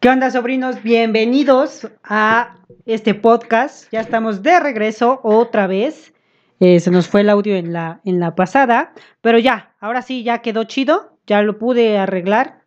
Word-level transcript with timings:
¿Qué 0.00 0.08
onda, 0.08 0.30
sobrinos? 0.30 0.82
Bienvenidos 0.82 1.86
a 2.02 2.56
este 2.86 3.12
podcast. 3.12 3.92
Ya 3.92 4.00
estamos 4.00 4.42
de 4.42 4.58
regreso 4.58 5.20
otra 5.22 5.66
vez. 5.66 6.14
Eh, 6.58 6.80
se 6.80 6.90
nos 6.90 7.06
fue 7.06 7.20
el 7.20 7.28
audio 7.28 7.54
en 7.54 7.74
la, 7.74 8.00
en 8.06 8.18
la 8.18 8.34
pasada, 8.34 8.94
pero 9.20 9.38
ya, 9.38 9.74
ahora 9.78 10.00
sí, 10.00 10.22
ya 10.22 10.38
quedó 10.38 10.64
chido. 10.64 11.18
Ya 11.26 11.42
lo 11.42 11.58
pude 11.58 11.98
arreglar. 11.98 12.62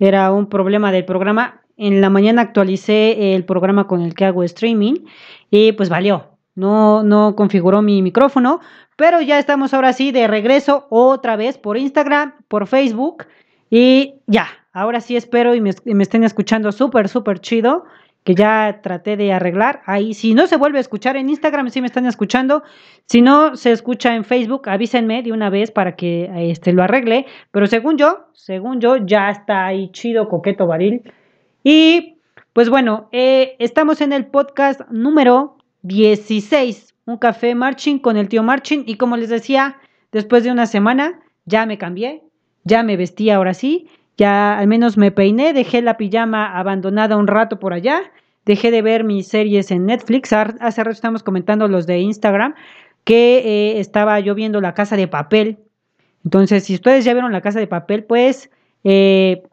Era 0.00 0.30
un 0.32 0.50
problema 0.50 0.92
del 0.92 1.06
programa. 1.06 1.62
En 1.78 2.02
la 2.02 2.10
mañana 2.10 2.42
actualicé 2.42 3.34
el 3.34 3.46
programa 3.46 3.86
con 3.86 4.02
el 4.02 4.14
que 4.14 4.26
hago 4.26 4.42
streaming 4.42 5.06
y 5.50 5.72
pues 5.72 5.88
valió. 5.88 6.36
No, 6.56 7.02
no 7.02 7.36
configuró 7.36 7.80
mi 7.80 8.02
micrófono, 8.02 8.60
pero 8.96 9.22
ya 9.22 9.38
estamos 9.38 9.72
ahora 9.72 9.94
sí 9.94 10.12
de 10.12 10.26
regreso 10.26 10.88
otra 10.90 11.36
vez 11.36 11.56
por 11.56 11.78
Instagram, 11.78 12.34
por 12.48 12.66
Facebook 12.66 13.24
y 13.70 14.14
ya, 14.26 14.48
ahora 14.72 15.00
sí 15.00 15.16
espero 15.16 15.54
y 15.54 15.60
me, 15.60 15.70
estén 15.70 16.24
escuchando 16.24 16.70
súper, 16.72 17.08
súper 17.08 17.40
chido, 17.40 17.84
que 18.24 18.34
ya 18.34 18.80
traté 18.82 19.16
de 19.16 19.32
arreglar. 19.32 19.82
Ahí, 19.86 20.12
si 20.12 20.34
no 20.34 20.46
se 20.46 20.56
vuelve 20.56 20.78
a 20.78 20.80
escuchar 20.80 21.16
en 21.16 21.28
Instagram, 21.28 21.70
sí 21.70 21.80
me 21.80 21.86
están 21.86 22.06
escuchando. 22.06 22.64
Si 23.06 23.22
no 23.22 23.56
se 23.56 23.70
escucha 23.70 24.14
en 24.14 24.24
Facebook, 24.24 24.68
avísenme 24.68 25.22
de 25.22 25.32
una 25.32 25.48
vez 25.48 25.70
para 25.70 25.94
que 25.94 26.28
este, 26.50 26.72
lo 26.72 26.82
arregle. 26.82 27.26
Pero 27.52 27.66
según 27.68 27.98
yo, 27.98 28.26
según 28.32 28.80
yo, 28.80 28.96
ya 28.96 29.30
está 29.30 29.66
ahí 29.66 29.90
chido, 29.92 30.28
coqueto, 30.28 30.66
varil. 30.66 31.02
Y 31.62 32.18
pues 32.52 32.68
bueno, 32.68 33.08
eh, 33.12 33.54
estamos 33.58 34.00
en 34.00 34.12
el 34.12 34.26
podcast 34.26 34.80
número 34.90 35.56
16, 35.82 36.94
un 37.06 37.18
café 37.18 37.54
marching 37.54 37.98
con 37.98 38.16
el 38.16 38.28
tío 38.28 38.42
marching. 38.42 38.82
Y 38.86 38.96
como 38.96 39.16
les 39.16 39.28
decía, 39.28 39.78
después 40.10 40.42
de 40.42 40.50
una 40.50 40.66
semana 40.66 41.20
ya 41.44 41.64
me 41.64 41.78
cambié, 41.78 42.22
ya 42.66 42.82
me 42.82 42.96
vestí 42.96 43.30
ahora 43.30 43.54
sí, 43.54 43.88
ya 44.16 44.58
al 44.58 44.66
menos 44.66 44.96
me 44.96 45.12
peiné, 45.12 45.52
dejé 45.52 45.82
la 45.82 45.96
pijama 45.96 46.58
abandonada 46.58 47.16
un 47.16 47.28
rato 47.28 47.60
por 47.60 47.72
allá, 47.72 48.02
dejé 48.44 48.70
de 48.70 48.82
ver 48.82 49.04
mis 49.04 49.28
series 49.28 49.70
en 49.70 49.86
Netflix, 49.86 50.32
hace 50.32 50.82
rato 50.82 50.90
estamos 50.90 51.22
comentando 51.22 51.68
los 51.68 51.86
de 51.86 52.00
Instagram, 52.00 52.54
que 53.04 53.38
eh, 53.38 53.80
estaba 53.80 54.18
yo 54.18 54.34
viendo 54.34 54.60
La 54.60 54.74
Casa 54.74 54.96
de 54.96 55.06
Papel. 55.06 55.58
Entonces, 56.24 56.64
si 56.64 56.74
ustedes 56.74 57.04
ya 57.04 57.12
vieron 57.12 57.30
La 57.30 57.40
Casa 57.40 57.60
de 57.60 57.68
Papel, 57.68 58.02
pues 58.02 58.50
eh, 58.82 59.44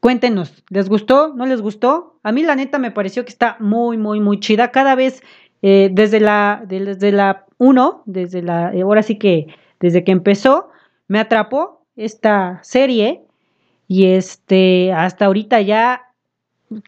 cuéntenos, 0.00 0.64
¿les 0.70 0.88
gustó? 0.88 1.34
¿No 1.34 1.44
les 1.44 1.60
gustó? 1.60 2.18
A 2.22 2.32
mí 2.32 2.42
la 2.42 2.56
neta 2.56 2.78
me 2.78 2.90
pareció 2.90 3.24
que 3.24 3.30
está 3.30 3.58
muy, 3.60 3.98
muy, 3.98 4.20
muy 4.20 4.40
chida. 4.40 4.70
Cada 4.70 4.94
vez, 4.94 5.22
eh, 5.60 5.90
desde 5.92 6.20
la, 6.20 6.62
desde 6.66 7.12
la 7.12 7.44
1, 7.58 8.02
desde 8.06 8.40
la, 8.40 8.72
ahora 8.82 9.02
sí 9.02 9.18
que, 9.18 9.48
desde 9.78 10.02
que 10.02 10.12
empezó, 10.12 10.70
me 11.08 11.18
atrapó 11.18 11.75
esta 11.96 12.60
serie 12.62 13.22
y 13.88 14.06
este 14.06 14.92
hasta 14.92 15.26
ahorita 15.26 15.60
ya 15.62 16.02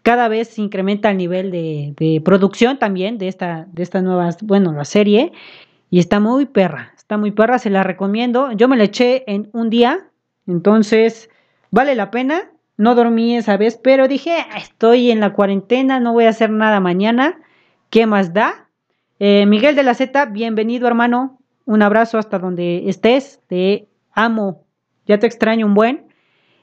cada 0.03 0.29
vez 0.29 0.49
se 0.49 0.61
incrementa 0.61 1.11
el 1.11 1.17
nivel 1.17 1.51
de, 1.51 2.23
producción 2.25 2.79
también 2.79 3.19
de 3.19 3.29
esta, 3.29 3.67
de 3.73 3.83
esta 3.83 4.03
nueva, 4.03 4.31
bueno, 4.43 4.73
la 4.73 4.85
serie 4.85 5.33
y 5.91 5.99
está 5.99 6.21
muy 6.21 6.47
perra, 6.47 6.93
está 6.97 7.17
muy 7.17 7.31
perra, 7.31 7.59
se 7.59 7.71
la 7.71 7.83
recomiendo. 7.83 8.53
Yo 8.53 8.69
me 8.69 8.77
la 8.77 8.85
eché 8.85 9.25
en 9.33 9.49
un 9.53 9.71
día, 9.71 10.07
entonces 10.47 11.31
vale 11.71 11.95
la 11.95 12.11
pena. 12.11 12.51
No 12.77 12.95
dormí 12.95 13.37
esa 13.37 13.57
vez, 13.57 13.77
pero 13.83 14.07
dije, 14.07 14.37
ah, 14.53 14.59
estoy 14.59 15.11
en 15.11 15.19
la 15.19 15.33
cuarentena, 15.33 15.99
no 15.99 16.13
voy 16.13 16.25
a 16.25 16.29
hacer 16.29 16.51
nada 16.51 16.79
mañana. 16.79 17.41
¿Qué 17.91 18.07
más 18.07 18.33
da? 18.33 18.69
Eh, 19.19 19.47
Miguel 19.47 19.75
de 19.75 19.83
la 19.83 19.95
Z, 19.95 20.27
bienvenido 20.27 20.87
hermano. 20.87 21.39
Un 21.65 21.83
abrazo 21.83 22.19
hasta 22.19 22.39
donde 22.39 22.89
estés. 22.89 23.41
Te 23.49 23.89
amo, 24.13 24.65
ya 25.09 25.19
te 25.19 25.27
extraño 25.27 25.67
un 25.67 25.75
buen. 25.75 26.07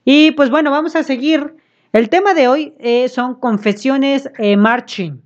Y 0.05 0.31
pues 0.31 0.49
bueno, 0.49 0.71
vamos 0.71 0.95
a 0.95 1.03
seguir. 1.03 1.55
El 1.91 2.09
tema 2.09 2.33
de 2.33 2.47
hoy 2.47 2.73
eh, 2.79 3.09
son 3.09 3.35
confesiones 3.35 4.29
eh, 4.37 4.55
marching. 4.55 5.21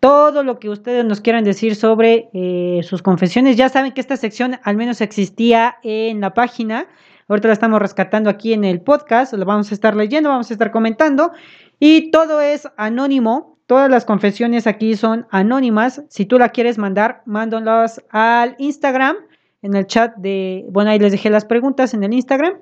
Todo 0.00 0.44
lo 0.44 0.60
que 0.60 0.68
ustedes 0.68 1.04
nos 1.04 1.20
quieran 1.20 1.42
decir 1.42 1.74
sobre 1.74 2.28
eh, 2.32 2.80
sus 2.84 3.02
confesiones. 3.02 3.56
Ya 3.56 3.68
saben 3.68 3.92
que 3.92 4.00
esta 4.00 4.16
sección 4.16 4.60
al 4.62 4.76
menos 4.76 5.00
existía 5.00 5.76
en 5.82 6.20
la 6.20 6.34
página. 6.34 6.86
Ahorita 7.26 7.48
la 7.48 7.54
estamos 7.54 7.80
rescatando 7.80 8.30
aquí 8.30 8.52
en 8.52 8.64
el 8.64 8.80
podcast. 8.80 9.32
Lo 9.32 9.44
vamos 9.44 9.70
a 9.70 9.74
estar 9.74 9.96
leyendo, 9.96 10.28
vamos 10.28 10.50
a 10.50 10.54
estar 10.54 10.70
comentando. 10.70 11.32
Y 11.80 12.10
todo 12.10 12.40
es 12.40 12.68
anónimo. 12.76 13.58
Todas 13.66 13.90
las 13.90 14.04
confesiones 14.04 14.66
aquí 14.66 14.96
son 14.96 15.26
anónimas. 15.30 16.02
Si 16.08 16.26
tú 16.26 16.38
la 16.38 16.50
quieres 16.50 16.78
mandar, 16.78 17.22
mándalas 17.26 18.02
al 18.10 18.54
Instagram 18.58 19.16
en 19.62 19.74
el 19.74 19.86
chat 19.86 20.14
de, 20.16 20.64
bueno, 20.70 20.90
ahí 20.90 20.98
les 20.98 21.12
dejé 21.12 21.30
las 21.30 21.44
preguntas 21.44 21.94
en 21.94 22.04
el 22.04 22.12
Instagram, 22.12 22.54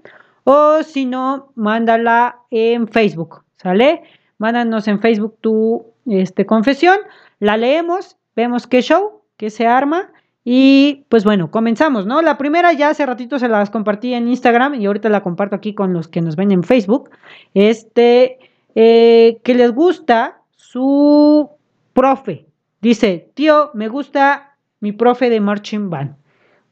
o 0.45 0.83
si 0.83 1.07
no, 1.07 1.53
mándala 1.55 2.39
en 2.51 2.89
Facebook, 2.89 3.43
¿sale? 3.57 4.03
Mándanos 4.39 4.89
en 4.89 5.01
Facebook 5.01 5.37
tu 5.41 5.87
este, 6.07 6.47
confesión, 6.47 6.97
la 7.41 7.57
leemos, 7.57 8.17
vemos 8.35 8.67
qué 8.67 8.83
show, 8.83 9.23
qué 9.37 9.51
se 9.51 9.67
arma, 9.67 10.11
y 10.49 11.05
pues 11.09 11.25
bueno, 11.25 11.51
comenzamos, 11.51 12.07
¿no? 12.07 12.23
La 12.23 12.39
primera 12.39 12.73
ya 12.73 12.91
hace 12.91 13.05
ratito 13.05 13.41
se 13.41 13.49
las 13.49 13.69
compartí 13.69 14.15
en 14.15 14.29
Instagram 14.29 14.75
y 14.77 14.87
ahorita 14.87 15.09
la 15.09 15.25
comparto 15.25 15.57
aquí 15.57 15.75
con 15.75 15.93
los 15.93 16.07
que 16.07 16.21
nos 16.21 16.37
ven 16.37 16.53
en 16.53 16.63
Facebook. 16.63 17.11
Este, 17.53 18.39
eh, 18.77 19.41
que 19.43 19.55
les 19.57 19.73
gusta 19.73 20.43
su 20.53 21.51
profe. 21.93 22.47
Dice, 22.81 23.29
tío, 23.35 23.71
me 23.75 23.89
gusta 23.89 24.57
mi 24.79 24.93
profe 24.93 25.31
de 25.31 25.41
marching 25.41 25.91
band. 25.91 26.15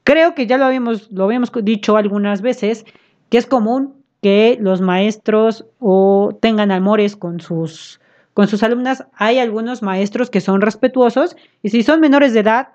Creo 0.04 0.34
que 0.34 0.46
ya 0.46 0.58
lo 0.58 0.66
habíamos, 0.66 1.10
lo 1.10 1.24
habíamos 1.24 1.50
dicho 1.62 1.96
algunas 1.96 2.42
veces, 2.42 2.84
que 3.30 3.38
es 3.38 3.46
común 3.46 4.04
que 4.22 4.56
los 4.60 4.80
maestros 4.80 5.66
o 5.80 6.38
tengan 6.40 6.70
amores 6.70 7.16
con 7.16 7.40
sus, 7.40 8.00
con 8.34 8.46
sus 8.48 8.62
alumnas. 8.62 9.06
Hay 9.14 9.38
algunos 9.38 9.82
maestros 9.82 10.30
que 10.30 10.40
son 10.40 10.60
respetuosos 10.60 11.36
y 11.62 11.70
si 11.70 11.82
son 11.82 12.00
menores 12.00 12.34
de 12.34 12.40
edad, 12.40 12.68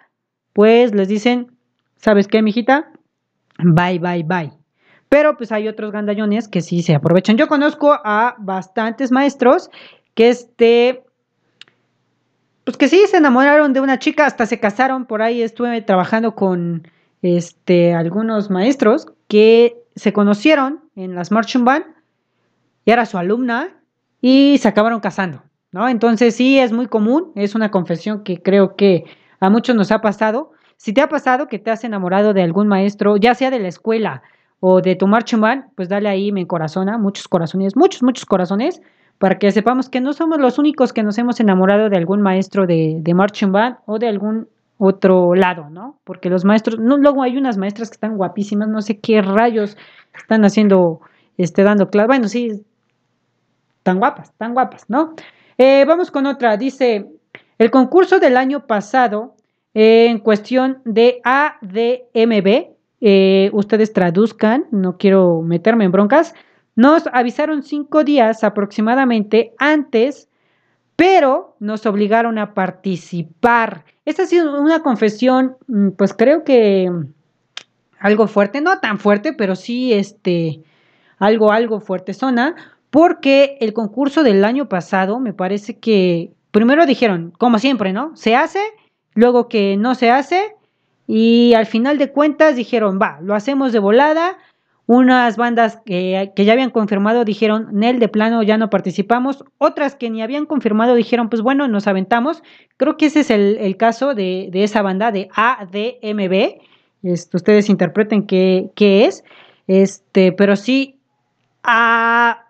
pues 0.53 0.93
les 0.93 1.07
dicen, 1.07 1.51
¿sabes 1.97 2.27
qué, 2.27 2.41
mijita? 2.41 2.91
Bye, 3.59 3.99
bye, 3.99 4.23
bye. 4.23 4.51
Pero 5.07 5.37
pues 5.37 5.51
hay 5.51 5.67
otros 5.67 5.91
gandallones 5.91 6.47
que 6.47 6.61
sí 6.61 6.81
se 6.83 6.95
aprovechan. 6.95 7.37
Yo 7.37 7.47
conozco 7.47 7.93
a 8.03 8.35
bastantes 8.39 9.11
maestros 9.11 9.69
que 10.13 10.29
este, 10.29 11.03
pues 12.63 12.77
que 12.77 12.87
sí 12.87 13.05
se 13.07 13.17
enamoraron 13.17 13.73
de 13.73 13.81
una 13.81 13.99
chica, 13.99 14.25
hasta 14.25 14.45
se 14.45 14.59
casaron. 14.59 15.05
Por 15.05 15.21
ahí 15.21 15.41
estuve 15.41 15.81
trabajando 15.81 16.35
con 16.35 16.87
este, 17.21 17.93
algunos 17.93 18.49
maestros 18.49 19.07
que 19.27 19.77
se 19.95 20.13
conocieron 20.13 20.81
en 20.95 21.15
las 21.15 21.31
marching 21.31 21.65
band, 21.65 21.85
era 22.85 23.05
su 23.05 23.17
alumna 23.17 23.69
y 24.21 24.57
se 24.59 24.67
acabaron 24.67 24.99
casando, 24.99 25.43
¿no? 25.71 25.87
Entonces 25.87 26.35
sí 26.35 26.59
es 26.59 26.71
muy 26.71 26.87
común, 26.87 27.31
es 27.35 27.55
una 27.55 27.71
confesión 27.71 28.23
que 28.23 28.41
creo 28.41 28.75
que 28.75 29.05
a 29.39 29.49
muchos 29.49 29.75
nos 29.75 29.91
ha 29.91 30.01
pasado. 30.01 30.51
Si 30.77 30.93
te 30.93 31.01
ha 31.01 31.09
pasado 31.09 31.47
que 31.47 31.59
te 31.59 31.71
has 31.71 31.83
enamorado 31.83 32.33
de 32.33 32.41
algún 32.41 32.67
maestro, 32.67 33.17
ya 33.17 33.35
sea 33.35 33.51
de 33.51 33.59
la 33.59 33.67
escuela 33.67 34.21
o 34.59 34.81
de 34.81 34.95
tu 34.95 35.07
marching 35.07 35.41
band, 35.41 35.65
pues 35.75 35.89
dale 35.89 36.09
ahí 36.09 36.31
me 36.31 36.47
corazona, 36.47 36.97
muchos 36.97 37.27
corazones, 37.27 37.75
muchos, 37.75 38.01
muchos 38.01 38.25
corazones, 38.25 38.81
para 39.17 39.37
que 39.37 39.51
sepamos 39.51 39.89
que 39.89 40.01
no 40.01 40.13
somos 40.13 40.39
los 40.39 40.57
únicos 40.57 40.93
que 40.93 41.03
nos 41.03 41.17
hemos 41.17 41.39
enamorado 41.39 41.89
de 41.89 41.97
algún 41.97 42.21
maestro 42.21 42.65
de, 42.65 42.97
de 43.01 43.13
marching 43.13 43.51
band 43.51 43.77
o 43.85 43.99
de 43.99 44.07
algún 44.07 44.47
otro 44.79 45.35
lado, 45.35 45.69
¿no? 45.69 45.99
Porque 46.05 46.29
los 46.29 46.45
maestros, 46.45 46.79
no, 46.79 46.97
luego 46.97 47.21
hay 47.21 47.37
unas 47.37 47.57
maestras 47.57 47.89
que 47.89 47.95
están 47.95 48.15
guapísimas, 48.15 48.69
no 48.69 48.81
sé 48.81 48.99
qué 48.99 49.21
rayos 49.21 49.77
están 50.15 50.45
haciendo, 50.45 51.01
este, 51.37 51.63
dando 51.63 51.89
clase. 51.89 52.07
Bueno, 52.07 52.29
sí, 52.29 52.63
tan 53.83 53.99
guapas, 53.99 54.31
tan 54.37 54.53
guapas, 54.53 54.85
¿no? 54.87 55.13
Eh, 55.57 55.83
vamos 55.85 56.11
con 56.11 56.25
otra. 56.25 56.55
Dice, 56.55 57.07
el 57.57 57.71
concurso 57.71 58.19
del 58.19 58.37
año 58.37 58.67
pasado, 58.67 59.35
eh, 59.73 60.07
en 60.09 60.19
cuestión 60.19 60.81
de 60.85 61.19
ADMB, 61.25 62.69
eh, 63.01 63.49
ustedes 63.51 63.91
traduzcan, 63.91 64.65
no 64.71 64.97
quiero 64.97 65.41
meterme 65.41 65.83
en 65.83 65.91
broncas, 65.91 66.33
nos 66.77 67.05
avisaron 67.11 67.63
cinco 67.63 68.05
días 68.05 68.45
aproximadamente 68.45 69.53
antes 69.59 70.28
pero 70.99 71.55
nos 71.61 71.85
obligaron 71.85 72.37
a 72.37 72.53
participar. 72.53 73.85
Esta 74.03 74.23
ha 74.23 74.25
sido 74.25 74.61
una 74.61 74.81
confesión, 74.81 75.55
mm, 75.67 75.91
pues 75.91 76.13
creo 76.13 76.43
que 76.43 76.91
algo 77.99 78.27
fuerte, 78.27 78.59
no 78.59 78.79
tan 78.79 78.99
fuerte, 78.99 79.31
pero 79.31 79.55
sí 79.55 79.93
este, 79.93 80.61
algo, 81.17 81.53
algo 81.53 81.79
fuerte 81.79 82.13
zona, 82.13 82.53
porque 82.89 83.57
el 83.61 83.71
concurso 83.71 84.23
del 84.23 84.43
año 84.43 84.67
pasado 84.67 85.21
me 85.21 85.31
parece 85.31 85.79
que 85.79 86.33
primero 86.51 86.85
dijeron, 86.85 87.31
como 87.37 87.59
siempre, 87.59 87.93
¿no? 87.93 88.13
Se 88.17 88.35
hace, 88.35 88.59
luego 89.13 89.47
que 89.47 89.77
no 89.77 89.95
se 89.95 90.11
hace, 90.11 90.53
y 91.07 91.53
al 91.53 91.65
final 91.65 91.97
de 91.97 92.11
cuentas 92.11 92.57
dijeron, 92.57 92.99
va, 93.01 93.19
lo 93.21 93.35
hacemos 93.35 93.71
de 93.71 93.79
volada, 93.79 94.37
unas 94.89 95.37
bandas 95.37 95.77
que, 95.85 96.31
ya 96.35 96.51
habían 96.51 96.71
confirmado 96.71 97.23
dijeron, 97.23 97.67
Nel, 97.71 97.99
de 97.99 98.07
plano 98.07 98.41
ya 98.41 98.57
no 98.57 98.71
participamos. 98.71 99.45
Otras 99.59 99.93
que 99.93 100.09
ni 100.09 100.23
habían 100.23 100.47
confirmado 100.47 100.95
dijeron, 100.95 101.29
pues 101.29 101.43
bueno, 101.43 101.67
nos 101.67 101.85
aventamos. 101.85 102.41
Creo 102.75 102.97
que 102.97 103.05
ese 103.05 103.19
es 103.19 103.29
el, 103.29 103.77
caso 103.77 104.15
de, 104.15 104.49
esa 104.51 104.81
banda 104.81 105.11
de 105.11 105.29
ADMB. 105.35 106.63
Este, 107.03 107.37
ustedes 107.37 107.69
interpreten 107.69 108.25
qué, 108.25 108.71
qué, 108.73 109.05
es. 109.05 109.23
Este, 109.67 110.31
pero 110.31 110.55
sí, 110.55 110.97
ah, 111.61 112.47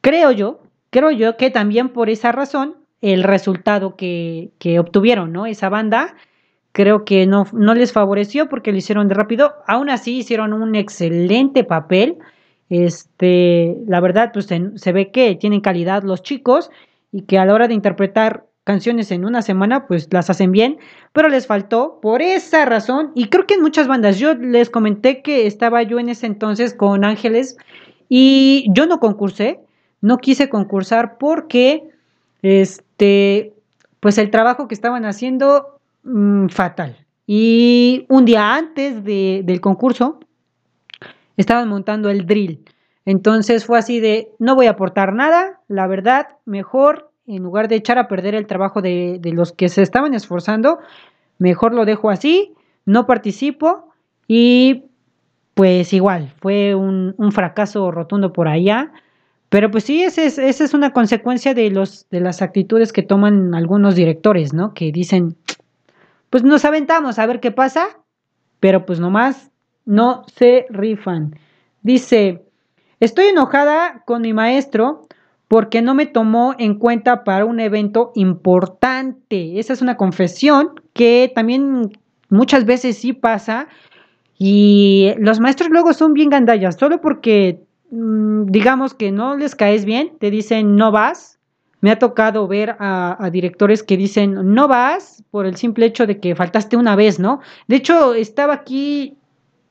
creo 0.00 0.32
yo, 0.32 0.62
creo 0.90 1.12
yo 1.12 1.36
que 1.36 1.50
también 1.50 1.90
por 1.90 2.10
esa 2.10 2.32
razón 2.32 2.78
el 3.00 3.22
resultado 3.22 3.94
que, 3.94 4.50
que 4.58 4.80
obtuvieron, 4.80 5.32
¿no? 5.32 5.46
Esa 5.46 5.68
banda 5.68 6.16
creo 6.76 7.06
que 7.06 7.26
no, 7.26 7.46
no 7.54 7.74
les 7.74 7.90
favoreció 7.94 8.50
porque 8.50 8.70
lo 8.70 8.76
hicieron 8.76 9.08
de 9.08 9.14
rápido. 9.14 9.54
Aún 9.66 9.88
así 9.88 10.18
hicieron 10.18 10.52
un 10.52 10.74
excelente 10.74 11.64
papel. 11.64 12.18
Este, 12.68 13.78
la 13.86 13.98
verdad, 14.00 14.30
pues 14.30 14.44
se, 14.44 14.92
ve 14.92 15.10
que 15.10 15.34
tienen 15.36 15.62
calidad 15.62 16.02
los 16.02 16.22
chicos 16.22 16.70
y 17.12 17.22
que 17.22 17.38
a 17.38 17.46
la 17.46 17.54
hora 17.54 17.66
de 17.66 17.72
interpretar 17.72 18.44
canciones 18.64 19.10
en 19.10 19.24
una 19.24 19.40
semana, 19.40 19.86
pues 19.86 20.08
las 20.10 20.28
hacen 20.28 20.52
bien, 20.52 20.76
pero 21.14 21.30
les 21.30 21.46
faltó 21.46 21.98
por 22.02 22.20
esa 22.20 22.66
razón, 22.66 23.10
y 23.14 23.28
creo 23.28 23.46
que 23.46 23.54
en 23.54 23.62
muchas 23.62 23.88
bandas, 23.88 24.18
yo 24.18 24.34
les 24.34 24.68
comenté 24.68 25.22
que 25.22 25.46
estaba 25.46 25.82
yo 25.82 25.98
en 25.98 26.10
ese 26.10 26.26
entonces 26.26 26.74
con 26.74 27.04
Ángeles 27.04 27.56
y 28.10 28.66
yo 28.74 28.84
no 28.84 29.00
concursé, 29.00 29.60
no 30.02 30.18
quise 30.18 30.50
concursar 30.50 31.16
porque, 31.16 31.84
este, 32.42 33.54
pues 34.00 34.18
el 34.18 34.30
trabajo 34.30 34.68
que 34.68 34.74
estaban 34.74 35.06
haciendo, 35.06 35.75
mm, 36.06 36.48
fatal. 36.48 36.96
Y 37.26 38.06
un 38.08 38.24
día 38.24 38.54
antes 38.54 39.04
del 39.04 39.60
concurso, 39.60 40.20
estaban 41.36 41.68
montando 41.68 42.08
el 42.08 42.26
drill. 42.26 42.64
Entonces 43.04 43.64
fue 43.64 43.78
así 43.78 44.00
de, 44.00 44.32
no 44.38 44.54
voy 44.54 44.66
a 44.66 44.70
aportar 44.70 45.12
nada, 45.12 45.60
la 45.68 45.86
verdad, 45.86 46.28
mejor, 46.44 47.10
en 47.26 47.42
lugar 47.42 47.68
de 47.68 47.76
echar 47.76 47.98
a 47.98 48.08
perder 48.08 48.34
el 48.34 48.46
trabajo 48.46 48.82
de, 48.82 49.20
los 49.22 49.52
que 49.52 49.68
se 49.68 49.82
estaban 49.82 50.14
esforzando, 50.14 50.78
mejor 51.38 51.72
lo 51.72 51.84
dejo 51.84 52.10
así, 52.10 52.54
no 52.84 53.06
participo 53.06 53.90
y 54.26 54.84
pues 55.54 55.92
igual, 55.92 56.32
fue 56.40 56.74
un, 56.74 57.14
fracaso 57.32 57.90
rotundo 57.90 58.32
por 58.32 58.48
allá. 58.48 58.92
Pero 59.48 59.70
pues 59.70 59.84
sí, 59.84 60.02
esa 60.02 60.24
es, 60.24 60.38
esa 60.38 60.64
es 60.64 60.74
una 60.74 60.92
consecuencia 60.92 61.54
de, 61.54 61.70
los, 61.70 62.06
de 62.10 62.20
las 62.20 62.42
actitudes 62.42 62.92
que 62.92 63.02
toman 63.02 63.54
algunos 63.54 63.94
directores, 63.94 64.52
¿no? 64.52 64.74
Que 64.74 64.90
dicen, 64.90 65.36
pues 66.36 66.44
nos 66.44 66.66
aventamos 66.66 67.18
a 67.18 67.24
ver 67.24 67.40
qué 67.40 67.50
pasa, 67.50 67.98
pero 68.60 68.84
pues 68.84 69.00
nomás 69.00 69.50
no 69.86 70.22
se 70.36 70.66
rifan. 70.68 71.34
Dice, 71.80 72.44
estoy 73.00 73.28
enojada 73.28 74.02
con 74.04 74.20
mi 74.20 74.34
maestro 74.34 75.08
porque 75.48 75.80
no 75.80 75.94
me 75.94 76.04
tomó 76.04 76.54
en 76.58 76.78
cuenta 76.78 77.24
para 77.24 77.46
un 77.46 77.58
evento 77.58 78.12
importante. 78.16 79.58
Esa 79.58 79.72
es 79.72 79.80
una 79.80 79.96
confesión 79.96 80.78
que 80.92 81.32
también 81.34 81.90
muchas 82.28 82.66
veces 82.66 82.98
sí 82.98 83.14
pasa. 83.14 83.68
Y 84.36 85.14
los 85.16 85.40
maestros 85.40 85.70
luego 85.70 85.94
son 85.94 86.12
bien 86.12 86.28
gandallas, 86.28 86.76
solo 86.76 87.00
porque 87.00 87.62
mm, 87.90 88.44
digamos 88.48 88.92
que 88.92 89.10
no 89.10 89.38
les 89.38 89.54
caes 89.54 89.86
bien, 89.86 90.18
te 90.18 90.30
dicen 90.30 90.76
no 90.76 90.92
vas. 90.92 91.35
Me 91.86 91.92
ha 91.92 92.00
tocado 92.00 92.48
ver 92.48 92.74
a, 92.80 93.30
directores 93.30 93.84
que 93.84 93.96
dicen 93.96 94.52
no 94.56 94.66
vas 94.66 95.22
por 95.30 95.46
el 95.46 95.54
simple 95.54 95.86
hecho 95.86 96.04
de 96.04 96.18
que 96.18 96.34
faltaste 96.34 96.76
una 96.76 96.96
vez, 96.96 97.20
¿no? 97.20 97.38
De 97.68 97.76
hecho, 97.76 98.12
estaba 98.14 98.54
aquí 98.54 99.18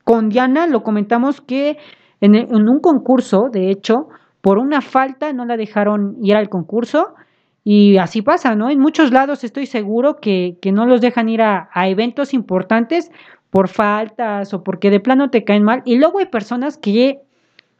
con 0.02 0.30
Diana 0.30 0.66
lo 0.66 0.82
comentamos 0.82 1.42
que 1.42 1.76
en, 2.22 2.54
un 2.54 2.80
concurso, 2.80 3.50
de 3.52 3.70
hecho, 3.70 4.08
por 4.40 4.56
una 4.56 4.80
falta 4.80 5.34
no 5.34 5.44
la 5.44 5.58
dejaron 5.58 6.16
ir 6.22 6.36
al 6.36 6.48
concurso 6.48 7.16
y 7.64 7.98
así 7.98 8.22
pasa, 8.22 8.54
¿no? 8.54 8.70
En 8.70 8.80
muchos 8.80 9.10
lados 9.10 9.44
estoy 9.44 9.66
seguro 9.66 10.16
que, 10.16 10.56
no 10.72 10.86
los 10.86 11.02
dejan 11.02 11.28
ir 11.28 11.42
a, 11.42 11.68
eventos 11.86 12.32
importantes 12.32 13.10
por 13.50 13.68
faltas 13.68 14.54
o 14.54 14.64
porque 14.64 14.88
de 14.88 15.00
plano 15.00 15.28
te 15.28 15.44
caen 15.44 15.64
mal. 15.64 15.82
Y 15.84 15.96
luego 15.96 16.20
hay 16.20 16.26
personas 16.26 16.78
que 16.78 17.20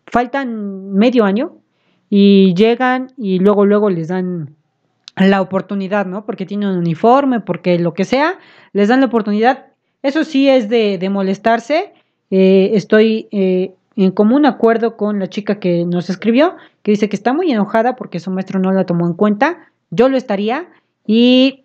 faltan 0.04 0.92
medio 0.92 1.24
año 1.24 1.56
y 2.10 2.54
llegan 2.54 3.12
y 3.16 3.38
luego, 3.38 3.66
luego 3.66 3.90
les 3.90 4.08
dan 4.08 4.54
la 5.16 5.40
oportunidad, 5.40 6.06
¿no? 6.06 6.24
Porque 6.24 6.46
tienen 6.46 6.68
un 6.68 6.78
uniforme, 6.78 7.40
porque 7.40 7.78
lo 7.78 7.94
que 7.94 8.04
sea, 8.04 8.38
les 8.72 8.88
dan 8.88 9.00
la 9.00 9.06
oportunidad. 9.06 9.66
Eso 10.02 10.24
sí 10.24 10.48
es 10.48 10.68
de, 10.68 11.08
molestarse 11.10 11.92
eh, 12.30 12.70
estoy 12.74 13.28
eh, 13.30 13.74
en 13.96 14.10
común 14.10 14.46
acuerdo 14.46 14.96
con 14.96 15.18
la 15.18 15.28
chica 15.28 15.58
que 15.58 15.84
nos 15.84 16.10
escribió, 16.10 16.56
que 16.82 16.92
dice 16.92 17.08
que 17.08 17.16
está 17.16 17.32
muy 17.32 17.50
enojada 17.50 17.96
porque 17.96 18.20
su 18.20 18.30
maestro 18.30 18.60
no 18.60 18.72
la 18.72 18.84
tomó 18.84 19.06
en 19.06 19.14
cuenta. 19.14 19.70
Yo 19.90 20.08
lo 20.08 20.16
estaría. 20.16 20.68
Y 21.06 21.64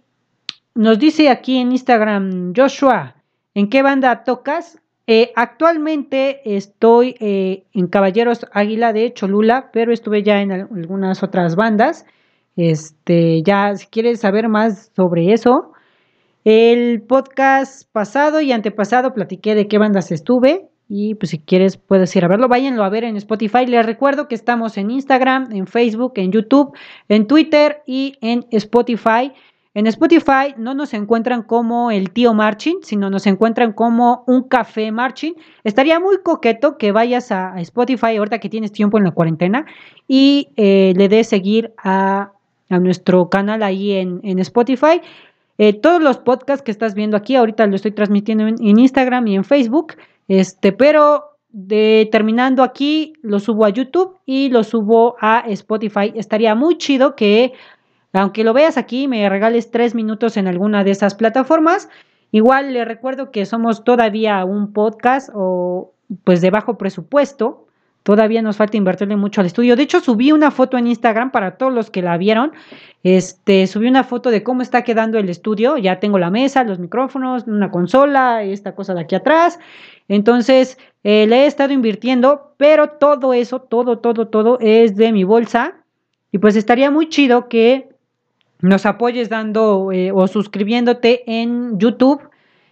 nos 0.74 1.00
dice 1.00 1.30
aquí 1.30 1.58
en 1.58 1.72
Instagram, 1.72 2.54
Joshua, 2.56 3.16
¿en 3.54 3.70
qué 3.70 3.82
banda 3.82 4.24
tocas? 4.24 4.81
Eh, 5.07 5.31
actualmente 5.36 6.42
estoy 6.56 7.15
en 7.19 7.88
Caballeros 7.88 8.45
Águila 8.53 8.94
de 8.94 9.13
Cholula, 9.13 9.69
pero 9.74 9.92
estuve 9.92 10.24
ya 10.24 10.42
en 10.42 10.51
algunas 10.51 11.24
otras 11.24 11.56
bandas. 11.56 12.06
Este, 12.56 13.42
ya 13.44 13.75
si 13.75 13.88
quieres 13.88 14.19
saber 14.19 14.48
más 14.50 14.92
sobre 14.95 15.33
eso, 15.33 15.74
el 16.44 17.01
podcast 17.01 17.88
pasado 17.92 18.42
y 18.42 18.51
antepasado 18.51 19.13
platiqué 19.13 19.56
de 19.56 19.68
qué 19.68 19.77
bandas 19.77 20.12
estuve 20.12 20.69
y 20.89 21.15
pues 21.15 21.30
si 21.30 21.39
quieres 21.39 21.77
puedes 21.77 22.13
ir 22.15 22.25
a 22.25 22.27
verlo, 22.27 22.50
váyanlo 22.50 22.83
a 22.83 22.89
ver 22.89 23.06
en 23.06 23.15
Spotify. 23.15 23.65
Les 23.65 23.86
recuerdo 23.86 24.27
que 24.27 24.36
estamos 24.36 24.77
en 24.77 24.92
Instagram, 24.92 25.50
en 25.53 25.65
Facebook, 25.65 26.13
en 26.15 26.33
YouTube, 26.33 26.75
en 27.07 27.27
Twitter 27.27 27.81
y 27.86 28.18
en 28.19 28.45
Spotify. 28.51 29.31
En 29.74 29.88
Spotify 29.88 30.54
no 30.58 30.74
nos 30.74 30.94
encuentran 30.94 31.44
como 31.44 31.92
el 31.92 32.12
tío 32.12 32.34
Marching, 32.34 32.80
sino 32.82 33.10
nos 33.10 33.26
encuentran 33.26 33.72
como 33.72 34.24
un 34.28 34.44
café 34.44 34.92
Marching. 34.92 35.34
Estaría 35.64 36.00
muy 36.00 36.18
coqueto 36.24 36.78
que 36.78 36.92
vayas 36.92 37.32
a, 37.32 37.60
Spotify 37.62 38.18
ahorita 38.18 38.40
que 38.40 38.50
tienes 38.50 38.74
tiempo 38.74 38.98
en 38.98 39.06
la 39.06 39.12
cuarentena 39.12 39.66
y 40.08 40.50
eh, 40.58 40.94
le 40.98 41.08
des 41.08 41.28
seguir 41.28 41.74
a, 41.78 42.32
nuestro 42.70 43.30
canal 43.30 43.64
ahí 43.64 43.92
en, 43.92 44.22
en 44.24 44.40
Spotify. 44.40 45.02
Eh, 45.64 45.74
todos 45.74 46.02
los 46.02 46.18
podcasts 46.18 46.64
que 46.64 46.72
estás 46.72 46.96
viendo 46.96 47.16
aquí, 47.16 47.36
ahorita 47.36 47.68
lo 47.68 47.76
estoy 47.76 47.92
transmitiendo 47.92 48.48
en, 48.48 48.80
Instagram 48.80 49.28
y 49.28 49.36
en 49.36 49.44
Facebook, 49.44 49.94
este, 50.28 50.72
pero 50.72 51.38
terminando 52.12 52.64
aquí, 52.64 53.14
lo 53.22 53.40
subo 53.40 53.66
a 53.66 53.70
YouTube 53.70 54.18
y 54.26 54.50
lo 54.50 54.64
subo 54.64 55.18
a 55.22 55.44
Spotify. 55.50 56.14
Estaría 56.16 56.56
muy 56.56 56.80
chido 56.80 57.16
que, 57.16 57.54
aunque 58.13 58.44
lo 58.44 58.54
veas 58.54 58.78
aquí, 58.78 59.08
me 59.08 59.28
regales 59.30 59.72
tres 59.72 59.96
minutos 59.96 60.38
en 60.38 60.48
alguna 60.48 60.84
de 60.84 60.92
esas 60.92 61.16
plataformas. 61.16 61.90
Igual 62.31 62.74
le 62.74 62.86
recuerdo 62.86 63.31
que 63.31 63.46
somos 63.46 63.84
todavía 63.84 64.44
un 64.46 64.74
podcast 64.74 65.30
o 65.34 65.94
pues 66.24 66.42
de 66.42 66.50
bajo 66.50 66.78
presupuesto. 66.78 67.68
Todavía 68.04 68.42
nos 68.42 68.58
falta 68.58 68.78
invertirle 68.78 69.16
mucho 69.16 69.42
al 69.42 69.48
estudio. 69.48 69.75
De 69.75 69.84
hecho, 69.84 70.00
subí 70.00 70.31
una 70.31 70.50
foto 70.50 70.78
en 70.78 70.88
Instagram 70.88 71.31
para 71.31 71.58
todos 71.58 71.72
los 71.72 71.91
que 71.91 72.01
la 72.01 72.18
vieron. 72.18 72.51
Este, 73.03 73.68
subí 73.68 73.88
una 73.88 74.03
foto 74.03 74.32
de 74.32 74.41
cómo 74.41 74.63
está 74.63 74.84
quedando 74.84 75.20
el 75.20 75.30
estudio. 75.30 75.77
Ya 75.77 76.00
tengo 76.00 76.18
la 76.18 76.32
mesa, 76.32 76.63
los 76.63 76.80
micrófonos, 76.80 77.46
una 77.46 77.70
consola, 77.70 78.44
esta 78.44 78.74
cosa 78.74 78.96
de 78.96 79.01
aquí 79.01 79.13
atrás. 79.13 79.60
Entonces, 80.08 80.80
eh, 81.03 81.27
le 81.27 81.44
he 81.44 81.46
estado 81.46 81.74
invirtiendo, 81.74 82.53
pero 82.58 82.89
todo 82.89 83.34
eso, 83.34 83.62
todo, 83.62 84.00
todo, 84.00 84.27
todo 84.30 84.58
es 84.62 84.96
de 84.96 85.12
mi 85.12 85.24
bolsa. 85.24 85.75
Y 86.32 86.39
pues 86.39 86.56
estaría 86.56 86.89
muy 86.89 87.08
chido 87.08 87.50
que 87.50 87.90
nos 88.62 88.86
apoyes 88.86 89.30
dando 89.30 89.91
eh, 89.91 90.12
o 90.12 90.27
suscribiéndote 90.27 91.24
en 91.25 91.80
YouTube 91.80 92.22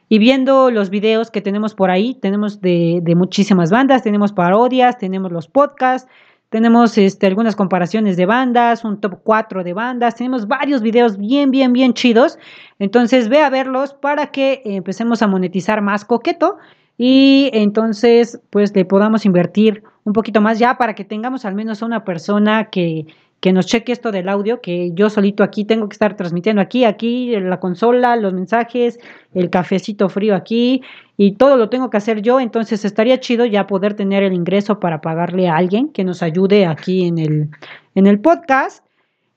y 0.08 0.18
viendo 0.18 0.72
los 0.72 0.90
videos 0.90 1.30
que 1.30 1.42
tenemos 1.42 1.76
por 1.76 1.92
ahí, 1.92 2.16
tenemos 2.16 2.62
de, 2.62 3.02
muchísimas 3.16 3.70
bandas, 3.70 4.02
tenemos 4.02 4.34
parodias, 4.34 4.98
tenemos 4.98 5.32
los 5.32 5.48
podcasts, 5.48 6.10
tenemos 6.50 6.98
este, 6.98 7.28
algunas 7.28 7.56
comparaciones 7.56 8.18
de 8.18 8.26
bandas, 8.26 8.84
un 8.84 9.00
top 9.00 9.20
4 9.24 9.64
de 9.64 9.74
bandas, 9.74 10.16
tenemos 10.16 10.48
varios 10.48 10.82
videos 10.82 11.18
bien, 11.18 11.52
bien, 11.52 11.74
bien 11.74 11.94
chidos. 11.94 12.40
Entonces 12.80 13.30
ve 13.30 13.44
a 13.44 13.52
verlos 13.52 13.94
para 13.94 14.28
que 14.32 14.64
empecemos 14.66 15.22
a 15.22 15.28
monetizar 15.28 15.82
más 15.82 16.06
coqueto 16.06 16.58
y 16.98 17.52
entonces 17.54 18.40
pues 18.50 18.76
le 18.76 18.86
podamos 18.86 19.28
invertir 19.28 19.84
un 20.06 20.14
poquito 20.14 20.42
más 20.42 20.58
ya 20.58 20.76
para 20.80 20.96
que 20.96 21.06
tengamos 21.06 21.46
al 21.46 21.54
menos 21.54 21.84
a 21.84 21.86
una 21.86 22.04
persona 22.04 22.72
que, 22.72 23.06
que 23.40 23.54
nos 23.54 23.66
cheque 23.66 23.92
esto 23.92 24.12
del 24.12 24.28
audio, 24.28 24.62
que 24.62 24.92
yo 24.94 25.10
solito 25.10 25.44
aquí 25.44 25.64
tengo 25.64 25.88
que 25.88 25.94
estar 25.94 26.16
transmitiendo 26.18 26.62
aquí, 26.62 26.84
aquí, 26.84 27.36
la 27.40 27.60
consola, 27.60 28.16
los 28.16 28.34
mensajes, 28.34 29.00
el 29.34 29.50
cafecito 29.50 30.10
frío 30.10 30.36
aquí, 30.36 30.82
y 31.16 31.34
todo 31.34 31.58
lo 31.58 31.70
tengo 31.70 31.90
que 31.90 31.98
hacer 31.98 32.22
yo, 32.22 32.40
entonces 32.40 32.84
estaría 32.86 33.20
chido 33.20 33.46
ya 33.46 33.68
poder 33.68 33.94
tener 33.94 34.24
el 34.24 34.34
ingreso 34.34 34.80
para 34.80 35.02
pagarle 35.02 35.48
a 35.48 35.56
alguien 35.58 35.90
que 35.90 36.04
nos 36.04 36.22
ayude 36.22 36.66
aquí 36.66 37.06
en 37.06 37.18
el, 37.18 37.50
en 37.96 38.08
el 38.08 38.20
podcast. 38.20 38.84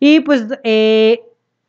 Y 0.00 0.20
pues, 0.20 0.46
eh, 0.64 1.22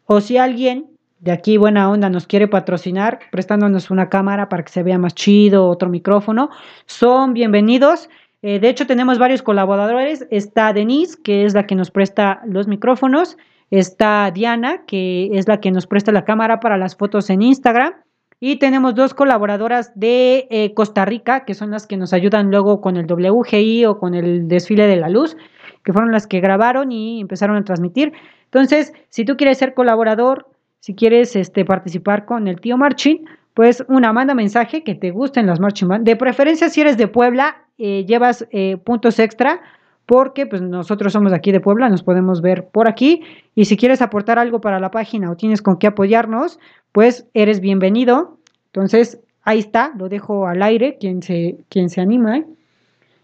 o 0.05 0.21
si 0.21 0.37
alguien 0.37 0.87
de 1.19 1.31
aquí 1.31 1.55
buena 1.57 1.89
onda 1.89 2.09
nos 2.09 2.27
quiere 2.27 2.47
patrocinar, 2.47 3.19
prestándonos 3.31 3.89
una 3.89 4.09
cámara 4.09 4.49
para 4.49 4.63
que 4.63 4.71
se 4.71 4.83
vea 4.83 4.97
más 4.97 5.15
chido, 5.15 5.69
otro 5.69 5.87
micrófono, 5.87 6.49
son 6.85 7.33
bienvenidos. 7.33 8.09
Eh, 8.43 8.59
de 8.59 8.69
hecho, 8.69 8.85
tenemos 8.85 9.17
varios 9.17 9.41
colaboradores. 9.41 10.27
Está 10.29 10.73
Denise, 10.73 11.17
que 11.23 11.45
es 11.45 11.53
la 11.53 11.65
que 11.65 11.75
nos 11.75 11.89
presta 11.89 12.41
los 12.45 12.67
micrófonos. 12.67 13.37
Está 13.71 14.29
Diana, 14.31 14.83
que 14.85 15.29
es 15.31 15.47
la 15.47 15.59
que 15.61 15.71
nos 15.71 15.87
presta 15.87 16.11
la 16.11 16.25
cámara 16.25 16.59
para 16.59 16.77
las 16.77 16.95
fotos 16.95 17.29
en 17.29 17.41
Instagram. 17.41 17.93
Y 18.41 18.57
tenemos 18.57 18.95
dos 18.95 19.13
colaboradoras 19.13 19.93
de 19.95 20.47
eh, 20.51 20.73
Costa 20.73 21.05
Rica, 21.05 21.45
que 21.45 21.53
son 21.53 21.71
las 21.71 21.87
que 21.87 21.95
nos 21.95 22.11
ayudan 22.11 22.51
luego 22.51 22.81
con 22.81 22.97
el 22.97 23.11
WGI 23.11 23.85
o 23.85 23.97
con 23.97 24.13
el 24.13 24.49
desfile 24.49 24.85
de 24.87 24.97
la 24.97 25.07
luz. 25.07 25.37
que 25.85 25.93
fueron 25.93 26.11
las 26.11 26.27
que 26.27 26.39
grabaron 26.39 26.91
y 26.91 27.21
empezaron 27.21 27.57
a 27.57 27.63
transmitir. 27.63 28.13
Entonces, 28.45 28.93
si 29.09 29.25
tú 29.25 29.35
quieres 29.35 29.57
ser 29.57 29.73
colaborador, 29.73 30.47
si 30.79 30.95
quieres 30.95 31.35
este, 31.35 31.65
participar 31.65 32.25
con 32.25 32.47
el 32.47 32.59
tío 32.59 32.77
Marching, 32.77 33.25
pues 33.53 33.85
una, 33.87 34.13
manda 34.13 34.33
mensaje 34.33 34.83
que 34.83 34.95
te 34.95 35.11
gusten 35.11 35.45
las 35.45 35.59
marching 35.59 35.87
band. 35.87 36.05
De 36.05 36.15
preferencia, 36.15 36.69
si 36.69 36.81
eres 36.81 36.97
de 36.97 37.07
Puebla, 37.07 37.62
eh, 37.77 38.05
llevas 38.05 38.47
eh, 38.51 38.77
puntos 38.77 39.19
extra 39.19 39.61
porque 40.05 40.45
pues 40.45 40.61
nosotros 40.61 41.13
somos 41.13 41.33
aquí 41.33 41.51
de 41.51 41.59
Puebla, 41.59 41.89
nos 41.89 42.03
podemos 42.03 42.41
ver 42.41 42.67
por 42.67 42.87
aquí 42.87 43.23
y 43.55 43.65
si 43.65 43.77
quieres 43.77 44.01
aportar 44.01 44.37
algo 44.37 44.61
para 44.61 44.79
la 44.79 44.91
página 44.91 45.31
o 45.31 45.37
tienes 45.37 45.61
con 45.61 45.77
qué 45.77 45.87
apoyarnos, 45.87 46.59
pues 46.91 47.27
eres 47.33 47.61
bienvenido. 47.61 48.37
Entonces, 48.67 49.19
ahí 49.43 49.59
está, 49.59 49.93
lo 49.97 50.09
dejo 50.09 50.47
al 50.47 50.61
aire, 50.61 50.97
quien 50.99 51.21
se, 51.21 51.57
quien 51.69 51.89
se 51.89 52.01
anima. 52.01 52.43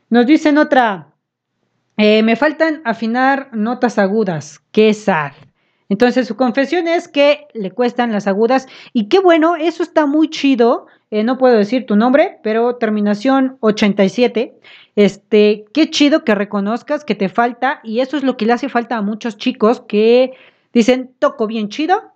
Nos 0.09 0.25
dicen 0.25 0.57
otra, 0.57 1.07
eh, 1.97 2.23
me 2.23 2.35
faltan 2.35 2.81
afinar 2.85 3.49
notas 3.51 3.97
agudas, 3.99 4.61
qué 4.71 4.93
sad. 4.93 5.33
Entonces 5.89 6.27
su 6.27 6.35
confesión 6.35 6.87
es 6.87 7.07
que 7.07 7.47
le 7.53 7.71
cuestan 7.71 8.11
las 8.11 8.27
agudas 8.27 8.67
y 8.93 9.09
qué 9.09 9.19
bueno, 9.19 9.55
eso 9.55 9.83
está 9.83 10.05
muy 10.05 10.29
chido. 10.29 10.87
Eh, 11.11 11.23
no 11.23 11.37
puedo 11.37 11.57
decir 11.57 11.85
tu 11.85 11.95
nombre, 11.95 12.39
pero 12.43 12.75
terminación 12.75 13.57
87. 13.61 14.53
Este, 14.95 15.65
qué 15.73 15.89
chido 15.89 16.23
que 16.23 16.35
reconozcas 16.35 17.03
que 17.03 17.15
te 17.15 17.29
falta 17.29 17.79
y 17.83 18.01
eso 18.01 18.17
es 18.17 18.23
lo 18.23 18.37
que 18.37 18.45
le 18.45 18.53
hace 18.53 18.69
falta 18.69 18.97
a 18.97 19.01
muchos 19.01 19.37
chicos 19.37 19.81
que 19.81 20.33
dicen, 20.73 21.11
toco 21.19 21.47
bien 21.47 21.69
chido, 21.69 22.13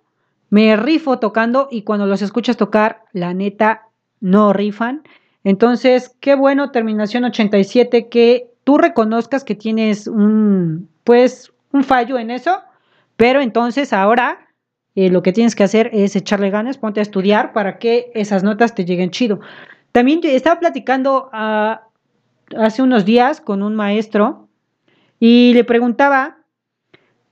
me 0.50 0.76
rifo 0.76 1.18
tocando 1.18 1.68
y 1.70 1.82
cuando 1.82 2.06
los 2.06 2.22
escuchas 2.22 2.56
tocar, 2.56 3.02
la 3.12 3.34
neta, 3.34 3.88
no 4.20 4.52
rifan. 4.52 5.02
Entonces, 5.42 6.14
qué 6.20 6.34
bueno, 6.34 6.70
terminación 6.70 7.24
87, 7.24 8.08
que 8.08 8.48
tú 8.62 8.78
reconozcas 8.78 9.44
que 9.44 9.54
tienes 9.54 10.06
un, 10.06 10.88
pues, 11.04 11.52
un 11.72 11.84
fallo 11.84 12.18
en 12.18 12.30
eso 12.30 12.62
pero 13.16 13.40
entonces 13.40 13.92
ahora 13.92 14.43
eh, 14.94 15.10
lo 15.10 15.22
que 15.22 15.32
tienes 15.32 15.56
que 15.56 15.64
hacer 15.64 15.90
es 15.92 16.14
echarle 16.14 16.50
ganas, 16.50 16.78
ponte 16.78 17.00
a 17.00 17.02
estudiar 17.02 17.52
para 17.52 17.78
que 17.78 18.10
esas 18.14 18.44
notas 18.44 18.74
te 18.74 18.84
lleguen 18.84 19.10
chido. 19.10 19.40
También 19.92 20.20
estaba 20.24 20.60
platicando 20.60 21.30
ah, 21.32 21.88
hace 22.56 22.82
unos 22.82 23.04
días 23.04 23.40
con 23.40 23.62
un 23.62 23.74
maestro 23.74 24.48
y 25.18 25.52
le 25.54 25.64
preguntaba 25.64 26.38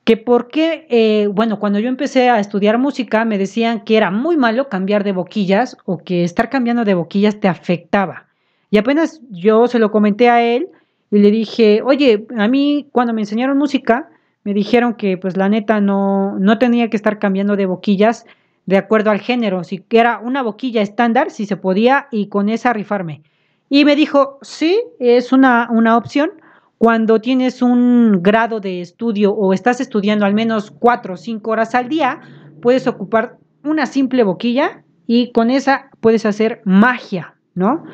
que 0.04 0.16
por 0.16 0.48
qué, 0.48 0.86
eh, 0.90 1.28
bueno, 1.28 1.60
cuando 1.60 1.78
yo 1.78 1.88
empecé 1.88 2.28
a 2.28 2.40
estudiar 2.40 2.78
música 2.78 3.24
me 3.24 3.38
decían 3.38 3.84
que 3.84 3.96
era 3.96 4.10
muy 4.10 4.36
malo 4.36 4.68
cambiar 4.68 5.04
de 5.04 5.12
boquillas 5.12 5.76
o 5.84 5.98
que 5.98 6.24
estar 6.24 6.50
cambiando 6.50 6.84
de 6.84 6.94
boquillas 6.94 7.38
te 7.38 7.48
afectaba. 7.48 8.26
Y 8.70 8.78
apenas 8.78 9.20
yo 9.30 9.68
se 9.68 9.78
lo 9.78 9.92
comenté 9.92 10.28
a 10.28 10.42
él 10.42 10.68
y 11.10 11.18
le 11.18 11.30
dije, 11.30 11.82
oye, 11.84 12.26
a 12.36 12.48
mí 12.48 12.88
cuando 12.90 13.12
me 13.12 13.20
enseñaron 13.20 13.58
música, 13.58 14.08
me 14.44 14.54
dijeron 14.54 14.94
que 14.94 15.16
pues 15.16 15.36
la 15.36 15.48
neta 15.48 15.80
no, 15.80 16.38
no 16.38 16.58
tenía 16.58 16.90
que 16.90 16.96
estar 16.96 17.18
cambiando 17.18 17.56
de 17.56 17.66
boquillas 17.66 18.26
de 18.66 18.76
acuerdo 18.76 19.10
al 19.10 19.20
género, 19.20 19.64
si 19.64 19.84
era 19.90 20.20
una 20.20 20.42
boquilla 20.42 20.82
estándar, 20.82 21.30
si 21.30 21.46
se 21.46 21.56
podía, 21.56 22.06
y 22.10 22.28
con 22.28 22.48
esa 22.48 22.72
rifarme. 22.72 23.22
Y 23.68 23.84
me 23.84 23.96
dijo, 23.96 24.38
sí, 24.42 24.80
es 25.00 25.32
una, 25.32 25.68
una 25.70 25.96
opción. 25.96 26.30
Cuando 26.78 27.20
tienes 27.20 27.62
un 27.62 28.22
grado 28.22 28.60
de 28.60 28.80
estudio 28.80 29.32
o 29.32 29.52
estás 29.52 29.80
estudiando 29.80 30.26
al 30.26 30.34
menos 30.34 30.70
cuatro 30.70 31.14
o 31.14 31.16
cinco 31.16 31.52
horas 31.52 31.74
al 31.74 31.88
día, 31.88 32.20
puedes 32.60 32.86
ocupar 32.86 33.38
una 33.64 33.86
simple 33.86 34.24
boquilla 34.24 34.82
y 35.06 35.32
con 35.32 35.50
esa 35.50 35.90
puedes 36.00 36.26
hacer 36.26 36.60
magia, 36.64 37.34
¿no? 37.54 37.84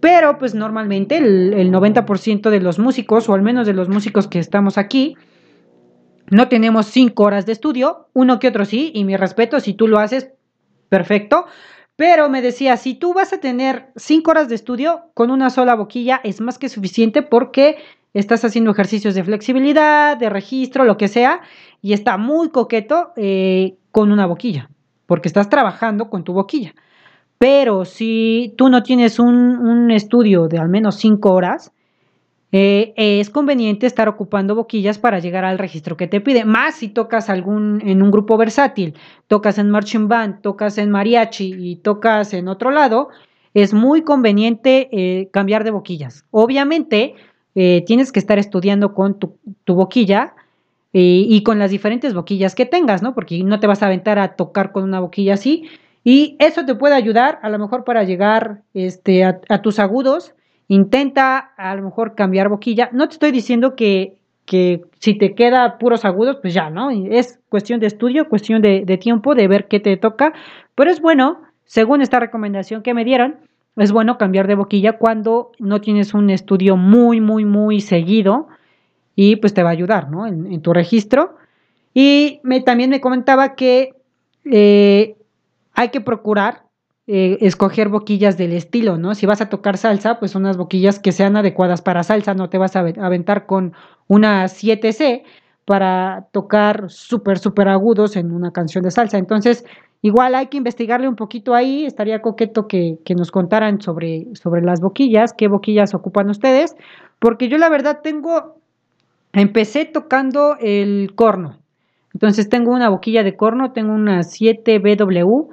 Pero 0.00 0.38
pues 0.38 0.54
normalmente 0.54 1.16
el, 1.16 1.54
el 1.54 1.72
90% 1.72 2.50
de 2.50 2.60
los 2.60 2.78
músicos, 2.78 3.28
o 3.28 3.34
al 3.34 3.42
menos 3.42 3.66
de 3.66 3.72
los 3.72 3.88
músicos 3.88 4.28
que 4.28 4.38
estamos 4.38 4.78
aquí, 4.78 5.16
no 6.30 6.48
tenemos 6.48 6.86
cinco 6.86 7.24
horas 7.24 7.46
de 7.46 7.52
estudio, 7.52 8.08
uno 8.12 8.38
que 8.38 8.48
otro 8.48 8.64
sí, 8.64 8.90
y 8.94 9.04
mi 9.04 9.16
respeto, 9.16 9.60
si 9.60 9.74
tú 9.74 9.88
lo 9.88 9.98
haces, 9.98 10.30
perfecto. 10.88 11.46
Pero 11.96 12.28
me 12.28 12.42
decía, 12.42 12.76
si 12.76 12.94
tú 12.94 13.14
vas 13.14 13.32
a 13.32 13.40
tener 13.40 13.88
cinco 13.96 14.32
horas 14.32 14.48
de 14.48 14.54
estudio 14.54 15.04
con 15.14 15.30
una 15.30 15.50
sola 15.50 15.74
boquilla, 15.74 16.20
es 16.24 16.40
más 16.40 16.58
que 16.58 16.68
suficiente 16.68 17.22
porque 17.22 17.76
estás 18.12 18.44
haciendo 18.44 18.70
ejercicios 18.70 19.14
de 19.14 19.24
flexibilidad, 19.24 20.16
de 20.16 20.28
registro, 20.28 20.84
lo 20.84 20.96
que 20.96 21.08
sea, 21.08 21.40
y 21.80 21.92
está 21.92 22.18
muy 22.18 22.50
coqueto 22.50 23.12
eh, 23.16 23.76
con 23.92 24.12
una 24.12 24.26
boquilla, 24.26 24.70
porque 25.06 25.28
estás 25.28 25.48
trabajando 25.48 26.10
con 26.10 26.24
tu 26.24 26.32
boquilla. 26.32 26.74
Pero 27.38 27.84
si 27.84 28.54
tú 28.56 28.68
no 28.68 28.82
tienes 28.82 29.18
un, 29.18 29.58
un 29.58 29.90
estudio 29.90 30.48
de 30.48 30.58
al 30.58 30.68
menos 30.68 30.96
cinco 30.96 31.32
horas, 31.32 31.72
eh, 32.52 32.94
es 32.96 33.28
conveniente 33.28 33.86
estar 33.86 34.08
ocupando 34.08 34.54
boquillas 34.54 34.98
para 34.98 35.18
llegar 35.18 35.44
al 35.44 35.58
registro 35.58 35.96
que 35.96 36.06
te 36.06 36.20
pide. 36.20 36.44
Más 36.44 36.76
si 36.76 36.88
tocas 36.88 37.28
algún 37.28 37.82
en 37.84 38.02
un 38.02 38.10
grupo 38.10 38.36
versátil, 38.36 38.94
tocas 39.26 39.58
en 39.58 39.70
marching 39.70 40.08
band, 40.08 40.42
tocas 40.42 40.78
en 40.78 40.90
mariachi 40.90 41.54
y 41.58 41.76
tocas 41.76 42.32
en 42.34 42.48
otro 42.48 42.70
lado, 42.70 43.08
es 43.52 43.74
muy 43.74 44.02
conveniente 44.02 44.88
eh, 44.92 45.28
cambiar 45.32 45.64
de 45.64 45.72
boquillas. 45.72 46.24
Obviamente, 46.30 47.14
eh, 47.54 47.82
tienes 47.86 48.12
que 48.12 48.20
estar 48.20 48.38
estudiando 48.38 48.94
con 48.94 49.18
tu, 49.18 49.38
boquilla 49.66 50.34
y 50.98 51.42
con 51.42 51.58
las 51.58 51.70
diferentes 51.70 52.14
boquillas 52.14 52.54
que 52.54 52.64
tengas, 52.64 53.02
¿no? 53.02 53.14
Porque 53.14 53.42
no 53.44 53.60
te 53.60 53.66
vas 53.66 53.82
a 53.82 53.86
aventar 53.86 54.18
a 54.18 54.34
tocar 54.34 54.72
con 54.72 54.82
una 54.82 55.00
boquilla 55.00 55.34
así. 55.34 55.68
Y 56.04 56.36
eso 56.38 56.64
te 56.64 56.74
puede 56.74 56.94
ayudar 56.94 57.38
a 57.42 57.50
lo 57.50 57.58
mejor 57.58 57.84
para 57.84 58.02
llegar 58.04 58.62
este, 58.72 59.22
a 59.24 59.60
tus 59.60 59.78
agudos 59.78 60.32
Intenta 60.68 61.38
a 61.56 61.74
lo 61.76 61.82
mejor 61.82 62.14
cambiar 62.14 62.48
boquilla. 62.48 62.90
No 62.92 63.08
te 63.08 63.14
estoy 63.14 63.30
diciendo 63.30 63.76
que, 63.76 64.18
que 64.44 64.82
si 64.98 65.14
te 65.14 65.34
queda 65.34 65.78
puros 65.78 66.04
agudos, 66.04 66.38
pues 66.42 66.54
ya, 66.54 66.70
¿no? 66.70 66.90
Es 66.90 67.38
cuestión 67.48 67.78
de 67.78 67.86
estudio, 67.86 68.28
cuestión 68.28 68.62
de, 68.62 68.98
tiempo, 68.98 69.34
de 69.34 69.46
ver 69.46 69.68
qué 69.68 69.78
te 69.78 69.96
toca. 69.96 70.32
Pero 70.74 70.90
es 70.90 71.00
bueno, 71.00 71.42
según 71.64 72.02
esta 72.02 72.18
recomendación 72.18 72.82
que 72.82 72.94
me 72.94 73.04
dieron, 73.04 73.36
es 73.76 73.92
bueno 73.92 74.18
cambiar 74.18 74.48
de 74.48 74.56
boquilla 74.56 74.98
cuando 74.98 75.52
no 75.58 75.80
tienes 75.80 76.14
un 76.14 76.30
estudio 76.30 76.76
muy, 76.76 77.20
muy, 77.20 77.44
muy 77.44 77.80
seguido 77.80 78.48
y 79.14 79.36
pues 79.36 79.54
te 79.54 79.62
va 79.62 79.70
a 79.70 79.72
ayudar, 79.72 80.10
¿no? 80.10 80.26
En, 80.26 80.60
tu 80.62 80.72
registro. 80.72 81.36
Y 81.94 82.40
me, 82.42 82.60
también 82.60 82.90
me 82.90 83.00
comentaba 83.00 83.54
que 83.54 83.94
eh, 84.44 85.16
hay 85.74 85.88
que 85.90 86.00
procurar 86.00 86.65
eh, 87.08 87.38
escoger 87.40 87.88
boquillas 87.88 88.36
del 88.36 88.52
estilo, 88.52 88.98
¿no? 88.98 89.14
Si 89.14 89.26
vas 89.26 89.40
a 89.40 89.48
tocar 89.48 89.76
salsa, 89.76 90.18
pues 90.18 90.34
unas 90.34 90.56
boquillas 90.56 90.98
que 90.98 91.12
sean 91.12 91.36
adecuadas 91.36 91.80
para 91.80 92.02
salsa, 92.02 92.34
no 92.34 92.48
te 92.50 92.58
vas 92.58 92.74
a 92.74 92.80
aventar 92.80 93.46
con 93.46 93.74
una 94.08 94.46
7C 94.46 95.22
para 95.64 96.26
tocar 96.32 96.86
súper, 96.88 97.38
súper 97.38 97.68
agudos 97.68 98.16
en 98.16 98.32
una 98.32 98.50
canción 98.50 98.82
de 98.82 98.90
salsa. 98.90 99.18
Entonces, 99.18 99.64
igual 100.02 100.34
hay 100.34 100.48
que 100.48 100.56
investigarle 100.56 101.08
un 101.08 101.14
poquito 101.14 101.54
ahí, 101.54 101.84
estaría 101.84 102.22
coqueto 102.22 102.66
que, 102.66 102.98
que 103.04 103.14
nos 103.14 103.30
contaran 103.30 103.80
sobre, 103.80 104.26
sobre 104.34 104.62
las 104.62 104.80
boquillas, 104.80 105.32
qué 105.32 105.46
boquillas 105.46 105.94
ocupan 105.94 106.28
ustedes, 106.28 106.76
porque 107.20 107.48
yo 107.48 107.56
la 107.58 107.68
verdad 107.68 108.00
tengo, 108.02 108.56
empecé 109.32 109.84
tocando 109.84 110.56
el 110.60 111.12
corno. 111.14 111.58
Entonces 112.14 112.48
tengo 112.48 112.72
una 112.72 112.88
boquilla 112.88 113.22
de 113.22 113.36
corno, 113.36 113.72
tengo 113.72 113.92
una 113.92 114.22
7BW. 114.22 115.48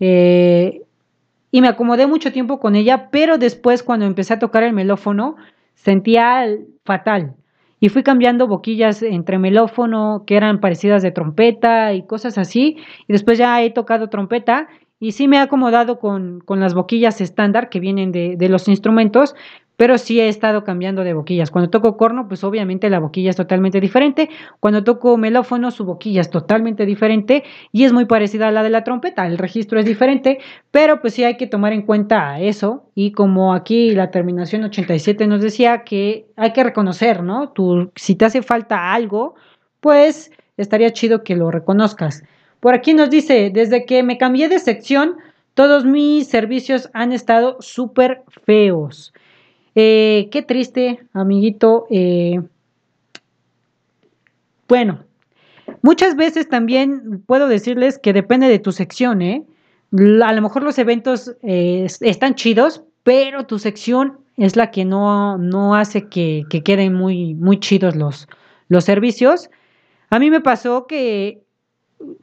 Eh, 0.00 0.82
y 1.50 1.60
me 1.60 1.68
acomodé 1.68 2.06
mucho 2.06 2.32
tiempo 2.32 2.60
con 2.60 2.76
ella, 2.76 3.08
pero 3.10 3.38
después 3.38 3.82
cuando 3.82 4.06
empecé 4.06 4.34
a 4.34 4.38
tocar 4.38 4.62
el 4.62 4.72
melófono 4.72 5.36
sentía 5.74 6.44
fatal. 6.84 7.34
Y 7.80 7.90
fui 7.90 8.02
cambiando 8.02 8.48
boquillas 8.48 9.02
entre 9.02 9.38
melófono 9.38 10.24
que 10.26 10.36
eran 10.36 10.60
parecidas 10.60 11.02
de 11.02 11.12
trompeta 11.12 11.92
y 11.92 12.06
cosas 12.06 12.36
así 12.36 12.76
y 13.06 13.12
después 13.12 13.38
ya 13.38 13.62
he 13.62 13.70
tocado 13.70 14.08
trompeta 14.08 14.68
y 14.98 15.12
sí 15.12 15.28
me 15.28 15.36
he 15.36 15.40
acomodado 15.40 16.00
con, 16.00 16.40
con 16.40 16.58
las 16.58 16.74
boquillas 16.74 17.20
estándar 17.20 17.68
que 17.68 17.78
vienen 17.78 18.10
de, 18.10 18.34
de 18.36 18.48
los 18.48 18.66
instrumentos, 18.66 19.36
pero 19.78 19.96
sí 19.96 20.20
he 20.20 20.28
estado 20.28 20.64
cambiando 20.64 21.04
de 21.04 21.14
boquillas. 21.14 21.52
Cuando 21.52 21.70
toco 21.70 21.96
corno, 21.96 22.26
pues 22.26 22.42
obviamente 22.42 22.90
la 22.90 22.98
boquilla 22.98 23.30
es 23.30 23.36
totalmente 23.36 23.80
diferente. 23.80 24.28
Cuando 24.58 24.82
toco 24.82 25.16
melófono, 25.16 25.70
su 25.70 25.84
boquilla 25.84 26.20
es 26.20 26.30
totalmente 26.30 26.84
diferente 26.84 27.44
y 27.70 27.84
es 27.84 27.92
muy 27.92 28.04
parecida 28.04 28.48
a 28.48 28.50
la 28.50 28.64
de 28.64 28.70
la 28.70 28.82
trompeta. 28.82 29.24
El 29.24 29.38
registro 29.38 29.78
es 29.78 29.86
diferente, 29.86 30.40
pero 30.72 31.00
pues 31.00 31.14
sí 31.14 31.22
hay 31.22 31.36
que 31.36 31.46
tomar 31.46 31.72
en 31.72 31.82
cuenta 31.82 32.40
eso. 32.40 32.90
Y 32.96 33.12
como 33.12 33.54
aquí 33.54 33.92
la 33.92 34.10
terminación 34.10 34.64
87 34.64 35.28
nos 35.28 35.42
decía 35.42 35.84
que 35.84 36.26
hay 36.34 36.52
que 36.52 36.64
reconocer, 36.64 37.22
¿no? 37.22 37.50
Tú, 37.50 37.92
si 37.94 38.16
te 38.16 38.24
hace 38.24 38.42
falta 38.42 38.92
algo, 38.92 39.36
pues 39.78 40.32
estaría 40.56 40.92
chido 40.92 41.22
que 41.22 41.36
lo 41.36 41.52
reconozcas. 41.52 42.24
Por 42.58 42.74
aquí 42.74 42.94
nos 42.94 43.10
dice, 43.10 43.52
desde 43.54 43.86
que 43.86 44.02
me 44.02 44.18
cambié 44.18 44.48
de 44.48 44.58
sección, 44.58 45.18
todos 45.54 45.84
mis 45.84 46.26
servicios 46.26 46.90
han 46.94 47.12
estado 47.12 47.58
súper 47.60 48.24
feos. 48.44 49.12
Eh, 49.80 50.28
qué 50.32 50.42
triste, 50.42 50.98
amiguito. 51.12 51.86
Eh, 51.88 52.42
bueno, 54.66 55.04
muchas 55.82 56.16
veces 56.16 56.48
también 56.48 57.22
puedo 57.24 57.46
decirles 57.46 57.96
que 57.96 58.12
depende 58.12 58.48
de 58.48 58.58
tu 58.58 58.72
sección, 58.72 59.22
¿eh? 59.22 59.46
A 60.24 60.32
lo 60.32 60.42
mejor 60.42 60.64
los 60.64 60.80
eventos 60.80 61.36
están 61.42 62.34
chidos, 62.34 62.82
pero 63.04 63.46
tu 63.46 63.60
sección 63.60 64.18
es 64.36 64.56
la 64.56 64.72
que 64.72 64.84
no, 64.84 65.38
no 65.38 65.76
hace 65.76 66.08
que, 66.08 66.44
queden 66.64 66.94
muy, 66.94 67.34
muy 67.34 67.60
chidos 67.60 67.94
los, 67.94 68.26
los 68.66 68.82
servicios. 68.82 69.48
A 70.10 70.18
mí 70.18 70.28
me 70.28 70.40
pasó 70.40 70.88
que 70.88 71.44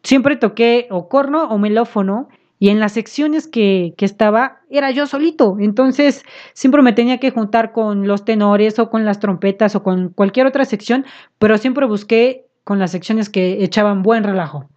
siempre 0.04 0.36
toqué 0.36 0.88
o 0.92 1.08
corno 1.08 1.46
o 1.46 1.58
melófono 1.58 2.28
y 2.60 2.70
en 2.70 2.80
las 2.80 2.94
secciones 2.94 3.48
que, 3.48 3.94
que, 3.98 4.06
estaba 4.06 4.62
era 4.70 4.92
yo 4.92 5.08
solito. 5.08 5.58
Entonces 5.60 6.24
siempre 6.54 6.82
me 6.82 6.94
tenía 6.94 7.20
que 7.20 7.32
juntar 7.32 7.72
con 7.72 8.08
los 8.08 8.26
tenores 8.26 8.80
o 8.80 8.90
con 8.90 9.06
las 9.06 9.20
trompetas 9.20 9.76
o 9.76 9.84
con 9.84 10.10
cualquier 10.10 10.48
otra 10.48 10.66
sección, 10.66 11.06
pero 11.38 11.58
siempre 11.58 11.86
busqué 11.86 12.46
con 12.64 12.80
las 12.80 12.92
secciones 12.92 13.30
que 13.30 13.64
echaban 13.64 14.02
buen 14.04 14.24
relajo. 14.24 14.70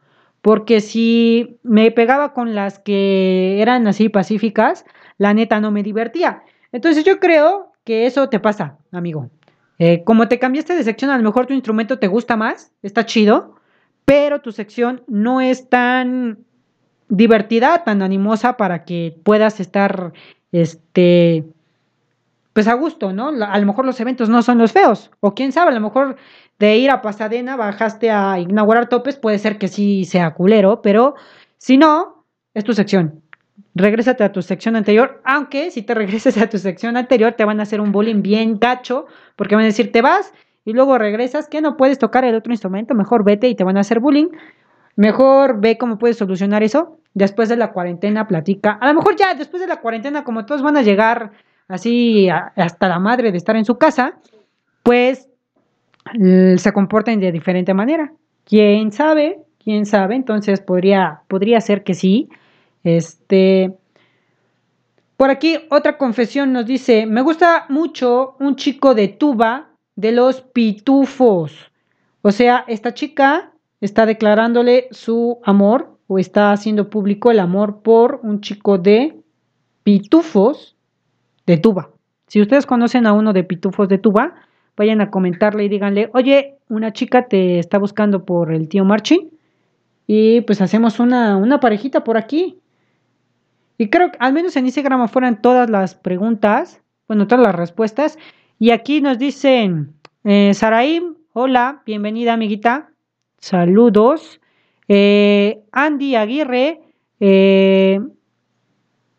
Porque 0.43 0.81
si 0.81 1.59
me 1.63 1.91
pegaba 1.91 2.33
con 2.33 2.55
las 2.55 2.79
que 2.79 3.61
eran 3.61 3.87
así 3.89 4.09
pacíficas, 4.09 4.85
la 5.17 5.35
neta 5.35 5.61
no 5.61 5.71
me 5.71 5.83
divertía. 5.83 6.43
Entonces 6.73 7.05
yo 7.05 7.19
creo 7.19 7.73
que 7.85 8.07
eso 8.07 8.29
te 8.29 8.39
pasa, 8.39 8.79
amigo. 8.93 9.31
Eh, 9.79 10.03
como 10.05 10.29
te 10.29 10.39
cambiaste 10.39 10.75
de 10.75 10.85
sección, 10.85 11.11
a 11.11 11.17
lo 11.17 11.25
mejor 11.25 11.47
tu 11.47 11.55
instrumento 11.55 11.99
te 11.99 12.09
gusta 12.09 12.37
más, 12.37 12.73
está 12.83 13.07
chido, 13.07 13.57
pero 14.05 14.41
tu 14.41 14.53
sección 14.53 15.03
no 15.07 15.41
es 15.41 15.69
tan 15.69 16.45
divertida, 17.09 17.85
tan 17.85 18.03
animosa 18.03 18.57
para 18.57 18.85
que 18.85 19.17
puedas 19.23 19.61
estar, 19.61 20.13
este, 20.53 21.45
pues 22.53 22.69
a 22.69 22.75
gusto, 22.75 23.13
¿no? 23.13 23.29
A 23.29 23.59
lo 23.59 23.67
mejor 23.67 23.85
los 23.85 24.01
eventos 24.01 24.29
no 24.29 24.43
son 24.43 24.59
los 24.59 24.73
feos, 24.73 25.11
o 25.21 25.35
quién 25.35 25.53
sabe, 25.53 25.71
a 25.71 25.75
lo 25.75 25.81
mejor 25.81 26.17
de 26.59 26.77
ir 26.77 26.91
a 26.91 27.03
Pasadena 27.03 27.57
bajaste 27.57 28.11
a 28.11 28.39
inaugurar 28.39 28.89
topes, 28.89 29.17
puede 29.17 29.39
ser 29.39 29.59
que 29.59 29.69
sí 29.69 30.05
sea 30.05 30.35
culero, 30.35 30.83
pero 30.83 31.15
si 31.57 31.77
no, 31.77 32.25
es 32.55 32.65
tu 32.65 32.73
sección. 32.73 33.23
Regrésate 33.75 34.25
a 34.25 34.33
tu 34.33 34.43
sección 34.43 34.77
anterior, 34.77 35.21
aunque 35.25 35.71
si 35.71 35.83
te 35.83 35.95
regreses 35.95 36.37
a 36.39 36.49
tu 36.49 36.59
sección 36.59 36.97
anterior 36.97 37.35
te 37.35 37.45
van 37.45 37.61
a 37.61 37.63
hacer 37.63 37.81
un 37.81 37.93
bullying 37.93 38.23
bien 38.23 38.59
gacho, 38.59 39.07
porque 39.37 39.55
van 39.55 39.65
a 39.65 39.69
decir, 39.69 39.93
te 39.93 40.03
vas 40.03 40.33
y 40.65 40.73
luego 40.73 40.99
regresas, 40.99 41.49
que 41.49 41.63
no 41.63 41.77
puedes 41.77 41.99
tocar 41.99 42.25
el 42.25 42.35
otro 42.35 42.53
instrumento, 42.53 42.95
mejor 42.95 43.25
vete 43.25 43.49
y 43.49 43.55
te 43.55 43.65
van 43.65 43.79
a 43.79 43.81
hacer 43.81 44.01
bullying. 44.01 44.29
Mejor 44.97 45.61
ve 45.61 45.79
cómo 45.79 45.97
puedes 45.97 46.19
solucionar 46.19 46.63
eso. 46.63 46.98
Después 47.15 47.49
de 47.49 47.57
la 47.57 47.73
cuarentena, 47.73 48.29
platica. 48.29 48.73
A 48.81 48.89
lo 48.89 48.95
mejor 48.95 49.17
ya 49.17 49.35
después 49.35 49.61
de 49.61 49.69
la 49.69 49.81
cuarentena, 49.81 50.25
como 50.25 50.47
todos 50.47 50.63
van 50.63 50.77
a 50.77 50.83
llegar 50.83 51.33
así 51.67 52.29
hasta 52.29 52.89
la 52.89 52.99
madre 52.99 53.33
de 53.33 53.39
estar 53.39 53.57
en 53.57 53.65
su 53.65 53.77
casa, 53.77 54.19
pues 54.83 55.29
se 56.57 56.73
comporten 56.73 57.21
de 57.21 57.33
diferente 57.33 57.75
manera. 57.75 58.13
¿Quién 58.45 58.93
sabe? 58.93 59.43
¿Quién 59.63 59.85
sabe? 59.85 60.15
Entonces 60.15 60.61
podría, 60.61 61.23
podría 61.29 61.61
ser 61.61 61.85
que 61.85 61.95
sí. 61.95 62.29
Este. 62.85 63.77
Por 65.17 65.31
aquí 65.31 65.59
otra 65.71 65.99
confesión 65.99 66.53
nos 66.53 66.65
dice, 66.65 67.05
me 67.05 67.23
gusta 67.23 67.67
mucho 67.69 68.37
un 68.39 68.55
chico 68.57 68.95
de 68.95 69.09
tuba 69.09 69.71
de 69.97 70.13
los 70.13 70.43
pitufos. 70.43 71.73
O 72.23 72.31
sea, 72.31 72.65
esta 72.69 72.95
chica 72.95 73.53
está 73.81 74.07
declarándole 74.07 74.87
su 74.93 75.41
amor 75.45 75.98
o 76.09 76.19
está 76.19 76.51
haciendo 76.51 76.91
público 76.91 77.31
el 77.31 77.39
amor 77.39 77.83
por 77.83 78.21
un 78.25 78.41
chico 78.41 78.79
de 78.79 79.21
pitufos 79.85 80.75
de 81.47 81.59
tuba. 81.59 81.91
Si 82.27 82.41
ustedes 82.41 82.67
conocen 82.67 83.07
a 83.07 83.13
uno 83.13 83.33
de 83.33 83.45
pitufos 83.45 83.89
de 83.89 83.99
tuba, 83.99 84.35
vayan 84.77 85.01
a 85.01 85.11
comentarle 85.11 85.65
y 85.65 85.69
díganle, 85.69 86.11
oye, 86.15 86.57
una 86.69 86.93
chica 86.93 87.29
te 87.29 87.59
está 87.59 87.79
buscando 87.79 88.25
por 88.25 88.53
el 88.53 88.69
tío 88.69 88.85
Marching 88.85 89.31
y 90.07 90.41
pues 90.43 90.61
hacemos 90.61 90.99
una, 90.99 91.37
una 91.37 91.61
parejita 91.61 92.03
por 92.05 92.17
aquí. 92.17 92.59
Y 93.77 93.91
creo 93.91 94.11
que 94.11 94.19
al 94.21 94.33
menos 94.33 94.57
en 94.57 94.65
Instagram 94.65 95.09
fueran 95.09 95.41
todas 95.41 95.71
las 95.71 95.95
preguntas, 95.95 96.81
bueno, 97.07 97.27
todas 97.27 97.45
las 97.45 97.55
respuestas. 97.55 98.19
Y 98.59 98.71
aquí 98.71 99.01
nos 99.01 99.19
dicen, 99.19 99.95
eh, 100.25 100.53
Saraim, 100.55 101.15
hola, 101.33 101.83
bienvenida 101.87 102.33
amiguita, 102.33 102.91
saludos. 103.39 104.41
Eh, 104.89 105.61
Andy 105.71 106.15
Aguirre 106.15 106.81
eh, 107.21 108.01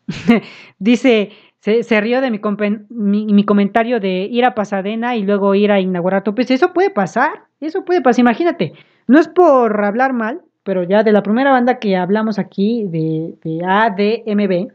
dice, 0.78 1.30
se, 1.60 2.00
rió 2.00 2.20
de 2.20 2.30
mi, 2.30 3.44
comentario 3.44 4.00
de 4.00 4.28
ir 4.30 4.44
a 4.44 4.54
Pasadena 4.54 5.16
y 5.16 5.22
luego 5.22 5.54
ir 5.54 5.72
a 5.72 5.80
inaugurar 5.80 6.24
topes. 6.24 6.50
Eso 6.50 6.72
puede 6.72 6.90
pasar, 6.90 7.44
eso 7.60 7.84
puede 7.84 8.00
pasar. 8.00 8.20
Imagínate, 8.20 8.72
no 9.06 9.18
es 9.18 9.28
por 9.28 9.84
hablar 9.84 10.12
mal, 10.12 10.42
pero 10.62 10.82
ya 10.82 11.02
de 11.02 11.12
la 11.12 11.22
primera 11.22 11.52
banda 11.52 11.78
que 11.78 11.96
hablamos 11.96 12.38
aquí, 12.38 12.84
de, 12.88 13.34
de 13.42 13.64
ADMB, 13.64 14.72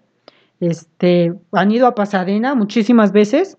este, 0.60 1.34
han 1.51 1.71
ido 1.71 1.88
a 1.88 1.95
Pasadena 1.95 2.55
muchísimas 2.55 3.12
veces 3.12 3.58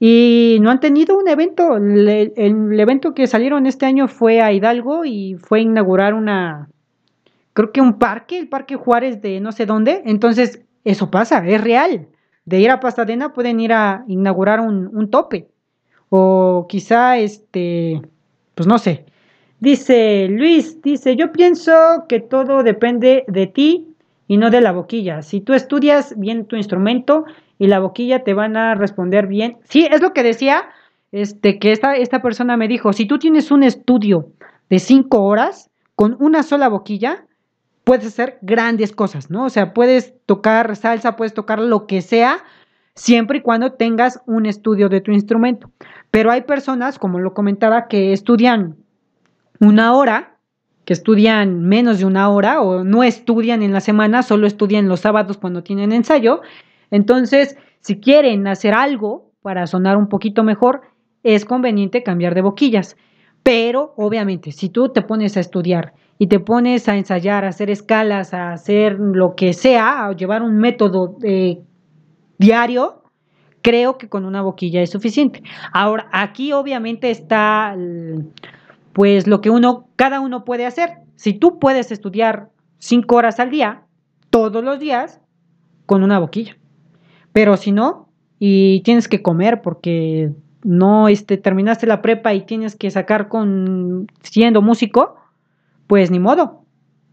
y 0.00 0.58
no 0.60 0.70
han 0.70 0.80
tenido 0.80 1.18
un 1.18 1.28
evento. 1.28 1.76
El, 1.76 2.78
evento 2.78 3.14
que 3.14 3.26
salieron 3.26 3.66
este 3.66 3.86
año 3.86 4.08
fue 4.08 4.40
a 4.40 4.52
Hidalgo 4.52 5.04
y 5.04 5.36
fue 5.36 5.60
inaugurar 5.60 6.14
una, 6.14 6.68
creo 7.52 7.72
que 7.72 7.80
un 7.80 7.98
parque, 7.98 8.38
el 8.38 8.48
Parque 8.48 8.76
Juárez 8.76 9.22
de 9.22 9.40
no 9.40 9.52
sé 9.52 9.66
dónde. 9.66 10.02
Entonces, 10.04 10.62
eso 10.84 11.10
pasa, 11.10 11.46
es 11.46 11.60
real 11.62 12.08
de 12.44 12.60
ir 12.60 12.70
a 12.70 12.80
Pasadena 12.80 13.32
pueden 13.32 13.60
ir 13.60 13.72
a 13.72 14.04
inaugurar 14.06 14.60
un, 14.60 15.10
tope. 15.10 15.48
O 16.10 16.66
quizá, 16.68 17.18
este, 17.18 18.02
pues 18.54 18.66
no 18.66 18.78
sé. 18.78 19.06
Dice 19.60 20.28
Luis, 20.28 20.82
dice, 20.82 21.16
yo 21.16 21.32
pienso 21.32 21.72
que 22.08 22.20
todo 22.20 22.62
depende 22.62 23.24
de 23.28 23.46
ti 23.46 23.94
y 24.28 24.36
no 24.36 24.50
de 24.50 24.60
la 24.60 24.72
boquilla. 24.72 25.22
Si 25.22 25.40
tú 25.40 25.54
estudias 25.54 26.18
bien 26.18 26.46
tu 26.46 26.56
instrumento 26.56 27.24
y 27.58 27.66
la 27.68 27.80
boquilla 27.80 28.24
te 28.24 28.34
van 28.34 28.56
a 28.56 28.74
responder 28.74 29.26
bien. 29.26 29.58
Sí, 29.68 29.86
es 29.90 30.00
lo 30.00 30.12
que 30.12 30.22
decía, 30.22 30.68
este, 31.12 31.58
que 31.58 31.72
esta, 31.72 31.96
esta 31.96 32.22
persona 32.22 32.56
me 32.56 32.68
dijo, 32.68 32.92
si 32.92 33.06
tú 33.06 33.18
tienes 33.18 33.50
un 33.50 33.62
estudio 33.62 34.28
de 34.70 34.78
cinco 34.78 35.22
horas 35.22 35.70
con 35.94 36.16
una 36.20 36.42
sola 36.42 36.68
boquilla, 36.68 37.26
puedes 37.84 38.06
hacer 38.06 38.38
grandes 38.42 38.92
cosas, 38.92 39.30
¿no? 39.30 39.44
O 39.44 39.50
sea, 39.50 39.74
puedes 39.74 40.14
tocar 40.26 40.74
salsa, 40.76 41.16
puedes 41.16 41.34
tocar 41.34 41.60
lo 41.60 41.86
que 41.86 42.00
sea, 42.00 42.42
siempre 42.94 43.38
y 43.38 43.42
cuando 43.42 43.72
tengas 43.72 44.20
un 44.26 44.46
estudio 44.46 44.88
de 44.88 45.00
tu 45.00 45.12
instrumento. 45.12 45.70
Pero 46.10 46.30
hay 46.30 46.42
personas, 46.42 46.98
como 46.98 47.20
lo 47.20 47.34
comentaba, 47.34 47.88
que 47.88 48.12
estudian 48.12 48.76
una 49.60 49.94
hora, 49.94 50.36
que 50.84 50.92
estudian 50.92 51.62
menos 51.62 51.98
de 51.98 52.04
una 52.04 52.28
hora 52.28 52.60
o 52.60 52.84
no 52.84 53.02
estudian 53.02 53.62
en 53.62 53.72
la 53.72 53.80
semana, 53.80 54.22
solo 54.22 54.46
estudian 54.46 54.88
los 54.88 55.00
sábados 55.00 55.38
cuando 55.38 55.62
tienen 55.62 55.92
ensayo. 55.92 56.42
Entonces, 56.94 57.56
si 57.80 57.98
quieren 57.98 58.46
hacer 58.46 58.72
algo 58.72 59.32
para 59.42 59.66
sonar 59.66 59.96
un 59.96 60.08
poquito 60.08 60.44
mejor, 60.44 60.82
es 61.24 61.44
conveniente 61.44 62.04
cambiar 62.04 62.36
de 62.36 62.42
boquillas. 62.42 62.96
Pero, 63.42 63.94
obviamente, 63.96 64.52
si 64.52 64.68
tú 64.68 64.90
te 64.90 65.02
pones 65.02 65.36
a 65.36 65.40
estudiar 65.40 65.92
y 66.18 66.28
te 66.28 66.38
pones 66.38 66.88
a 66.88 66.96
ensayar, 66.96 67.44
a 67.44 67.48
hacer 67.48 67.68
escalas, 67.68 68.32
a 68.32 68.52
hacer 68.52 68.96
lo 69.00 69.34
que 69.34 69.54
sea, 69.54 70.06
a 70.06 70.12
llevar 70.12 70.42
un 70.42 70.56
método 70.56 71.16
eh, 71.24 71.58
diario, 72.38 73.02
creo 73.60 73.98
que 73.98 74.08
con 74.08 74.24
una 74.24 74.42
boquilla 74.42 74.80
es 74.80 74.90
suficiente. 74.90 75.42
Ahora, 75.72 76.08
aquí 76.12 76.52
obviamente 76.52 77.10
está 77.10 77.76
pues 78.92 79.26
lo 79.26 79.40
que 79.40 79.50
uno, 79.50 79.88
cada 79.96 80.20
uno 80.20 80.44
puede 80.44 80.64
hacer. 80.64 80.90
Si 81.16 81.32
tú 81.32 81.58
puedes 81.58 81.90
estudiar 81.90 82.50
cinco 82.78 83.16
horas 83.16 83.40
al 83.40 83.50
día, 83.50 83.82
todos 84.30 84.62
los 84.62 84.78
días, 84.78 85.20
con 85.86 86.04
una 86.04 86.20
boquilla. 86.20 86.56
Pero 87.34 87.56
si 87.56 87.72
no, 87.72 88.08
y 88.38 88.80
tienes 88.82 89.08
que 89.08 89.20
comer 89.20 89.60
porque 89.60 90.30
no 90.62 91.08
este, 91.08 91.36
terminaste 91.36 91.84
la 91.84 92.00
prepa 92.00 92.32
y 92.32 92.42
tienes 92.42 92.76
que 92.76 92.92
sacar 92.92 93.26
con 93.26 94.06
siendo 94.22 94.62
músico, 94.62 95.16
pues 95.88 96.12
ni 96.12 96.20
modo. 96.20 96.62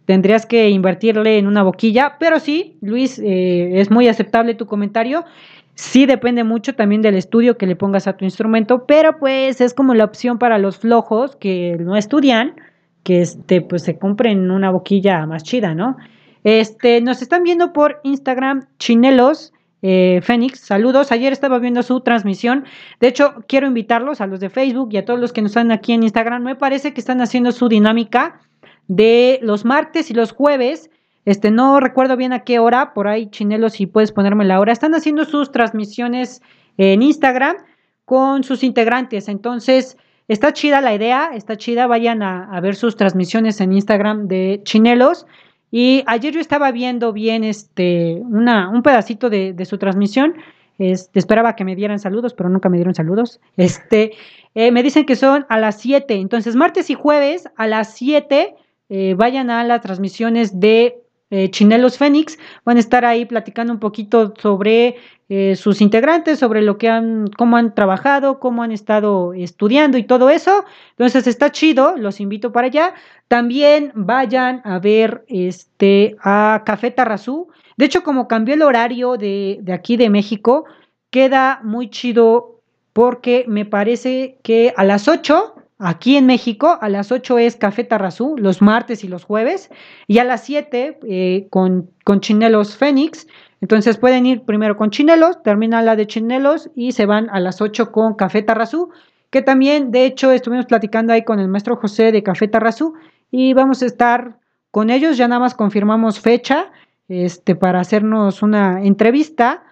Tendrías 0.06 0.46
que 0.46 0.70
invertirle 0.70 1.40
en 1.40 1.48
una 1.48 1.64
boquilla, 1.64 2.18
pero 2.20 2.40
sí, 2.40 2.78
Luis, 2.82 3.18
eh, 3.18 3.82
es 3.82 3.90
muy 3.90 4.08
aceptable 4.08 4.54
tu 4.54 4.68
comentario. 4.68 5.26
Sí 5.74 6.06
depende 6.06 6.44
mucho 6.44 6.76
también 6.76 7.02
del 7.02 7.16
estudio 7.16 7.58
que 7.58 7.66
le 7.66 7.76
pongas 7.76 8.06
a 8.08 8.14
tu 8.14 8.24
instrumento, 8.24 8.86
pero 8.86 9.18
pues 9.18 9.60
es 9.60 9.74
como 9.74 9.96
la 9.96 10.06
opción 10.06 10.38
para 10.38 10.60
los 10.60 10.78
flojos 10.78 11.36
que 11.36 11.78
no 11.80 11.98
estudian, 11.98 12.54
que 13.02 13.22
este, 13.22 13.62
pues 13.62 13.82
se 13.82 13.98
compren 13.98 14.52
una 14.52 14.70
boquilla 14.70 15.26
más 15.26 15.42
chida, 15.42 15.74
¿no? 15.74 15.98
Este, 16.44 17.02
nos 17.02 17.24
están 17.24 17.44
viendo 17.44 17.74
por 17.74 18.02
Instagram, 18.04 18.68
Chinelos, 18.78 19.52
eh, 19.82 20.20
Fénix, 20.24 20.60
saludos. 20.60 21.12
Ayer 21.12 21.34
estaba 21.34 21.60
viendo 21.60 21.84
su 21.84 22.02
transmisión. 22.02 22.66
De 23.00 23.08
hecho, 23.08 23.44
quiero 23.48 23.68
invitarlos 23.68 24.22
a 24.22 24.28
los 24.28 24.40
de 24.40 24.50
Facebook 24.50 24.90
y 24.92 24.98
a 24.98 25.06
todos 25.06 25.20
los 25.20 25.34
que 25.34 25.42
nos 25.42 25.52
están 25.52 25.72
aquí 25.72 25.94
en 25.94 26.04
Instagram. 26.04 26.44
Me 26.44 26.56
parece 26.56 26.94
que 26.94 27.02
están 27.02 27.22
haciendo 27.22 27.52
su 27.52 27.68
dinámica 27.68 28.42
de 28.88 29.40
los 29.42 29.66
martes 29.66 30.12
y 30.12 30.14
los 30.14 30.32
jueves. 30.32 30.90
Este, 31.26 31.52
no 31.52 31.80
recuerdo 31.80 32.18
bien 32.18 32.34
a 32.34 32.44
qué 32.44 32.60
hora, 32.60 32.94
por 32.94 33.08
ahí, 33.08 33.30
Chinelo, 33.30 33.70
si 33.70 33.86
puedes 33.86 34.12
ponerme 34.12 34.46
la 34.46 34.60
hora. 34.60 34.74
Están 34.74 34.96
haciendo 34.96 35.26
sus 35.26 35.52
transmisiones 35.52 36.42
en 36.78 37.02
Instagram 37.02 37.58
con 38.06 38.44
sus 38.44 38.64
integrantes. 38.64 39.28
Entonces, 39.28 39.98
está 40.28 40.54
chida 40.54 40.82
la 40.82 40.94
idea, 40.94 41.32
está 41.34 41.58
chida. 41.58 41.88
Vayan 41.88 42.24
a, 42.24 42.60
ver 42.60 42.76
sus 42.76 42.96
transmisiones 42.96 43.62
en 43.62 43.74
Instagram 43.74 44.28
de 44.28 44.62
Chinelos. 44.64 45.26
Y 45.72 46.04
ayer 46.06 46.34
yo 46.34 46.42
estaba 46.42 46.72
viendo 46.72 47.14
bien 47.14 47.44
este, 47.44 48.22
una, 48.26 48.70
un 48.70 48.84
pedacito 48.84 49.30
de, 49.30 49.66
su 49.66 49.78
transmisión. 49.78 50.36
Este, 50.78 51.20
esperaba 51.20 51.56
que 51.56 51.64
me 51.64 51.76
dieran 51.76 52.00
saludos, 52.00 52.34
pero 52.34 52.50
nunca 52.50 52.68
me 52.68 52.78
dieron 52.78 52.94
saludos. 52.94 53.40
Este, 53.56 54.12
eh, 54.54 54.72
me 54.72 54.84
dicen 54.84 55.06
que 55.06 55.16
son 55.16 55.46
a 55.48 55.60
las 55.60 55.80
7. 55.80 56.14
Entonces, 56.16 56.56
martes 56.56 56.90
y 56.90 56.96
jueves 56.96 57.48
a 57.56 57.68
las 57.68 57.94
7 57.96 58.56
eh, 58.90 59.16
vayan 59.16 59.50
a 59.50 59.64
las 59.64 59.80
transmisiones 59.80 60.60
de 60.60 61.01
eh, 61.32 61.50
Chinelos 61.50 61.98
Fénix. 61.98 62.38
Van 62.64 62.78
a 62.78 62.80
estar 62.80 63.04
ahí 63.04 63.26
platicando 63.26 63.74
un 63.74 63.80
poquito 63.80 64.34
sobre 64.40 64.98
eh, 65.30 65.56
sus 65.56 65.82
integrantes, 65.82 66.40
sobre 66.40 66.62
lo 66.62 66.78
que 66.78 66.90
han, 66.90 67.28
cómo 67.38 67.58
han 67.58 67.74
trabajado, 67.74 68.40
cómo 68.40 68.64
han 68.64 68.72
estado 68.72 69.34
estudiando 69.34 69.98
y 69.98 70.04
todo 70.04 70.30
eso. 70.30 70.66
Entonces 70.92 71.26
está 71.26 71.52
chido, 71.52 71.96
los 71.98 72.20
invito 72.20 72.52
para 72.52 72.68
allá. 72.68 72.94
También 73.28 73.92
vayan 73.96 74.62
a 74.66 74.80
ver 74.80 75.24
este 75.28 76.18
a 76.22 76.64
Café 76.66 76.92
Tarrazú. 76.92 77.48
De 77.78 77.86
hecho, 77.86 78.04
como 78.04 78.28
cambió 78.28 78.54
el 78.54 78.62
horario 78.62 79.16
de, 79.18 79.60
de 79.62 79.74
aquí 79.74 79.98
de 79.98 80.10
México, 80.10 80.66
queda 81.10 81.62
muy 81.64 81.90
chido 81.90 82.60
porque 82.94 83.46
me 83.48 83.66
parece 83.66 84.38
que 84.44 84.74
a 84.76 84.84
las 84.84 85.08
8 85.08 85.56
Aquí 85.84 86.16
en 86.16 86.28
México 86.28 86.78
a 86.80 86.90
las 86.90 87.12
8 87.12 87.40
es 87.40 87.56
Café 87.56 87.84
Tarrazú, 87.84 88.36
los 88.38 88.62
martes 88.62 89.04
y 89.04 89.08
los 89.08 89.24
jueves, 89.24 89.72
y 90.06 90.20
a 90.20 90.24
las 90.24 90.44
7 90.44 91.00
eh, 91.10 91.48
con, 91.50 91.90
con 92.04 92.22
Chinelos 92.22 92.78
Fénix. 92.78 93.26
Entonces 93.62 93.98
pueden 93.98 94.28
ir 94.28 94.44
primero 94.44 94.78
con 94.78 94.92
Chinelos, 94.92 95.42
terminan 95.42 95.88
la 95.88 95.96
de 95.96 96.06
Chinelos 96.06 96.70
y 96.76 96.92
se 96.92 97.08
van 97.08 97.32
a 97.32 97.40
las 97.40 97.62
8 97.62 97.92
con 97.92 98.14
Café 98.14 98.44
Tarrazú, 98.44 98.92
que 99.32 99.42
también 99.42 99.90
de 99.90 100.06
hecho 100.06 100.32
estuvimos 100.32 100.68
platicando 100.68 101.14
ahí 101.14 101.24
con 101.24 101.40
el 101.40 101.48
maestro 101.48 101.76
José 101.78 102.12
de 102.12 102.22
Café 102.22 102.48
Tarrazú 102.48 102.94
y 103.32 103.54
vamos 103.54 103.82
a 103.82 103.88
estar 103.88 104.38
con 104.70 104.92
ellos, 104.92 105.18
ya 105.18 105.28
nada 105.28 105.40
más 105.40 105.56
confirmamos 105.56 106.20
fecha 106.20 106.72
este, 107.10 107.56
para 107.56 107.80
hacernos 107.80 108.44
una 108.44 108.84
entrevista 108.84 109.64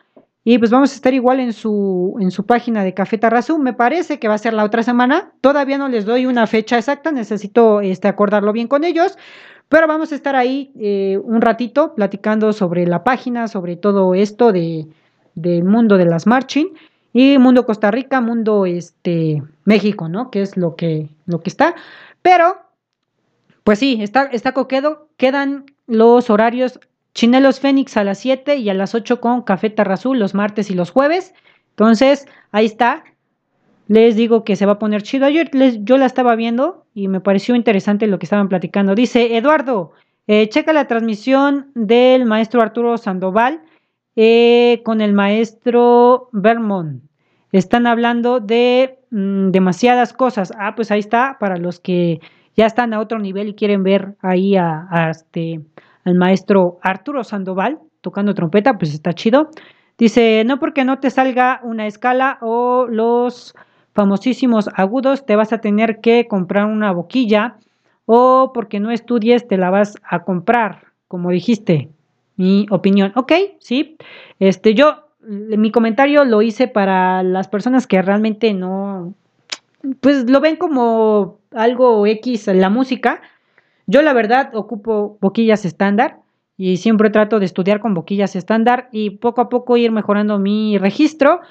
y 0.52 0.58
pues 0.58 0.72
vamos 0.72 0.92
a 0.92 0.96
estar 0.96 1.14
igual 1.14 1.40
en 1.40 1.54
su, 1.54 2.18
en 2.20 2.32
su 2.32 2.44
página 2.44 2.84
de 2.84 2.96
Café 2.96 3.20
Tarrazú. 3.20 3.60
Me 3.60 3.74
parece 3.74 4.18
que 4.18 4.28
va 4.28 4.34
a 4.34 4.40
ser 4.40 4.56
la 4.56 4.64
otra 4.64 4.82
semana. 4.82 5.32
Todavía 5.42 5.78
no 5.78 5.90
les 5.90 6.06
doy 6.06 6.26
una 6.26 6.48
fecha 6.48 6.76
exacta, 6.76 7.12
necesito 7.12 7.82
este, 7.82 8.08
acordarlo 8.08 8.52
bien 8.52 8.68
con 8.68 8.84
ellos. 8.84 9.16
Pero 9.68 9.86
vamos 9.86 10.12
a 10.12 10.16
estar 10.16 10.36
ahí 10.36 10.72
eh, 10.80 11.20
un 11.24 11.42
ratito 11.42 11.94
platicando 11.94 12.52
sobre 12.52 12.88
la 12.88 13.04
página, 13.04 13.48
sobre 13.48 13.76
todo 13.76 14.16
esto 14.16 14.52
de, 14.52 14.88
del 15.36 15.66
mundo 15.66 15.98
de 15.98 16.06
las 16.06 16.26
marching 16.26 16.70
y 17.14 17.38
mundo 17.38 17.68
Costa 17.68 17.92
Rica, 17.92 18.20
mundo 18.20 18.66
este, 18.66 19.44
México, 19.66 20.10
¿no? 20.10 20.32
Que 20.32 20.42
es 20.42 20.58
lo 20.58 20.76
que, 20.76 21.10
lo 21.28 21.42
que 21.42 21.52
está. 21.52 21.76
Pero, 22.24 22.58
pues 23.64 23.78
sí, 23.78 24.00
está, 24.02 24.24
está 24.24 24.54
coquedo. 24.54 25.10
Quedan 25.16 25.68
los 25.86 26.32
horarios 26.32 26.80
Chinelos 27.20 27.60
Fénix 27.60 27.98
a 27.98 28.06
las 28.06 28.20
7 28.20 28.56
y 28.56 28.70
a 28.70 28.74
las 28.74 28.96
8 28.96 29.20
con 29.20 29.42
Café 29.42 29.70
Tarrazul 29.70 30.18
los 30.18 30.34
martes 30.34 30.72
y 30.72 30.74
los 30.74 30.90
jueves. 30.90 31.34
Entonces, 31.72 32.26
ahí 32.54 32.66
está. 32.66 33.04
Les 33.90 34.16
digo 34.16 34.46
que 34.46 34.56
se 34.56 34.66
va 34.66 34.74
a 34.74 34.80
poner 34.80 35.04
chido. 35.04 35.26
Ayer 35.26 35.52
yo 35.84 35.98
la 35.98 36.06
estaba 36.06 36.38
viendo 36.38 36.86
y 36.94 37.10
me 37.10 37.20
pareció 37.20 37.56
interesante 37.56 38.08
lo 38.08 38.20
que 38.20 38.26
estaban 38.26 38.48
platicando. 38.48 38.96
Dice, 38.96 39.36
Eduardo, 39.36 39.92
eh, 40.28 40.48
checa 40.48 40.72
la 40.72 40.88
transmisión 40.88 41.72
del 41.76 42.26
maestro 42.26 42.62
Arturo 42.62 42.98
Sandoval 42.98 43.64
eh, 44.16 44.80
con 44.86 45.02
el 45.02 45.12
maestro 45.12 46.30
Vermont. 46.32 47.04
Están 47.52 47.86
hablando 47.86 48.40
de 48.40 48.98
mm, 49.12 49.50
demasiadas 49.50 50.14
cosas. 50.14 50.54
Ah, 50.58 50.74
pues 50.74 50.90
ahí 50.90 51.02
está, 51.02 51.36
para 51.38 51.58
los 51.58 51.82
que 51.82 52.22
ya 52.56 52.66
están 52.66 52.94
a 52.94 53.02
otro 53.02 53.20
nivel 53.20 53.50
y 53.50 53.56
quieren 53.56 53.84
ver 53.84 54.16
ahí 54.22 54.56
a, 54.56 54.88
a 54.90 55.10
este 55.10 55.60
al 56.06 56.16
maestro 56.16 56.80
Arturo 56.82 57.24
Sandoval 57.24 57.80
tocando 58.02 58.34
trompeta, 58.34 58.78
pues 58.78 58.94
está 58.94 59.14
chido. 59.14 59.50
Dice, 59.98 60.44
no 60.46 60.60
porque 60.60 60.86
no 60.86 61.00
te 61.00 61.10
salga 61.10 61.60
una 61.64 61.86
escala 61.86 62.38
o 62.42 62.88
los 62.90 63.54
famosísimos 63.94 64.70
agudos, 64.76 65.26
te 65.26 65.36
vas 65.36 65.52
a 65.52 65.60
tener 65.60 66.00
que 66.00 66.28
comprar 66.28 66.66
una 66.66 66.92
boquilla 66.92 67.58
o 68.06 68.52
porque 68.54 68.80
no 68.80 68.92
estudies, 68.92 69.48
te 69.48 69.58
la 69.58 69.70
vas 69.70 69.96
a 70.04 70.24
comprar, 70.24 70.86
como 71.08 71.32
dijiste. 71.32 71.90
Mi 72.38 72.66
opinión. 72.70 73.12
Ok, 73.16 73.34
sí. 73.60 73.98
Este, 74.40 74.74
yo, 74.74 75.10
mi 75.22 75.72
comentario 75.72 76.24
lo 76.24 76.42
hice 76.42 76.70
para 76.70 77.22
las 77.22 77.50
personas 77.50 77.86
que 77.86 78.02
realmente 78.02 78.54
no, 78.54 79.14
pues 80.00 80.30
lo 80.30 80.40
ven 80.40 80.56
como 80.56 81.40
algo 81.52 82.08
X 82.08 82.48
la 82.48 82.70
música, 82.70 83.22
yo 83.90 84.04
la 84.04 84.14
verdad 84.14 84.52
ocupo 84.54 85.18
boquillas 85.20 85.66
estándar 85.66 86.20
y 86.58 86.78
siempre 86.78 87.10
trato 87.10 87.40
de 87.40 87.46
estudiar 87.46 87.80
con 87.80 87.96
boquillas 87.96 88.36
estándar 88.36 88.88
y 88.92 89.10
poco 89.10 89.42
a 89.42 89.50
poco 89.50 89.78
ir 89.78 89.92
mejorando 89.92 90.38
mi 90.38 90.78
registro, 90.78 91.42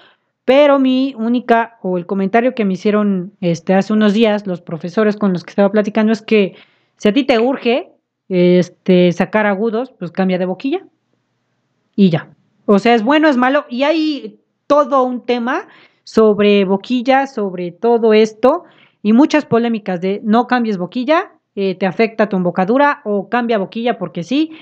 pero 0.45 0.79
mi 0.79 1.17
única 1.19 1.79
o 1.83 1.99
el 1.99 2.07
comentario 2.07 2.55
que 2.55 2.65
me 2.65 2.75
hicieron 2.75 3.33
este, 3.41 3.75
hace 3.75 3.93
unos 3.93 4.13
días 4.13 4.47
los 4.47 4.61
profesores 4.61 5.17
con 5.17 5.33
los 5.33 5.43
que 5.43 5.51
estaba 5.51 5.73
platicando 5.73 6.13
es 6.13 6.23
que 6.23 6.55
si 6.97 7.09
a 7.09 7.13
ti 7.13 7.25
te 7.25 7.41
urge 7.41 7.91
este, 8.29 9.11
sacar 9.11 9.47
agudos, 9.47 9.91
pues 9.99 10.13
cambia 10.13 10.39
de 10.39 10.47
boquilla 10.47 10.87
y 11.97 12.11
ya. 12.11 12.31
O 12.67 12.79
sea, 12.79 12.95
es 12.95 13.03
bueno, 13.03 13.29
es 13.29 13.37
malo 13.37 13.65
y 13.69 13.83
hay 13.83 14.39
todo 14.69 15.03
un 15.03 15.27
tema 15.27 15.67
sobre 16.05 16.65
boquillas, 16.65 17.35
sobre 17.35 17.73
todo 17.73 18.13
esto 18.13 18.63
y 19.03 19.13
muchas 19.13 19.45
polémicas 19.45 20.01
de 20.01 20.21
no 20.23 20.47
cambies 20.47 20.79
boquilla, 20.79 21.33
eh, 21.61 21.75
te 21.75 21.87
afecta 21.87 22.29
tu 22.29 22.37
embocadura 22.37 23.01
o 23.03 23.29
cambia 23.29 23.59
boquilla 23.59 23.99
porque 23.99 24.23
sí. 24.23 24.53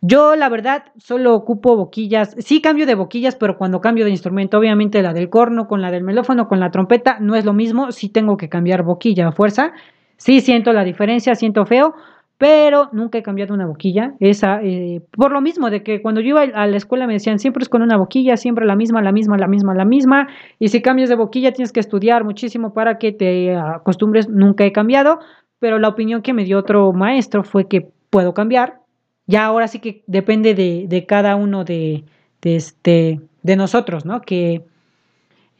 Yo 0.00 0.34
la 0.36 0.48
verdad 0.48 0.84
solo 0.96 1.34
ocupo 1.34 1.76
boquillas, 1.76 2.34
sí 2.38 2.62
cambio 2.62 2.86
de 2.86 2.94
boquillas, 2.94 3.36
pero 3.36 3.58
cuando 3.58 3.82
cambio 3.82 4.06
de 4.06 4.10
instrumento, 4.10 4.56
obviamente 4.58 5.02
la 5.02 5.12
del 5.12 5.28
corno 5.28 5.68
con 5.68 5.82
la 5.82 5.90
del 5.90 6.02
melófono, 6.02 6.48
con 6.48 6.58
la 6.58 6.70
trompeta, 6.70 7.18
no 7.20 7.36
es 7.36 7.44
lo 7.44 7.52
mismo, 7.52 7.92
sí 7.92 8.08
tengo 8.08 8.38
que 8.38 8.48
cambiar 8.48 8.82
boquilla 8.82 9.28
a 9.28 9.32
fuerza, 9.32 9.72
sí 10.16 10.40
siento 10.40 10.72
la 10.72 10.84
diferencia, 10.84 11.34
siento 11.34 11.66
feo, 11.66 11.94
pero 12.38 12.88
nunca 12.92 13.18
he 13.18 13.22
cambiado 13.22 13.52
una 13.52 13.66
boquilla, 13.66 14.14
esa, 14.18 14.62
eh, 14.62 15.02
por 15.10 15.30
lo 15.32 15.42
mismo 15.42 15.68
de 15.68 15.82
que 15.82 16.00
cuando 16.00 16.22
yo 16.22 16.28
iba 16.28 16.40
a 16.40 16.66
la 16.66 16.76
escuela 16.78 17.06
me 17.06 17.12
decían 17.12 17.38
siempre 17.38 17.62
es 17.62 17.68
con 17.68 17.82
una 17.82 17.98
boquilla, 17.98 18.38
siempre 18.38 18.64
la 18.64 18.76
misma, 18.76 19.02
la 19.02 19.12
misma, 19.12 19.36
la 19.36 19.46
misma, 19.46 19.74
la 19.74 19.84
misma, 19.84 20.28
y 20.58 20.68
si 20.68 20.80
cambias 20.80 21.10
de 21.10 21.16
boquilla 21.16 21.52
tienes 21.52 21.70
que 21.70 21.80
estudiar 21.80 22.24
muchísimo 22.24 22.72
para 22.72 22.96
que 22.96 23.12
te 23.12 23.54
acostumbres, 23.54 24.30
nunca 24.30 24.64
he 24.64 24.72
cambiado, 24.72 25.20
pero 25.60 25.78
la 25.78 25.88
opinión 25.88 26.22
que 26.22 26.32
me 26.32 26.44
dio 26.44 26.58
otro 26.58 26.92
maestro 26.92 27.44
fue 27.44 27.68
que 27.68 27.88
puedo 28.08 28.34
cambiar. 28.34 28.80
Ya 29.26 29.44
ahora 29.44 29.68
sí 29.68 29.78
que 29.78 30.02
depende 30.08 30.54
de, 30.54 31.06
cada 31.06 31.36
uno 31.36 31.62
de, 31.64 32.04
este, 32.42 33.20
de 33.42 33.56
nosotros, 33.56 34.04
¿no? 34.04 34.22
Que, 34.22 34.64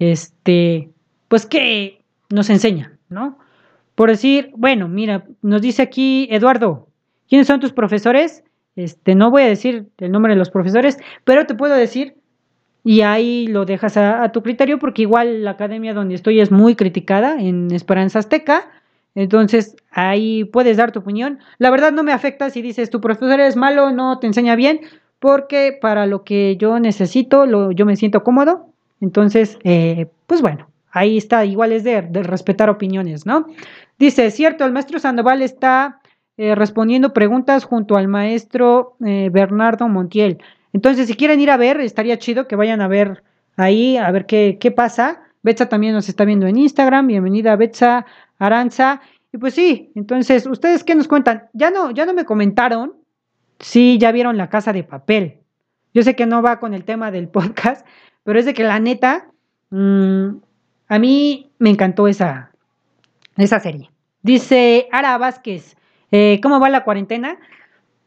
este, 0.00 0.90
pues 1.28 1.46
que 1.46 2.02
nos 2.30 2.50
enseña, 2.50 2.98
¿no? 3.08 3.38
Por 3.94 4.08
decir, 4.08 4.50
bueno, 4.56 4.88
mira, 4.88 5.24
nos 5.42 5.60
dice 5.60 5.82
aquí 5.82 6.26
Eduardo, 6.30 6.88
¿quiénes 7.28 7.46
son 7.46 7.60
tus 7.60 7.72
profesores? 7.72 8.42
Este, 8.74 9.14
no 9.14 9.30
voy 9.30 9.42
a 9.42 9.48
decir 9.48 9.88
el 9.98 10.10
nombre 10.10 10.32
de 10.32 10.38
los 10.38 10.50
profesores, 10.50 10.98
pero 11.24 11.46
te 11.46 11.54
puedo 11.54 11.74
decir, 11.74 12.14
y 12.82 13.02
ahí 13.02 13.46
lo 13.46 13.66
dejas 13.66 13.98
a, 13.98 14.22
a 14.22 14.32
tu 14.32 14.42
criterio, 14.42 14.78
porque 14.78 15.02
igual 15.02 15.44
la 15.44 15.50
academia 15.50 15.92
donde 15.92 16.14
estoy 16.14 16.40
es 16.40 16.50
muy 16.50 16.74
criticada 16.76 17.38
en 17.38 17.70
Esperanza 17.72 18.20
Azteca, 18.20 18.70
entonces, 19.14 19.76
ahí 19.90 20.44
puedes 20.44 20.76
dar 20.76 20.92
tu 20.92 21.00
opinión. 21.00 21.40
La 21.58 21.70
verdad 21.70 21.92
no 21.92 22.02
me 22.02 22.12
afecta 22.12 22.50
si 22.50 22.62
dices 22.62 22.90
tu 22.90 23.00
profesor 23.00 23.40
es 23.40 23.56
malo, 23.56 23.90
no 23.90 24.18
te 24.18 24.26
enseña 24.26 24.54
bien, 24.54 24.80
porque 25.18 25.76
para 25.80 26.06
lo 26.06 26.24
que 26.24 26.56
yo 26.56 26.78
necesito, 26.78 27.70
yo 27.72 27.86
me 27.86 27.96
siento 27.96 28.22
cómodo. 28.22 28.66
Entonces, 29.00 29.58
eh, 29.64 30.06
pues 30.26 30.42
bueno, 30.42 30.68
ahí 30.92 31.16
está, 31.16 31.44
igual 31.44 31.72
es 31.72 31.84
de, 31.84 32.00
respetar 32.00 32.70
opiniones, 32.70 33.26
¿no? 33.26 33.46
Dice, 33.98 34.30
cierto, 34.30 34.64
el 34.64 34.72
maestro 34.72 34.98
Sandoval 34.98 35.42
está 35.42 36.00
eh, 36.36 36.54
respondiendo 36.54 37.12
preguntas 37.12 37.64
junto 37.64 37.96
al 37.96 38.08
maestro 38.08 38.96
eh, 39.04 39.28
Bernardo 39.32 39.88
Montiel. 39.88 40.38
Entonces, 40.72 41.08
si 41.08 41.14
quieren 41.14 41.40
ir 41.40 41.50
a 41.50 41.56
ver, 41.56 41.80
estaría 41.80 42.18
chido 42.18 42.46
que 42.46 42.56
vayan 42.56 42.80
a 42.80 42.88
ver 42.88 43.22
ahí, 43.56 43.96
a 43.96 44.10
ver 44.10 44.26
qué, 44.26 44.56
qué 44.60 44.70
pasa. 44.70 45.22
Betsa 45.42 45.68
también 45.68 45.94
nos 45.94 46.08
está 46.08 46.24
viendo 46.24 46.46
en 46.46 46.58
Instagram. 46.58 47.06
Bienvenida, 47.06 47.56
Betsa. 47.56 48.06
Aranza. 48.40 49.00
Y 49.32 49.38
pues 49.38 49.54
sí, 49.54 49.92
entonces, 49.94 50.46
¿ustedes 50.46 50.82
qué 50.82 50.96
nos 50.96 51.06
cuentan? 51.06 51.48
Ya 51.52 51.70
no, 51.70 51.92
ya 51.92 52.04
no 52.04 52.12
me 52.12 52.24
comentaron 52.24 52.94
si 53.60 53.98
ya 53.98 54.10
vieron 54.10 54.36
la 54.36 54.48
casa 54.48 54.72
de 54.72 54.82
papel. 54.82 55.38
Yo 55.94 56.02
sé 56.02 56.16
que 56.16 56.26
no 56.26 56.42
va 56.42 56.58
con 56.58 56.74
el 56.74 56.84
tema 56.84 57.12
del 57.12 57.28
podcast, 57.36 57.86
pero 58.24 58.38
es 58.38 58.46
de 58.46 58.54
que 58.54 58.64
la 58.64 58.80
neta, 58.80 59.28
mm, 59.70 60.28
a 60.88 60.98
mí 60.98 61.52
me 61.58 61.70
encantó 61.70 62.08
esa, 62.08 62.50
esa 63.36 63.60
serie. 63.60 63.90
Dice 64.22 64.88
Ara 64.90 65.16
Vázquez, 65.18 65.76
eh, 66.10 66.40
¿cómo 66.42 66.58
va 66.58 66.68
la 66.68 66.84
cuarentena? 66.84 67.38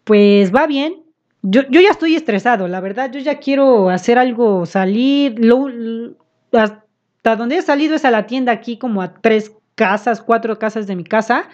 Pues 0.04 0.54
va 0.54 0.68
bien. 0.68 1.04
Yo, 1.42 1.62
yo, 1.70 1.82
ya 1.82 1.90
estoy 1.90 2.16
estresado, 2.16 2.68
la 2.68 2.80
verdad, 2.80 3.12
yo 3.12 3.20
ya 3.20 3.40
quiero 3.40 3.90
hacer 3.90 4.18
algo, 4.18 4.66
salir. 4.66 5.36
Lo, 5.44 5.68
hasta 6.54 7.36
donde 7.36 7.58
he 7.58 7.62
salido 7.62 7.96
es 7.96 8.06
a 8.06 8.12
la 8.12 8.28
tienda 8.28 8.52
aquí 8.52 8.78
como 8.78 9.02
a 9.02 9.14
tres 9.16 9.54
casas, 9.76 10.22
cuatro 10.22 10.60
casas 10.60 10.88
de 10.88 10.96
mi 10.96 11.04
casa 11.04 11.50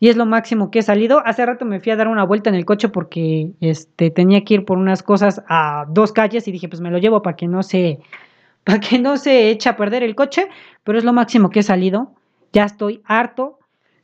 y 0.00 0.08
es 0.08 0.16
lo 0.16 0.26
máximo 0.26 0.70
que 0.70 0.80
he 0.80 0.82
salido. 0.82 1.22
Hace 1.24 1.44
rato 1.44 1.64
me 1.64 1.80
fui 1.80 1.92
a 1.92 1.96
dar 1.96 2.08
una 2.08 2.24
vuelta 2.24 2.50
en 2.50 2.56
el 2.56 2.64
coche 2.64 2.88
porque 2.88 3.50
este, 3.60 4.10
tenía 4.10 4.44
que 4.44 4.54
ir 4.54 4.64
por 4.64 4.78
unas 4.78 5.02
cosas 5.02 5.42
a 5.48 5.86
dos 5.88 6.12
calles 6.12 6.46
y 6.46 6.52
dije, 6.52 6.68
pues 6.68 6.80
me 6.80 6.90
lo 6.90 6.98
llevo 6.98 7.22
para 7.22 7.36
que 7.36 7.48
no 7.48 7.62
se, 7.62 7.98
para 8.64 8.80
que 8.80 8.98
no 8.98 9.16
se 9.16 9.50
eche 9.50 9.68
a 9.68 9.76
perder 9.76 10.02
el 10.02 10.14
coche, 10.14 10.48
pero 10.84 10.98
es 10.98 11.04
lo 11.04 11.12
máximo 11.12 11.50
que 11.50 11.60
he 11.60 11.64
salido. 11.64 12.12
Ya 12.52 12.64
estoy 12.64 13.02
harto. 13.04 13.58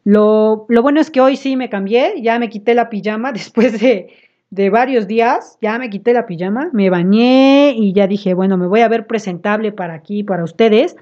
Lo, 0.04 0.66
lo 0.68 0.82
bueno 0.82 1.00
es 1.00 1.10
que 1.10 1.20
hoy 1.20 1.36
sí 1.36 1.56
me 1.56 1.70
cambié, 1.70 2.20
ya 2.20 2.38
me 2.38 2.50
quité 2.50 2.74
la 2.74 2.90
pijama 2.90 3.32
después 3.32 3.80
de, 3.80 4.12
de 4.50 4.70
varios 4.70 5.06
días, 5.06 5.58
ya 5.62 5.78
me 5.78 5.88
quité 5.90 6.12
la 6.12 6.26
pijama, 6.26 6.68
me 6.72 6.90
bañé 6.90 7.74
y 7.76 7.92
ya 7.92 8.06
dije, 8.06 8.34
bueno, 8.34 8.58
me 8.58 8.66
voy 8.66 8.80
a 8.80 8.88
ver 8.88 9.06
presentable 9.06 9.72
para 9.72 9.94
aquí, 9.94 10.22
para 10.22 10.44
ustedes, 10.44 10.96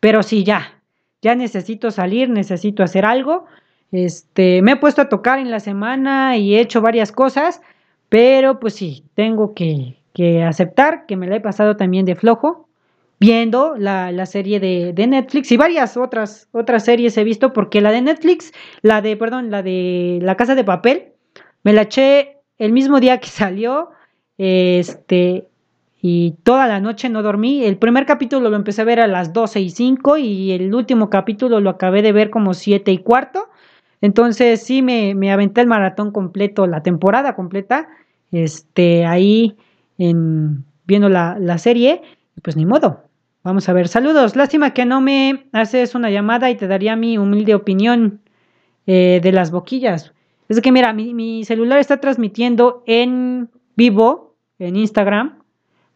pero 0.00 0.24
sí, 0.24 0.42
ya, 0.42 0.81
ya 1.22 1.34
necesito 1.36 1.90
salir, 1.90 2.28
necesito 2.28 2.82
hacer 2.82 3.04
algo. 3.06 3.46
Este, 3.92 4.60
me 4.62 4.72
he 4.72 4.76
puesto 4.76 5.02
a 5.02 5.08
tocar 5.08 5.38
en 5.38 5.50
la 5.50 5.60
semana 5.60 6.36
y 6.36 6.56
he 6.56 6.60
hecho 6.60 6.80
varias 6.80 7.12
cosas, 7.12 7.62
pero 8.08 8.58
pues 8.58 8.74
sí, 8.74 9.04
tengo 9.14 9.54
que, 9.54 9.96
que 10.12 10.42
aceptar 10.42 11.06
que 11.06 11.16
me 11.16 11.28
la 11.28 11.36
he 11.36 11.40
pasado 11.40 11.76
también 11.76 12.04
de 12.04 12.16
flojo, 12.16 12.68
viendo 13.20 13.76
la, 13.78 14.10
la 14.10 14.26
serie 14.26 14.58
de, 14.58 14.92
de, 14.92 15.06
Netflix 15.06 15.52
y 15.52 15.56
varias 15.56 15.96
otras, 15.96 16.48
otras 16.50 16.84
series 16.84 17.16
he 17.16 17.24
visto, 17.24 17.52
porque 17.52 17.80
la 17.80 17.92
de 17.92 18.02
Netflix, 18.02 18.52
la 18.82 19.00
de, 19.00 19.16
perdón, 19.16 19.50
la 19.50 19.62
de 19.62 20.18
La 20.22 20.36
Casa 20.36 20.56
de 20.56 20.64
Papel, 20.64 21.12
me 21.62 21.72
la 21.72 21.82
eché 21.82 22.38
el 22.58 22.72
mismo 22.72 22.98
día 22.98 23.18
que 23.18 23.28
salió, 23.28 23.90
este, 24.38 25.46
y 26.02 26.32
toda 26.42 26.66
la 26.66 26.80
noche 26.80 27.08
no 27.08 27.22
dormí. 27.22 27.64
El 27.64 27.78
primer 27.78 28.04
capítulo 28.04 28.50
lo 28.50 28.56
empecé 28.56 28.82
a 28.82 28.84
ver 28.84 29.00
a 29.00 29.06
las 29.06 29.32
12 29.32 29.60
y 29.60 29.70
5 29.70 30.18
y 30.18 30.50
el 30.52 30.74
último 30.74 31.08
capítulo 31.08 31.60
lo 31.60 31.70
acabé 31.70 32.02
de 32.02 32.12
ver 32.12 32.28
como 32.28 32.52
7 32.52 32.92
y 32.92 32.98
cuarto. 32.98 33.48
Entonces 34.00 34.62
sí 34.62 34.82
me, 34.82 35.14
me 35.14 35.32
aventé 35.32 35.60
el 35.60 35.68
maratón 35.68 36.10
completo, 36.10 36.66
la 36.66 36.82
temporada 36.82 37.34
completa, 37.34 37.88
este, 38.32 39.06
ahí 39.06 39.56
en, 39.96 40.64
viendo 40.84 41.08
la, 41.08 41.38
la 41.38 41.58
serie, 41.58 42.02
pues 42.42 42.56
ni 42.56 42.66
modo. 42.66 43.04
Vamos 43.44 43.68
a 43.68 43.72
ver, 43.72 43.88
saludos. 43.88 44.36
Lástima 44.36 44.74
que 44.74 44.84
no 44.84 45.00
me 45.00 45.46
haces 45.52 45.94
una 45.94 46.10
llamada 46.10 46.50
y 46.50 46.56
te 46.56 46.68
daría 46.68 46.96
mi 46.96 47.18
humilde 47.18 47.54
opinión 47.54 48.20
eh, 48.86 49.20
de 49.22 49.32
las 49.32 49.50
boquillas. 49.50 50.12
Es 50.48 50.60
que 50.60 50.72
mira, 50.72 50.92
mi, 50.92 51.44
celular 51.44 51.78
está 51.78 51.98
transmitiendo 51.98 52.82
en 52.86 53.48
vivo 53.76 54.36
en 54.58 54.76
Instagram, 54.76 55.41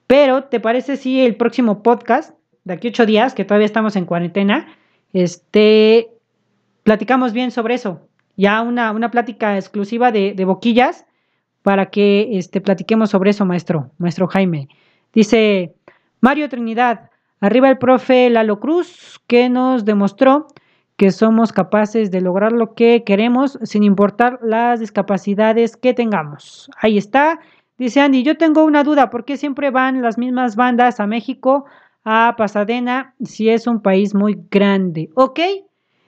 pero 0.07 0.45
¿te 0.45 0.61
parece 0.61 0.97
si 0.97 1.25
el 1.25 1.37
próximo 1.37 1.83
podcast, 1.83 2.35
de 2.65 2.75
aquí 2.75 2.89
ocho 2.89 3.07
días, 3.07 3.35
que 3.35 3.45
todavía 3.45 3.67
estamos 3.67 3.97
en 3.97 4.05
cuarentena, 4.05 4.67
este, 5.13 6.09
platicamos 6.83 7.33
bien 7.33 7.51
sobre 7.51 7.75
eso? 7.75 8.01
Ya 8.37 8.61
una, 8.63 8.93
una 8.93 9.11
plática 9.11 9.57
exclusiva 9.57 10.13
de, 10.13 10.35
boquillas 10.45 11.07
para 11.63 11.87
que 11.87 12.39
este, 12.39 12.61
platiquemos 12.61 13.11
sobre 13.11 13.31
eso, 13.31 13.45
maestro, 13.45 13.91
maestro 13.99 14.29
Jaime. 14.29 14.69
Dice 15.13 15.75
Mario 16.21 16.49
Trinidad, 16.49 17.11
arriba 17.41 17.69
el 17.69 17.79
profe 17.79 18.31
Lalo 18.31 18.61
Cruz, 18.61 19.21
que 19.27 19.49
nos 19.49 19.85
demostró 19.85 20.47
que 20.97 21.11
somos 21.11 21.53
capaces 21.53 22.11
de 22.11 22.21
lograr 22.21 22.53
lo 22.53 22.75
que 22.75 23.05
queremos 23.05 23.59
sin 23.63 23.83
importar 23.83 24.39
las 24.43 24.81
discapacidades 24.81 25.77
que 25.77 25.93
tengamos. 25.93 26.71
Ahí 26.81 26.97
está. 26.97 27.41
Dice 27.79 28.01
Andy, 28.01 28.23
yo 28.23 28.39
tengo 28.39 28.65
una 28.65 28.85
duda, 28.85 29.11
¿por 29.11 29.25
qué 29.25 29.37
siempre 29.37 29.71
van 29.71 30.01
las 30.03 30.17
mismas 30.17 30.57
bandas 30.57 30.99
a 30.99 31.07
México, 31.07 31.67
a 32.05 32.35
Pasadena, 32.39 33.15
si 33.23 33.51
es 33.51 33.67
un 33.67 33.83
país 33.83 34.15
muy 34.15 34.39
grande? 34.51 35.11
Ok, 35.15 35.41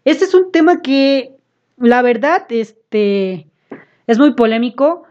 este 0.05 0.25
es 0.25 0.35
un 0.35 0.51
tema 0.51 0.81
que 0.81 1.37
la 1.77 2.01
verdad 2.01 2.47
este, 2.49 3.47
es 4.07 4.19
muy 4.19 4.35
polémico. 4.35 5.05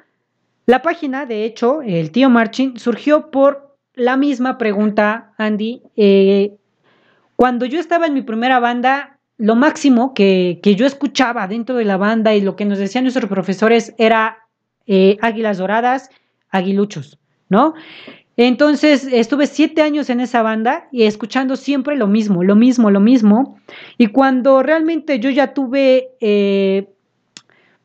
La 0.65 0.81
página, 0.81 1.25
de 1.25 1.45
hecho, 1.45 1.81
el 1.81 2.11
tío 2.11 2.29
Marchin, 2.29 2.77
surgió 2.77 3.29
por 3.29 3.77
la 3.93 4.17
misma 4.17 4.57
pregunta, 4.57 5.33
Andy. 5.37 5.83
Eh, 5.95 6.57
cuando 7.35 7.65
yo 7.65 7.79
estaba 7.79 8.07
en 8.07 8.15
mi 8.15 8.23
primera 8.23 8.59
banda, 8.59 9.19
lo 9.37 9.55
máximo 9.55 10.13
que, 10.15 10.59
yo 10.63 10.85
escuchaba 10.87 11.47
dentro 11.47 11.75
de 11.75 11.85
la 11.85 11.97
banda 11.97 12.33
y 12.33 12.41
lo 12.41 12.55
que 12.55 12.65
nos 12.65 12.79
decían 12.79 13.03
nuestros 13.03 13.29
profesores 13.29 13.93
era 13.97 14.39
eh, 14.87 15.17
águilas 15.21 15.59
doradas, 15.59 16.09
aguiluchos, 16.49 17.19
¿no? 17.49 17.73
Entonces 18.37 19.07
estuve 19.11 19.47
siete 19.47 19.81
años 19.81 20.11
en 20.11 20.19
esa 20.19 20.43
banda 20.43 20.87
y 20.91 21.03
escuchando 21.03 21.55
siempre 21.55 21.95
lo 21.95 22.05
mismo, 22.05 22.43
lo 22.43 22.55
mismo, 22.55 22.91
lo 22.91 22.99
mismo. 22.99 23.57
Y 23.97 24.07
cuando 24.07 24.61
realmente 24.61 25.19
yo 25.19 25.31
ya 25.31 25.55
tuve 25.55 26.09
eh, 26.21 26.87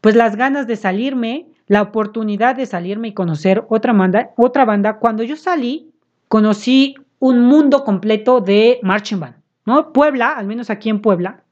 pues 0.02 0.14
las 0.14 0.36
ganas 0.36 0.66
de 0.66 0.76
salirme, 0.76 1.46
la 1.68 1.80
oportunidad 1.80 2.54
de 2.54 2.66
salirme 2.66 3.08
y 3.08 3.14
conocer 3.14 3.64
otra 3.70 3.94
banda, 3.94 4.32
otra 4.36 4.66
banda, 4.66 4.98
cuando 4.98 5.22
yo 5.22 5.36
salí, 5.36 5.90
conocí 6.28 6.96
un 7.18 7.40
mundo 7.46 7.82
completo 7.82 8.42
de 8.42 8.78
marching 8.82 9.20
band. 9.20 9.36
¿no? 9.64 9.92
Puebla, 9.92 10.30
al 10.36 10.46
menos 10.46 10.68
aquí 10.68 10.90
en 10.90 11.00
Puebla, 11.00 11.44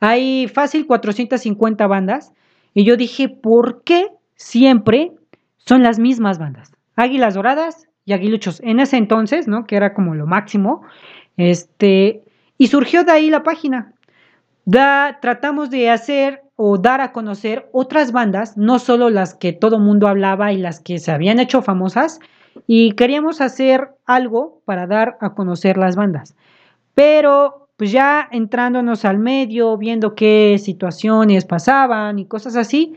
hay 0.00 0.48
fácil 0.48 0.86
450 0.86 1.86
bandas 1.86 2.32
y 2.72 2.84
yo 2.84 2.96
dije, 2.96 3.28
¿por 3.28 3.82
qué 3.82 4.08
siempre 4.36 5.12
son 5.66 5.82
las 5.82 5.98
mismas 5.98 6.38
bandas? 6.38 6.72
Águilas 6.96 7.34
Doradas 7.34 7.88
y 8.04 8.12
Aguiluchos. 8.12 8.60
En 8.64 8.80
ese 8.80 8.96
entonces, 8.96 9.48
¿no? 9.48 9.66
Que 9.66 9.76
era 9.76 9.94
como 9.94 10.14
lo 10.14 10.26
máximo. 10.26 10.82
Este, 11.36 12.22
y 12.58 12.68
surgió 12.68 13.04
de 13.04 13.12
ahí 13.12 13.30
la 13.30 13.42
página. 13.42 13.92
Da, 14.64 15.18
tratamos 15.20 15.70
de 15.70 15.90
hacer 15.90 16.42
o 16.56 16.78
dar 16.78 17.00
a 17.00 17.12
conocer 17.12 17.68
otras 17.72 18.12
bandas, 18.12 18.56
no 18.56 18.78
solo 18.78 19.10
las 19.10 19.34
que 19.34 19.52
todo 19.52 19.80
mundo 19.80 20.06
hablaba 20.06 20.52
y 20.52 20.58
las 20.58 20.80
que 20.80 20.98
se 20.98 21.10
habían 21.10 21.40
hecho 21.40 21.62
famosas, 21.62 22.20
y 22.68 22.92
queríamos 22.92 23.40
hacer 23.40 23.90
algo 24.06 24.62
para 24.64 24.86
dar 24.86 25.16
a 25.20 25.34
conocer 25.34 25.76
las 25.76 25.96
bandas. 25.96 26.36
Pero 26.94 27.68
pues 27.76 27.90
ya 27.90 28.28
entrándonos 28.30 29.04
al 29.04 29.18
medio, 29.18 29.76
viendo 29.76 30.14
qué 30.14 30.56
situaciones 30.62 31.44
pasaban 31.44 32.20
y 32.20 32.26
cosas 32.26 32.54
así, 32.54 32.94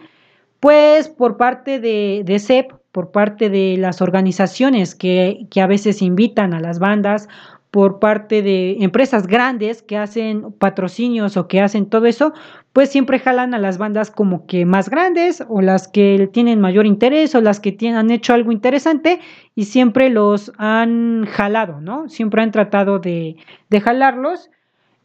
pues 0.59 1.09
por 1.09 1.37
parte 1.37 1.79
de, 1.79 2.23
de 2.25 2.39
CEP, 2.39 2.73
por 2.91 3.11
parte 3.11 3.49
de 3.49 3.75
las 3.77 4.01
organizaciones 4.01 4.95
que, 4.95 5.45
que 5.51 5.61
a 5.61 5.67
veces 5.67 6.01
invitan 6.01 6.53
a 6.53 6.59
las 6.59 6.79
bandas 6.79 7.27
por 7.71 7.99
parte 7.99 8.41
de 8.41 8.77
empresas 8.79 9.27
grandes 9.27 9.83
que 9.83 9.97
hacen 9.97 10.51
patrocinios 10.53 11.37
o 11.37 11.47
que 11.47 11.61
hacen 11.61 11.85
todo 11.85 12.05
eso, 12.05 12.33
pues 12.73 12.89
siempre 12.89 13.19
jalan 13.19 13.53
a 13.53 13.59
las 13.59 13.77
bandas 13.77 14.09
como 14.09 14.45
que 14.47 14.65
más 14.65 14.89
grandes 14.89 15.43
o 15.47 15.61
las 15.61 15.87
que 15.87 16.29
tienen 16.31 16.61
mayor 16.61 16.85
interés 16.85 17.35
o 17.35 17.41
las 17.41 17.59
que 17.59 17.71
tienen, 17.71 17.99
han 17.99 18.11
hecho 18.11 18.33
algo 18.33 18.51
interesante 18.51 19.19
y 19.53 19.65
siempre 19.65 20.09
los 20.09 20.51
han 20.57 21.25
jalado, 21.25 21.81
¿no? 21.81 22.07
Siempre 22.07 22.41
han 22.41 22.51
tratado 22.51 22.99
de, 22.99 23.35
de 23.69 23.81
jalarlos. 23.81 24.49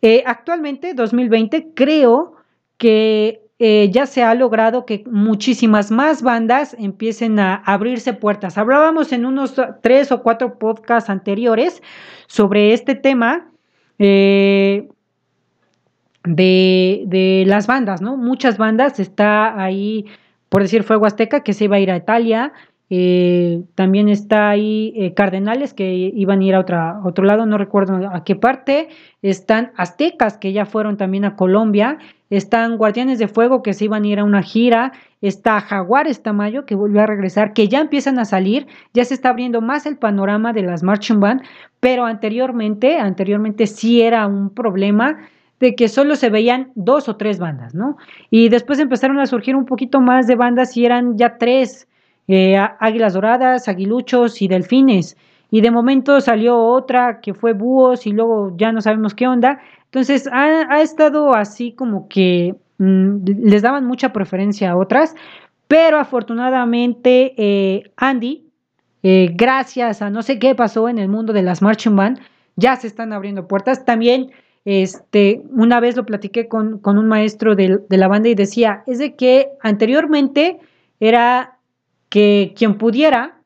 Eh, 0.01 0.23
actualmente, 0.27 0.95
2020, 0.95 1.73
creo 1.75 2.37
que 2.79 3.43
eh, 3.65 3.91
ya 3.93 4.07
se 4.07 4.25
ha 4.25 4.35
logrado 4.35 4.87
que 4.87 5.05
muchísimas 5.09 5.93
más 5.93 6.21
bandas 6.21 6.75
empiecen 6.81 7.39
a 7.39 7.55
abrirse 7.55 8.13
puertas. 8.13 8.59
Hablábamos 8.59 9.13
en 9.13 9.25
unos 9.25 9.55
tres 9.83 10.11
o 10.11 10.21
cuatro 10.25 10.59
podcasts 10.59 11.09
anteriores 11.09 11.81
sobre 12.27 12.73
este 12.73 12.97
tema 12.97 13.53
eh, 14.01 14.89
de, 16.25 17.05
de, 17.07 17.45
las 17.47 17.69
bandas, 17.69 18.03
¿no? 18.03 18.17
Muchas 18.17 18.59
bandas, 18.59 18.99
está 18.99 19.63
ahí, 19.63 20.07
por 20.49 20.63
decir 20.63 20.83
Fuego 20.83 21.07
Azteca, 21.07 21.45
que 21.45 21.53
se 21.53 21.67
iba 21.67 21.77
a 21.77 21.79
ir 21.79 21.93
a 21.93 21.97
Italia, 21.97 22.53
eh, 22.95 23.63
también 23.75 24.11
está 24.11 24.51
ahí 24.51 24.93
eh, 24.95 25.15
Cardenales 25.15 25.73
que 25.73 25.95
iban 25.95 26.41
a 26.41 26.45
ir 26.45 26.55
a 26.55 26.61
otra, 26.61 27.01
otro 27.03 27.25
lado, 27.25 27.47
no 27.47 27.57
recuerdo 27.57 28.07
a 28.13 28.23
qué 28.23 28.37
parte. 28.37 28.91
Están 29.23 29.73
Aztecas 29.79 30.37
que 30.37 30.53
ya 30.53 30.67
fueron 30.67 30.99
también 30.99 31.25
a 31.25 31.35
Colombia. 31.35 31.97
Están 32.29 32.77
Guardianes 32.77 33.19
de 33.19 33.29
Fuego 33.29 33.63
que 33.63 33.73
se 33.73 33.87
iban 33.87 34.05
a 34.05 34.09
ir 34.09 34.19
a 34.19 34.25
una 34.25 34.43
gira. 34.43 34.93
Está 35.23 35.59
Jaguares 35.63 36.23
Tamayo 36.23 36.67
que 36.67 36.75
volvió 36.75 37.01
a 37.01 37.07
regresar, 37.07 37.55
que 37.55 37.67
ya 37.67 37.81
empiezan 37.81 38.19
a 38.19 38.27
salir. 38.27 38.67
Ya 38.93 39.07
se 39.07 39.15
está 39.15 39.31
abriendo 39.31 39.63
más 39.63 39.87
el 39.87 39.97
panorama 39.97 40.53
de 40.53 40.61
las 40.61 40.83
marching 40.83 41.19
band, 41.19 41.41
pero 41.81 42.05
anteriormente, 42.05 42.99
anteriormente 42.99 43.67
sí 43.69 44.03
era 44.03 44.27
un 44.27 44.51
problema 44.51 45.17
de 45.61 45.75
que 45.75 45.89
solo 45.89 46.15
se 46.15 46.29
veían 46.29 46.73
dos 46.75 47.09
o 47.09 47.17
tres 47.17 47.39
bandas, 47.39 47.75
¿no? 47.75 47.97
Y 48.29 48.51
después 48.51 48.79
empezaron 48.81 49.19
a 49.19 49.25
surgir 49.25 49.57
un 49.57 49.65
poquito 49.65 50.03
más 50.03 50.27
de 50.27 50.35
bandas 50.35 50.77
y 50.77 50.85
eran 50.85 51.17
ya 51.17 51.39
tres 51.39 51.89
eh, 52.29 52.57
águilas 52.57 53.15
doradas, 53.15 53.69
aguiluchos 53.69 54.41
y 54.43 54.49
delfines. 54.49 55.17
Y 55.51 55.61
de 55.61 55.71
momento 55.71 56.21
salió 56.21 56.59
otra 56.59 57.21
que 57.21 57.35
fue 57.35 57.53
búhos 57.53 58.07
y 58.07 58.13
luego 58.13 58.55
ya 58.57 58.73
no 58.73 58.81
sabemos 58.81 59.15
qué 59.15 59.27
onda. 59.27 59.61
Entonces 59.85 60.29
ha, 60.33 60.81
estado 60.81 61.35
así 61.35 61.73
como 61.73 62.09
que 62.09 62.55
mm, 62.79 63.25
les 63.27 63.61
daban 63.61 63.85
mucha 63.85 64.13
preferencia 64.13 64.71
a 64.71 64.77
otras, 64.77 65.15
pero 65.69 65.99
afortunadamente 65.99 67.35
eh, 67.37 67.91
Andy, 67.97 68.47
eh, 69.03 69.31
gracias 69.35 70.01
a 70.01 70.09
no 70.09 70.23
sé 70.23 70.39
qué 70.39 70.55
pasó 70.55 70.89
en 70.89 70.99
el 70.99 71.09
mundo 71.09 71.35
de 71.35 71.43
las 71.43 71.61
marching 71.61 71.97
band, 71.97 72.21
ya 72.57 72.77
se 72.77 72.87
están 72.87 73.13
abriendo 73.13 73.47
puertas. 73.47 73.85
También, 73.85 74.31
este, 74.65 75.43
una 75.51 75.81
vez 75.81 75.97
lo 75.97 76.07
platiqué 76.07 76.49
con, 76.49 76.79
con 76.79 76.97
un 76.97 77.09
maestro 77.09 77.55
de, 77.57 77.81
de, 77.89 77.97
la 77.99 78.09
banda 78.09 78.31
y 78.31 78.35
decía, 78.35 78.85
es 78.87 78.99
de 78.99 79.17
que 79.17 79.51
anteriormente 79.61 80.59
era 81.01 81.52
que 82.13 82.53
quien 82.55 82.77
pudiera 82.77 83.39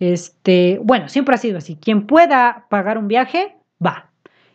Este, 0.00 0.80
bueno, 0.82 1.08
siempre 1.08 1.34
ha 1.34 1.38
sido 1.38 1.58
así. 1.58 1.76
Quien 1.76 2.06
pueda 2.06 2.66
pagar 2.70 2.96
un 2.98 3.06
viaje, 3.06 3.56
va. 3.84 4.10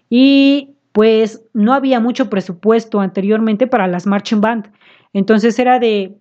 Y 0.10 0.72
pues 0.92 1.46
no 1.54 1.74
había 1.74 2.00
mucho 2.00 2.30
presupuesto 2.30 3.00
anteriormente 3.00 3.68
para 3.68 3.88
las 3.88 4.06
marching 4.08 4.42
band. 4.42 4.72
Entonces 5.14 5.58
era 5.60 5.80
de, 5.80 6.18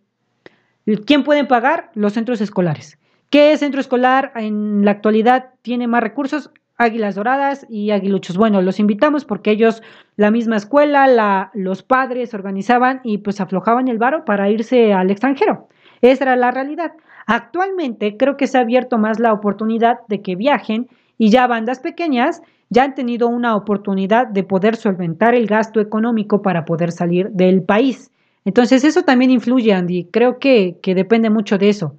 ¿quién 1.07 1.25
pueden 1.25 1.49
pagar? 1.49 1.91
Los 1.95 2.13
centros 2.13 2.41
escolares. 2.43 2.99
¿Qué 3.31 3.57
centro 3.57 3.81
escolar 3.81 4.33
en 4.37 4.85
la 4.85 4.93
actualidad 4.93 5.51
tiene 5.63 5.87
más 5.87 6.03
recursos? 6.03 6.51
Águilas 6.77 7.17
Doradas 7.17 7.67
y 7.69 7.91
Aguiluchos. 7.91 8.37
Bueno, 8.37 8.63
los 8.63 8.79
invitamos 8.79 9.25
porque 9.25 9.51
ellos, 9.51 9.83
la 10.17 10.31
misma 10.31 10.57
escuela, 10.57 11.07
la, 11.07 11.51
los 11.55 11.83
padres 11.83 12.35
organizaban 12.35 13.01
y 13.05 13.19
pues 13.19 13.41
aflojaban 13.41 13.89
el 13.89 13.99
varo 13.99 14.25
para 14.25 14.49
irse 14.49 14.93
al 14.93 15.11
extranjero. 15.11 15.69
Esa 16.03 16.25
era 16.25 16.37
la 16.37 16.51
realidad. 16.53 16.93
Actualmente 17.29 18.17
creo 18.17 18.39
que 18.39 18.47
se 18.47 18.57
ha 18.57 18.63
abierto 18.63 18.97
más 18.97 19.21
la 19.21 19.35
oportunidad 19.35 19.99
de 20.09 20.23
que 20.23 20.35
viajen 20.35 20.89
y 21.19 21.29
ya 21.29 21.47
bandas 21.47 21.79
pequeñas 21.79 22.41
ya 22.71 22.85
han 22.85 22.95
tenido 22.95 23.29
una 23.29 23.55
oportunidad 23.55 24.27
de 24.27 24.45
poder 24.45 24.77
solventar 24.77 25.35
el 25.35 25.47
gasto 25.47 25.79
económico 25.79 26.41
para 26.41 26.65
poder 26.65 26.91
salir 26.91 27.29
del 27.33 27.63
país. 27.63 28.11
Entonces 28.47 28.83
eso 28.83 29.03
también 29.03 29.31
influye, 29.31 29.75
Andy. 29.75 30.05
Creo 30.11 30.39
que, 30.39 30.79
que 30.81 30.95
depende 30.95 31.29
mucho 31.29 31.59
de 31.59 31.69
eso. 31.69 31.97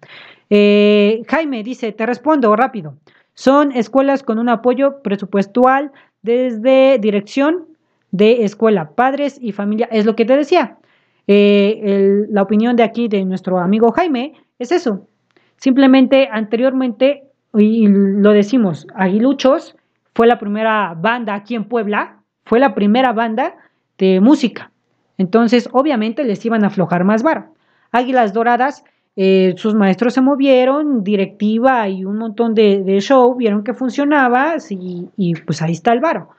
Eh, 0.50 1.22
Jaime 1.28 1.62
dice, 1.62 1.92
te 1.92 2.08
respondo 2.08 2.56
rápido. 2.56 2.96
Son 3.36 3.72
escuelas 3.72 4.24
con 4.24 4.39
un 4.39 4.50
apoyo 4.50 5.04
presupuestal 5.04 5.92
desde 6.24 6.98
dirección 6.98 7.68
de 8.10 8.46
escuela, 8.46 8.96
padres 8.96 9.38
y 9.39 9.52
familia. 9.52 9.88
Es 9.92 10.08
lo 10.08 10.15
que 10.15 10.26
te 10.26 10.36
decía. 10.36 10.78
Eh, 11.28 12.26
la 12.32 12.42
opinión 12.42 12.76
de 12.76 12.82
aquí 12.82 13.08
de 13.08 13.24
nuestro 13.26 13.60
amigo 13.60 13.92
Jaime 13.92 14.34
es 14.58 14.72
eso. 14.72 15.06
Simplemente 15.60 16.30
anteriormente, 16.32 17.24
y 17.54 17.88
lo 17.88 18.32
decimos, 18.32 18.88
Aguiluchos 18.95 19.76
fue 20.13 20.28
la 20.28 20.39
primera 20.39 20.95
banda 20.95 21.36
aquí 21.36 21.56
en 21.56 21.65
Puebla, 21.65 22.17
fue 22.45 22.60
la 22.60 22.74
primera 22.74 23.13
banda 23.13 23.56
de 23.98 24.19
música. 24.22 24.72
Entonces, 25.17 25.69
obviamente 25.72 26.24
les 26.24 26.43
iban 26.45 26.63
a 26.63 26.67
aflojar 26.67 27.04
más 27.04 27.24
vara. 27.24 27.52
Águilas 27.91 28.34
Doradas 28.34 28.84
eh, 29.22 29.56
sus 29.58 29.76
maestros 29.76 30.13
se 30.13 30.22
movieron, 30.22 31.04
directiva 31.04 31.89
y 31.89 32.06
un 32.06 32.17
montón 32.17 32.56
de, 32.56 33.00
show, 33.02 33.36
vieron 33.36 33.65
que 33.65 33.74
funcionaba 33.74 34.56
y, 34.69 35.34
pues 35.45 35.62
ahí 35.62 35.74
está 35.74 35.91
el 35.91 36.00
varo. 36.00 36.30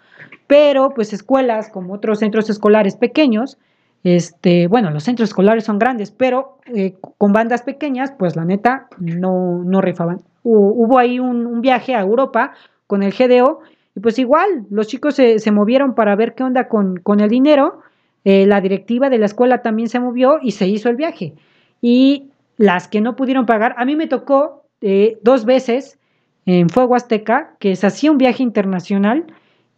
Pero 0.46 0.94
pues 0.94 1.12
escuelas 1.12 1.68
como 1.68 1.92
otros 1.92 2.20
centros 2.20 2.48
escolares 2.48 2.96
pequeños, 2.96 3.58
este, 4.02 4.66
bueno, 4.66 4.90
los 4.90 5.04
centros 5.04 5.28
escolares 5.28 5.64
son 5.64 5.78
grandes, 5.78 6.10
pero 6.10 6.58
eh, 6.66 6.94
con 7.18 7.32
bandas 7.32 7.62
pequeñas, 7.62 8.12
pues 8.18 8.34
la 8.36 8.44
neta 8.44 8.88
no, 8.98 9.62
no 9.64 9.80
rifaban. 9.80 10.20
Hubo, 10.42 10.98
ahí 10.98 11.20
un, 11.20 11.60
viaje 11.60 11.94
a 11.94 12.00
Europa 12.00 12.54
con 12.86 13.02
el 13.02 13.12
GDO 13.12 13.60
y 13.94 14.00
pues 14.00 14.18
igual 14.18 14.66
los 14.70 14.86
chicos 14.86 15.16
se, 15.16 15.50
movieron 15.50 15.94
para 15.94 16.16
ver 16.16 16.34
qué 16.34 16.44
onda 16.44 16.68
con, 16.68 16.96
con 16.98 17.20
el 17.20 17.28
dinero. 17.28 17.80
Eh, 18.24 18.46
la 18.46 18.60
directiva 18.60 19.10
de 19.10 19.18
la 19.18 19.26
escuela 19.26 19.60
también 19.60 19.88
se 19.88 20.00
movió 20.00 20.38
y 20.42 20.52
se 20.52 20.66
hizo 20.66 20.88
el 20.88 20.96
viaje. 20.96 21.34
Y 21.82 22.30
las 22.56 22.88
que 22.88 23.02
no 23.02 23.16
pudieron 23.16 23.44
pagar, 23.44 23.74
a 23.76 23.84
mí 23.84 23.96
me 23.96 24.06
tocó 24.06 24.64
eh, 24.80 25.18
dos 25.22 25.44
veces 25.44 25.98
en 26.46 26.70
Fuego 26.70 26.94
Azteca 26.94 27.54
que 27.58 27.76
se 27.76 27.86
hacía 27.86 28.10
un 28.10 28.18
viaje 28.18 28.42
internacional 28.42 29.26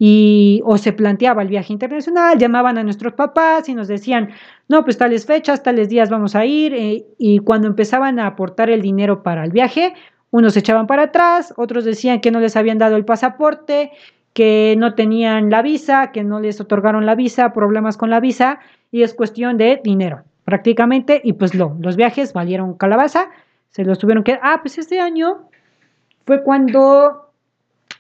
y 0.05 0.61
o 0.65 0.79
se 0.79 0.93
planteaba 0.93 1.43
el 1.43 1.49
viaje 1.49 1.73
internacional, 1.73 2.37
llamaban 2.37 2.77
a 2.77 2.83
nuestros 2.83 3.13
papás 3.13 3.69
y 3.69 3.75
nos 3.77 3.87
decían, 3.87 4.31
no, 4.67 4.83
pues 4.83 4.99
tales 4.99 5.27
fechas, 5.27 5.63
tales 5.63 5.89
días 5.89 6.11
vamos 6.11 6.35
a 6.35 6.45
ir, 6.45 6.75
eh, 6.75 7.07
y 7.19 7.39
cuando 7.39 7.69
empezaban 7.69 8.19
a 8.19 8.27
aportar 8.27 8.69
el 8.69 8.83
dinero 8.83 9.23
para 9.23 9.45
el 9.45 9.53
viaje, 9.53 9.95
unos 10.33 10.57
echaban 10.57 10.89
para 10.89 11.05
atrás, 11.05 11.55
otros 11.57 11.85
decían 11.85 12.21
que 12.21 12.33
no 12.33 12.41
les 12.41 12.57
habían 12.57 12.79
dado 12.79 12.97
el 12.97 13.05
pasaporte, 13.05 13.93
que 14.33 14.75
no 14.77 14.97
tenían 14.97 15.51
la 15.51 15.63
visa, 15.63 16.11
que 16.11 16.25
no 16.25 16.41
les 16.41 16.61
otorgaron 16.61 17.07
la 17.07 17.15
visa, 17.15 17.53
problemas 17.53 17.97
con 17.97 18.11
la 18.11 18.19
visa, 18.19 18.59
y 18.91 19.05
es 19.05 19.15
cuestión 19.15 19.57
de 19.57 19.81
dinero 19.85 20.25
prácticamente, 20.45 21.21
y 21.23 21.35
pues 21.35 21.55
lo, 21.55 21.77
los 21.79 21.95
viajes 21.95 22.33
valieron 22.33 22.75
calabaza, 22.75 23.31
se 23.71 23.85
los 23.85 24.01
tuvieron 24.01 24.25
que... 24.25 24.37
Ah, 24.43 24.59
pues 24.63 24.79
este 24.79 24.99
año 24.99 25.43
fue 26.27 26.43
cuando 26.43 27.22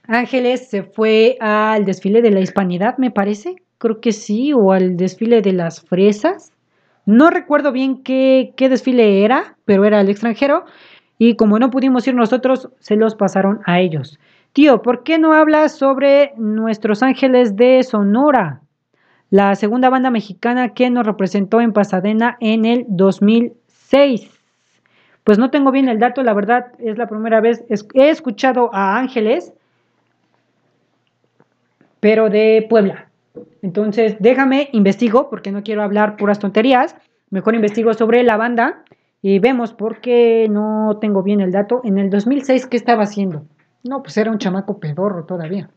Ángeles 0.07 0.69
se 0.69 0.83
fue 0.83 1.37
al 1.41 1.85
desfile 1.85 2.23
de 2.23 2.31
la 2.31 2.41
hispanidad, 2.41 2.99
me 2.99 3.11
parece, 3.11 3.57
creo 3.79 4.01
que 4.01 4.13
sí, 4.13 4.53
o 4.53 4.73
al 4.73 4.97
desfile 4.97 5.43
de 5.43 5.53
las 5.53 5.81
fresas. 5.81 6.53
No 7.07 7.31
recuerdo 7.31 7.73
bien 7.73 8.03
qué, 8.03 8.53
qué 8.57 8.69
desfile 8.69 9.25
era, 9.25 9.57
pero 9.65 9.85
era 9.85 10.01
el 10.01 10.09
extranjero, 10.09 10.65
y 11.19 11.37
como 11.37 11.59
no 11.59 11.71
pudimos 11.71 12.07
ir 12.07 12.15
nosotros, 12.15 12.69
se 12.81 12.97
los 12.97 13.15
pasaron 13.15 13.61
a 13.67 13.81
ellos. 13.81 14.19
Tío, 14.53 14.83
¿por 14.83 15.03
qué 15.03 15.19
no 15.19 15.33
hablas 15.33 15.77
sobre 15.77 16.33
nuestros 16.37 17.03
ángeles 17.03 17.57
de 17.57 17.83
Sonora? 17.83 18.63
la 19.33 19.55
segunda 19.55 19.89
banda 19.89 20.11
mexicana 20.11 20.75
que 20.75 20.91
nos 20.91 21.07
representó 21.07 21.63
en 21.63 21.73
Pasadena 21.73 22.37
en 22.41 22.67
el 22.67 22.85
2006. 22.87 24.31
Pues 25.25 25.39
no 25.39 25.51
tengo 25.51 25.73
bien 25.73 25.89
el 25.89 25.99
dato, 25.99 26.23
la 26.23 26.35
verdad 26.35 26.67
es 26.79 26.99
la 26.99 27.07
primera 27.07 27.41
vez, 27.41 27.65
he 27.71 28.11
escuchado 28.11 28.69
a 28.75 28.99
Ángeles, 28.99 29.55
pero 32.03 32.31
de 32.31 32.67
Puebla. 32.69 33.07
Entonces, 33.63 34.17
déjame, 34.19 34.69
investigo, 34.73 35.31
porque 35.31 35.53
no 35.53 35.63
quiero 35.63 35.85
hablar 35.85 36.17
puras 36.17 36.41
tonterías, 36.41 36.97
mejor 37.31 37.55
investigo 37.55 37.95
sobre 37.95 38.25
la 38.25 38.37
banda 38.37 38.83
y 39.23 39.39
vemos 39.39 39.73
por 39.73 40.01
qué 40.01 40.49
no 40.51 40.99
tengo 41.01 41.23
bien 41.23 41.41
el 41.41 41.53
dato. 41.53 41.81
En 41.85 41.99
el 41.99 42.11
2006, 42.11 42.67
¿qué 42.67 42.77
estaba 42.77 43.05
haciendo? 43.05 43.45
No, 43.85 44.03
pues 44.03 44.17
era 44.17 44.33
un 44.33 44.39
chamaco 44.39 44.81
pedorro 44.81 45.27
todavía. 45.27 45.71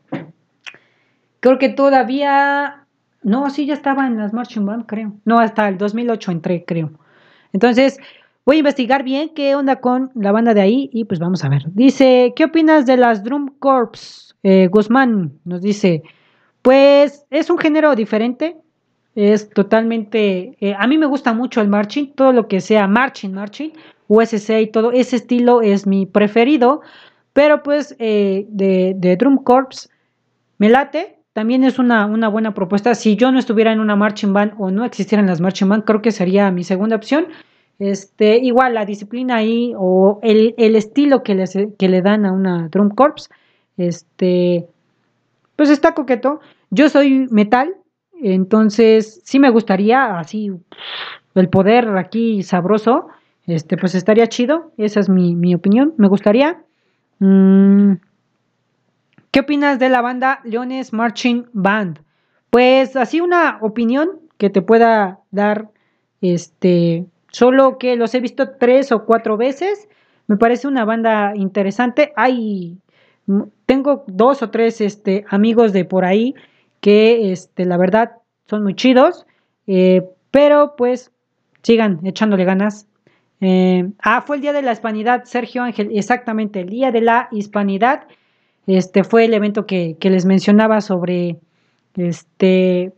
Creo 1.38 1.58
que 1.58 1.68
todavía 1.68 2.86
no, 3.22 3.48
sí, 3.50 3.64
ya 3.64 3.74
estaba 3.74 4.08
en 4.08 4.18
las 4.18 4.32
Marching 4.32 4.66
Band, 4.66 4.86
creo. 4.86 5.12
No, 5.24 5.38
hasta 5.38 5.68
el 5.68 5.78
2008 5.78 6.32
entré, 6.32 6.64
creo. 6.64 6.90
Entonces, 7.52 8.00
voy 8.44 8.56
a 8.56 8.58
investigar 8.58 9.04
bien 9.04 9.30
qué 9.32 9.54
onda 9.54 9.76
con 9.76 10.10
la 10.16 10.32
banda 10.32 10.54
de 10.54 10.62
ahí 10.62 10.90
y 10.92 11.04
pues 11.04 11.20
vamos 11.20 11.44
a 11.44 11.48
ver. 11.48 11.62
Dice, 11.68 12.32
¿qué 12.34 12.46
opinas 12.46 12.84
de 12.84 12.96
las 12.96 13.22
Drum 13.22 13.46
Corps? 13.60 14.25
Eh, 14.48 14.68
Guzmán 14.68 15.40
nos 15.44 15.60
dice, 15.60 16.04
pues 16.62 17.26
es 17.30 17.50
un 17.50 17.58
género 17.58 17.96
diferente, 17.96 18.56
es 19.16 19.50
totalmente, 19.50 20.56
eh, 20.60 20.72
a 20.78 20.86
mí 20.86 20.98
me 20.98 21.06
gusta 21.06 21.34
mucho 21.34 21.60
el 21.60 21.66
marching, 21.66 22.12
todo 22.12 22.32
lo 22.32 22.46
que 22.46 22.60
sea 22.60 22.86
marching, 22.86 23.32
marching, 23.32 23.72
USC 24.06 24.50
y 24.60 24.66
todo, 24.68 24.92
ese 24.92 25.16
estilo 25.16 25.62
es 25.62 25.84
mi 25.84 26.06
preferido, 26.06 26.80
pero 27.32 27.64
pues 27.64 27.96
eh, 27.98 28.46
de, 28.48 29.16
Drum 29.18 29.42
Corps 29.42 29.90
me 30.58 30.68
late, 30.68 31.18
también 31.32 31.64
es 31.64 31.80
una, 31.80 32.06
una, 32.06 32.28
buena 32.28 32.54
propuesta. 32.54 32.94
Si 32.94 33.16
yo 33.16 33.32
no 33.32 33.40
estuviera 33.40 33.72
en 33.72 33.80
una 33.80 33.96
marching 33.96 34.32
band 34.32 34.52
o 34.58 34.70
no 34.70 34.84
existieran 34.84 35.26
las 35.26 35.40
marching 35.40 35.68
band, 35.70 35.82
creo 35.82 36.02
que 36.02 36.12
sería 36.12 36.52
mi 36.52 36.62
segunda 36.62 36.94
opción. 36.94 37.26
Este, 37.80 38.38
igual 38.38 38.74
la 38.74 38.86
disciplina 38.86 39.38
ahí 39.38 39.72
o 39.76 40.20
el, 40.22 40.54
estilo 40.56 41.24
que, 41.24 41.72
que 41.76 41.88
le 41.88 42.00
dan 42.00 42.26
a 42.26 42.32
una 42.32 42.68
drum 42.68 42.90
corps, 42.90 43.28
este, 43.76 44.66
pues 45.56 45.70
está 45.70 45.94
coqueto. 45.94 46.40
Yo 46.70 46.88
soy 46.88 47.26
metal, 47.30 47.74
entonces 48.22 49.20
sí 49.24 49.38
me 49.38 49.50
gustaría 49.50 50.18
así 50.18 50.52
el 51.34 51.48
poder 51.48 51.96
aquí 51.96 52.42
sabroso, 52.42 53.08
este, 53.46 53.76
pues 53.76 53.94
estaría 53.94 54.26
chido. 54.26 54.72
Esa 54.76 55.00
es 55.00 55.08
mi, 55.08 55.54
opinión. 55.54 55.94
Me 55.96 56.08
gustaría. 56.08 56.62
Mm, 57.18 57.94
¿Qué 59.30 59.40
opinas 59.40 59.78
de 59.78 59.88
la 59.88 60.00
banda 60.00 60.40
Leones 60.44 60.92
Marching 60.92 61.46
Band? 61.52 62.00
Pues 62.50 62.96
así 62.96 63.20
una 63.20 63.58
opinión 63.60 64.20
que 64.38 64.50
te 64.50 64.62
pueda 64.62 65.20
dar, 65.30 65.68
este, 66.20 67.06
solo 67.30 67.78
que 67.78 67.96
los 67.96 68.14
he 68.14 68.20
visto 68.20 68.52
tres 68.58 68.92
o 68.92 69.04
cuatro 69.04 69.36
veces. 69.36 69.88
Me 70.26 70.36
parece 70.36 70.66
una 70.66 70.84
banda 70.84 71.32
interesante. 71.36 72.12
Hay, 72.16 72.78
tengo 73.66 74.04
dos 74.06 74.42
o 74.42 74.50
tres, 74.50 74.80
este, 74.80 75.24
amigos 75.28 75.72
de 75.72 75.84
por 75.84 76.04
ahí 76.04 76.34
que, 76.80 77.32
este, 77.32 77.64
la 77.64 77.76
verdad 77.76 78.12
son 78.46 78.62
muy 78.62 78.74
chidos, 78.74 79.26
eh, 79.66 80.02
pero 80.30 80.74
pues 80.76 81.10
sigan 81.62 82.00
echándole 82.04 82.44
ganas. 82.44 82.86
Eh, 83.40 83.90
ah, 84.00 84.22
fue 84.22 84.36
el 84.36 84.42
día 84.42 84.52
de 84.52 84.62
la 84.62 84.72
hispanidad, 84.72 85.24
Sergio 85.24 85.62
Ángel, 85.62 85.90
exactamente, 85.92 86.60
el 86.60 86.68
día 86.68 86.92
de 86.92 87.00
la 87.00 87.28
hispanidad. 87.32 88.04
Este 88.66 89.04
fue 89.04 89.24
el 89.24 89.34
evento 89.34 89.66
que, 89.66 89.96
les 90.00 90.24
mencionaba 90.24 90.80
sobre 90.80 91.38
este 91.96 92.92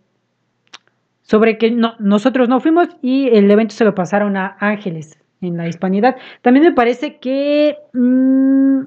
sobre 1.22 1.58
que 1.58 1.70
no, 1.70 1.94
nosotros 1.98 2.48
no 2.48 2.58
fuimos 2.58 2.88
y 3.02 3.28
el 3.28 3.50
evento 3.50 3.74
se 3.74 3.84
lo 3.84 3.94
pasaron 3.94 4.36
a 4.36 4.56
Ángeles 4.60 5.18
en 5.42 5.56
la 5.56 5.68
hispanidad. 5.68 6.16
También 6.40 6.64
me 6.64 6.72
parece 6.72 7.18
que 7.18 7.76
mm, 7.92 8.80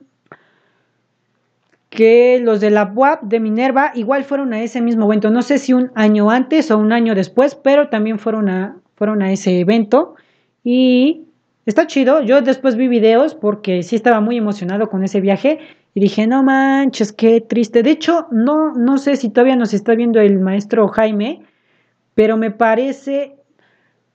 que 1.92 2.40
los 2.42 2.62
de 2.62 2.70
la 2.70 2.90
UAP 2.96 3.24
de 3.24 3.42
Minerva 3.42 3.92
igual 3.96 4.24
fueron 4.24 4.54
a 4.54 4.64
ese 4.64 4.80
mismo 4.80 5.06
evento. 5.08 5.30
No 5.30 5.42
sé 5.42 5.58
si 5.58 5.74
un 5.74 5.92
año 5.94 6.32
antes 6.32 6.72
o 6.72 6.78
un 6.78 6.94
año 6.94 7.14
después, 7.16 7.54
pero 7.54 7.90
también 7.90 8.18
fueron 8.18 8.48
a, 8.48 8.78
fueron 8.96 9.22
a 9.22 9.30
ese 9.34 9.60
evento. 9.60 10.16
Y 10.64 11.26
está 11.66 11.88
chido. 11.88 12.22
Yo 12.22 12.42
después 12.42 12.78
vi 12.78 12.88
videos 12.88 13.36
porque 13.36 13.84
sí 13.84 13.98
estaba 13.98 14.22
muy 14.22 14.38
emocionado 14.38 14.90
con 14.90 15.04
ese 15.04 15.20
viaje 15.20 15.60
y 15.94 16.00
dije, 16.00 16.28
no 16.28 16.44
manches, 16.44 17.12
qué 17.12 17.42
triste. 17.42 17.84
De 17.84 17.92
hecho, 17.92 18.26
no, 18.32 18.74
no 18.74 18.98
sé 18.98 19.18
si 19.18 19.28
todavía 19.28 19.58
nos 19.58 19.74
está 19.74 19.94
viendo 19.94 20.22
el 20.22 20.40
maestro 20.40 20.88
Jaime, 20.88 21.42
pero 22.16 22.38
me 22.38 22.52
parece 22.52 23.36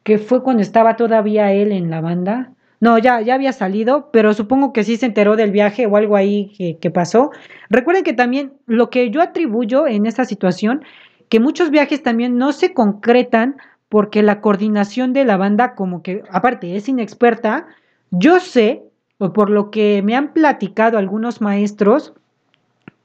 que 0.02 0.16
fue 0.16 0.42
cuando 0.42 0.62
estaba 0.62 0.96
todavía 0.96 1.52
él 1.52 1.72
en 1.72 1.90
la 1.90 2.00
banda. 2.00 2.52
No, 2.80 2.98
ya, 2.98 3.20
ya 3.22 3.34
había 3.34 3.52
salido, 3.52 4.10
pero 4.12 4.34
supongo 4.34 4.72
que 4.72 4.84
sí 4.84 4.96
se 4.96 5.06
enteró 5.06 5.36
del 5.36 5.50
viaje 5.50 5.86
o 5.86 5.96
algo 5.96 6.16
ahí 6.16 6.76
que, 6.80 6.90
pasó. 6.90 7.30
Recuerden 7.70 8.04
que 8.04 8.12
también 8.12 8.52
lo 8.66 8.90
que 8.90 9.10
yo 9.10 9.22
atribuyo 9.22 9.86
en 9.86 10.06
esta 10.06 10.24
situación, 10.24 10.84
que 11.28 11.40
muchos 11.40 11.70
viajes 11.70 12.02
también 12.02 12.36
no 12.36 12.52
se 12.52 12.74
concretan 12.74 13.56
porque 13.88 14.22
la 14.22 14.40
coordinación 14.40 15.12
de 15.12 15.24
la 15.24 15.36
banda 15.36 15.74
como 15.74 16.02
que, 16.02 16.22
aparte, 16.30 16.76
es 16.76 16.88
inexperta. 16.88 17.66
Yo 18.10 18.40
sé, 18.40 18.82
o 19.18 19.32
por 19.32 19.48
lo 19.48 19.70
que 19.70 20.02
me 20.02 20.14
han 20.14 20.32
platicado 20.32 20.98
algunos 20.98 21.40
maestros, 21.40 22.12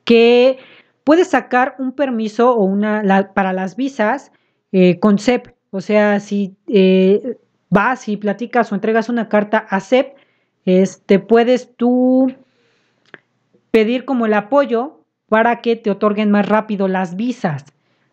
que 0.03 0.57
puede 1.03 1.23
sacar 1.23 1.75
un 1.79 1.93
permiso 1.93 2.53
o 2.53 2.63
una 2.63 3.31
para 3.33 3.53
las 3.53 3.75
visas 3.75 4.31
eh, 4.71 4.99
con 4.99 5.17
CEP. 5.17 5.53
O 5.69 5.79
sea, 5.79 6.19
si 6.19 6.55
eh, 6.67 7.37
vas 7.71 8.07
y 8.07 8.17
platicas 8.17 8.71
o 8.71 8.75
entregas 8.75 9.09
una 9.09 9.27
carta 9.27 9.65
a 9.69 9.79
CEP, 9.79 10.13
este, 10.65 11.17
puedes 11.17 11.75
tú 11.75 12.31
pedir 13.71 14.05
como 14.05 14.27
el 14.27 14.33
apoyo 14.35 14.99
para 15.27 15.61
que 15.61 15.75
te 15.77 15.89
otorguen 15.89 16.29
más 16.29 16.47
rápido 16.47 16.87
las 16.87 17.15
visas. 17.15 17.65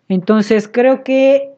Entonces, 0.09 0.69
creo 0.69 1.03
que 1.03 1.51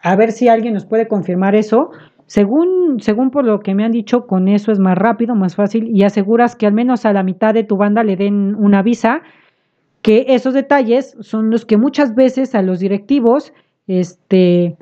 a 0.00 0.14
ver 0.14 0.30
si 0.30 0.48
alguien 0.48 0.74
nos 0.74 0.84
puede 0.86 1.08
confirmar 1.08 1.56
eso. 1.56 1.90
Según, 2.26 3.00
según 3.00 3.30
por 3.30 3.44
lo 3.44 3.60
que 3.60 3.74
me 3.74 3.84
han 3.84 3.92
dicho, 3.92 4.26
con 4.26 4.48
eso 4.48 4.70
es 4.70 4.78
más 4.78 4.98
rápido, 4.98 5.34
más 5.34 5.56
fácil 5.56 5.90
y 5.96 6.04
aseguras 6.04 6.54
que 6.54 6.66
al 6.66 6.74
menos 6.74 7.06
a 7.06 7.12
la 7.14 7.22
mitad 7.22 7.54
de 7.54 7.64
tu 7.64 7.78
banda 7.78 8.04
le 8.04 8.16
den 8.16 8.54
una 8.56 8.82
visa, 8.82 9.22
que 10.02 10.26
esos 10.28 10.52
detalles 10.52 11.16
son 11.20 11.50
los 11.50 11.64
que 11.64 11.78
muchas 11.78 12.14
veces 12.14 12.54
a 12.54 12.60
los 12.60 12.80
directivos, 12.80 13.54
este, 13.86 14.76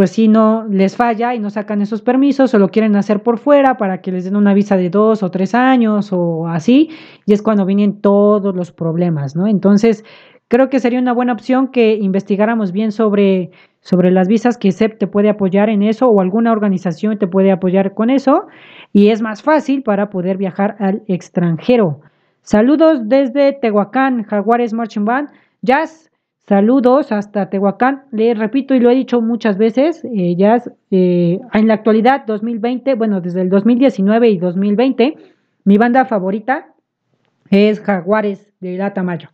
pues 0.00 0.12
si 0.12 0.28
no 0.28 0.66
les 0.70 0.96
falla 0.96 1.34
y 1.34 1.38
no 1.38 1.50
sacan 1.50 1.82
esos 1.82 2.00
permisos 2.00 2.54
o 2.54 2.58
lo 2.58 2.70
quieren 2.70 2.96
hacer 2.96 3.22
por 3.22 3.36
fuera 3.36 3.76
para 3.76 4.00
que 4.00 4.10
les 4.10 4.24
den 4.24 4.34
una 4.34 4.54
visa 4.54 4.78
de 4.78 4.88
dos 4.88 5.22
o 5.22 5.30
tres 5.30 5.54
años 5.54 6.08
o 6.10 6.48
así, 6.48 6.88
y 7.26 7.34
es 7.34 7.42
cuando 7.42 7.66
vienen 7.66 8.00
todos 8.00 8.56
los 8.56 8.72
problemas, 8.72 9.36
¿no? 9.36 9.46
Entonces, 9.46 10.02
creo 10.48 10.70
que 10.70 10.80
sería 10.80 10.98
una 11.00 11.12
buena 11.12 11.34
opción 11.34 11.68
que 11.68 11.96
investigáramos 11.96 12.72
bien 12.72 12.92
sobre 12.92 13.50
sobre 13.82 14.10
las 14.10 14.26
visas 14.26 14.56
que 14.56 14.72
CEP 14.72 14.96
te 14.96 15.06
puede 15.06 15.28
apoyar 15.28 15.68
en 15.68 15.82
eso 15.82 16.08
o 16.08 16.22
alguna 16.22 16.52
organización 16.52 17.18
te 17.18 17.26
puede 17.26 17.52
apoyar 17.52 17.92
con 17.92 18.08
eso 18.08 18.46
y 18.94 19.08
es 19.08 19.20
más 19.20 19.42
fácil 19.42 19.82
para 19.82 20.08
poder 20.08 20.38
viajar 20.38 20.76
al 20.78 21.02
extranjero. 21.08 22.00
Saludos 22.40 23.06
desde 23.06 23.52
Tehuacán, 23.52 24.22
Jaguares 24.22 24.72
Marching 24.72 25.04
Band. 25.04 25.28
Jazz, 25.60 26.09
saludos 26.50 27.12
hasta 27.12 27.48
Tehuacán. 27.48 28.02
Le 28.10 28.34
repito 28.34 28.74
y 28.74 28.80
lo 28.80 28.90
he 28.90 28.94
dicho 28.96 29.20
muchas 29.20 29.56
veces, 29.56 30.04
eh, 30.04 30.34
Jazz, 30.36 30.68
eh, 30.90 31.38
en 31.52 31.68
la 31.68 31.74
actualidad 31.74 32.26
2020, 32.26 32.96
bueno, 32.96 33.20
desde 33.20 33.42
el 33.42 33.50
2019 33.50 34.30
y 34.30 34.38
2020, 34.38 35.16
mi 35.64 35.78
banda 35.78 36.06
favorita 36.06 36.66
es 37.50 37.78
Jaguares 37.78 38.50
de 38.58 38.82
Atamayo. 38.82 39.28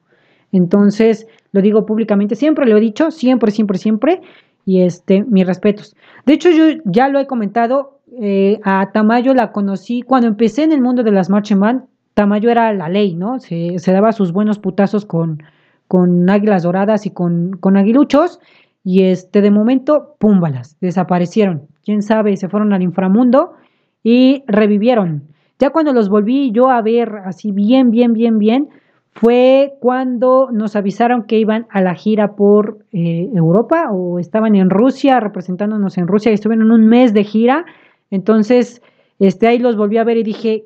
Entonces, 0.53 1.27
lo 1.53 1.63
digo 1.63 1.87
públicamente, 1.87 2.35
siempre 2.35 2.67
lo 2.67 2.77
he 2.77 2.81
dicho, 2.81 3.11
siempre, 3.11 3.51
siempre, 3.51 3.79
siempre, 3.79 4.21
y 4.67 4.83
este, 4.83 5.25
mis 5.25 5.47
respetos. 5.47 5.97
De 6.27 6.35
hecho, 6.35 6.51
yo 6.51 6.83
ya 6.85 7.09
lo 7.09 7.19
he 7.19 7.27
comentado, 7.27 7.99
eh, 8.21 8.61
a 8.63 8.91
Tamayo 8.93 9.33
la 9.33 9.53
conocí 9.53 10.03
cuando 10.03 10.29
empecé 10.29 10.65
en 10.65 10.73
el 10.73 10.83
mundo 10.83 11.03
de 11.03 11.13
las 11.13 11.31
marching 11.31 11.81
Tamayo 12.13 12.51
era 12.51 12.75
la 12.75 12.91
ley, 12.91 13.15
¿no? 13.15 13.41
Se, 13.41 13.79
daba 13.87 14.13
sus 14.13 14.33
buenos 14.33 14.59
putazos 14.59 15.07
con, 15.07 15.43
con 15.89 16.29
águilas 16.29 16.63
doradas 16.63 17.07
y 17.07 17.11
con, 17.11 17.57
con 17.59 17.77
aguiluchos, 17.77 18.41
y 18.85 19.03
este, 19.03 19.41
de 19.41 19.51
momento, 19.51 20.15
púmbalas, 20.19 20.77
desaparecieron. 20.81 21.67
Quién 21.85 22.03
sabe, 22.03 22.37
se 22.37 22.49
fueron 22.49 22.73
al 22.73 22.83
inframundo 22.83 23.55
y 24.03 24.45
revivieron. 24.47 25.25
Ya 25.59 25.71
cuando 25.71 25.93
los 25.93 26.09
volví 26.09 26.53
yo 26.53 26.71
a 26.71 26.83
ver 26.83 27.17
así 27.25 27.51
bien, 27.51 27.91
bien, 27.91 28.13
bien, 28.13 28.39
bien, 28.39 28.69
fue 29.13 29.73
cuando 29.81 30.51
nos 30.53 30.77
avisaron 30.77 31.25
que 31.25 31.39
iban 31.39 31.67
a 31.71 31.81
la 31.81 31.95
gira 31.95 32.37
por 32.37 32.85
eh, 32.93 33.31
Europa 33.35 33.91
o 33.91 34.19
estaban 34.19 34.55
en 34.55 34.69
Rusia, 34.69 35.19
representándonos 35.21 35.97
en 35.97 36.07
Rusia, 36.07 36.31
y 36.31 36.35
estuvieron 36.35 36.71
un 36.71 36.87
mes 36.87 37.15
de 37.15 37.25
gira. 37.25 37.65
Entonces, 38.11 38.83
este, 39.19 39.49
ahí 39.49 39.59
los 39.59 39.77
volví 39.77 39.97
a 39.97 40.05
ver 40.05 40.19
y 40.19 40.23
dije, 40.23 40.65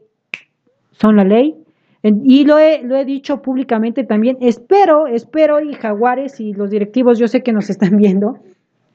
son 0.91 1.17
la 1.17 1.25
ley. 1.25 1.55
Y 2.03 2.45
lo 2.45 2.59
he, 2.59 2.83
lo 2.83 2.97
he 2.97 3.05
dicho 3.05 3.43
públicamente 3.43 4.05
también. 4.05 4.39
Espero, 4.41 5.07
espero, 5.07 5.61
y 5.61 5.75
Jaguares 5.75 6.41
y 6.41 6.55
los 6.55 6.71
directivos, 6.71 7.19
yo 7.19 7.29
sé 7.29 7.43
que 7.43 7.53
nos 7.53 7.69
están 7.71 7.97
viendo, 7.97 8.39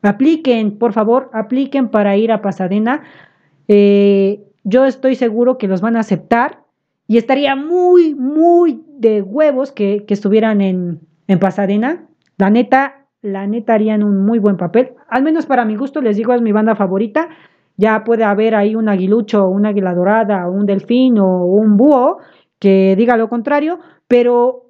apliquen, 0.02 0.78
por 0.78 0.94
favor, 0.94 1.30
apliquen 1.34 1.90
para 1.90 2.18
ir 2.18 2.32
a 2.32 2.42
Pasadena. 2.42 3.04
Eh, 3.68 4.44
yo 4.64 4.86
estoy 4.86 5.16
seguro 5.16 5.58
que 5.58 5.68
los 5.68 5.82
van 5.82 5.96
a 5.96 6.00
aceptar 6.00 6.64
y 7.08 7.18
estaría 7.18 7.56
muy, 7.56 8.16
muy 8.16 8.84
de 8.98 9.22
huevos 9.22 9.72
que, 9.72 10.04
estuvieran 10.08 10.62
en, 10.62 11.00
en 11.28 11.40
Pasadena. 11.40 12.08
La 12.38 12.50
neta, 12.50 13.06
la 13.22 13.46
neta 13.46 13.76
harían 13.76 14.04
un 14.04 14.26
muy 14.26 14.40
buen 14.40 14.58
papel. 14.58 14.94
Al 15.10 15.22
menos 15.22 15.46
para 15.46 15.66
mi 15.66 15.76
gusto, 15.76 16.02
les 16.02 16.18
digo, 16.18 16.34
es 16.34 16.42
mi 16.42 16.52
banda 16.52 16.76
favorita. 16.76 17.30
Ya 17.78 18.04
puede 18.04 18.24
haber 18.24 18.56
ahí 18.56 18.76
un 18.76 18.90
aguilucho, 18.90 19.48
una 19.48 19.70
águila 19.70 19.94
dorada, 19.94 20.50
un 20.50 20.66
delfín 20.66 21.20
o 21.20 21.46
un 21.46 21.78
búho 21.78 22.20
que 22.60 22.96
diga 22.98 23.18
lo 23.18 23.30
contrario, 23.30 23.80
pero 24.08 24.66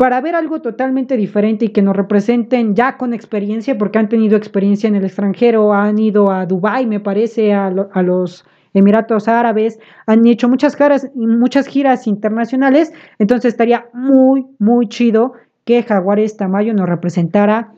para 0.00 0.22
ver 0.22 0.34
algo 0.34 0.62
totalmente 0.62 1.18
diferente 1.18 1.66
y 1.66 1.68
que 1.68 1.82
nos 1.82 1.94
representen 1.94 2.74
ya 2.74 2.96
con 2.96 3.12
experiencia, 3.12 3.76
porque 3.76 3.98
han 3.98 4.08
tenido 4.08 4.36
experiencia 4.36 4.88
en 4.88 4.94
el 4.94 5.04
extranjero, 5.04 5.74
han 5.74 5.98
ido 5.98 6.30
a 6.30 6.46
Dubái, 6.46 6.86
me 6.86 7.00
parece, 7.00 7.52
a, 7.52 7.70
los 7.70 8.46
Emiratos 8.72 9.28
Árabes, 9.28 9.78
han 10.06 10.26
hecho 10.26 10.48
muchas, 10.48 10.74
caras, 10.74 11.10
muchas 11.14 11.66
giras 11.66 12.06
internacionales, 12.06 12.94
entonces 13.18 13.52
estaría 13.52 13.90
muy, 13.92 14.46
muy 14.58 14.88
chido 14.88 15.34
que 15.66 15.82
Jaguares 15.82 16.38
Tamayo 16.38 16.72
nos 16.72 16.88
representara 16.88 17.74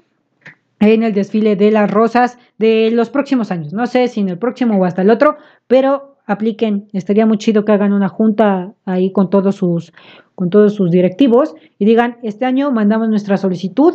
en 0.79 1.03
el 1.03 1.15
desfile 1.15 1.57
de 1.57 1.73
las 1.73 1.91
rosas 1.91 2.39
de 2.57 2.91
los 2.93 3.11
próximos 3.11 3.51
años. 3.51 3.73
No 3.73 3.87
sé 3.87 4.07
si 4.07 4.21
en 4.21 4.29
el 4.29 4.39
próximo 4.39 4.77
o 4.77 4.85
hasta 4.85 5.03
el 5.03 5.11
otro, 5.11 5.39
pero 5.67 6.12
apliquen. 6.27 6.89
Estaría 6.93 7.27
muy 7.27 7.39
chido 7.39 7.65
que 7.65 7.73
hagan 7.73 7.93
una 7.93 8.09
junta 8.09 8.73
ahí 8.85 9.13
con 9.13 9.31
todos 9.31 9.57
sus, 9.57 9.93
con 10.35 10.51
todos 10.51 10.75
sus 10.75 10.91
directivos 10.91 11.55
y 11.79 11.85
digan, 11.85 12.19
este 12.23 12.45
año 12.45 12.71
mandamos 12.71 13.09
nuestra 13.09 13.37
solicitud 13.37 13.95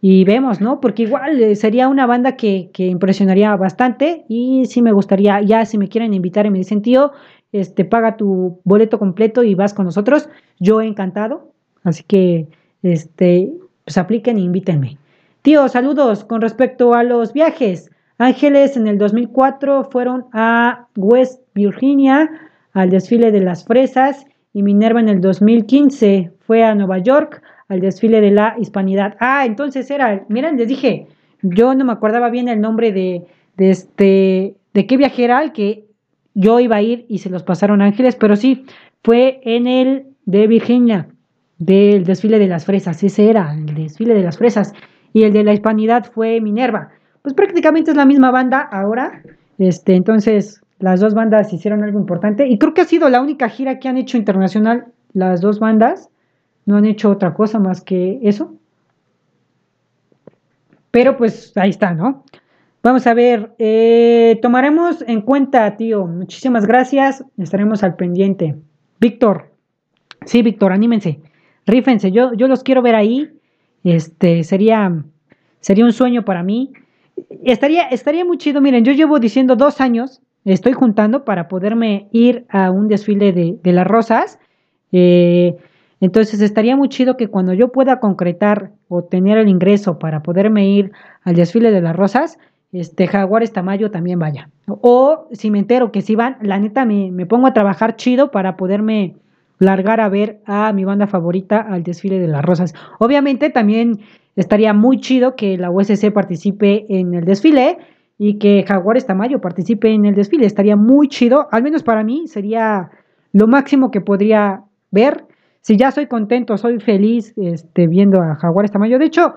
y 0.00 0.24
vemos, 0.24 0.60
¿no? 0.60 0.80
Porque 0.80 1.04
igual 1.04 1.40
eh, 1.40 1.56
sería 1.56 1.88
una 1.88 2.06
banda 2.06 2.36
que, 2.36 2.70
que, 2.72 2.86
impresionaría 2.86 3.56
bastante 3.56 4.24
y 4.28 4.66
sí 4.66 4.82
me 4.82 4.92
gustaría, 4.92 5.40
ya 5.42 5.64
si 5.64 5.78
me 5.78 5.88
quieren 5.88 6.14
invitar 6.14 6.46
y 6.46 6.50
me 6.50 6.58
dicen, 6.58 6.82
tío, 6.82 7.12
este, 7.52 7.84
paga 7.84 8.16
tu 8.16 8.60
boleto 8.64 8.98
completo 8.98 9.42
y 9.42 9.54
vas 9.54 9.74
con 9.74 9.86
nosotros, 9.86 10.28
yo 10.58 10.80
encantado, 10.80 11.52
así 11.84 12.04
que, 12.04 12.46
este, 12.82 13.52
pues 13.84 13.96
apliquen 13.98 14.36
e 14.36 14.40
invítenme. 14.40 14.98
Tío, 15.42 15.68
saludos 15.68 16.24
con 16.24 16.40
respecto 16.40 16.94
a 16.94 17.02
los 17.02 17.32
viajes. 17.32 17.90
Ángeles 18.18 18.76
en 18.76 18.88
el 18.88 18.98
2004 18.98 19.84
fueron 19.84 20.26
a 20.32 20.88
West 20.96 21.40
Virginia 21.56 22.30
al 22.72 22.90
desfile 22.90 23.32
de 23.32 23.40
las 23.40 23.64
fresas 23.64 24.26
y 24.52 24.62
Minerva 24.62 25.00
en 25.00 25.08
el 25.08 25.20
2015 25.20 26.30
fue 26.46 26.62
a 26.62 26.74
Nueva 26.74 26.98
York 26.98 27.42
al 27.68 27.80
desfile 27.80 28.20
de 28.20 28.30
la 28.30 28.54
hispanidad. 28.60 29.16
Ah, 29.18 29.44
entonces 29.44 29.90
era, 29.90 30.24
miren, 30.28 30.56
les 30.56 30.68
dije, 30.68 31.08
yo 31.42 31.74
no 31.74 31.84
me 31.84 31.92
acordaba 31.92 32.30
bien 32.30 32.48
el 32.48 32.60
nombre 32.60 32.92
de, 32.92 33.24
de 33.56 33.70
este, 33.70 34.54
de 34.74 34.86
qué 34.86 34.96
viaje 34.96 35.24
era 35.24 35.42
el 35.42 35.52
que 35.52 35.86
yo 36.34 36.60
iba 36.60 36.76
a 36.76 36.82
ir 36.82 37.06
y 37.08 37.18
se 37.18 37.30
los 37.30 37.42
pasaron 37.42 37.80
ángeles, 37.80 38.14
pero 38.14 38.36
sí, 38.36 38.66
fue 39.02 39.40
en 39.42 39.66
el 39.66 40.06
de 40.26 40.46
Virginia, 40.46 41.08
del 41.58 42.04
desfile 42.04 42.38
de 42.38 42.48
las 42.48 42.66
fresas, 42.66 43.02
ese 43.02 43.30
era, 43.30 43.54
el 43.54 43.74
desfile 43.74 44.14
de 44.14 44.22
las 44.22 44.36
fresas, 44.36 44.74
y 45.14 45.22
el 45.22 45.32
de 45.32 45.44
la 45.44 45.54
hispanidad 45.54 46.12
fue 46.12 46.40
Minerva. 46.42 46.90
Pues 47.22 47.34
prácticamente 47.34 47.92
es 47.92 47.96
la 47.96 48.04
misma 48.04 48.30
banda 48.30 48.60
ahora, 48.60 49.22
este, 49.58 49.94
entonces 49.94 50.60
las 50.78 51.00
dos 51.00 51.14
bandas 51.14 51.52
hicieron 51.52 51.82
algo 51.82 51.98
importante 51.98 52.46
y 52.46 52.58
creo 52.58 52.74
que 52.74 52.82
ha 52.82 52.86
sido 52.86 53.08
la 53.08 53.20
única 53.20 53.48
gira 53.48 53.78
que 53.78 53.88
han 53.88 53.96
hecho 53.96 54.16
internacional 54.16 54.86
las 55.12 55.40
dos 55.40 55.58
bandas 55.58 56.10
no 56.66 56.76
han 56.76 56.84
hecho 56.84 57.10
otra 57.10 57.32
cosa 57.32 57.58
más 57.58 57.80
que 57.80 58.18
eso. 58.22 58.54
Pero 60.90 61.16
pues 61.16 61.56
ahí 61.56 61.70
está, 61.70 61.94
¿no? 61.94 62.24
Vamos 62.82 63.06
a 63.06 63.14
ver, 63.14 63.54
eh, 63.58 64.38
tomaremos 64.42 65.02
en 65.06 65.22
cuenta, 65.22 65.76
tío. 65.76 66.06
Muchísimas 66.06 66.66
gracias. 66.66 67.24
Estaremos 67.38 67.82
al 67.82 67.96
pendiente. 67.96 68.56
Víctor, 69.00 69.52
sí, 70.24 70.42
Víctor, 70.42 70.72
anímense, 70.72 71.20
rífense. 71.66 72.12
Yo, 72.12 72.34
yo 72.34 72.48
los 72.48 72.62
quiero 72.62 72.82
ver 72.82 72.94
ahí. 72.94 73.30
Este 73.84 74.44
sería, 74.44 75.04
sería 75.60 75.84
un 75.84 75.92
sueño 75.92 76.24
para 76.24 76.42
mí. 76.42 76.72
Estaría, 77.44 77.88
estaría 77.88 78.24
muy 78.24 78.38
chido. 78.38 78.60
Miren, 78.60 78.84
yo 78.84 78.92
llevo 78.92 79.18
diciendo 79.18 79.56
dos 79.56 79.80
años, 79.80 80.22
estoy 80.52 80.72
juntando 80.72 81.24
para 81.24 81.48
poderme 81.48 82.08
ir 82.12 82.46
a 82.48 82.70
un 82.70 82.88
desfile 82.88 83.32
de, 83.32 83.72
las 83.72 83.86
rosas. 83.86 84.38
Eh, 84.92 85.56
entonces 86.00 86.40
estaría 86.40 86.76
muy 86.76 86.88
chido 86.88 87.16
que 87.16 87.28
cuando 87.28 87.52
yo 87.52 87.72
pueda 87.72 88.00
concretar 88.00 88.70
o 88.88 89.02
tener 89.02 89.38
el 89.38 89.48
ingreso 89.48 89.98
para 89.98 90.22
poderme 90.22 90.68
ir 90.68 90.92
al 91.22 91.34
desfile 91.34 91.70
de 91.70 91.80
las 91.80 91.96
rosas, 91.96 92.38
este 92.72 93.06
Jaguares 93.08 93.52
Tamayo 93.52 93.90
también 93.90 94.18
vaya. 94.18 94.48
O 94.66 95.28
si 95.32 95.50
me 95.50 95.58
entero 95.58 95.90
que 95.90 96.02
si 96.02 96.14
van, 96.14 96.36
la 96.42 96.58
neta 96.58 96.84
me, 96.84 97.10
me 97.10 97.26
pongo 97.26 97.46
a 97.46 97.52
trabajar 97.52 97.96
chido 97.96 98.30
para 98.30 98.56
poderme 98.56 99.16
largar 99.58 100.00
a 100.00 100.08
ver 100.08 100.40
a 100.46 100.72
mi 100.72 100.84
banda 100.84 101.06
favorita 101.06 101.60
al 101.60 101.82
desfile 101.82 102.20
de 102.20 102.28
las 102.28 102.44
rosas. 102.44 102.74
Obviamente 102.98 103.50
también 103.50 104.00
estaría 104.36 104.72
muy 104.74 105.00
chido 105.00 105.34
que 105.34 105.56
la 105.56 105.70
USC 105.70 106.12
participe 106.12 106.86
en 106.88 107.14
el 107.14 107.24
desfile 107.24 107.78
y 108.18 108.38
que 108.38 108.64
Jaguares 108.66 109.06
Tamayo 109.06 109.40
participe 109.40 109.90
en 109.90 110.06
el 110.06 110.14
desfile. 110.14 110.46
Estaría 110.46 110.76
muy 110.76 111.08
chido, 111.08 111.48
al 111.50 111.62
menos 111.62 111.82
para 111.82 112.02
mí 112.02 112.26
sería 112.28 112.90
lo 113.32 113.46
máximo 113.46 113.90
que 113.90 114.00
podría 114.00 114.62
ver 114.90 115.26
si 115.60 115.76
ya 115.76 115.90
soy 115.90 116.06
contento, 116.06 116.56
soy 116.56 116.78
feliz 116.78 117.34
este, 117.36 117.88
viendo 117.88 118.22
a 118.22 118.36
Jaguares 118.36 118.70
Tamayo. 118.70 118.98
De 118.98 119.06
hecho, 119.06 119.34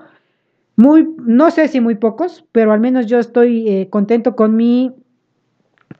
muy, 0.76 1.08
no 1.26 1.50
sé 1.50 1.68
si 1.68 1.80
muy 1.80 1.96
pocos, 1.96 2.46
pero 2.52 2.72
al 2.72 2.80
menos 2.80 3.06
yo 3.06 3.18
estoy 3.18 3.68
eh, 3.68 3.90
contento 3.90 4.36
con 4.36 4.54
mi 4.54 4.94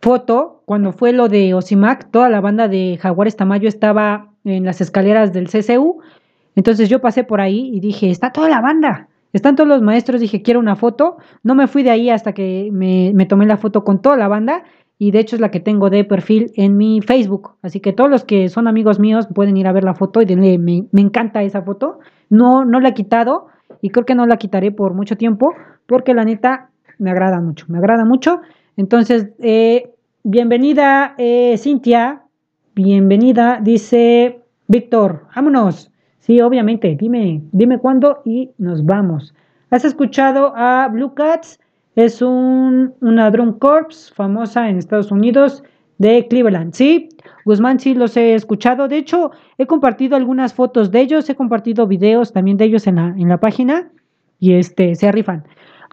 foto. 0.00 0.62
Cuando 0.66 0.92
fue 0.92 1.12
lo 1.12 1.28
de 1.28 1.52
Osimac, 1.52 2.10
toda 2.12 2.28
la 2.28 2.40
banda 2.40 2.68
de 2.68 2.96
Jaguares 3.02 3.36
Tamayo 3.36 3.68
estaba 3.68 4.30
en 4.44 4.64
las 4.64 4.80
escaleras 4.80 5.32
del 5.32 5.48
CCU. 5.48 6.00
Entonces 6.54 6.88
yo 6.88 7.00
pasé 7.00 7.24
por 7.24 7.40
ahí 7.40 7.70
y 7.74 7.80
dije, 7.80 8.08
está 8.08 8.30
toda 8.30 8.48
la 8.48 8.60
banda. 8.60 9.08
Están 9.32 9.56
todos 9.56 9.68
los 9.68 9.82
maestros, 9.82 10.20
dije, 10.20 10.42
quiero 10.42 10.60
una 10.60 10.76
foto. 10.76 11.18
No 11.42 11.54
me 11.54 11.68
fui 11.68 11.82
de 11.82 11.90
ahí 11.90 12.10
hasta 12.10 12.32
que 12.32 12.70
me, 12.72 13.12
me 13.14 13.26
tomé 13.26 13.46
la 13.46 13.56
foto 13.56 13.84
con 13.84 14.02
toda 14.02 14.16
la 14.16 14.28
banda 14.28 14.64
y 15.00 15.12
de 15.12 15.18
hecho 15.18 15.34
es 15.34 15.40
la 15.40 15.50
que 15.50 15.60
tengo 15.60 15.88
de 15.88 16.04
perfil 16.04 16.52
en 16.56 16.76
mi 16.76 17.00
Facebook. 17.00 17.52
Así 17.62 17.80
que 17.80 17.94
todos 17.94 18.10
los 18.10 18.22
que 18.22 18.50
son 18.50 18.68
amigos 18.68 19.00
míos 19.00 19.28
pueden 19.34 19.56
ir 19.56 19.66
a 19.66 19.72
ver 19.72 19.82
la 19.82 19.94
foto 19.94 20.20
y 20.20 20.26
denle, 20.26 20.58
me, 20.58 20.86
encanta 20.92 21.42
esa 21.42 21.62
foto. 21.62 22.00
No, 22.28 22.66
no 22.66 22.80
la 22.80 22.90
he 22.90 22.94
quitado 22.94 23.46
y 23.80 23.88
creo 23.88 24.04
que 24.04 24.14
no 24.14 24.26
la 24.26 24.36
quitaré 24.36 24.72
por 24.72 24.92
mucho 24.92 25.16
tiempo 25.16 25.54
porque 25.86 26.12
la 26.12 26.26
neta 26.26 26.68
me 26.98 27.10
agrada 27.10 27.40
mucho, 27.40 27.64
me 27.68 27.78
agrada 27.78 28.04
mucho. 28.04 28.42
Entonces, 28.76 29.30
eh, 29.38 29.90
bienvenida 30.22 31.14
eh, 31.16 31.56
Cintia, 31.56 32.24
bienvenida, 32.74 33.58
dice 33.62 34.42
Víctor, 34.68 35.28
vámonos. 35.34 35.89
Sí, 36.30 36.40
obviamente, 36.40 36.94
dime, 36.96 37.42
dime 37.50 37.80
cuándo 37.80 38.22
y 38.24 38.52
nos 38.56 38.84
vamos. 38.84 39.34
¿Has 39.70 39.84
escuchado 39.84 40.52
a 40.54 40.86
Blue 40.86 41.12
Cats? 41.12 41.58
Es 41.96 42.22
un, 42.22 42.94
una 43.00 43.32
drum 43.32 43.58
corps 43.58 44.12
famosa 44.14 44.70
en 44.70 44.78
Estados 44.78 45.10
Unidos 45.10 45.64
de 45.98 46.28
Cleveland. 46.28 46.72
Sí, 46.72 47.08
Guzmán 47.44 47.80
sí 47.80 47.94
los 47.94 48.16
he 48.16 48.34
escuchado. 48.34 48.86
De 48.86 48.98
hecho, 48.98 49.32
he 49.58 49.66
compartido 49.66 50.14
algunas 50.14 50.54
fotos 50.54 50.92
de 50.92 51.00
ellos, 51.00 51.28
he 51.28 51.34
compartido 51.34 51.88
videos 51.88 52.32
también 52.32 52.58
de 52.58 52.66
ellos 52.66 52.86
en 52.86 52.94
la, 52.94 53.08
en 53.08 53.28
la 53.28 53.40
página 53.40 53.90
y 54.38 54.52
este, 54.52 54.94
se 54.94 55.10
rifan. 55.10 55.42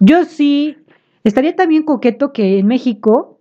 Yo 0.01 0.23
sí, 0.23 0.77
estaría 1.23 1.55
también 1.55 1.81
coqueto 1.81 2.31
que 2.31 2.59
en 2.59 2.67
México 2.67 3.39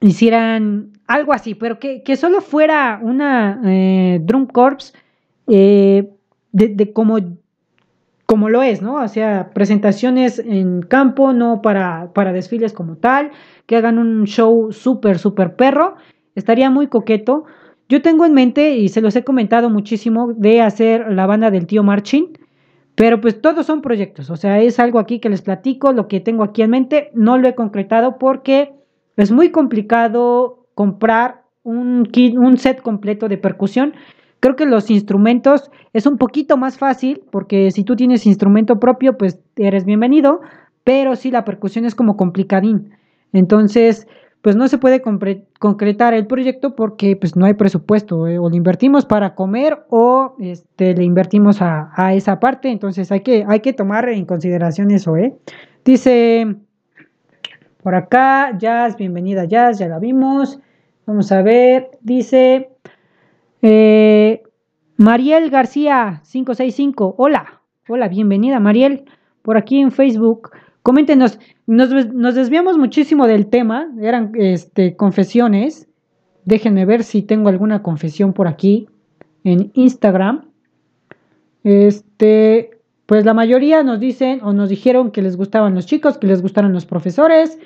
hicieran 0.00 0.92
algo 1.06 1.34
así, 1.34 1.54
pero 1.54 1.78
que, 1.78 2.02
que 2.02 2.16
solo 2.16 2.40
fuera 2.40 2.98
una 3.02 3.60
eh, 3.62 4.20
drum 4.22 4.46
corps 4.46 4.94
eh, 5.46 6.13
de, 6.54 6.68
de, 6.68 6.92
como 6.92 7.18
como 8.26 8.48
lo 8.48 8.62
es, 8.62 8.80
¿no? 8.80 8.94
O 8.94 9.08
sea, 9.08 9.50
presentaciones 9.52 10.38
en 10.38 10.80
campo, 10.82 11.32
no 11.32 11.60
para, 11.60 12.10
para 12.14 12.32
desfiles 12.32 12.72
como 12.72 12.96
tal, 12.96 13.30
que 13.66 13.76
hagan 13.76 13.98
un 13.98 14.24
show 14.24 14.72
súper, 14.72 15.18
súper 15.18 15.56
perro, 15.56 15.96
estaría 16.34 16.70
muy 16.70 16.86
coqueto. 16.86 17.44
Yo 17.88 18.00
tengo 18.00 18.24
en 18.24 18.32
mente, 18.32 18.76
y 18.76 18.88
se 18.88 19.02
los 19.02 19.14
he 19.14 19.24
comentado 19.24 19.68
muchísimo, 19.68 20.32
de 20.34 20.62
hacer 20.62 21.12
la 21.12 21.26
banda 21.26 21.50
del 21.50 21.66
tío 21.66 21.82
Marching, 21.82 22.38
pero 22.94 23.20
pues 23.20 23.42
todos 23.42 23.66
son 23.66 23.82
proyectos, 23.82 24.30
o 24.30 24.36
sea, 24.36 24.60
es 24.60 24.78
algo 24.78 25.00
aquí 25.00 25.18
que 25.18 25.28
les 25.28 25.42
platico, 25.42 25.92
lo 25.92 26.06
que 26.06 26.20
tengo 26.20 26.44
aquí 26.44 26.62
en 26.62 26.70
mente, 26.70 27.10
no 27.12 27.36
lo 27.38 27.48
he 27.48 27.54
concretado 27.54 28.18
porque 28.18 28.72
es 29.16 29.32
muy 29.32 29.50
complicado 29.50 30.66
comprar 30.74 31.42
un, 31.64 32.06
kit, 32.06 32.36
un 32.36 32.56
set 32.56 32.80
completo 32.80 33.28
de 33.28 33.36
percusión 33.36 33.94
Creo 34.44 34.56
que 34.56 34.66
los 34.66 34.90
instrumentos 34.90 35.70
es 35.94 36.04
un 36.04 36.18
poquito 36.18 36.58
más 36.58 36.76
fácil 36.76 37.22
porque 37.30 37.70
si 37.70 37.82
tú 37.82 37.96
tienes 37.96 38.26
instrumento 38.26 38.78
propio, 38.78 39.16
pues 39.16 39.40
eres 39.56 39.86
bienvenido, 39.86 40.42
pero 40.84 41.16
sí 41.16 41.30
la 41.30 41.46
percusión 41.46 41.86
es 41.86 41.94
como 41.94 42.18
complicadín. 42.18 42.90
Entonces, 43.32 44.06
pues 44.42 44.54
no 44.54 44.68
se 44.68 44.76
puede 44.76 45.00
concretar 45.00 46.12
el 46.12 46.26
proyecto 46.26 46.76
porque 46.76 47.16
pues 47.16 47.36
no 47.36 47.46
hay 47.46 47.54
presupuesto, 47.54 48.26
eh, 48.26 48.38
o 48.38 48.50
le 48.50 48.58
invertimos 48.58 49.06
para 49.06 49.34
comer 49.34 49.86
o 49.88 50.36
este, 50.38 50.92
le 50.92 51.04
invertimos 51.04 51.62
a, 51.62 51.90
a, 51.96 52.12
esa 52.12 52.38
parte, 52.38 52.68
entonces 52.68 53.10
hay 53.12 53.20
que, 53.20 53.46
hay 53.48 53.60
que 53.60 53.72
tomar 53.72 54.06
en 54.10 54.26
consideración 54.26 54.90
eso, 54.90 55.16
¿eh? 55.16 55.34
Dice 55.86 56.54
por 57.82 57.94
acá, 57.94 58.58
Jazz, 58.58 58.98
bienvenida 58.98 59.46
Jazz, 59.46 59.78
ya 59.78 59.88
la 59.88 59.98
vimos, 59.98 60.60
vamos 61.06 61.32
a 61.32 61.40
ver, 61.40 61.92
dice, 62.02 62.68
eh, 63.66 64.42
Mariel 64.98 65.48
García 65.48 66.20
565, 66.30 67.14
hola, 67.16 67.62
hola, 67.88 68.08
bienvenida 68.08 68.60
Mariel, 68.60 69.06
por 69.40 69.56
aquí 69.56 69.80
en 69.80 69.90
Facebook. 69.90 70.50
Coméntenos, 70.82 71.38
nos, 71.66 71.88
nos 72.12 72.34
desviamos 72.34 72.76
muchísimo 72.76 73.26
del 73.26 73.46
tema, 73.46 73.88
eran 74.02 74.32
este, 74.34 74.96
confesiones. 74.96 75.88
Déjenme 76.44 76.84
ver 76.84 77.04
si 77.04 77.22
tengo 77.22 77.48
alguna 77.48 77.82
confesión 77.82 78.34
por 78.34 78.48
aquí 78.48 78.86
en 79.44 79.70
Instagram. 79.72 80.44
Este, 81.62 82.78
pues 83.06 83.24
la 83.24 83.32
mayoría 83.32 83.82
nos 83.82 83.98
dicen 83.98 84.40
o 84.42 84.52
nos 84.52 84.68
dijeron 84.68 85.10
que 85.10 85.22
les 85.22 85.38
gustaban 85.38 85.74
los 85.74 85.86
chicos, 85.86 86.18
que 86.18 86.26
les 86.26 86.42
gustaron 86.42 86.74
los 86.74 86.84
profesores, 86.84 87.58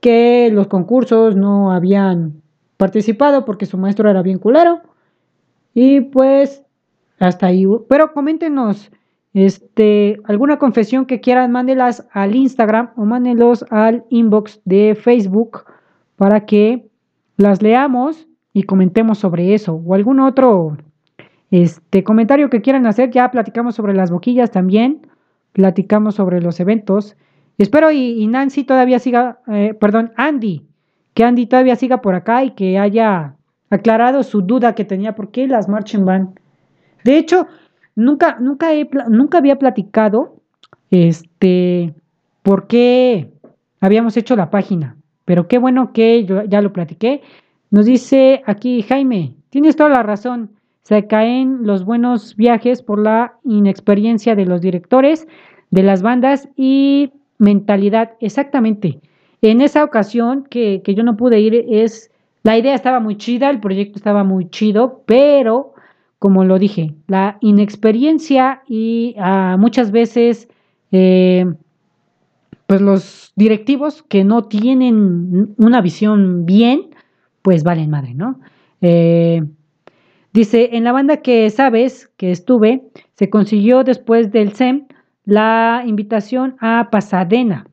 que 0.00 0.48
los 0.50 0.68
concursos 0.68 1.36
no 1.36 1.72
habían 1.72 2.40
participado 2.78 3.44
porque 3.44 3.66
su 3.66 3.76
maestro 3.76 4.08
era 4.08 4.22
bien 4.22 4.38
culero. 4.38 4.80
Y 5.74 6.00
pues 6.00 6.62
hasta 7.18 7.46
ahí. 7.46 7.66
Pero 7.88 8.12
coméntenos 8.12 8.90
este, 9.34 10.20
alguna 10.24 10.58
confesión 10.58 11.06
que 11.06 11.20
quieran, 11.20 11.52
mándelas 11.52 12.06
al 12.12 12.34
Instagram 12.34 12.90
o 12.96 13.04
mándenlos 13.04 13.64
al 13.70 14.04
inbox 14.10 14.60
de 14.64 14.94
Facebook 14.94 15.64
para 16.16 16.44
que 16.44 16.86
las 17.36 17.62
leamos 17.62 18.28
y 18.52 18.64
comentemos 18.64 19.18
sobre 19.18 19.54
eso. 19.54 19.74
O 19.74 19.94
algún 19.94 20.20
otro 20.20 20.76
este, 21.50 22.04
comentario 22.04 22.50
que 22.50 22.60
quieran 22.60 22.86
hacer. 22.86 23.10
Ya 23.10 23.30
platicamos 23.30 23.74
sobre 23.74 23.94
las 23.94 24.10
boquillas 24.10 24.50
también. 24.50 25.06
Platicamos 25.52 26.16
sobre 26.16 26.40
los 26.40 26.60
eventos. 26.60 27.16
Espero 27.58 27.90
y, 27.92 28.26
Nancy 28.26 28.64
todavía 28.64 28.98
siga, 28.98 29.40
eh, 29.46 29.74
perdón, 29.78 30.12
Andy, 30.16 30.66
que 31.14 31.24
Andy 31.24 31.46
todavía 31.46 31.76
siga 31.76 32.00
por 32.00 32.14
acá 32.14 32.44
y 32.44 32.52
que 32.52 32.78
haya 32.78 33.36
aclarado 33.72 34.22
su 34.22 34.42
duda 34.42 34.74
que 34.74 34.84
tenía 34.84 35.14
por 35.14 35.30
qué 35.30 35.48
las 35.48 35.66
marching 35.66 36.04
band. 36.04 36.38
De 37.04 37.16
hecho, 37.16 37.46
nunca, 37.96 38.36
nunca, 38.38 38.68
nunca 39.08 39.38
había 39.38 39.58
platicado 39.58 40.36
este, 40.90 41.94
por 42.42 42.66
qué 42.66 43.30
habíamos 43.80 44.18
hecho 44.18 44.36
la 44.36 44.50
página, 44.50 44.96
pero 45.24 45.48
qué 45.48 45.56
bueno 45.56 45.94
que 45.94 46.26
yo 46.26 46.44
ya 46.44 46.60
lo 46.60 46.74
platiqué. 46.74 47.22
Nos 47.70 47.86
dice 47.86 48.42
aquí 48.44 48.82
Jaime, 48.82 49.36
tienes 49.48 49.74
toda 49.74 49.88
la 49.88 50.02
razón, 50.02 50.50
se 50.82 51.06
caen 51.06 51.60
los 51.62 51.86
buenos 51.86 52.36
viajes 52.36 52.82
por 52.82 52.98
la 52.98 53.38
inexperiencia 53.42 54.36
de 54.36 54.44
los 54.44 54.60
directores, 54.60 55.26
de 55.70 55.82
las 55.82 56.02
bandas 56.02 56.46
y 56.56 57.10
mentalidad, 57.38 58.12
exactamente. 58.20 59.00
En 59.40 59.62
esa 59.62 59.82
ocasión 59.82 60.44
que, 60.44 60.82
que 60.84 60.94
yo 60.94 61.02
no 61.04 61.16
pude 61.16 61.40
ir 61.40 61.64
es 61.70 62.11
la 62.42 62.58
idea 62.58 62.74
estaba 62.74 63.00
muy 63.00 63.16
chida, 63.16 63.50
el 63.50 63.60
proyecto 63.60 63.98
estaba 63.98 64.24
muy 64.24 64.50
chido, 64.50 65.02
pero 65.06 65.74
como 66.18 66.44
lo 66.44 66.58
dije, 66.58 66.94
la 67.08 67.38
inexperiencia 67.40 68.62
y 68.68 69.16
ah, 69.18 69.56
muchas 69.58 69.90
veces 69.90 70.48
eh, 70.92 71.46
pues 72.66 72.80
los 72.80 73.32
directivos 73.36 74.02
que 74.02 74.24
no 74.24 74.44
tienen 74.44 75.54
una 75.56 75.80
visión 75.80 76.46
bien, 76.46 76.90
pues 77.42 77.64
valen 77.64 77.90
madre, 77.90 78.14
¿no? 78.14 78.40
Eh, 78.80 79.42
dice, 80.32 80.70
en 80.72 80.84
la 80.84 80.92
banda 80.92 81.18
que 81.18 81.50
sabes 81.50 82.10
que 82.16 82.30
estuve, 82.30 82.82
se 83.14 83.28
consiguió 83.28 83.84
después 83.84 84.32
del 84.32 84.52
SEM 84.52 84.86
la 85.24 85.82
invitación 85.86 86.56
a 86.60 86.88
Pasadena. 86.90 87.66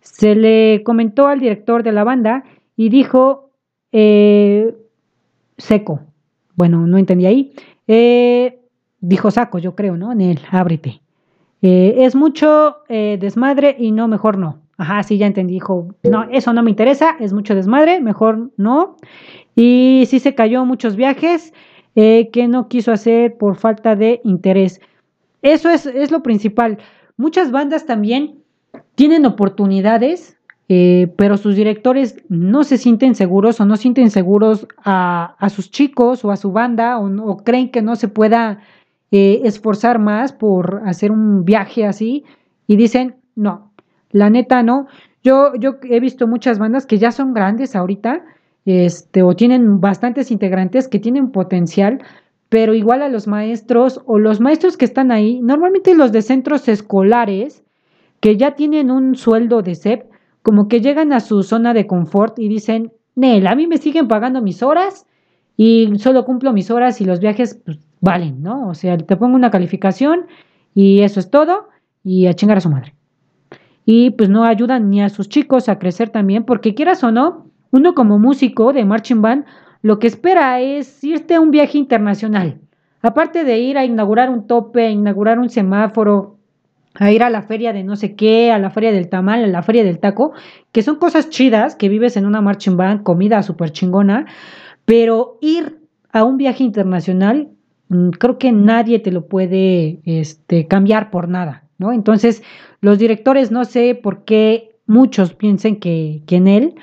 Se 0.00 0.34
le 0.34 0.82
comentó 0.84 1.28
al 1.28 1.40
director 1.40 1.82
de 1.82 1.92
la 1.92 2.04
banda 2.04 2.44
y 2.76 2.88
dijo 2.88 3.43
eh, 3.96 4.74
seco. 5.56 6.00
Bueno, 6.56 6.84
no 6.84 6.98
entendí 6.98 7.26
ahí. 7.26 7.52
Eh, 7.86 8.60
dijo 8.98 9.30
saco, 9.30 9.60
yo 9.60 9.76
creo, 9.76 9.96
¿no? 9.96 10.10
En 10.10 10.20
el 10.20 10.40
ábrete. 10.50 11.00
Eh, 11.62 11.94
es 11.98 12.16
mucho 12.16 12.78
desmadre 12.88 13.76
y 13.78 13.92
no, 13.92 14.08
mejor 14.08 14.36
no. 14.36 14.58
ajá, 14.76 15.02
sí, 15.04 15.16
ya 15.16 15.26
entendí, 15.26 15.54
dijo, 15.54 15.94
no, 16.02 16.24
eso 16.24 16.52
no 16.52 16.62
me 16.62 16.70
interesa, 16.70 17.16
es 17.20 17.32
mucho 17.32 17.54
desmadre, 17.54 18.00
mejor 18.00 18.50
no. 18.56 18.96
Y 19.54 20.04
sí 20.08 20.18
se 20.18 20.34
cayó 20.34 20.64
muchos 20.64 20.96
viajes 20.96 21.54
que 21.94 22.46
no 22.48 22.68
quiso 22.68 22.92
hacer 22.92 23.38
por 23.38 23.56
falta 23.56 23.94
de 23.94 24.20
interés. 24.24 24.80
Eso 25.42 25.70
es, 25.70 25.86
es 25.86 26.10
lo 26.10 26.22
principal. 26.22 26.78
Muchas 27.16 27.52
bandas 27.52 27.86
también 27.86 28.42
tienen 28.96 29.24
oportunidades, 29.24 30.33
eh, 30.68 31.12
pero 31.16 31.36
sus 31.36 31.56
directores 31.56 32.16
no 32.28 32.64
se 32.64 32.78
sienten 32.78 33.14
seguros 33.14 33.60
o 33.60 33.66
no 33.66 33.76
sienten 33.76 34.10
seguros 34.10 34.66
a, 34.82 35.36
sus 35.50 35.70
chicos 35.70 36.24
o 36.24 36.30
a 36.30 36.36
su 36.36 36.52
banda 36.52 36.98
o, 36.98 37.36
creen 37.38 37.70
que 37.70 37.82
no 37.82 37.96
se 37.96 38.08
pueda 38.08 38.60
eh, 39.10 39.42
esforzar 39.44 39.98
más 39.98 40.32
por 40.32 40.82
hacer 40.86 41.12
un 41.12 41.44
viaje 41.44 41.84
así 41.84 42.24
y 42.66 42.76
dicen, 42.76 43.16
no, 43.36 43.72
la 44.10 44.30
neta 44.30 44.62
no. 44.62 44.86
Yo, 45.22 45.54
yo 45.56 45.76
he 45.82 46.00
visto 46.00 46.26
muchas 46.26 46.58
bandas 46.58 46.86
que 46.86 46.98
ya 46.98 47.12
son 47.12 47.34
grandes 47.34 47.76
ahorita, 47.76 48.24
este, 48.64 49.22
o 49.22 49.36
tienen 49.36 49.80
bastantes 49.80 50.30
integrantes 50.30 50.88
que 50.88 50.98
tienen 50.98 51.30
potencial, 51.30 52.02
pero 52.48 52.74
igual 52.74 53.02
a 53.02 53.08
los 53.08 53.26
maestros 53.26 54.00
o 54.06 54.18
los 54.18 54.40
maestros 54.40 54.76
que 54.76 54.84
están 54.86 55.12
ahí, 55.12 55.40
normalmente 55.42 55.94
los 55.94 56.12
de 56.12 56.22
centros 56.22 56.68
escolares, 56.68 57.62
que 58.20 58.36
ya 58.36 58.52
tienen 58.52 58.90
un 58.90 59.16
sueldo 59.16 59.60
de 59.60 59.74
SEP, 59.74 60.13
como 60.44 60.68
que 60.68 60.82
llegan 60.82 61.14
a 61.14 61.20
su 61.20 61.42
zona 61.42 61.72
de 61.72 61.86
confort 61.86 62.38
y 62.38 62.48
dicen, 62.48 62.92
Nel, 63.14 63.46
a 63.46 63.54
mí 63.54 63.66
me 63.66 63.78
siguen 63.78 64.08
pagando 64.08 64.42
mis 64.42 64.62
horas 64.62 65.06
y 65.56 65.90
solo 65.98 66.26
cumplo 66.26 66.52
mis 66.52 66.70
horas 66.70 67.00
y 67.00 67.06
los 67.06 67.18
viajes 67.18 67.60
pues, 67.64 67.78
valen, 68.02 68.42
¿no? 68.42 68.68
O 68.68 68.74
sea, 68.74 68.98
te 68.98 69.16
pongo 69.16 69.36
una 69.36 69.50
calificación 69.50 70.26
y 70.74 71.00
eso 71.00 71.18
es 71.18 71.30
todo 71.30 71.70
y 72.04 72.26
a 72.26 72.34
chingar 72.34 72.58
a 72.58 72.60
su 72.60 72.68
madre. 72.68 72.94
Y 73.86 74.10
pues 74.10 74.28
no 74.28 74.44
ayudan 74.44 74.90
ni 74.90 75.00
a 75.00 75.08
sus 75.08 75.30
chicos 75.30 75.70
a 75.70 75.78
crecer 75.78 76.10
también, 76.10 76.44
porque 76.44 76.74
quieras 76.74 77.02
o 77.04 77.10
no, 77.10 77.46
uno 77.70 77.94
como 77.94 78.18
músico 78.18 78.74
de 78.74 78.84
marching 78.84 79.22
band 79.22 79.46
lo 79.80 79.98
que 79.98 80.08
espera 80.08 80.60
es 80.60 81.02
irte 81.02 81.36
a 81.36 81.40
un 81.40 81.50
viaje 81.50 81.78
internacional. 81.78 82.60
Aparte 83.00 83.44
de 83.44 83.60
ir 83.60 83.78
a 83.78 83.86
inaugurar 83.86 84.28
un 84.28 84.46
tope, 84.46 84.86
a 84.86 84.90
inaugurar 84.90 85.38
un 85.38 85.48
semáforo, 85.48 86.33
a 86.94 87.10
ir 87.10 87.22
a 87.22 87.30
la 87.30 87.42
feria 87.42 87.72
de 87.72 87.84
no 87.84 87.96
sé 87.96 88.14
qué, 88.14 88.52
a 88.52 88.58
la 88.58 88.70
feria 88.70 88.92
del 88.92 89.08
tamal, 89.08 89.44
a 89.44 89.46
la 89.48 89.62
feria 89.62 89.84
del 89.84 89.98
taco, 89.98 90.32
que 90.72 90.82
son 90.82 90.96
cosas 90.96 91.28
chidas, 91.30 91.74
que 91.76 91.88
vives 91.88 92.16
en 92.16 92.26
una 92.26 92.40
marching 92.40 92.76
band, 92.76 93.02
comida 93.02 93.42
súper 93.42 93.72
chingona, 93.72 94.26
pero 94.84 95.38
ir 95.40 95.80
a 96.12 96.24
un 96.24 96.36
viaje 96.36 96.62
internacional, 96.62 97.48
mm, 97.88 98.10
creo 98.10 98.38
que 98.38 98.52
nadie 98.52 99.00
te 99.00 99.10
lo 99.10 99.26
puede 99.26 100.00
este, 100.04 100.66
cambiar 100.66 101.10
por 101.10 101.28
nada, 101.28 101.64
¿no? 101.78 101.92
Entonces, 101.92 102.42
los 102.80 102.98
directores 102.98 103.50
no 103.50 103.64
sé 103.64 103.94
por 103.94 104.24
qué 104.24 104.76
muchos 104.86 105.34
piensen 105.34 105.80
que, 105.80 106.22
que 106.26 106.36
en 106.36 106.48
él 106.48 106.74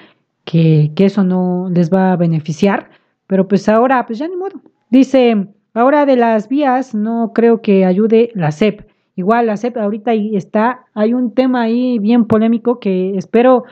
que, 0.46 0.92
eso 0.98 1.24
no 1.24 1.70
les 1.74 1.92
va 1.92 2.12
a 2.12 2.18
beneficiar, 2.18 2.90
pero 3.28 3.48
pues 3.48 3.70
ahora, 3.70 4.06
pues 4.06 4.20
ya 4.20 4.28
ni 4.28 4.36
modo. 4.36 4.62
Dice, 4.90 5.48
ahora 5.74 6.06
de 6.06 6.16
las 6.16 6.50
vías 6.50 6.94
no 6.94 7.32
creo 7.34 7.62
que 7.62 7.86
ayude 7.86 8.32
la 8.36 8.52
CEP. 8.52 8.91
Igual 9.16 9.48
la 9.48 9.58
CEP 9.58 9.78
ahorita 9.78 10.14
está, 10.14 10.86
hay 10.94 11.14
un 11.14 11.34
tema 11.34 11.64
ahí 11.64 12.00
bien 12.00 12.26
polémico 12.26 12.80
que 12.80 13.16
espero 13.18 13.66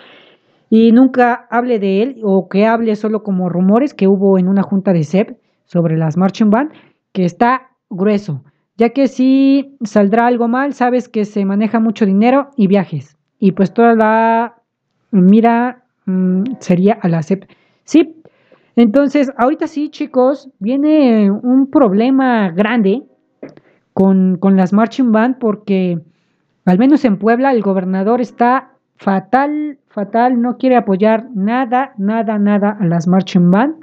y 0.69 0.91
nunca 0.91 1.47
hable 1.49 1.79
de 1.79 2.03
él 2.03 2.21
o 2.23 2.47
que 2.49 2.65
hable 2.65 2.95
solo 2.95 3.23
como 3.23 3.49
rumores 3.49 3.93
que 3.93 4.07
hubo 4.07 4.37
en 4.37 4.47
una 4.47 4.63
junta 4.63 4.93
de 4.93 5.03
CEP 5.03 5.37
sobre 5.65 5.97
las 5.97 6.17
marching 6.17 6.49
band, 6.49 6.71
que 7.11 7.25
está 7.25 7.71
grueso, 7.89 8.43
ya 8.77 8.89
que 8.89 9.07
si 9.07 9.77
saldrá 9.83 10.27
algo 10.27 10.47
mal, 10.47 10.73
sabes 10.73 11.09
que 11.09 11.25
se 11.25 11.45
maneja 11.45 11.79
mucho 11.79 12.05
dinero 12.05 12.49
y 12.55 12.67
viajes. 12.67 13.17
Y 13.39 13.53
pues 13.53 13.73
toda 13.73 13.95
la 13.95 14.55
mira 15.11 15.83
Mm, 16.09 16.43
sería 16.59 16.97
a 17.01 17.07
la 17.07 17.21
CEP. 17.21 17.45
Sí, 17.83 18.15
entonces 18.75 19.31
ahorita 19.37 19.67
sí, 19.67 19.89
chicos, 19.89 20.49
viene 20.57 21.29
un 21.29 21.69
problema 21.69 22.49
grande 22.49 23.03
con, 23.99 24.55
las 24.55 24.71
marching 24.71 25.11
band 25.11 25.39
porque 25.39 25.99
al 26.63 26.79
menos 26.79 27.03
en 27.03 27.17
Puebla 27.17 27.51
el 27.51 27.61
gobernador 27.61 28.21
está 28.21 28.71
fatal, 28.95 29.77
fatal, 29.89 30.41
no 30.41 30.57
quiere 30.57 30.77
apoyar 30.77 31.27
nada, 31.35 31.93
nada, 31.97 32.39
nada 32.39 32.77
a 32.79 32.85
las 32.85 33.07
marching 33.07 33.51
band. 33.51 33.75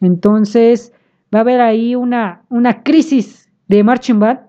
Entonces 0.00 0.92
va 1.32 1.38
a 1.38 1.42
haber 1.42 1.60
ahí 1.60 1.94
una, 1.94 2.42
una 2.48 2.82
crisis 2.82 3.48
de 3.68 3.84
marching 3.84 4.18
band 4.18 4.40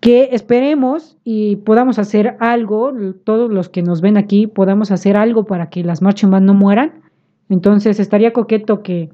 que 0.00 0.28
esperemos 0.30 1.18
y 1.24 1.56
podamos 1.56 1.98
hacer 1.98 2.36
algo, 2.38 2.92
todos 3.24 3.50
los 3.50 3.68
que 3.68 3.82
nos 3.82 4.00
ven 4.00 4.16
aquí, 4.16 4.46
podamos 4.46 4.92
hacer 4.92 5.16
algo 5.16 5.44
para 5.44 5.70
que 5.70 5.82
las 5.82 6.02
marching 6.02 6.30
band 6.30 6.46
no 6.46 6.54
mueran. 6.54 7.02
Entonces 7.48 7.98
estaría 7.98 8.32
coqueto 8.32 8.84
que, 8.84 9.10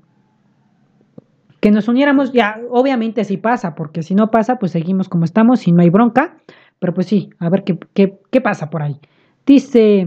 que 1.66 1.72
nos 1.72 1.88
uniéramos, 1.88 2.32
ya 2.32 2.60
obviamente 2.70 3.24
si 3.24 3.38
pasa, 3.38 3.74
porque 3.74 4.04
si 4.04 4.14
no 4.14 4.30
pasa, 4.30 4.56
pues 4.56 4.70
seguimos 4.70 5.08
como 5.08 5.24
estamos 5.24 5.66
y 5.66 5.72
no 5.72 5.82
hay 5.82 5.90
bronca, 5.90 6.36
pero 6.78 6.94
pues 6.94 7.08
sí, 7.08 7.30
a 7.40 7.48
ver 7.48 7.64
qué, 7.64 7.76
qué, 7.92 8.40
pasa 8.40 8.70
por 8.70 8.82
ahí. 8.82 9.00
Dice, 9.44 10.06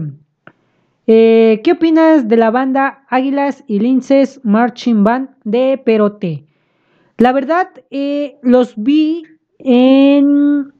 eh, 1.06 1.60
¿qué 1.62 1.72
opinas 1.72 2.28
de 2.28 2.36
la 2.38 2.50
banda 2.50 3.04
Águilas 3.10 3.62
y 3.66 3.78
Linces 3.78 4.40
Marching 4.42 5.04
Band 5.04 5.28
de 5.44 5.78
Perote? 5.84 6.46
La 7.18 7.30
verdad, 7.32 7.68
eh, 7.90 8.38
los 8.40 8.72
vi 8.82 9.24
en 9.58 10.72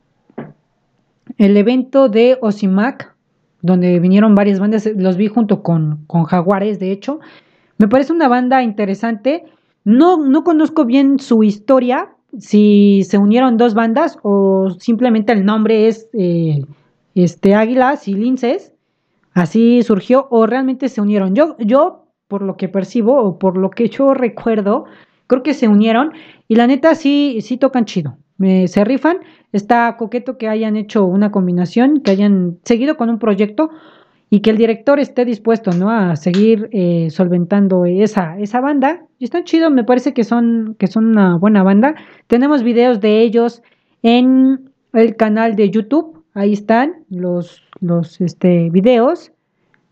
el 1.36 1.56
evento 1.58 2.08
de 2.08 2.38
Osimac, 2.40 3.14
donde 3.60 4.00
vinieron 4.00 4.34
varias 4.34 4.58
bandas, 4.58 4.88
los 4.96 5.18
vi 5.18 5.28
junto 5.28 5.62
con, 5.62 6.06
con 6.06 6.24
Jaguares, 6.24 6.78
de 6.78 6.90
hecho. 6.90 7.20
Me 7.76 7.86
parece 7.86 8.14
una 8.14 8.28
banda 8.28 8.62
interesante. 8.62 9.44
No, 9.84 10.18
no 10.18 10.44
conozco 10.44 10.84
bien 10.84 11.18
su 11.18 11.42
historia, 11.42 12.14
si 12.38 13.02
se 13.04 13.18
unieron 13.18 13.56
dos 13.56 13.74
bandas 13.74 14.18
o 14.22 14.70
simplemente 14.78 15.32
el 15.32 15.44
nombre 15.44 15.88
es 15.88 16.08
eh, 16.12 16.64
este, 17.14 17.54
Águilas 17.54 18.06
y 18.06 18.14
Linces. 18.14 18.72
Así 19.32 19.82
surgió 19.82 20.28
o 20.30 20.46
realmente 20.46 20.88
se 20.88 21.00
unieron. 21.00 21.34
Yo, 21.34 21.56
yo, 21.58 22.06
por 22.28 22.42
lo 22.42 22.56
que 22.56 22.68
percibo 22.68 23.16
o 23.22 23.38
por 23.38 23.56
lo 23.56 23.70
que 23.70 23.88
yo 23.88 24.14
recuerdo, 24.14 24.84
creo 25.26 25.42
que 25.42 25.54
se 25.54 25.68
unieron 25.68 26.12
y 26.46 26.56
la 26.56 26.66
neta 26.66 26.94
sí, 26.94 27.38
sí 27.40 27.56
tocan 27.56 27.84
chido 27.84 28.16
se 28.66 28.84
rifan. 28.84 29.18
Está 29.52 29.96
coqueto 29.96 30.38
que 30.38 30.48
hayan 30.48 30.76
hecho 30.76 31.04
una 31.04 31.30
combinación, 31.30 32.00
que 32.00 32.12
hayan 32.12 32.58
seguido 32.64 32.96
con 32.96 33.10
un 33.10 33.18
proyecto 33.18 33.70
y 34.30 34.40
que 34.40 34.50
el 34.50 34.56
director 34.56 35.00
esté 35.00 35.24
dispuesto 35.24 35.72
¿no? 35.72 35.90
a 35.90 36.14
seguir 36.14 36.68
eh, 36.72 37.08
solventando 37.10 37.84
esa, 37.84 38.38
esa 38.38 38.60
banda. 38.60 39.02
Y 39.18 39.24
están 39.24 39.42
chido, 39.42 39.70
me 39.70 39.82
parece 39.82 40.14
que 40.14 40.22
son, 40.22 40.76
que 40.78 40.86
son 40.86 41.06
una 41.06 41.36
buena 41.36 41.64
banda. 41.64 41.96
Tenemos 42.28 42.62
videos 42.62 43.00
de 43.00 43.20
ellos 43.22 43.60
en 44.02 44.70
el 44.92 45.16
canal 45.16 45.56
de 45.56 45.70
YouTube. 45.70 46.24
Ahí 46.32 46.52
están 46.52 47.04
los, 47.10 47.60
los 47.80 48.20
este, 48.20 48.70
videos. 48.70 49.32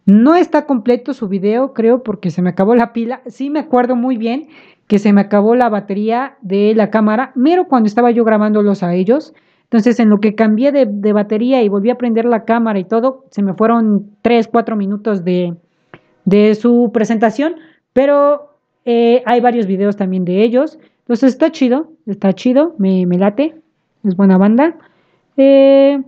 No 0.07 0.37
está 0.37 0.67
completo 0.67 1.15
su 1.15 1.29
video, 1.29 1.75
creo, 1.75 2.05
porque 2.05 2.31
se 2.31 2.41
me 2.41 2.51
acabó 2.51 2.77
la 2.77 2.93
pila. 2.93 3.23
Sí 3.27 3.51
me 3.51 3.59
acuerdo 3.59 3.97
muy 3.97 4.17
bien 4.17 4.49
que 4.87 5.01
se 5.01 5.13
me 5.13 5.21
acabó 5.21 5.57
la 5.57 5.69
batería 5.69 6.39
de 6.41 6.75
la 6.75 6.91
cámara, 6.91 7.33
mero 7.35 7.69
cuando 7.69 7.89
estaba 7.89 8.11
yo 8.11 8.25
grabándolos 8.25 8.83
a 8.83 8.95
ellos. 8.95 9.35
Entonces, 9.71 10.01
en 10.01 10.09
lo 10.09 10.19
que 10.19 10.35
cambié 10.35 10.73
de, 10.73 11.13
batería 11.13 11.63
y 11.63 11.69
volví 11.69 11.91
a 11.91 11.99
prender 11.99 12.25
la 12.25 12.47
cámara 12.47 12.79
y 12.79 12.85
todo, 12.85 13.27
se 13.31 13.43
me 13.43 13.53
fueron 13.53 14.17
3, 14.23 14.49
4 14.49 14.77
minutos 14.77 15.25
de, 15.25 15.55
su 16.59 16.91
presentación, 16.93 17.57
pero 17.93 18.57
eh, 18.87 19.23
hay 19.27 19.41
varios 19.43 19.67
videos 19.67 19.97
también 19.97 20.25
de 20.25 20.43
ellos. 20.43 20.79
Entonces, 21.01 21.35
está 21.35 21.53
chido, 21.53 21.93
está 22.07 22.33
chido, 22.33 22.77
me, 22.79 23.05
late, 23.07 23.57
es 24.05 24.17
buena 24.17 24.39
banda. 24.39 24.75
Eh, 25.37 26.03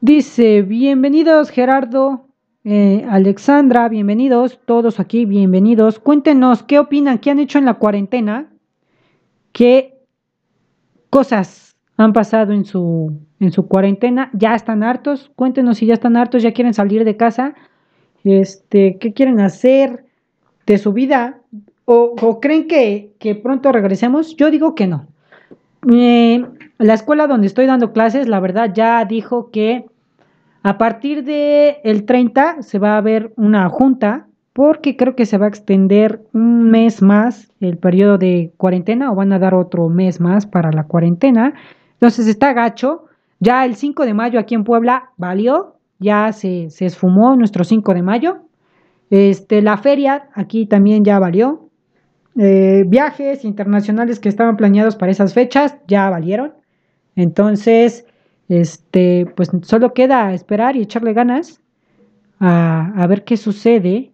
dice, 0.00 0.62
bienvenidos 0.62 1.50
Gerardo, 1.50 2.28
eh, 2.64 3.06
Alexandra, 3.10 3.90
bienvenidos, 3.90 4.58
todos 4.64 5.00
aquí, 5.00 5.26
bienvenidos. 5.26 5.98
Cuéntenos 5.98 6.62
qué 6.62 6.78
opinan, 6.78 7.18
qué 7.18 7.30
han 7.30 7.40
hecho 7.40 7.58
en 7.58 7.66
la 7.66 7.74
cuarentena, 7.74 8.50
qué 9.52 9.97
cosas 11.10 11.76
han 11.96 12.12
pasado 12.12 12.52
en 12.52 12.64
su, 12.64 13.18
en 13.40 13.52
su 13.52 13.66
cuarentena, 13.66 14.30
ya 14.32 14.54
están 14.54 14.82
hartos, 14.82 15.30
cuéntenos 15.34 15.78
si 15.78 15.86
ya 15.86 15.94
están 15.94 16.16
hartos, 16.16 16.42
ya 16.42 16.52
quieren 16.52 16.74
salir 16.74 17.04
de 17.04 17.16
casa, 17.16 17.54
este, 18.24 18.98
qué 18.98 19.12
quieren 19.12 19.40
hacer 19.40 20.04
de 20.66 20.78
su 20.78 20.92
vida, 20.92 21.40
o, 21.90 22.38
creen 22.38 22.68
que, 22.68 23.40
pronto 23.42 23.72
regresemos. 23.72 24.36
Yo 24.36 24.50
digo 24.50 24.74
que 24.74 24.86
no. 24.86 25.06
La 25.80 26.94
escuela 26.94 27.26
donde 27.26 27.46
estoy 27.46 27.64
dando 27.64 27.94
clases, 27.94 28.28
la 28.28 28.40
verdad, 28.40 28.72
ya 28.74 29.02
dijo 29.06 29.50
que 29.50 29.86
a 30.62 30.76
partir 30.76 31.24
del 31.24 31.76
el 31.82 32.04
30 32.04 32.62
se 32.62 32.78
va 32.78 32.98
a 32.98 33.00
ver 33.00 33.32
una 33.36 33.70
junta 33.70 34.27
porque 34.58 34.96
creo 34.96 35.14
que 35.14 35.24
se 35.24 35.38
va 35.38 35.46
a 35.46 35.50
extender 35.50 36.20
un 36.32 36.68
mes 36.68 37.00
más 37.00 37.48
el 37.60 37.76
periodo 37.76 38.18
de 38.18 38.52
cuarentena 38.56 39.12
o 39.12 39.14
van 39.14 39.32
a 39.32 39.38
dar 39.38 39.54
otro 39.54 39.88
mes 39.88 40.20
más 40.20 40.46
para 40.46 40.72
la 40.72 40.82
cuarentena. 40.82 41.54
Entonces 41.92 42.26
está 42.26 42.52
gacho, 42.54 43.04
Ya 43.38 43.64
el 43.64 43.76
5 43.76 44.04
de 44.04 44.14
mayo 44.14 44.40
aquí 44.40 44.56
en 44.56 44.64
Puebla 44.64 45.12
valió, 45.16 45.76
ya 46.00 46.32
se, 46.32 46.70
se 46.70 46.86
esfumó 46.86 47.36
nuestro 47.36 47.62
5 47.62 47.94
de 47.94 48.02
mayo. 48.02 48.38
Este, 49.10 49.62
la 49.62 49.76
feria 49.76 50.28
aquí 50.34 50.66
también 50.66 51.04
ya 51.04 51.20
valió. 51.20 51.70
Eh, 52.36 52.82
viajes 52.84 53.44
internacionales 53.44 54.18
que 54.18 54.28
estaban 54.28 54.56
planeados 54.56 54.96
para 54.96 55.12
esas 55.12 55.34
fechas 55.34 55.76
ya 55.86 56.10
valieron. 56.10 56.54
Entonces, 57.14 58.06
este, 58.48 59.32
pues 59.36 59.52
solo 59.62 59.94
queda 59.94 60.34
esperar 60.34 60.74
y 60.74 60.82
echarle 60.82 61.12
ganas 61.12 61.60
a, 62.40 62.92
a 63.00 63.06
ver 63.06 63.22
qué 63.22 63.36
sucede. 63.36 64.10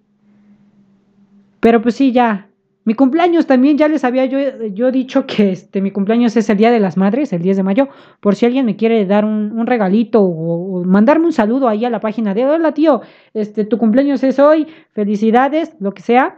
Pero 1.65 1.81
pues 1.81 1.95
sí, 1.95 2.13
ya, 2.13 2.51
mi 2.85 2.93
cumpleaños 2.93 3.47
también, 3.47 3.79
ya 3.79 3.89
les 3.89 4.05
había 4.05 4.27
yo, 4.27 4.67
yo, 4.67 4.93
dicho 4.93 5.25
que 5.27 5.53
este, 5.53 5.81
mi 5.81 5.93
cumpleaños 5.93 6.37
es 6.37 6.51
el 6.51 6.59
Día 6.59 6.71
de 6.71 6.79
las 6.79 6.99
Madres, 6.99 7.33
el 7.33 7.41
10 7.41 7.57
de 7.57 7.63
mayo, 7.63 7.89
por 8.21 8.35
si 8.35 8.45
alguien 8.45 8.67
me 8.67 8.77
quiere 8.77 9.07
dar 9.07 9.25
un, 9.25 9.67
regalito 9.67 10.21
o, 10.21 10.85
mandarme 10.85 11.25
un 11.25 11.33
saludo 11.33 11.67
ahí 11.67 11.87
a 11.87 11.89
la 11.89 12.01
página 12.01 12.35
de, 12.35 12.45
hola 12.45 12.75
tío, 12.75 13.01
este, 13.33 13.65
tu 13.65 13.79
cumpleaños 13.79 14.23
es 14.25 14.39
hoy, 14.39 14.67
felicidades, 14.93 15.75
lo 15.81 15.95
que 15.95 16.03
sea, 16.03 16.37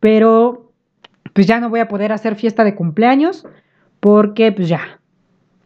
pero 0.00 0.72
pues 1.34 1.46
ya 1.46 1.60
no 1.60 1.68
voy 1.68 1.80
a 1.80 1.88
poder 1.88 2.10
hacer 2.10 2.34
fiesta 2.34 2.64
de 2.64 2.74
cumpleaños 2.74 3.46
porque 4.00 4.52
pues 4.52 4.70
ya, 4.70 5.02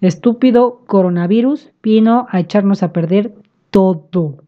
estúpido 0.00 0.80
coronavirus 0.88 1.70
vino 1.80 2.26
a 2.30 2.40
echarnos 2.40 2.82
a 2.82 2.92
perder 2.92 3.34
todo, 3.70 4.40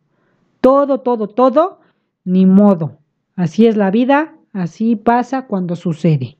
todo, 0.60 0.98
todo, 0.98 1.28
todo, 1.28 1.78
ni 2.24 2.44
modo, 2.44 2.98
así 3.36 3.68
es 3.68 3.76
la 3.76 3.92
vida 3.92 4.34
Así 4.58 4.96
pasa 4.96 5.46
cuando 5.46 5.76
sucede. 5.76 6.36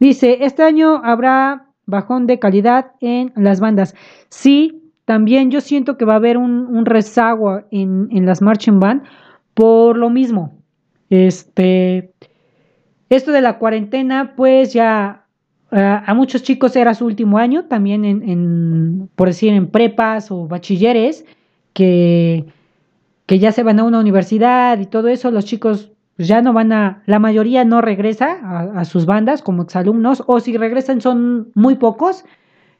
Dice, 0.00 0.38
este 0.40 0.62
año 0.62 1.00
habrá 1.04 1.66
bajón 1.86 2.26
de 2.26 2.38
calidad 2.38 2.92
en 3.00 3.32
las 3.36 3.60
bandas. 3.60 3.94
Sí, 4.28 4.92
también 5.04 5.50
yo 5.50 5.60
siento 5.60 5.96
que 5.96 6.04
va 6.04 6.14
a 6.14 6.16
haber 6.16 6.36
un, 6.36 6.84
rezago 6.84 7.62
en, 7.70 8.26
las 8.26 8.42
marching 8.42 8.80
band 8.80 9.04
por 9.54 9.96
lo 9.96 10.10
mismo. 10.10 10.58
Este, 11.10 12.12
esto 13.08 13.32
de 13.32 13.40
la 13.40 13.58
cuarentena, 13.58 14.34
pues 14.36 14.72
ya 14.72 15.24
a 15.70 16.14
muchos 16.14 16.42
chicos 16.42 16.76
era 16.76 16.94
su 16.94 17.04
último 17.04 17.38
año, 17.38 17.66
también 17.66 18.04
en, 18.04 19.10
por 19.14 19.28
decir, 19.28 19.52
en 19.52 19.68
prepas 19.68 20.30
o 20.30 20.46
bachilleres, 20.46 21.24
que, 21.72 22.46
que 23.26 23.38
ya 23.38 23.52
se 23.52 23.62
van 23.62 23.78
a 23.78 23.84
una 23.84 24.00
universidad 24.00 24.78
y 24.78 24.86
todo 24.86 25.08
eso, 25.08 25.30
los 25.30 25.44
chicos 25.44 25.92
pues 26.18 26.26
ya 26.26 26.42
no 26.42 26.52
van 26.52 26.72
a, 26.72 27.04
la 27.06 27.20
mayoría 27.20 27.64
no 27.64 27.80
regresa 27.80 28.72
a, 28.74 28.84
sus 28.84 29.06
bandas 29.06 29.40
como 29.40 29.62
exalumnos, 29.62 30.24
o 30.26 30.40
si 30.40 30.56
regresan 30.56 31.00
son 31.00 31.52
muy 31.54 31.76
pocos. 31.76 32.24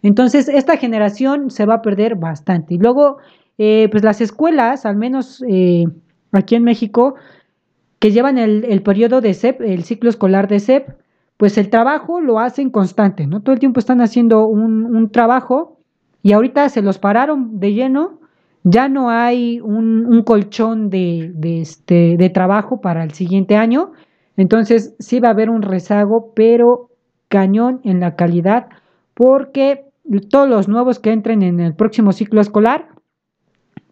Entonces, 0.03 0.49
esta 0.49 0.77
generación 0.77 1.49
se 1.53 1.65
va 1.65 1.75
a 1.75 1.83
perder 1.83 2.17
bastante. 2.17 2.75
Y 2.75 2.79
luego, 2.79 3.19
eh, 3.57 3.87
pues 3.93 4.03
las 4.03 4.21
escuelas, 4.21 4.85
al 4.85 4.97
menos 4.97 5.45
eh, 5.49 5.87
aquí 6.33 6.57
en 6.57 6.65
México, 6.65 7.15
que 8.01 8.11
llevan 8.11 8.39
el, 8.39 8.83
periodo 8.83 9.21
de 9.21 9.33
SEP, 9.35 9.61
el 9.61 9.85
ciclo 9.85 10.11
escolar 10.11 10.49
de 10.49 10.59
SEP, 10.59 10.89
pues 11.37 11.59
el 11.59 11.71
trabajo 11.71 12.21
lo 12.21 12.41
hacen 12.41 12.71
constante, 12.71 13.29
¿no? 13.29 13.41
Todo 13.43 13.53
el 13.53 13.61
tiempo 13.61 13.79
están 13.79 14.01
haciendo 14.01 14.47
un, 14.47 14.85
un 14.85 15.13
trabajo 15.13 15.79
y 16.25 16.33
ahorita 16.33 16.69
se 16.71 16.83
los 16.83 16.99
pararon 16.99 17.61
de 17.61 17.73
lleno 17.73 18.18
ya 18.71 18.89
no 18.89 19.09
hay 19.09 19.61
un, 19.61 20.23
colchón 20.25 20.91
de, 20.91 21.33
este, 21.43 22.17
de 22.19 22.31
trabajo 22.31 22.81
para 22.81 23.03
el 23.03 23.13
siguiente 23.13 23.57
año, 23.57 23.93
entonces 24.37 24.95
sí 24.99 25.21
va 25.21 25.29
a 25.29 25.31
haber 25.33 25.49
un 25.49 25.63
rezago, 25.63 26.33
pero 26.35 26.91
cañón 27.29 27.81
en 27.85 28.01
la 28.01 28.15
calidad, 28.15 28.69
porque 29.15 29.85
todos 30.31 30.49
los 30.49 30.69
nuevos 30.69 30.99
que 30.99 31.13
entren 31.13 31.43
en 31.43 31.61
el 31.61 31.75
próximo 31.75 32.13
ciclo 32.13 32.41
escolar, 32.41 32.89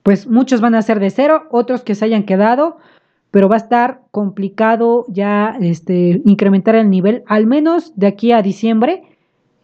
pues 0.02 0.26
muchos 0.26 0.60
van 0.60 0.74
a 0.74 0.82
ser 0.82 1.00
de 1.00 1.10
cero, 1.10 1.44
otros 1.50 1.82
que 1.82 1.94
se 1.94 2.04
hayan 2.04 2.24
quedado, 2.24 2.76
pero 3.30 3.48
va 3.48 3.56
a 3.56 3.58
estar 3.58 4.02
complicado 4.10 5.06
ya 5.08 5.56
este, 5.60 6.22
incrementar 6.24 6.74
el 6.74 6.90
nivel, 6.90 7.24
al 7.26 7.46
menos 7.46 7.92
de 7.96 8.06
aquí 8.08 8.32
a 8.32 8.42
diciembre, 8.42 9.02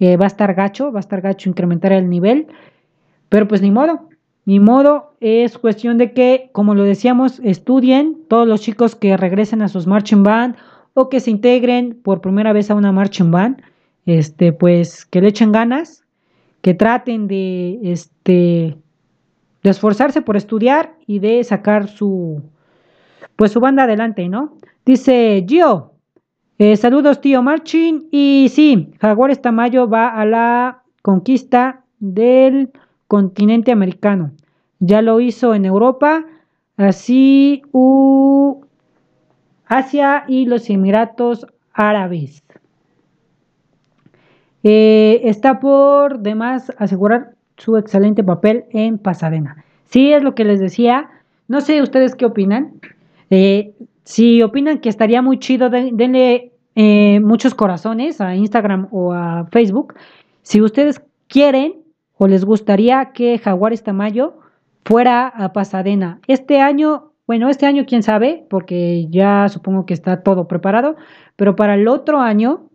eh, 0.00 0.16
va 0.16 0.24
a 0.24 0.28
estar 0.28 0.54
gacho, 0.54 0.90
va 0.90 0.98
a 0.98 1.00
estar 1.00 1.20
gacho 1.20 1.50
incrementar 1.50 1.92
el 1.92 2.08
nivel, 2.08 2.46
pero 3.28 3.46
pues 3.46 3.62
ni 3.62 3.70
modo, 3.70 4.08
ni 4.44 4.58
modo, 4.58 5.14
es 5.20 5.56
cuestión 5.56 5.98
de 5.98 6.12
que, 6.12 6.50
como 6.52 6.74
lo 6.74 6.82
decíamos, 6.82 7.40
estudien 7.44 8.18
todos 8.28 8.46
los 8.46 8.60
chicos 8.60 8.96
que 8.96 9.16
regresen 9.16 9.62
a 9.62 9.68
sus 9.68 9.86
marching 9.86 10.24
band 10.24 10.56
o 10.94 11.08
que 11.08 11.20
se 11.20 11.30
integren 11.30 11.98
por 12.02 12.20
primera 12.20 12.52
vez 12.52 12.70
a 12.70 12.74
una 12.74 12.92
marching 12.92 13.30
band, 13.30 13.62
este, 14.04 14.52
pues 14.52 15.04
que 15.06 15.20
le 15.20 15.28
echen 15.28 15.52
ganas, 15.52 16.04
que 16.60 16.74
traten 16.74 17.28
de, 17.28 17.78
este, 17.82 18.76
esforzarse 19.62 20.22
por 20.22 20.36
estudiar 20.36 20.94
y 21.06 21.20
de 21.20 21.42
sacar 21.44 21.88
su, 21.88 22.42
pues 23.36 23.52
su 23.52 23.60
banda 23.60 23.84
adelante, 23.84 24.28
¿no? 24.28 24.56
Dice 24.84 25.44
Gio, 25.48 25.92
eh, 26.58 26.76
saludos 26.76 27.20
tío 27.20 27.42
Marching 27.42 28.08
y 28.10 28.48
sí, 28.50 28.92
Jaguares 29.00 29.40
Tamayo 29.40 29.88
va 29.88 30.08
a 30.08 30.24
la 30.24 30.82
conquista 31.02 31.84
del 32.00 32.70
continente 33.12 33.72
americano. 33.72 34.32
Ya 34.80 35.02
lo 35.02 35.20
hizo 35.20 35.54
en 35.54 35.66
Europa, 35.66 36.24
así 36.78 37.60
u 37.70 38.62
Asia 39.66 40.24
y 40.28 40.46
los 40.46 40.70
Emiratos 40.70 41.46
Árabes. 41.74 42.42
Eh, 44.62 45.20
está 45.24 45.60
por 45.60 46.20
demás 46.20 46.72
asegurar 46.78 47.34
su 47.58 47.76
excelente 47.76 48.24
papel 48.24 48.64
en 48.70 48.96
Pasadena. 48.96 49.62
Sí, 49.90 50.14
es 50.14 50.22
lo 50.22 50.34
que 50.34 50.46
les 50.46 50.58
decía. 50.58 51.10
No 51.48 51.60
sé 51.60 51.82
ustedes 51.82 52.14
qué 52.14 52.24
opinan. 52.24 52.80
Eh, 53.28 53.74
si 54.04 54.40
opinan 54.40 54.78
que 54.78 54.88
estaría 54.88 55.20
muy 55.20 55.38
chido, 55.38 55.68
denle 55.68 56.52
eh, 56.76 57.20
muchos 57.20 57.54
corazones 57.54 58.22
a 58.22 58.34
Instagram 58.34 58.88
o 58.90 59.12
a 59.12 59.48
Facebook. 59.52 59.96
Si 60.40 60.62
ustedes 60.62 61.02
quieren, 61.28 61.81
o 62.22 62.28
les 62.28 62.44
gustaría 62.44 63.06
que 63.06 63.36
Jaguares 63.36 63.82
Tamayo 63.82 64.34
fuera 64.84 65.26
a 65.26 65.52
Pasadena. 65.52 66.20
Este 66.28 66.60
año, 66.60 67.10
bueno, 67.26 67.48
este 67.48 67.66
año 67.66 67.84
quién 67.84 68.04
sabe, 68.04 68.46
porque 68.48 69.08
ya 69.10 69.48
supongo 69.48 69.86
que 69.86 69.94
está 69.94 70.22
todo 70.22 70.46
preparado, 70.46 70.94
pero 71.34 71.56
para 71.56 71.74
el 71.74 71.88
otro 71.88 72.20
año 72.20 72.68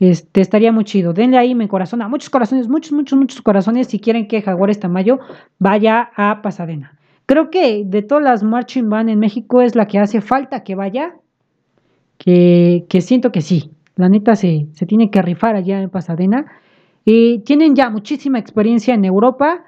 este, 0.00 0.40
estaría 0.40 0.72
muy 0.72 0.82
chido. 0.82 1.12
Denle 1.12 1.38
ahí 1.38 1.54
mi 1.54 1.68
corazón, 1.68 2.02
a 2.02 2.08
muchos 2.08 2.28
corazones, 2.28 2.68
muchos, 2.68 2.90
muchos, 2.90 3.16
muchos 3.16 3.40
corazones 3.40 3.86
si 3.86 4.00
quieren 4.00 4.26
que 4.26 4.42
Jaguares 4.42 4.80
Tamayo 4.80 5.20
vaya 5.60 6.10
a 6.16 6.42
Pasadena. 6.42 6.98
Creo 7.26 7.52
que 7.52 7.84
de 7.86 8.02
todas 8.02 8.24
las 8.24 8.42
marching 8.42 8.90
band 8.90 9.10
en 9.10 9.20
México 9.20 9.62
es 9.62 9.76
la 9.76 9.86
que 9.86 10.00
hace 10.00 10.20
falta 10.20 10.64
que 10.64 10.74
vaya, 10.74 11.14
que, 12.16 12.84
que 12.88 13.00
siento 13.00 13.30
que 13.30 13.42
sí. 13.42 13.70
La 13.94 14.08
neta 14.08 14.34
se, 14.34 14.66
se 14.72 14.86
tiene 14.86 15.08
que 15.08 15.22
rifar 15.22 15.54
allá 15.54 15.80
en 15.80 15.88
Pasadena 15.88 16.46
tienen 17.44 17.74
ya 17.74 17.88
muchísima 17.88 18.38
experiencia 18.38 18.94
en 18.94 19.04
Europa, 19.04 19.64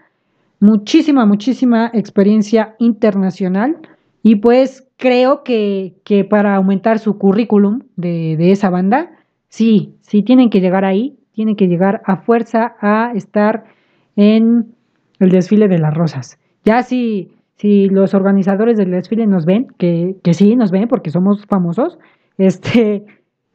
muchísima, 0.61 1.25
muchísima 1.25 1.91
experiencia 1.95 2.77
internacional 2.79 3.79
y 4.23 4.37
pues 4.37 4.87
creo 4.99 5.43
que, 5.43 5.95
para 6.29 6.57
aumentar 6.57 6.99
su 6.99 7.17
currículum 7.17 7.81
de, 7.97 8.53
esa 8.53 8.69
banda, 8.69 9.11
sí, 9.49 9.95
sí 10.03 10.23
tienen 10.23 10.51
que 10.51 10.61
llegar 10.61 10.85
ahí, 10.85 11.19
tienen 11.33 11.57
que 11.57 11.69
llegar 11.69 12.03
a 12.05 12.19
fuerza 12.19 12.77
a 12.81 13.13
estar 13.15 13.65
en 14.17 14.75
el 15.19 15.31
desfile 15.31 15.69
de 15.69 15.79
las 15.79 15.95
rosas. 15.95 16.39
Ya 16.65 16.83
si, 16.83 17.33
si 17.57 17.89
los 17.89 18.13
organizadores 18.13 18.77
del 18.77 18.91
desfile 18.91 19.27
nos 19.27 19.47
ven, 19.47 19.69
que, 19.79 20.17
que 20.23 20.35
sí 20.35 20.57
nos 20.57 20.71
ven 20.71 20.89
porque 20.89 21.11
somos 21.11 21.47
famosos, 21.47 21.99
este, 22.37 23.07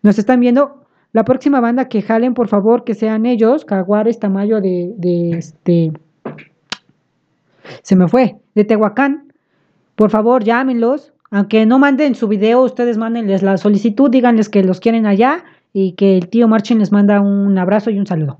nos 0.01 0.17
están 0.17 0.39
viendo, 0.39 0.84
la 1.15 1.23
próxima 1.23 1.61
banda 1.61 1.87
que 1.87 2.01
jalen, 2.01 2.33
por 2.33 2.49
favor, 2.49 2.83
que 2.83 2.93
sean 2.93 3.25
ellos, 3.25 3.63
Caguares, 3.63 4.19
Tamayo 4.19 4.59
de, 4.59 5.31
este. 5.31 5.93
Se 7.83 7.95
me 7.95 8.09
fue, 8.09 8.35
de 8.53 8.65
Tehuacán. 8.65 9.31
Por 9.95 10.09
favor, 10.09 10.43
llámenlos. 10.43 11.13
Aunque 11.31 11.65
no 11.65 11.79
manden 11.79 12.15
su 12.15 12.27
video, 12.27 12.63
ustedes 12.63 12.97
mándenles 12.97 13.43
la 13.43 13.55
solicitud, 13.55 14.09
díganles 14.09 14.49
que 14.49 14.61
los 14.61 14.81
quieren 14.81 15.05
allá 15.05 15.45
y 15.71 15.93
que 15.93 16.17
el 16.17 16.27
tío 16.27 16.49
Marchen 16.49 16.79
les 16.79 16.91
manda 16.91 17.21
un 17.21 17.57
abrazo 17.57 17.91
y 17.91 17.97
un 17.97 18.07
saludo. 18.07 18.37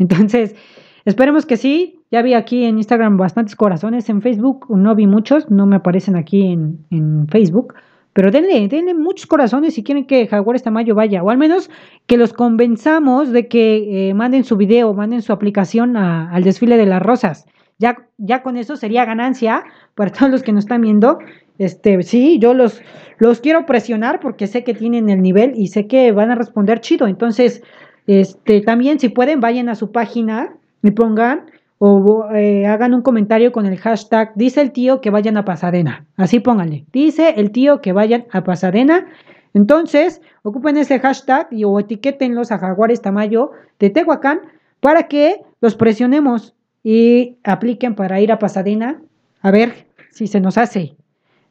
Entonces, 0.00 0.56
esperemos 1.04 1.46
que 1.46 1.56
sí. 1.56 2.00
Ya 2.10 2.22
vi 2.22 2.34
aquí 2.34 2.64
en 2.64 2.78
Instagram 2.78 3.18
bastantes 3.18 3.54
corazones. 3.54 4.08
En 4.08 4.20
Facebook 4.20 4.66
no 4.68 4.96
vi 4.96 5.06
muchos, 5.06 5.48
no 5.48 5.64
me 5.66 5.76
aparecen 5.76 6.16
aquí 6.16 6.42
en 6.42 7.28
Facebook. 7.28 7.74
Pero 8.16 8.30
denle, 8.30 8.66
denle 8.66 8.94
muchos 8.94 9.26
corazones 9.26 9.74
si 9.74 9.84
quieren 9.84 10.06
que 10.06 10.26
Jaguares 10.26 10.62
Tamayo 10.62 10.94
vaya, 10.94 11.22
o 11.22 11.28
al 11.28 11.36
menos 11.36 11.68
que 12.06 12.16
los 12.16 12.32
convenzamos 12.32 13.30
de 13.30 13.46
que 13.46 14.08
eh, 14.08 14.14
manden 14.14 14.42
su 14.42 14.56
video, 14.56 14.94
manden 14.94 15.20
su 15.20 15.34
aplicación 15.34 15.98
al 15.98 16.42
desfile 16.42 16.78
de 16.78 16.86
las 16.86 17.02
rosas. 17.02 17.44
Ya, 17.78 18.08
ya 18.16 18.42
con 18.42 18.56
eso 18.56 18.76
sería 18.76 19.04
ganancia 19.04 19.64
para 19.94 20.10
todos 20.12 20.32
los 20.32 20.42
que 20.42 20.52
nos 20.52 20.64
están 20.64 20.80
viendo. 20.80 21.18
Este, 21.58 22.02
sí, 22.04 22.38
yo 22.38 22.54
los, 22.54 22.80
los 23.18 23.42
quiero 23.42 23.66
presionar 23.66 24.18
porque 24.20 24.46
sé 24.46 24.64
que 24.64 24.72
tienen 24.72 25.10
el 25.10 25.20
nivel 25.20 25.52
y 25.54 25.66
sé 25.66 25.86
que 25.86 26.10
van 26.12 26.30
a 26.30 26.36
responder 26.36 26.80
chido. 26.80 27.08
Entonces, 27.08 27.62
este, 28.06 28.62
también 28.62 28.98
si 28.98 29.10
pueden, 29.10 29.40
vayan 29.40 29.68
a 29.68 29.74
su 29.74 29.92
página 29.92 30.56
y 30.82 30.90
pongan 30.92 31.50
o 31.78 32.28
eh, 32.34 32.66
hagan 32.66 32.94
un 32.94 33.02
comentario 33.02 33.52
con 33.52 33.66
el 33.66 33.76
hashtag 33.76 34.32
dice 34.34 34.62
el 34.62 34.72
tío 34.72 35.00
que 35.00 35.10
vayan 35.10 35.36
a 35.36 35.44
Pasadena. 35.44 36.06
Así 36.16 36.40
pónganle, 36.40 36.86
dice 36.92 37.34
el 37.36 37.50
tío 37.50 37.80
que 37.80 37.92
vayan 37.92 38.26
a 38.32 38.44
Pasadena. 38.44 39.06
Entonces, 39.52 40.20
ocupen 40.42 40.76
ese 40.76 41.00
hashtag 41.00 41.48
y 41.50 41.64
o 41.64 41.78
etiquétenlos 41.78 42.52
a 42.52 42.58
Jaguares 42.58 43.02
Tamayo 43.02 43.52
de 43.78 43.90
Tehuacán 43.90 44.40
para 44.80 45.08
que 45.08 45.40
los 45.60 45.74
presionemos 45.74 46.54
y 46.82 47.36
apliquen 47.44 47.94
para 47.94 48.20
ir 48.20 48.32
a 48.32 48.38
Pasadena. 48.38 49.00
A 49.40 49.50
ver 49.50 49.86
si 50.10 50.26
se 50.26 50.40
nos 50.40 50.58
hace. 50.58 50.96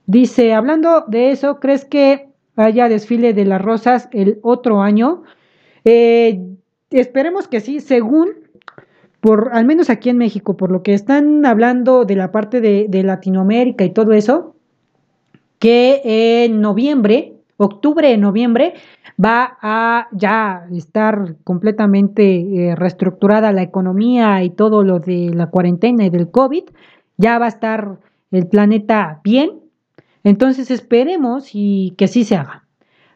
Dice, 0.08 0.54
hablando 0.54 1.06
de 1.08 1.32
eso, 1.32 1.60
¿crees 1.60 1.86
que 1.86 2.30
haya 2.56 2.90
desfile 2.90 3.34
de 3.34 3.46
las 3.46 3.62
rosas 3.62 4.08
el 4.12 4.40
otro 4.44 4.82
año? 4.82 5.24
Eh, 5.84 6.40
esperemos 6.92 7.48
que 7.48 7.60
sí, 7.60 7.80
según 7.80 8.45
por, 9.26 9.50
al 9.54 9.66
menos 9.66 9.90
aquí 9.90 10.12
en 10.12 10.20
México, 10.20 10.56
por 10.56 10.70
lo 10.70 10.84
que 10.84 10.94
están 10.94 11.48
hablando 11.48 12.06
de 12.06 12.16
la 12.16 12.32
parte 12.32 12.62
de, 12.62 13.04
Latinoamérica 13.04 13.84
y 13.84 13.90
todo 13.90 14.14
eso, 14.14 14.54
que 15.58 16.46
en 16.46 16.62
noviembre, 16.62 17.34
octubre, 17.58 18.16
noviembre, 18.18 18.76
va 19.20 19.58
a 19.64 20.10
ya 20.12 20.68
estar 20.72 21.38
completamente 21.44 22.68
eh, 22.70 22.76
reestructurada 22.76 23.52
la 23.52 23.64
economía 23.64 24.44
y 24.44 24.52
todo 24.52 24.84
lo 24.84 25.00
de 25.00 25.32
la 25.34 25.48
cuarentena 25.48 26.06
y 26.06 26.12
del 26.12 26.30
COVID, 26.30 26.66
ya 27.18 27.40
va 27.40 27.46
a 27.46 27.50
estar 27.50 27.98
el 28.30 28.46
planeta 28.46 29.22
bien, 29.24 29.54
entonces 30.24 30.70
esperemos 30.70 31.50
y 31.54 31.96
que 31.98 32.08
sí 32.08 32.26
se 32.26 32.36
haga. 32.36 32.64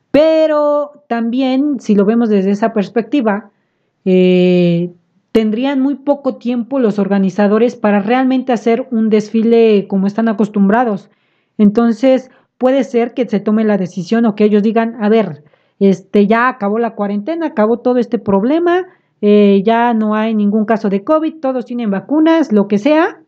Pero 0.10 1.04
también, 1.08 1.80
si 1.80 1.94
lo 1.94 2.04
vemos 2.04 2.30
desde 2.30 2.50
esa 2.50 2.74
perspectiva, 2.74 3.52
eh, 4.06 4.90
tendrían 5.32 5.80
muy 5.80 5.96
poco 5.96 6.36
tiempo 6.38 6.80
los 6.80 7.00
organizadores 7.00 7.76
para 7.76 8.00
realmente 8.00 8.52
hacer 8.52 8.88
un 8.92 9.10
desfile 9.10 9.88
como 9.88 10.08
están 10.08 10.28
acostumbrados. 10.28 11.10
Entonces, 11.58 12.32
puede 12.58 12.84
ser 12.84 13.14
que 13.14 13.28
se 13.28 13.40
tome 13.40 13.64
la 13.64 13.78
decisión 13.78 14.26
o 14.26 14.36
que 14.36 14.46
ellos 14.46 14.64
digan, 14.64 14.98
a 15.02 15.10
ver, 15.10 15.44
este 15.80 16.28
ya 16.28 16.50
acabó 16.50 16.80
la 16.80 16.96
cuarentena, 16.96 17.48
acabó 17.48 17.80
todo 17.80 17.98
este 18.00 18.20
problema, 18.20 18.86
eh, 19.22 19.62
ya 19.66 19.94
no 19.94 20.16
hay 20.16 20.36
ningún 20.36 20.66
caso 20.66 20.90
de 20.90 21.04
COVID, 21.04 21.40
todos 21.40 21.66
tienen 21.66 21.92
vacunas, 21.92 22.52
lo 22.52 22.68
que 22.68 22.78
sea, 22.78 23.22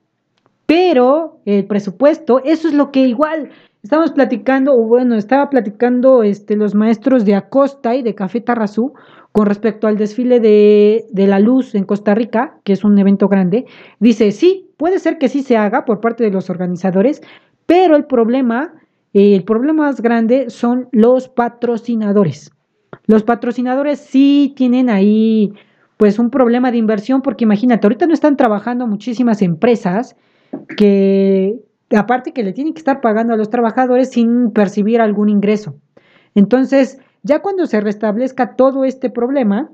pero 0.65 1.39
el 1.45 1.65
presupuesto, 1.65 2.41
eso 2.43 2.67
es 2.67 2.73
lo 2.73 2.91
que 2.91 3.07
igual 3.07 3.49
estamos 3.83 4.11
platicando, 4.11 4.73
o 4.73 4.83
bueno, 4.83 5.15
estaba 5.15 5.49
platicando 5.49 6.23
este, 6.23 6.55
los 6.55 6.75
maestros 6.75 7.25
de 7.25 7.35
Acosta 7.35 7.95
y 7.95 8.03
de 8.03 8.15
Café 8.15 8.41
Tarrazú 8.41 8.93
con 9.31 9.45
respecto 9.45 9.87
al 9.87 9.97
desfile 9.97 10.39
de, 10.39 11.05
la 11.13 11.39
luz 11.39 11.73
en 11.73 11.85
Costa 11.85 12.13
Rica, 12.13 12.59
que 12.63 12.73
es 12.73 12.83
un 12.83 12.97
evento 12.99 13.27
grande, 13.29 13.65
dice, 13.99 14.31
sí, 14.31 14.69
puede 14.77 14.99
ser 14.99 15.17
que 15.17 15.29
sí 15.29 15.41
se 15.41 15.57
haga 15.57 15.85
por 15.85 16.01
parte 16.01 16.23
de 16.23 16.31
los 16.31 16.49
organizadores, 16.49 17.21
pero 17.65 17.95
el 17.95 18.05
problema, 18.05 18.73
el 19.13 19.43
problema 19.43 19.83
más 19.85 20.01
grande 20.01 20.49
son 20.49 20.89
los 20.91 21.29
patrocinadores. 21.29 22.51
Los 23.05 23.23
patrocinadores 23.23 23.99
sí 23.99 24.53
tienen 24.57 24.89
ahí 24.89 25.53
pues 25.95 26.19
un 26.19 26.29
problema 26.29 26.71
de 26.71 26.77
inversión 26.77 27.21
porque 27.21 27.45
imagínate, 27.45 27.87
ahorita 27.87 28.07
no 28.07 28.13
están 28.13 28.35
trabajando 28.35 28.85
muchísimas 28.85 29.41
empresas 29.41 30.15
que 30.75 31.61
aparte 31.97 32.33
que 32.33 32.43
le 32.43 32.53
tienen 32.53 32.73
que 32.73 32.79
estar 32.79 33.01
pagando 33.01 33.33
a 33.33 33.37
los 33.37 33.49
trabajadores 33.49 34.09
sin 34.09 34.51
percibir 34.51 35.01
algún 35.01 35.29
ingreso. 35.29 35.75
Entonces, 36.35 36.99
ya 37.23 37.41
cuando 37.41 37.65
se 37.65 37.81
restablezca 37.81 38.55
todo 38.55 38.85
este 38.85 39.09
problema, 39.09 39.69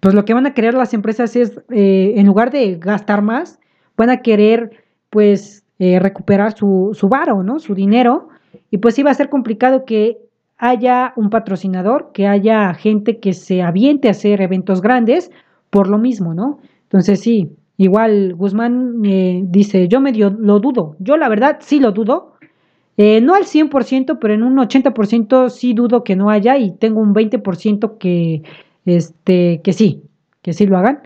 pues 0.00 0.14
lo 0.14 0.24
que 0.24 0.34
van 0.34 0.46
a 0.46 0.54
querer 0.54 0.74
las 0.74 0.94
empresas 0.94 1.36
es, 1.36 1.60
eh, 1.70 2.14
en 2.16 2.26
lugar 2.26 2.50
de 2.50 2.76
gastar 2.76 3.22
más, 3.22 3.58
van 3.96 4.10
a 4.10 4.18
querer 4.18 4.84
pues 5.10 5.64
eh, 5.78 5.98
recuperar 5.98 6.56
su, 6.56 6.90
su 6.94 7.08
varo, 7.08 7.42
¿no? 7.42 7.58
Su 7.58 7.74
dinero. 7.74 8.28
Y 8.70 8.78
pues 8.78 8.94
sí 8.94 9.02
va 9.02 9.10
a 9.10 9.14
ser 9.14 9.28
complicado 9.28 9.84
que 9.84 10.18
haya 10.58 11.12
un 11.16 11.30
patrocinador, 11.30 12.12
que 12.12 12.26
haya 12.26 12.72
gente 12.74 13.18
que 13.18 13.32
se 13.32 13.62
aviente 13.62 14.08
a 14.08 14.12
hacer 14.12 14.40
eventos 14.40 14.80
grandes 14.80 15.30
por 15.70 15.88
lo 15.88 15.98
mismo, 15.98 16.34
¿no? 16.34 16.60
Entonces 16.84 17.20
sí, 17.20 17.56
igual 17.76 18.34
Guzmán 18.34 19.02
eh, 19.04 19.42
dice, 19.44 19.88
yo 19.88 20.00
medio 20.00 20.30
lo 20.30 20.60
dudo, 20.60 20.96
yo 20.98 21.16
la 21.16 21.28
verdad 21.28 21.58
sí 21.60 21.80
lo 21.80 21.92
dudo, 21.92 22.34
eh, 22.96 23.20
no 23.20 23.34
al 23.34 23.44
100%, 23.44 24.18
pero 24.20 24.34
en 24.34 24.42
un 24.42 24.56
80% 24.56 25.50
sí 25.50 25.74
dudo 25.74 26.02
que 26.02 26.16
no 26.16 26.30
haya 26.30 26.56
y 26.56 26.70
tengo 26.72 27.00
un 27.00 27.14
20% 27.14 27.98
que, 27.98 28.42
este, 28.86 29.60
que 29.62 29.72
sí, 29.72 30.02
que 30.42 30.52
sí 30.52 30.66
lo 30.66 30.78
hagan. 30.78 31.02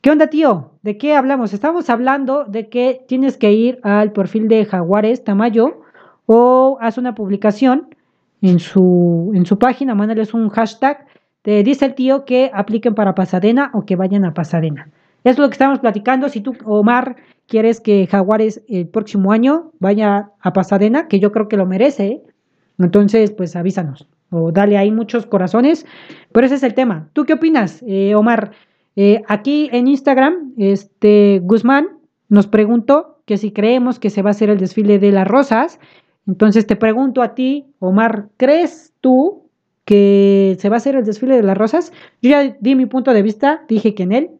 ¿Qué 0.00 0.10
onda, 0.10 0.28
tío? 0.28 0.72
¿De 0.82 0.96
qué 0.96 1.14
hablamos? 1.14 1.52
Estamos 1.52 1.90
hablando 1.90 2.44
de 2.44 2.68
que 2.68 3.04
tienes 3.06 3.36
que 3.36 3.52
ir 3.52 3.80
al 3.82 4.12
perfil 4.12 4.48
de 4.48 4.64
Jaguares 4.64 5.24
Tamayo 5.24 5.82
o 6.26 6.78
haz 6.80 6.98
una 6.98 7.14
publicación 7.14 7.94
en 8.42 8.60
su, 8.60 9.32
en 9.34 9.46
su 9.46 9.58
página, 9.58 9.94
mándales 9.94 10.34
un 10.34 10.48
hashtag. 10.50 11.06
Te 11.42 11.62
dice 11.62 11.86
el 11.86 11.94
tío 11.94 12.24
que 12.24 12.50
apliquen 12.52 12.94
para 12.94 13.14
Pasadena 13.14 13.70
o 13.74 13.84
que 13.84 13.96
vayan 13.96 14.24
a 14.24 14.34
Pasadena. 14.34 14.90
Es 15.24 15.38
lo 15.38 15.48
que 15.48 15.54
estamos 15.54 15.78
platicando. 15.80 16.28
Si 16.28 16.40
tú, 16.40 16.56
Omar, 16.64 17.16
quieres 17.46 17.80
que 17.80 18.06
Jaguares 18.06 18.62
el 18.68 18.88
próximo 18.88 19.32
año 19.32 19.72
vaya 19.80 20.30
a 20.40 20.52
Pasadena, 20.52 21.08
que 21.08 21.20
yo 21.20 21.32
creo 21.32 21.48
que 21.48 21.56
lo 21.56 21.66
merece, 21.66 22.22
entonces 22.78 23.32
pues 23.32 23.56
avísanos 23.56 24.08
o 24.30 24.52
dale 24.52 24.76
ahí 24.76 24.90
muchos 24.90 25.26
corazones. 25.26 25.86
Pero 26.32 26.46
ese 26.46 26.56
es 26.56 26.62
el 26.62 26.74
tema. 26.74 27.08
¿Tú 27.12 27.24
qué 27.24 27.34
opinas, 27.34 27.82
eh, 27.86 28.14
Omar? 28.14 28.52
Eh, 28.96 29.22
aquí 29.28 29.68
en 29.72 29.88
Instagram, 29.88 30.54
este 30.58 31.40
Guzmán 31.42 31.88
nos 32.28 32.46
preguntó 32.46 33.20
que 33.24 33.36
si 33.36 33.52
creemos 33.52 33.98
que 33.98 34.10
se 34.10 34.22
va 34.22 34.30
a 34.30 34.32
hacer 34.32 34.50
el 34.50 34.58
desfile 34.58 34.98
de 34.98 35.12
las 35.12 35.26
rosas. 35.26 35.78
Entonces 36.26 36.66
te 36.66 36.76
pregunto 36.76 37.22
a 37.22 37.34
ti, 37.34 37.66
Omar, 37.78 38.28
¿crees 38.36 38.92
tú 39.00 39.44
que 39.84 40.56
se 40.58 40.68
va 40.68 40.76
a 40.76 40.78
hacer 40.78 40.96
el 40.96 41.04
desfile 41.04 41.36
de 41.36 41.42
las 41.42 41.56
rosas? 41.56 41.92
Yo 42.20 42.30
ya 42.30 42.56
di 42.60 42.74
mi 42.74 42.86
punto 42.86 43.14
de 43.14 43.22
vista, 43.22 43.64
dije 43.68 43.94
que 43.94 44.02
en 44.02 44.12
él, 44.12 44.30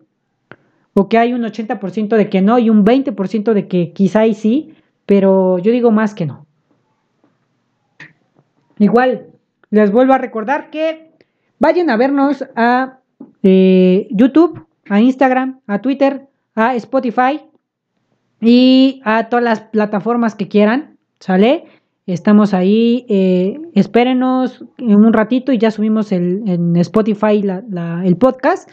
o 0.99 1.09
que 1.09 1.16
hay 1.16 1.32
un 1.32 1.42
80% 1.42 2.16
de 2.16 2.28
que 2.28 2.42
no 2.42 2.59
y 2.59 2.70
un 2.70 2.84
20% 2.84 3.53
de 3.53 3.68
que 3.68 3.92
quizá 3.92 4.26
y 4.26 4.34
sí, 4.34 4.74
pero 5.07 5.59
yo 5.59 5.70
digo 5.70 5.92
más 5.92 6.12
que 6.12 6.26
no. 6.26 6.44
Igual, 8.80 9.26
les 9.70 9.92
vuelvo 9.92 10.14
a 10.14 10.18
recordar 10.18 10.70
que 10.70 11.12
vayan 11.61 11.88
a 11.88 11.96
vernos 11.96 12.44
a 12.57 12.99
eh, 13.44 14.09
YouTube, 14.11 14.66
a 14.88 15.01
Instagram, 15.01 15.61
a 15.68 15.80
Twitter, 15.80 16.26
a 16.57 16.74
Spotify 16.74 17.42
y 18.40 19.01
a 19.05 19.28
todas 19.28 19.44
las 19.44 19.61
plataformas 19.61 20.34
que 20.34 20.49
quieran, 20.49 20.99
¿sale? 21.20 21.66
Estamos 22.09 22.54
ahí, 22.54 23.04
eh, 23.11 23.59
espérenos 23.74 24.64
en 24.78 24.96
un 24.96 25.12
ratito 25.12 25.52
y 25.52 25.59
ya 25.59 25.70
subimos 25.70 26.11
el, 26.11 26.42
en 26.46 26.74
Spotify 26.76 27.44
el 28.02 28.16
podcast. 28.16 28.70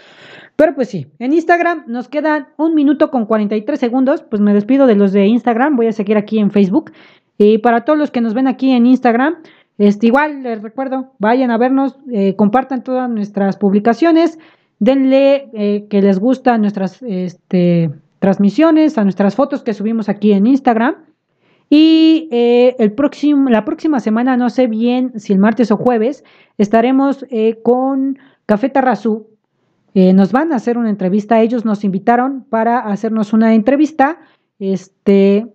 Pero 0.55 0.73
pues 0.73 0.87
sí, 0.87 1.07
en 1.19 1.33
Instagram 1.33 1.83
nos 1.85 2.07
quedan 2.07 2.47
un 2.57 2.73
minuto 2.75 3.11
con 3.11 3.25
43 3.25 3.77
segundos. 3.77 4.23
Pues 4.23 4.41
me 4.41 4.53
despido 4.53 4.87
de 4.87 4.95
los 4.95 5.11
de 5.11 5.25
Instagram. 5.25 5.75
Voy 5.75 5.87
a 5.87 5.91
seguir 5.91 6.15
aquí 6.15 6.39
en 6.39 6.49
Facebook. 6.49 6.93
Y 7.37 7.57
para 7.57 7.81
todos 7.81 7.99
los 7.99 8.09
que 8.09 8.21
nos 8.21 8.33
ven 8.33 8.47
aquí 8.47 8.71
en 8.71 8.85
Instagram, 8.85 9.35
este, 9.79 10.07
igual 10.07 10.41
les 10.43 10.61
recuerdo, 10.61 11.11
vayan 11.19 11.51
a 11.51 11.57
vernos, 11.57 11.97
eh, 12.13 12.37
compartan 12.37 12.85
todas 12.85 13.09
nuestras 13.09 13.57
publicaciones, 13.57 14.39
denle 14.79 15.49
eh, 15.53 15.87
que 15.89 16.01
les 16.01 16.19
gustan 16.19 16.61
nuestras 16.61 17.03
este, 17.03 17.89
transmisiones, 18.19 18.97
a 18.97 19.03
nuestras 19.03 19.35
fotos 19.35 19.61
que 19.61 19.73
subimos 19.73 20.07
aquí 20.07 20.31
en 20.31 20.47
Instagram. 20.47 20.95
Y 21.69 22.29
eh, 22.31 22.75
el 22.79 22.93
próximo, 22.93 23.49
la 23.49 23.65
próxima 23.65 23.99
semana, 23.99 24.37
no 24.37 24.49
sé 24.49 24.67
bien 24.67 25.19
si 25.19 25.33
el 25.33 25.39
martes 25.39 25.71
o 25.71 25.77
jueves, 25.77 26.23
estaremos 26.57 27.25
con 27.63 28.17
Café 28.45 28.69
Tarrazú, 28.69 29.27
eh, 29.95 30.11
nos 30.11 30.33
van 30.33 30.51
a 30.51 30.57
hacer 30.57 30.77
una 30.77 30.89
entrevista. 30.89 31.41
Ellos 31.41 31.63
nos 31.63 31.85
invitaron 31.85 32.43
para 32.49 32.79
hacernos 32.79 33.31
una 33.31 33.55
entrevista 33.55 34.19
este, 34.59 35.47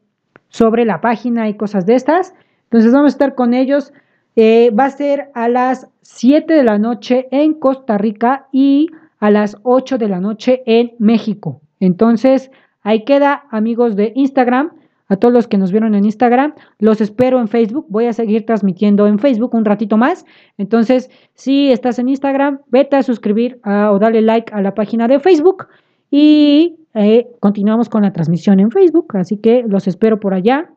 sobre 0.48 0.86
la 0.86 1.02
página 1.02 1.50
y 1.50 1.58
cosas 1.58 1.84
de 1.84 1.94
estas. 1.94 2.34
Entonces 2.64 2.90
vamos 2.90 3.12
a 3.12 3.16
estar 3.16 3.34
con 3.34 3.52
ellos. 3.52 3.92
Eh, 4.36 4.70
va 4.70 4.86
a 4.86 4.90
ser 4.90 5.30
a 5.34 5.48
las 5.50 5.88
7 6.00 6.54
de 6.54 6.64
la 6.64 6.78
noche 6.78 7.28
en 7.30 7.52
Costa 7.52 7.98
Rica 7.98 8.48
y 8.50 8.88
a 9.18 9.30
las 9.30 9.58
8 9.62 9.98
de 9.98 10.08
la 10.08 10.20
noche 10.20 10.62
en 10.64 10.92
México. 10.98 11.60
Entonces, 11.78 12.50
ahí 12.82 13.04
queda, 13.04 13.44
amigos 13.50 13.94
de 13.94 14.12
Instagram 14.16 14.70
a 15.10 15.16
todos 15.16 15.34
los 15.34 15.48
que 15.48 15.58
nos 15.58 15.72
vieron 15.72 15.94
en 15.94 16.04
Instagram. 16.04 16.54
Los 16.78 17.00
espero 17.00 17.40
en 17.40 17.48
Facebook. 17.48 17.84
Voy 17.88 18.06
a 18.06 18.12
seguir 18.12 18.46
transmitiendo 18.46 19.06
en 19.08 19.18
Facebook 19.18 19.54
un 19.54 19.64
ratito 19.64 19.96
más. 19.96 20.24
Entonces, 20.56 21.10
si 21.34 21.70
estás 21.72 21.98
en 21.98 22.08
Instagram, 22.08 22.60
vete 22.68 22.96
a 22.96 23.02
suscribir 23.02 23.60
o 23.64 23.98
dale 23.98 24.22
like 24.22 24.54
a 24.54 24.62
la 24.62 24.72
página 24.72 25.08
de 25.08 25.18
Facebook. 25.18 25.66
Y 26.12 26.76
eh, 26.94 27.26
continuamos 27.40 27.88
con 27.88 28.02
la 28.02 28.12
transmisión 28.12 28.60
en 28.60 28.70
Facebook. 28.70 29.16
Así 29.16 29.36
que 29.36 29.64
los 29.66 29.88
espero 29.88 30.20
por 30.20 30.32
allá. 30.32 30.70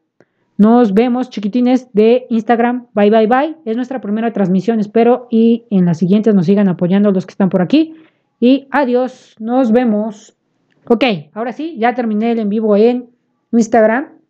Nos 0.57 0.95
vemos, 0.95 1.29
chiquitines 1.29 1.93
de 1.93 2.25
Instagram. 2.29 2.88
Bye, 2.93 3.11
bye, 3.11 3.27
bye. 3.27 3.55
Es 3.65 3.75
nuestra 3.75 4.01
primera 4.01 4.34
transmisión, 4.34 4.79
espero. 4.79 5.27
Y 5.29 5.65
en 5.69 5.86
las 5.86 5.99
siguientes 5.99 6.34
nos 6.34 6.47
sigan 6.47 6.67
apoyando 6.69 7.11
los 7.11 7.27
que 7.27 7.31
están 7.31 7.49
por 7.49 7.61
aquí. 7.61 7.93
Y 8.39 8.67
adiós. 8.71 9.36
Nos 9.39 9.71
vemos. 9.71 10.36
Ok, 10.86 11.03
ahora 11.34 11.53
sí, 11.53 11.77
ya 11.77 11.93
terminé 11.93 12.31
el 12.31 12.39
en 12.39 12.49
vivo 12.49 12.75
en 12.75 13.09
Instagram. 13.51 14.22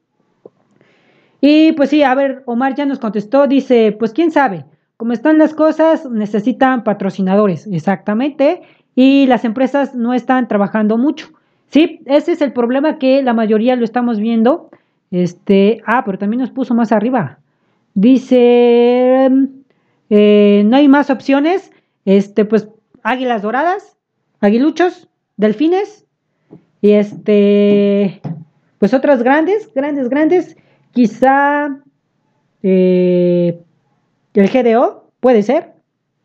Y 1.45 1.73
pues 1.73 1.89
sí, 1.89 2.03
a 2.03 2.15
ver, 2.15 2.41
Omar 2.45 2.73
ya 2.73 2.85
nos 2.85 2.99
contestó, 2.99 3.47
dice, 3.47 3.91
pues 3.91 4.13
quién 4.13 4.31
sabe, 4.31 4.63
como 4.95 5.11
están 5.11 5.37
las 5.37 5.53
cosas, 5.53 6.09
necesitan 6.09 6.85
patrocinadores, 6.85 7.67
exactamente, 7.67 8.61
y 8.95 9.27
las 9.27 9.43
empresas 9.43 9.93
no 9.93 10.13
están 10.13 10.47
trabajando 10.47 10.97
mucho. 10.97 11.27
Sí, 11.67 11.99
ese 12.05 12.31
es 12.31 12.41
el 12.41 12.53
problema 12.53 12.97
que 12.97 13.21
la 13.21 13.33
mayoría 13.33 13.75
lo 13.75 13.83
estamos 13.83 14.21
viendo. 14.21 14.69
Este, 15.11 15.81
ah, 15.85 16.03
pero 16.05 16.17
también 16.17 16.39
nos 16.39 16.51
puso 16.51 16.75
más 16.75 16.93
arriba. 16.93 17.39
Dice, 17.93 19.29
eh, 20.09 20.63
no 20.65 20.77
hay 20.77 20.87
más 20.87 21.09
opciones. 21.09 21.73
Este, 22.05 22.45
pues, 22.45 22.69
águilas 23.03 23.41
doradas, 23.41 23.97
aguiluchos, 24.39 25.09
delfines, 25.35 26.05
y 26.79 26.91
este, 26.91 28.21
pues 28.79 28.93
otras 28.93 29.23
grandes, 29.23 29.69
grandes, 29.73 30.07
grandes. 30.07 30.55
Quizá 30.93 31.79
eh, 32.61 33.59
el 34.33 34.49
GDO, 34.49 35.11
puede 35.19 35.43
ser. 35.43 35.73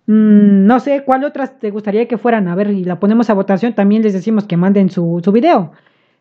Mm, 0.06 0.66
no 0.66 0.78
sé 0.80 1.04
cuál 1.04 1.24
otras 1.24 1.58
te 1.58 1.70
gustaría 1.70 2.06
que 2.06 2.18
fueran. 2.18 2.48
A 2.48 2.54
ver, 2.54 2.70
y 2.70 2.84
la 2.84 3.00
ponemos 3.00 3.30
a 3.30 3.34
votación. 3.34 3.74
También 3.74 4.02
les 4.02 4.12
decimos 4.12 4.44
que 4.44 4.56
manden 4.56 4.90
su, 4.90 5.20
su 5.24 5.32
video. 5.32 5.72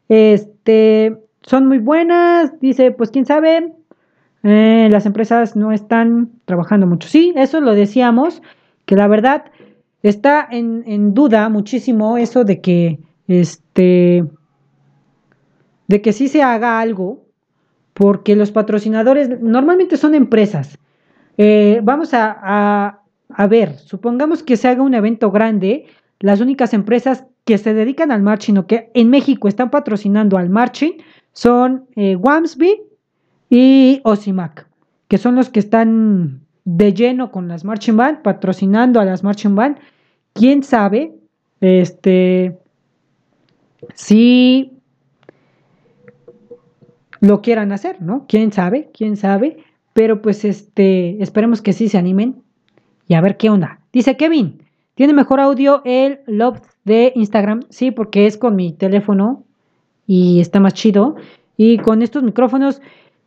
Este, 0.09 1.17
son 1.41 1.67
muy 1.67 1.79
buenas. 1.79 2.59
Dice, 2.59 2.91
pues 2.91 3.11
quién 3.11 3.25
sabe. 3.25 3.73
Eh, 4.43 4.87
las 4.91 5.05
empresas 5.05 5.55
no 5.55 5.71
están 5.71 6.31
trabajando 6.45 6.87
mucho. 6.87 7.09
Sí, 7.09 7.33
eso 7.35 7.59
lo 7.61 7.73
decíamos. 7.73 8.41
Que 8.85 8.95
la 8.95 9.07
verdad 9.07 9.45
está 10.03 10.47
en, 10.49 10.83
en 10.87 11.13
duda 11.13 11.49
muchísimo 11.49 12.17
eso 12.17 12.45
de 12.45 12.61
que 12.61 12.99
este 13.27 14.23
de 15.87 16.01
que 16.01 16.13
sí 16.13 16.27
se 16.27 16.43
haga 16.43 16.79
algo, 16.79 17.26
porque 17.97 18.35
los 18.35 18.51
patrocinadores 18.51 19.41
normalmente 19.41 19.97
son 19.97 20.13
empresas. 20.13 20.77
Eh, 21.39 21.81
vamos 21.83 22.13
a, 22.13 23.01
a 23.29 23.47
ver, 23.47 23.75
supongamos 23.79 24.43
que 24.43 24.55
se 24.55 24.67
haga 24.67 24.83
un 24.83 24.93
evento 24.93 25.31
grande, 25.31 25.87
las 26.19 26.39
únicas 26.39 26.73
empresas 26.73 27.25
que 27.43 27.57
se 27.57 27.73
dedican 27.73 28.11
al 28.11 28.21
marching 28.21 28.57
o 28.57 28.67
que 28.67 28.91
en 28.93 29.09
México 29.09 29.47
están 29.47 29.71
patrocinando 29.71 30.37
al 30.37 30.49
marching 30.49 30.93
son 31.33 31.85
eh, 31.95 32.15
Wamsby 32.15 32.83
y 33.49 34.01
Osimac, 34.03 34.67
que 35.07 35.17
son 35.17 35.33
los 35.35 35.49
que 35.49 35.59
están 35.59 36.41
de 36.65 36.93
lleno 36.93 37.31
con 37.31 37.47
las 37.47 37.63
marching 37.63 37.97
band, 37.97 38.21
patrocinando 38.21 38.99
a 38.99 39.05
las 39.05 39.23
marching 39.23 39.55
band. 39.55 39.77
¿Quién 40.33 40.61
sabe? 40.61 41.15
Este, 41.61 42.59
si 43.95 44.76
lo 47.19 47.41
quieran 47.41 47.71
hacer, 47.71 48.01
¿no? 48.01 48.25
¿Quién 48.27 48.51
sabe? 48.51 48.89
¿Quién 48.93 49.17
sabe? 49.17 49.57
Pero 49.93 50.21
pues 50.21 50.45
este, 50.45 51.21
esperemos 51.21 51.61
que 51.61 51.73
sí 51.73 51.89
se 51.89 51.97
animen 51.97 52.43
y 53.07 53.15
a 53.15 53.21
ver 53.21 53.37
qué 53.37 53.49
onda. 53.49 53.79
Dice 53.91 54.17
Kevin, 54.17 54.63
¿tiene 54.95 55.13
mejor 55.13 55.39
audio 55.39 55.81
el 55.85 56.19
Love 56.27 56.61
de 56.83 57.13
Instagram? 57.15 57.61
Sí, 57.69 57.91
porque 57.91 58.27
es 58.27 58.37
con 58.37 58.55
mi 58.55 58.73
teléfono 58.73 59.43
y 60.05 60.39
está 60.39 60.59
más 60.59 60.73
chido. 60.73 61.15
Y 61.55 61.77
con 61.79 62.01
estos 62.01 62.23
micrófonos, 62.23 62.81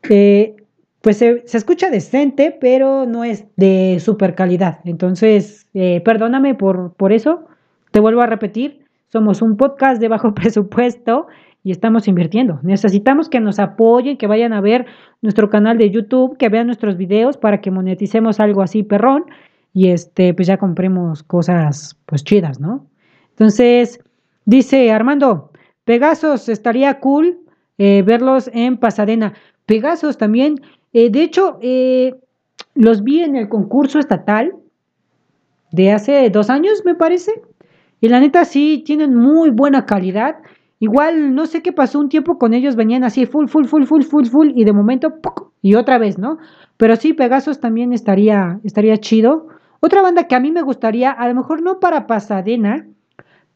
eh, 0.09 0.55
pues 1.01 1.19
se, 1.19 1.43
escucha 1.53 1.91
decente, 1.91 2.57
pero 2.61 3.07
no 3.07 3.25
es 3.25 3.45
de 3.57 3.99
super 4.01 4.35
calidad. 4.35 4.81
Entonces, 4.85 5.67
eh, 5.75 6.01
perdóname 6.05 6.55
por, 6.55 6.93
por 6.95 7.13
eso. 7.13 7.47
Te 7.91 8.01
vuelvo 8.01 8.21
a 8.21 8.27
repetir, 8.27 8.85
somos 9.09 9.43
un 9.43 9.57
podcast 9.57 10.01
de 10.01 10.09
bajo 10.09 10.35
presupuesto 10.35 11.27
y 11.63 11.73
estamos 11.73 12.09
invirtiendo. 12.09 12.59
Necesitamos 12.63 13.29
que 13.29 13.41
nos 13.41 13.59
apoyen, 13.59 14.17
que 14.17 14.27
vayan 14.27 14.53
a 14.53 14.61
ver 14.61 14.87
nuestro 15.23 15.51
canal 15.51 15.79
de 15.79 15.91
YouTube, 15.91 16.37
que 16.37 16.49
vean 16.49 16.67
nuestros 16.67 16.97
videos 16.97 17.37
para 17.37 17.61
que 17.61 17.71
moneticemos 17.71 18.41
algo 18.41 18.63
así 18.63 18.83
perrón 18.83 19.25
y 19.73 19.89
este, 19.89 20.35
pues 20.35 20.49
ya 20.49 20.57
compremos 20.57 21.23
cosas 21.23 21.97
pues 22.07 22.25
chidas, 22.25 22.61
¿no? 22.61 22.87
Entonces, 23.31 24.01
dice 24.45 24.91
Armando, 24.91 25.51
Pegasos, 25.85 26.49
estaría 26.49 27.01
cool 27.01 27.39
eh, 27.79 28.03
verlos 28.03 28.51
en 28.53 28.77
Pasadena. 28.77 29.35
Pegasos 29.67 30.19
también, 30.19 30.61
eh, 30.93 31.11
de 31.11 31.23
hecho, 31.23 31.59
eh, 31.63 32.15
los 32.75 33.03
vi 33.03 33.23
en 33.23 33.37
el 33.37 33.49
concurso 33.49 33.99
estatal 33.99 34.55
de 35.73 35.93
hace 35.93 36.29
dos 36.31 36.51
años, 36.51 36.83
me 36.85 36.95
parece. 36.95 37.43
Y 38.01 38.09
la 38.09 38.21
neta 38.21 38.45
sí, 38.45 38.83
tienen 38.85 39.15
muy 39.15 39.51
buena 39.51 39.87
calidad. 39.87 40.37
Igual, 40.83 41.35
no 41.35 41.45
sé 41.45 41.63
qué 41.63 41.73
pasó 41.73 42.01
un 42.01 42.09
tiempo 42.09 42.39
con 42.39 42.55
ellos, 42.55 42.75
venían 42.75 43.05
así 43.05 43.27
full, 43.27 43.49
full, 43.49 43.67
full, 43.67 43.85
full, 43.85 44.03
full, 44.03 44.25
full, 44.25 44.53
y 44.55 44.65
de 44.65 44.73
momento, 44.73 45.13
y 45.61 45.75
otra 45.75 45.99
vez, 45.99 46.19
¿no? 46.19 46.39
Pero 46.79 46.97
sí, 46.97 47.13
Pegasos 47.13 47.61
también 47.61 47.93
estaría, 47.93 48.59
estaría 48.65 48.97
chido. 48.97 49.49
Otra 49.81 50.01
banda 50.01 50.27
que 50.27 50.35
a 50.35 50.41
mí 50.41 50.51
me 50.51 50.63
gustaría, 50.63 51.11
a 51.11 51.29
lo 51.29 51.35
mejor 51.35 51.61
no 51.61 51.81
para 51.81 52.07
Pasadena, 52.07 52.87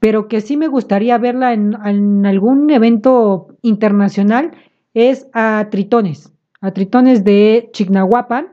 pero 0.01 0.29
que 0.29 0.43
sí 0.43 0.59
me 0.59 0.69
gustaría 0.69 1.17
verla 1.17 1.55
en, 1.55 2.27
algún 2.27 2.69
evento 2.69 3.49
internacional, 3.63 4.51
es 4.93 5.27
a 5.33 5.69
Tritones, 5.71 6.31
a 6.61 6.73
Tritones 6.73 7.25
de 7.25 7.71
Chignahuapan. 7.73 8.49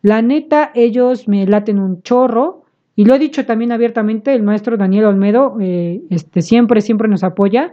La 0.00 0.22
neta, 0.22 0.70
ellos 0.76 1.26
me 1.26 1.44
laten 1.44 1.80
un 1.80 2.02
chorro. 2.02 2.62
Y 2.94 3.04
lo 3.04 3.16
he 3.16 3.18
dicho 3.18 3.44
también 3.46 3.72
abiertamente, 3.72 4.32
el 4.32 4.44
maestro 4.44 4.76
Daniel 4.76 5.06
Olmedo 5.06 5.56
eh, 5.60 6.02
este, 6.10 6.40
siempre, 6.40 6.82
siempre 6.82 7.08
nos 7.08 7.24
apoya 7.24 7.72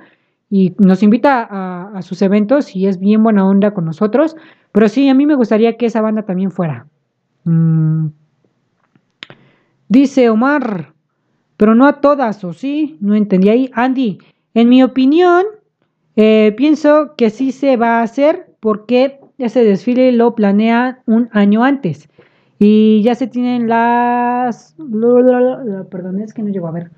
y 0.49 0.73
nos 0.79 1.03
invita 1.03 1.47
a, 1.49 2.01
sus 2.01 2.21
eventos 2.21 2.75
y 2.75 2.87
es 2.87 2.99
bien 2.99 3.23
buena 3.23 3.45
onda 3.45 3.71
con 3.71 3.85
nosotros. 3.85 4.35
Pero 4.71 4.89
sí, 4.89 5.09
a 5.09 5.13
mí 5.13 5.25
me 5.25 5.35
gustaría 5.35 5.77
que 5.77 5.85
esa 5.85 6.01
banda 6.01 6.23
también 6.23 6.51
fuera. 6.51 6.87
Mm, 7.43 8.07
Dice 9.89 10.29
Omar, 10.29 10.93
pero 11.57 11.73
no 11.73 11.87
a 11.87 11.99
todas, 11.99 12.43
¿o 12.43 12.53
sí? 12.53 12.97
No 13.01 13.15
entendí 13.15 13.49
ahí. 13.49 13.71
Andy, 13.73 14.19
en 14.53 14.69
mi 14.69 14.83
opinión, 14.83 15.45
eh, 16.15 16.53
pienso 16.55 17.15
que 17.17 17.31
sí 17.31 17.51
se 17.51 17.75
va 17.75 17.99
a 17.99 18.03
hacer 18.03 18.51
porque 18.59 19.19
ese 19.39 19.63
desfile 19.63 20.11
lo 20.11 20.35
planea 20.35 20.99
un 21.07 21.27
año 21.31 21.63
antes. 21.63 22.07
Y 22.59 23.01
ya 23.01 23.15
se 23.15 23.25
tienen 23.25 23.67
las... 23.67 24.75
Perdón, 25.89 26.19
es 26.21 26.35
que 26.35 26.43
no 26.43 26.49
llego 26.49 26.67
a 26.67 26.71
ver. 26.71 26.91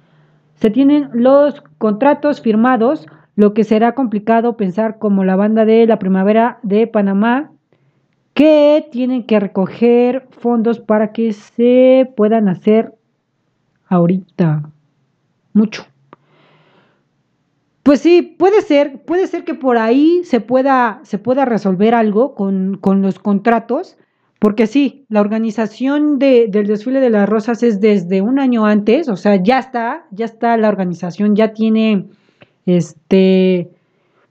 Se 0.56 0.70
tienen 0.70 1.10
los 1.14 1.62
contratos 1.78 2.42
firmados, 2.42 3.08
lo 3.36 3.54
que 3.54 3.64
será 3.64 3.94
complicado 3.94 4.58
pensar 4.58 5.00
como 5.00 5.24
la 5.24 5.36
banda 5.36 5.66
de 5.66 5.86
la 5.86 6.00
primavera 6.00 6.60
de 6.64 6.88
Panamá 6.88 7.52
que 8.34 8.88
tienen 8.92 9.26
que 9.26 9.40
recoger 9.40 10.28
fondos 10.32 10.80
para 10.80 11.12
que 11.12 11.34
se 11.34 12.12
puedan 12.16 12.48
hacer 12.50 12.94
ahorita. 13.88 14.70
Mucho. 15.54 15.86
Pues 17.84 18.00
sí, 18.00 18.22
puede 18.22 18.62
ser, 18.62 19.04
puede 19.04 19.28
ser 19.28 19.44
que 19.44 19.56
por 19.56 19.78
ahí 19.78 20.22
se 20.24 20.40
pueda, 20.40 21.02
se 21.04 21.18
pueda 21.18 21.46
resolver 21.46 21.96
algo 21.96 22.36
con, 22.36 22.80
los 23.02 23.20
contratos, 23.20 23.98
porque 24.40 24.68
sí, 24.68 25.06
la 25.10 25.20
organización 25.20 26.20
del 26.20 26.52
desfile 26.52 27.00
de 27.00 27.10
las 27.10 27.28
rosas 27.28 27.64
es 27.64 27.82
desde 27.82 28.22
un 28.22 28.40
año 28.40 28.66
antes, 28.66 29.10
o 29.10 29.16
sea, 29.16 29.36
ya 29.36 29.60
está, 29.60 30.06
ya 30.12 30.26
está 30.26 30.56
la 30.58 30.70
organización, 30.70 31.36
ya 31.36 31.54
tiene 31.54 32.08
este 32.78 33.70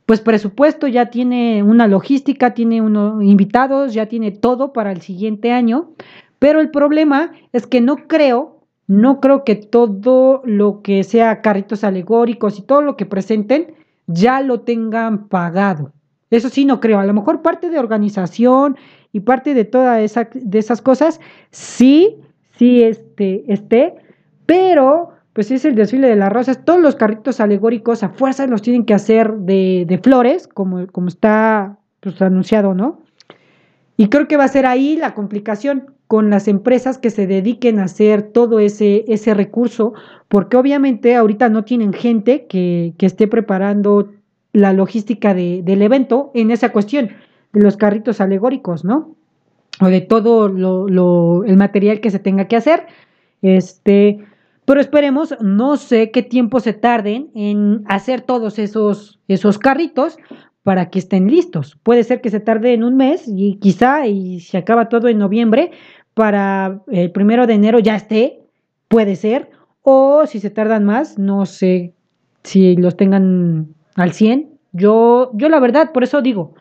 pues 0.07 0.20
presupuesto, 0.20 0.88
ya 0.88 1.07
tiene 1.11 1.62
una 1.62 1.86
logística, 1.86 2.53
tiene 2.53 2.80
unos 2.80 3.22
invitados, 3.22 3.95
ya 3.95 4.07
tiene 4.07 4.32
todo 4.32 4.72
para 4.72 4.91
el 4.91 5.03
siguiente 5.03 5.53
año, 5.53 5.91
pero 6.41 6.61
el 6.61 6.70
problema 6.70 7.30
es 7.53 7.68
que 7.68 7.80
no 7.80 8.09
creo, 8.09 8.59
no 8.88 9.20
creo 9.20 9.45
que 9.45 9.55
todo 9.55 10.43
lo 10.45 10.82
que 10.82 11.05
sea 11.05 11.43
carritos 11.43 11.84
alegóricos 11.84 12.59
y 12.59 12.62
todo 12.62 12.82
lo 12.82 12.97
que 12.97 13.07
presenten 13.07 13.72
ya 14.09 14.41
lo 14.41 14.62
tengan 14.62 15.28
pagado. 15.28 15.93
Eso 16.30 16.49
sí, 16.49 16.64
no 16.64 16.80
creo. 16.80 16.99
A 16.99 17.07
lo 17.07 17.14
mejor 17.14 17.43
parte 17.43 17.70
de 17.70 17.78
organización 17.78 18.76
y 19.12 19.20
parte 19.20 19.55
de 19.55 19.64
todas 19.64 20.01
esa, 20.01 20.28
esas 20.53 20.82
cosas, 20.82 21.20
sí, 21.53 22.16
sí 22.59 22.82
este, 22.82 23.45
esté, 23.47 23.95
pero 24.45 25.11
pues 25.41 25.51
es 25.53 25.64
el 25.64 25.74
desfile 25.74 26.07
de 26.07 26.16
las 26.16 26.30
rosas. 26.30 26.66
Todos 26.66 26.82
los 26.82 26.97
carritos 26.97 27.41
alegóricos 27.41 28.03
a 28.03 28.11
fuerza 28.11 28.47
los 28.47 28.61
tienen 28.61 28.84
que 28.84 28.93
hacer 28.93 29.32
de, 29.38 29.99
flores, 30.05 30.47
como, 30.47 30.86
como 30.88 31.09
está 31.09 31.78
pues, 32.01 32.20
anunciado, 32.20 32.74
¿no? 32.74 33.01
Y 33.97 34.11
creo 34.11 34.28
que 34.28 34.36
va 34.36 34.45
a 34.45 34.49
ser 34.49 34.66
ahí 34.66 34.99
la 34.99 35.14
complicación 35.14 35.95
con 36.09 36.28
las 36.28 36.47
empresas 36.47 36.99
que 36.99 37.09
se 37.09 37.26
dediquen 37.26 37.78
a 37.78 37.84
hacer 37.84 38.20
todo 38.20 38.61
ese, 38.61 39.07
ese 39.09 39.32
recurso, 39.32 39.95
porque 40.28 40.59
obviamente 40.59 41.16
ahorita 41.16 41.49
no 41.49 41.64
tienen 41.64 41.95
gente 41.95 42.45
que, 42.47 42.93
esté 42.99 43.26
preparando 43.26 44.12
la 44.53 44.74
logística 44.74 45.32
del 45.32 45.80
evento 45.80 46.32
en 46.34 46.51
esa 46.51 46.70
cuestión 46.70 47.12
de 47.55 47.62
los 47.62 47.78
carritos 47.78 48.20
alegóricos, 48.20 48.84
¿no? 48.84 49.16
O 49.80 49.86
de 49.86 50.03
todo 50.03 50.49
lo, 50.49 51.45
el 51.45 51.57
material 51.57 52.03
que 52.03 52.11
se 52.11 52.18
tenga 52.18 52.45
que 52.45 52.57
hacer. 52.57 52.84
Este, 53.41 54.18
Pero 54.71 54.83
esperemos, 54.83 55.35
no 55.41 55.77
sé 55.77 56.12
qué 56.12 56.23
tiempo 56.23 56.61
se 56.61 56.73
tarden 56.73 57.33
en 57.35 57.83
hacer 57.89 58.21
todos 58.21 58.57
esos, 58.61 59.18
esos 59.27 59.59
carritos 59.59 60.16
para 60.62 60.91
que 60.91 61.01
estén 61.01 61.27
listos. 61.27 61.77
Puede 61.83 62.05
ser 62.05 62.21
que 62.21 62.31
se 62.31 62.39
tarde 62.39 62.73
en 62.73 62.85
un 62.85 62.97
mes 62.97 63.25
y 63.27 63.57
quizá 63.57 64.07
y 64.07 64.39
se 64.39 64.59
acaba 64.59 64.89
todo 64.89 65.09
en 65.09 65.18
noviembre 65.18 65.73
para 66.14 66.83
el 66.87 67.11
primero 67.11 67.49
de 67.49 67.55
enero 67.55 67.81
ya 67.81 67.97
esté, 67.97 68.43
puede 68.87 69.16
ser. 69.16 69.51
O 69.83 70.25
si 70.27 70.39
se 70.39 70.51
tardan 70.51 70.85
más, 70.85 71.18
no 71.18 71.47
sé 71.47 71.93
si 72.45 72.77
los 72.77 72.97
tengan 72.97 73.75
al 73.97 74.12
100. 74.12 74.51
Yo, 74.71 75.33
yo 75.35 75.49
la 75.49 75.59
verdad, 75.59 75.91
por 75.91 76.05
eso 76.05 76.23
digo, 76.23 76.55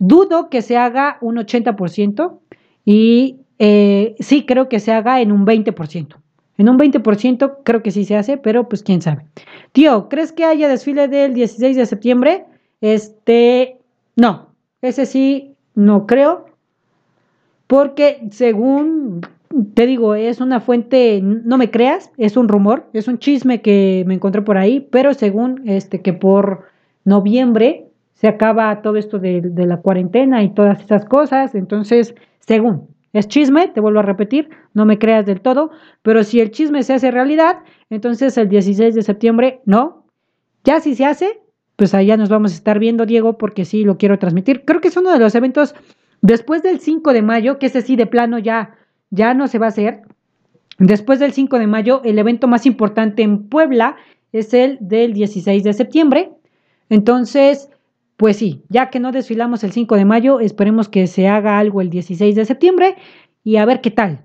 dudo 0.00 0.50
que 0.50 0.62
se 0.62 0.76
haga 0.76 1.16
un 1.20 1.36
80% 1.36 2.40
y 2.84 3.36
eh, 3.60 4.16
sí 4.18 4.46
creo 4.46 4.68
que 4.68 4.80
se 4.80 4.90
haga 4.90 5.20
en 5.20 5.30
un 5.30 5.46
20%. 5.46 6.21
En 6.62 6.68
un 6.68 6.78
20% 6.78 7.56
creo 7.64 7.82
que 7.82 7.90
sí 7.90 8.04
se 8.04 8.14
hace, 8.14 8.36
pero 8.36 8.68
pues 8.68 8.84
quién 8.84 9.02
sabe. 9.02 9.26
Tío, 9.72 10.08
¿crees 10.08 10.30
que 10.30 10.44
haya 10.44 10.68
desfile 10.68 11.08
del 11.08 11.34
16 11.34 11.76
de 11.76 11.86
septiembre? 11.86 12.44
Este, 12.80 13.78
no, 14.14 14.50
ese 14.80 15.06
sí, 15.06 15.56
no 15.74 16.06
creo, 16.06 16.46
porque 17.66 18.28
según 18.30 19.22
te 19.74 19.88
digo, 19.88 20.14
es 20.14 20.40
una 20.40 20.60
fuente, 20.60 21.20
no 21.20 21.58
me 21.58 21.72
creas, 21.72 22.12
es 22.16 22.36
un 22.36 22.46
rumor, 22.46 22.86
es 22.92 23.08
un 23.08 23.18
chisme 23.18 23.60
que 23.60 24.04
me 24.06 24.14
encontré 24.14 24.42
por 24.42 24.56
ahí, 24.56 24.86
pero 24.88 25.14
según 25.14 25.62
este 25.64 26.00
que 26.00 26.12
por 26.12 26.66
noviembre 27.04 27.88
se 28.14 28.28
acaba 28.28 28.82
todo 28.82 28.98
esto 28.98 29.18
de, 29.18 29.40
de 29.40 29.66
la 29.66 29.78
cuarentena 29.78 30.44
y 30.44 30.50
todas 30.50 30.80
esas 30.80 31.06
cosas, 31.06 31.56
entonces, 31.56 32.14
según, 32.38 32.86
es 33.12 33.28
chisme, 33.28 33.68
te 33.68 33.80
vuelvo 33.80 34.00
a 34.00 34.02
repetir, 34.02 34.48
no 34.74 34.86
me 34.86 34.98
creas 34.98 35.26
del 35.26 35.40
todo, 35.40 35.70
pero 36.02 36.24
si 36.24 36.40
el 36.40 36.50
chisme 36.50 36.82
se 36.82 36.94
hace 36.94 37.10
realidad, 37.10 37.58
entonces 37.90 38.36
el 38.38 38.48
16 38.48 38.94
de 38.94 39.02
septiembre, 39.02 39.60
no. 39.66 40.06
Ya 40.64 40.80
si 40.80 40.94
se 40.94 41.04
hace, 41.04 41.40
pues 41.76 41.94
allá 41.94 42.16
nos 42.16 42.28
vamos 42.28 42.52
a 42.52 42.54
estar 42.54 42.78
viendo, 42.78 43.04
Diego, 43.04 43.36
porque 43.36 43.64
sí 43.64 43.84
lo 43.84 43.98
quiero 43.98 44.18
transmitir. 44.18 44.64
Creo 44.64 44.80
que 44.80 44.88
es 44.88 44.96
uno 44.96 45.12
de 45.12 45.18
los 45.18 45.34
eventos 45.34 45.74
después 46.22 46.62
del 46.62 46.80
5 46.80 47.12
de 47.12 47.22
mayo, 47.22 47.58
que 47.58 47.66
ese 47.66 47.82
sí 47.82 47.96
de 47.96 48.06
plano 48.06 48.38
ya, 48.38 48.76
ya 49.10 49.34
no 49.34 49.48
se 49.48 49.58
va 49.58 49.66
a 49.66 49.70
hacer. 49.70 50.02
Después 50.78 51.18
del 51.18 51.32
5 51.32 51.58
de 51.58 51.66
mayo, 51.66 52.00
el 52.04 52.18
evento 52.18 52.48
más 52.48 52.64
importante 52.66 53.22
en 53.22 53.48
Puebla 53.48 53.96
es 54.32 54.54
el 54.54 54.78
del 54.80 55.12
16 55.12 55.62
de 55.64 55.72
septiembre. 55.74 56.30
Entonces, 56.88 57.68
pues 58.16 58.36
sí, 58.36 58.62
ya 58.68 58.90
que 58.90 59.00
no 59.00 59.12
desfilamos 59.12 59.64
el 59.64 59.72
5 59.72 59.96
de 59.96 60.04
mayo, 60.04 60.40
esperemos 60.40 60.88
que 60.88 61.06
se 61.06 61.28
haga 61.28 61.58
algo 61.58 61.80
el 61.80 61.90
16 61.90 62.34
de 62.34 62.44
septiembre 62.44 62.96
y 63.44 63.56
a 63.56 63.64
ver 63.64 63.80
qué 63.80 63.90
tal. 63.90 64.20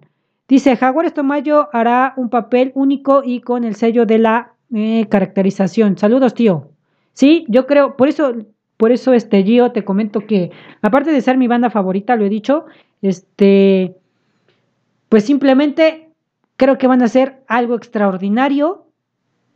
Dice, 0.48 0.78
Jaguar 0.78 1.06
Estomayo 1.06 1.68
hará 1.74 2.14
un 2.16 2.30
papel 2.30 2.72
único 2.74 3.22
y 3.24 3.42
con 3.42 3.64
el 3.64 3.76
sello 3.76 4.06
de 4.06 4.18
la 4.18 4.54
eh, 4.74 5.08
caracterización. 5.10 5.98
Saludos, 5.98 6.34
tío. 6.34 6.70
Sí, 7.14 7.46
yo 7.50 7.66
creo, 7.66 7.98
por 7.98 8.08
eso, 8.08 8.34
por 8.78 8.92
eso, 8.92 9.14
este, 9.14 9.44
Gio, 9.44 9.72
te 9.72 9.84
comento 9.84 10.22
que, 10.22 10.52
aparte 10.82 11.12
de 11.12 11.22
ser 11.22 11.38
mi 11.38 11.48
banda 11.48 11.70
favorita, 11.70 12.16
lo 12.16 12.26
he 12.26 12.30
dicho, 12.30 12.66
este, 13.02 13.96
pues 15.10 15.26
simplemente 15.26 16.12
creo 16.56 16.78
que 16.78 16.88
van 16.88 17.02
a 17.02 17.08
ser 17.08 17.44
algo 17.48 17.76
extraordinario 17.76 18.87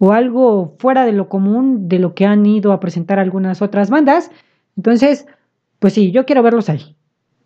o 0.01 0.11
algo 0.11 0.75
fuera 0.79 1.05
de 1.05 1.11
lo 1.11 1.29
común 1.29 1.87
de 1.87 1.99
lo 1.99 2.15
que 2.15 2.25
han 2.25 2.45
ido 2.45 2.73
a 2.73 2.79
presentar 2.79 3.19
algunas 3.19 3.61
otras 3.61 3.89
bandas. 3.89 4.31
Entonces, 4.75 5.27
pues 5.79 5.93
sí, 5.93 6.11
yo 6.11 6.25
quiero 6.25 6.41
verlos 6.43 6.69
ahí. 6.69 6.95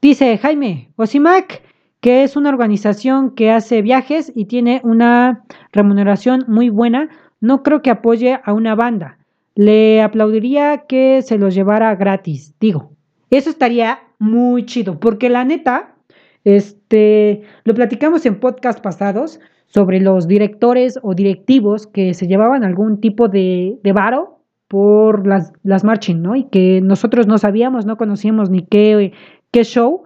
Dice 0.01 0.37
Jaime 0.37 0.89
Osimac, 0.95 1.61
que 1.99 2.23
es 2.23 2.35
una 2.35 2.49
organización 2.49 3.35
que 3.35 3.51
hace 3.51 3.81
viajes 3.81 4.31
y 4.33 4.45
tiene 4.45 4.79
una 4.83 5.43
remuneración 5.71 6.45
muy 6.47 6.69
buena. 6.69 7.09
No 7.41 7.61
creo 7.61 7.81
que 7.81 7.89
apoye 7.91 8.39
a 8.43 8.53
una 8.53 8.73
banda 8.73 9.17
le 9.55 10.01
aplaudiría 10.01 10.85
que 10.87 11.21
se 11.21 11.37
los 11.37 11.55
llevara 11.55 11.95
gratis, 11.95 12.53
digo. 12.59 12.91
Eso 13.31 13.49
estaría 13.49 13.99
muy 14.19 14.65
chido, 14.65 14.99
porque 14.99 15.29
la 15.29 15.43
neta, 15.45 15.95
este, 16.43 17.41
lo 17.63 17.73
platicamos 17.73 18.25
en 18.25 18.39
podcast 18.39 18.81
pasados 18.81 19.39
sobre 19.68 19.99
los 19.99 20.28
directores 20.28 20.99
o 21.01 21.13
directivos 21.13 21.88
que 21.88 22.13
se 22.13 22.28
llevaban 22.28 22.63
algún 22.63 23.01
tipo 23.01 23.28
de, 23.28 23.78
de 23.84 23.93
varo 23.93 24.39
por 24.68 25.28
las, 25.28 25.53
las 25.63 25.84
¿no? 25.84 26.36
Y 26.36 26.45
que 26.45 26.82
nosotros 26.82 27.28
no 27.28 27.38
sabíamos, 27.38 27.86
no 27.86 27.97
conocíamos 27.97 28.49
ni 28.49 28.66
qué, 28.66 29.13
qué 29.51 29.63
show, 29.63 30.03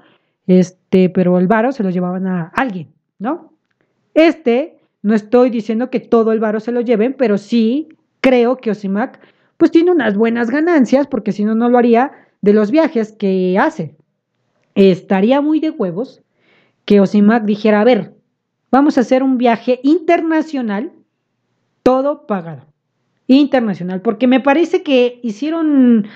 este, 0.48 1.10
pero 1.10 1.38
el 1.40 1.48
varo 1.48 1.72
se 1.72 1.84
lo 1.84 1.90
llevaban 1.90 2.28
a 2.28 2.52
alguien, 2.56 2.90
¿no? 3.20 3.54
Este, 4.14 4.80
no 5.02 5.14
estoy 5.14 5.50
diciendo 5.50 5.90
que 5.90 6.00
todo 6.00 6.32
el 6.32 6.40
varo 6.40 6.60
se 6.60 6.72
lo 6.72 6.82
lleven, 6.82 7.14
pero 7.14 7.38
sí 7.38 7.90
creo 8.22 8.58
que 8.58 8.72
Osimac 8.72 9.20
pues 9.58 9.72
tiene 9.72 9.92
unas 9.92 10.16
buenas 10.16 10.50
ganancias, 10.50 11.08
porque 11.08 11.32
si 11.32 11.44
no, 11.44 11.54
no 11.54 11.70
lo 11.70 11.78
haría, 11.78 12.12
de 12.42 12.54
los 12.54 12.72
viajes 12.72 13.12
que 13.12 13.58
hace. 13.60 13.96
Estaría 14.76 15.42
muy 15.42 15.60
de 15.60 15.70
huevos 15.70 16.22
que 16.86 17.02
Osimac 17.02 17.44
dijera, 17.44 17.82
a 17.82 17.84
ver, 17.84 18.14
vamos 18.72 18.98
a 18.98 19.02
hacer 19.02 19.24
un 19.24 19.38
viaje 19.38 19.80
internacional, 19.84 20.92
todo 21.84 22.26
pagado. 22.28 22.66
Internacional, 23.28 24.02
porque 24.02 24.26
me 24.26 24.40
parece 24.40 24.82
que 24.82 25.20
hicieron 25.22 26.08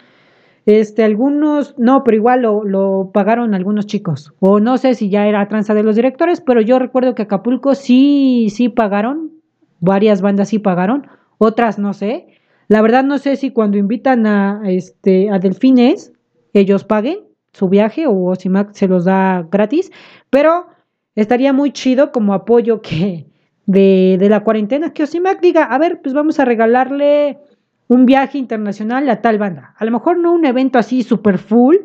este, 0.66 1.04
algunos, 1.04 1.76
no, 1.78 2.04
pero 2.04 2.18
igual 2.18 2.41
lo, 2.41 2.64
lo, 2.64 3.12
pagaron 3.14 3.54
algunos 3.54 3.86
chicos. 3.86 4.34
O 4.39 4.60
no 4.60 4.78
sé 4.78 4.95
si 4.95 5.10
ya 5.10 5.28
era 5.28 5.47
tranza 5.47 5.74
de 5.74 5.84
los 5.84 5.95
directores, 5.95 6.41
pero 6.41 6.62
yo 6.62 6.80
recuerdo 6.80 7.14
que 7.14 7.24
Acapulco 7.24 7.76
sí, 7.76 8.47
sí 8.49 8.70
pagaron, 8.70 9.32
varias 9.80 10.22
bandas 10.22 10.49
sí 10.49 10.60
pagaron, 10.60 11.08
otras 11.38 11.78
no 11.78 11.93
sé. 11.93 12.28
La 12.68 12.82
verdad 12.82 13.04
no 13.04 13.18
sé 13.18 13.36
si 13.36 13.51
cuando 13.51 13.78
invitan 13.78 14.26
a, 14.26 14.62
este, 14.66 15.30
a 15.30 15.38
Delfines, 15.38 16.14
ellos 16.54 16.84
paguen 16.84 17.20
su 17.51 17.70
viaje 17.70 18.06
o 18.08 18.34
si 18.36 18.49
Mac 18.49 18.72
se 18.74 18.88
los 18.88 19.06
da 19.06 19.47
gratis, 19.51 19.91
pero 20.30 20.68
estaría 21.16 21.53
muy 21.53 21.72
chido 21.72 22.11
como 22.11 22.34
apoyo 22.34 22.82
que 22.82 23.26
de, 23.66 24.18
de 24.20 24.30
la 24.30 24.41
cuarentena, 24.41 24.93
que 24.93 25.03
Osimac 25.03 25.41
diga, 25.41 25.64
a 25.64 25.78
ver, 25.78 26.01
pues 26.01 26.14
vamos 26.14 26.39
a 26.39 26.45
regalarle 26.45 27.39
un 27.88 28.05
viaje 28.05 28.38
internacional 28.38 29.09
a 29.09 29.22
tal 29.22 29.38
banda. 29.38 29.76
A 29.78 29.86
lo 29.86 29.91
mejor 29.91 30.18
no 30.18 30.34
un 30.34 30.45
evento 30.45 30.80
así 30.80 31.03
super 31.03 31.38
full, 31.38 31.78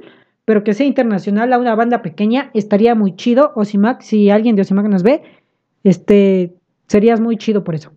pero 0.44 0.64
que 0.64 0.74
sea 0.74 0.86
internacional 0.86 1.52
a 1.52 1.58
una 1.58 1.74
banda 1.74 2.00
pequeña, 2.00 2.50
estaría 2.54 2.94
muy 2.94 3.14
chido. 3.16 3.52
Osimac, 3.54 4.00
si 4.00 4.30
alguien 4.30 4.56
de 4.56 4.62
Osimac 4.62 4.86
nos 4.86 5.02
ve, 5.02 5.22
este, 5.84 6.54
serías 6.86 7.20
muy 7.20 7.36
chido 7.36 7.64
por 7.64 7.74
eso. 7.74 7.92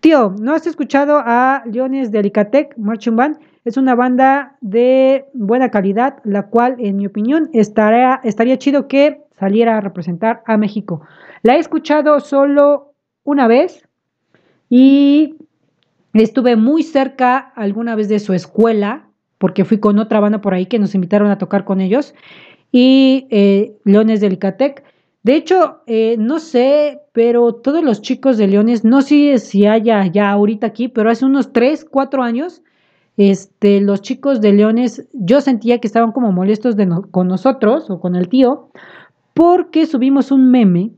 Tío, 0.00 0.34
¿no 0.40 0.52
has 0.52 0.66
escuchado 0.66 1.22
a 1.24 1.62
Leones 1.66 2.10
de 2.10 2.18
Alicatec 2.18 2.76
Marching 2.76 3.16
Band? 3.16 3.38
Es 3.64 3.76
una 3.76 3.94
banda 3.94 4.56
de 4.60 5.26
buena 5.32 5.70
calidad, 5.70 6.18
la 6.24 6.44
cual, 6.48 6.76
en 6.78 6.96
mi 6.96 7.06
opinión, 7.06 7.48
estaría, 7.52 8.20
estaría 8.22 8.58
chido 8.58 8.88
que 8.88 9.22
saliera 9.38 9.76
a 9.76 9.80
representar 9.80 10.42
a 10.46 10.56
México. 10.56 11.02
La 11.42 11.56
he 11.56 11.58
escuchado 11.58 12.20
solo 12.20 12.94
una 13.24 13.46
vez 13.46 13.88
y 14.68 15.34
estuve 16.12 16.56
muy 16.56 16.82
cerca 16.82 17.38
alguna 17.38 17.94
vez 17.94 18.08
de 18.08 18.18
su 18.18 18.32
escuela, 18.32 19.08
porque 19.38 19.64
fui 19.64 19.78
con 19.78 19.98
otra 19.98 20.20
banda 20.20 20.40
por 20.40 20.54
ahí 20.54 20.66
que 20.66 20.78
nos 20.78 20.94
invitaron 20.94 21.30
a 21.30 21.38
tocar 21.38 21.64
con 21.64 21.80
ellos. 21.80 22.14
Y 22.72 23.26
eh, 23.30 23.76
Leones 23.84 24.20
de 24.20 24.26
Alicatec 24.28 24.82
de 25.26 25.34
hecho, 25.34 25.80
eh, 25.88 26.14
no 26.20 26.38
sé, 26.38 27.00
pero 27.10 27.52
todos 27.52 27.82
los 27.82 28.00
chicos 28.00 28.38
de 28.38 28.46
Leones, 28.46 28.84
no 28.84 29.02
sé 29.02 29.40
si 29.40 29.66
haya 29.66 30.06
ya 30.06 30.30
ahorita 30.30 30.68
aquí, 30.68 30.86
pero 30.86 31.10
hace 31.10 31.24
unos 31.24 31.52
3, 31.52 31.84
4 31.84 32.22
años, 32.22 32.62
este, 33.16 33.80
los 33.80 34.02
chicos 34.02 34.40
de 34.40 34.52
Leones, 34.52 35.08
yo 35.12 35.40
sentía 35.40 35.80
que 35.80 35.88
estaban 35.88 36.12
como 36.12 36.30
molestos 36.30 36.76
con 37.10 37.26
nosotros 37.26 37.90
o 37.90 37.98
con 37.98 38.14
el 38.14 38.28
tío, 38.28 38.68
porque 39.36 39.84
subimos 39.84 40.32
un 40.32 40.50
meme 40.50 40.92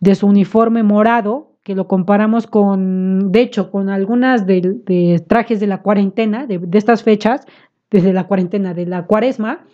de 0.00 0.16
su 0.16 0.26
uniforme 0.26 0.82
morado, 0.82 1.52
que 1.62 1.76
lo 1.76 1.86
comparamos 1.86 2.48
con, 2.48 3.30
de 3.30 3.40
hecho, 3.40 3.70
con 3.70 3.88
algunas 3.88 4.46
de, 4.48 5.22
trajes 5.28 5.60
de 5.60 5.68
la 5.68 5.80
cuarentena, 5.80 6.44
de, 6.44 6.60
estas 6.72 7.04
fechas, 7.04 7.46
desde 7.92 8.12
la 8.12 8.26
cuarentena, 8.26 8.74
de 8.74 8.86
la 8.86 9.06
cuaresma, 9.06 9.64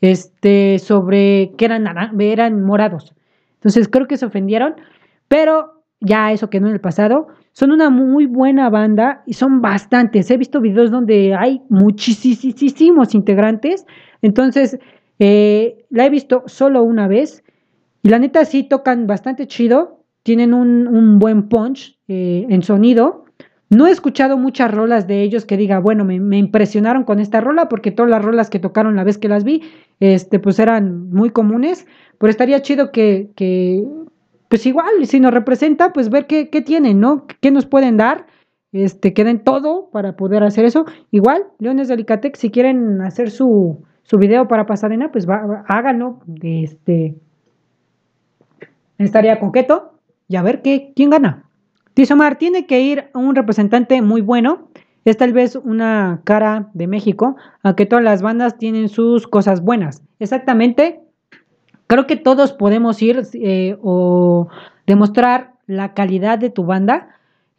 este, 0.00 0.80
sobre 0.80 1.52
que 1.56 1.66
eran, 1.66 1.86
eran 2.18 2.62
morados. 2.62 3.14
Entonces 3.54 3.86
creo 3.88 4.08
que 4.08 4.16
se 4.16 4.26
ofendieron, 4.26 4.74
pero 5.28 5.84
ya 6.00 6.32
eso 6.32 6.50
quedó 6.50 6.66
en 6.66 6.72
el 6.72 6.80
pasado. 6.80 7.28
Son 7.52 7.70
una 7.70 7.90
muy 7.90 8.26
buena 8.26 8.70
banda 8.70 9.22
y 9.24 9.34
son 9.34 9.62
bastantes. 9.62 10.28
He 10.32 10.36
visto 10.36 10.60
videos 10.60 10.90
donde 10.90 11.36
hay 11.36 11.62
muchísimos 11.68 13.14
integrantes. 13.14 13.86
Entonces, 14.20 14.80
eh, 15.20 15.84
la 15.90 16.06
he 16.06 16.10
visto 16.10 16.42
solo 16.46 16.82
una 16.82 17.06
vez. 17.06 17.44
Y 18.02 18.08
la 18.08 18.18
neta 18.18 18.44
sí 18.44 18.64
tocan 18.64 19.06
bastante 19.06 19.46
chido. 19.46 20.00
Tienen 20.22 20.54
un, 20.54 21.18
buen 21.18 21.48
punch 21.48 21.98
eh, 22.08 22.46
en 22.48 22.62
sonido. 22.62 23.24
No 23.70 23.86
he 23.86 23.90
escuchado 23.90 24.36
muchas 24.36 24.70
rolas 24.70 25.06
de 25.06 25.22
ellos 25.22 25.46
que 25.46 25.56
diga, 25.56 25.78
bueno, 25.78 26.04
me, 26.04 26.36
impresionaron 26.36 27.04
con 27.04 27.20
esta 27.20 27.40
rola, 27.40 27.68
porque 27.68 27.90
todas 27.90 28.10
las 28.10 28.22
rolas 28.22 28.50
que 28.50 28.58
tocaron 28.58 28.96
la 28.96 29.04
vez 29.04 29.16
que 29.16 29.28
las 29.28 29.44
vi, 29.44 29.62
este, 29.98 30.38
pues 30.38 30.58
eran 30.58 31.10
muy 31.10 31.30
comunes. 31.30 31.86
Pero 32.18 32.30
estaría 32.30 32.60
chido 32.60 32.92
que, 32.92 33.30
pues 34.48 34.66
igual, 34.66 35.06
si 35.06 35.20
nos 35.20 35.32
representa, 35.32 35.92
pues 35.92 36.10
ver 36.10 36.26
qué, 36.26 36.50
qué 36.50 36.60
tienen, 36.60 37.00
¿no? 37.00 37.26
¿Qué 37.40 37.50
nos 37.50 37.66
pueden 37.66 37.96
dar? 37.96 38.26
Este, 38.72 39.12
que 39.12 39.24
den 39.24 39.44
todo 39.44 39.90
para 39.90 40.16
poder 40.16 40.42
hacer 40.42 40.64
eso. 40.64 40.86
Igual, 41.10 41.44
Leones 41.58 41.88
de 41.88 41.94
Alicatec, 41.94 42.36
si 42.36 42.50
quieren 42.50 43.00
hacer 43.00 43.30
su, 43.30 43.82
su 44.02 44.18
video 44.18 44.48
para 44.48 44.66
Pasadena, 44.66 45.12
pues 45.12 45.28
va, 45.28 45.64
háganlo. 45.68 46.20
Este, 46.42 47.14
estaría 48.98 49.40
coqueto 49.40 49.94
y 50.28 50.36
a 50.36 50.42
ver 50.42 50.62
qué, 50.62 50.92
quién 50.94 51.10
gana. 51.10 51.44
Tizomar, 51.94 52.36
tiene 52.36 52.66
que 52.66 52.80
ir 52.80 53.10
un 53.14 53.34
representante 53.34 54.00
muy 54.02 54.20
bueno. 54.20 54.68
Es 55.04 55.16
tal 55.16 55.32
vez 55.32 55.56
una 55.56 56.20
cara 56.24 56.70
de 56.74 56.86
México, 56.86 57.36
aunque 57.62 57.86
todas 57.86 58.04
las 58.04 58.22
bandas 58.22 58.56
tienen 58.56 58.88
sus 58.88 59.26
cosas 59.26 59.60
buenas. 59.62 60.02
Exactamente, 60.20 61.00
creo 61.92 62.06
que 62.06 62.16
todos 62.16 62.52
podemos 62.52 63.02
ir 63.02 63.22
eh, 63.34 63.76
o 63.82 64.48
demostrar 64.86 65.52
la 65.66 65.92
calidad 65.92 66.38
de 66.38 66.48
tu 66.48 66.64
banda, 66.64 67.08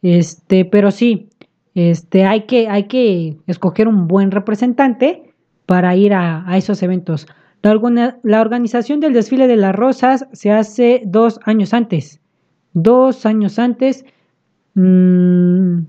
este, 0.02 0.64
pero 0.64 0.90
sí, 0.90 1.28
este, 1.74 2.24
hay 2.24 2.42
que, 2.42 2.68
hay 2.68 2.84
que 2.84 3.36
escoger 3.46 3.86
un 3.86 4.08
buen 4.08 4.30
representante 4.30 5.34
para 5.66 5.94
ir 5.94 6.14
a, 6.14 6.44
esos 6.56 6.82
eventos. 6.82 7.26
La, 7.64 8.42
organización 8.42 9.00
del 9.00 9.14
desfile 9.14 9.46
de 9.46 9.56
las 9.56 9.74
rosas 9.74 10.26
se 10.32 10.50
hace 10.50 11.00
dos 11.06 11.40
años 11.46 11.72
antes. 11.72 12.20
Dos 12.74 13.24
años 13.24 13.58
antes. 13.58 14.04
Mmm, 14.74 15.84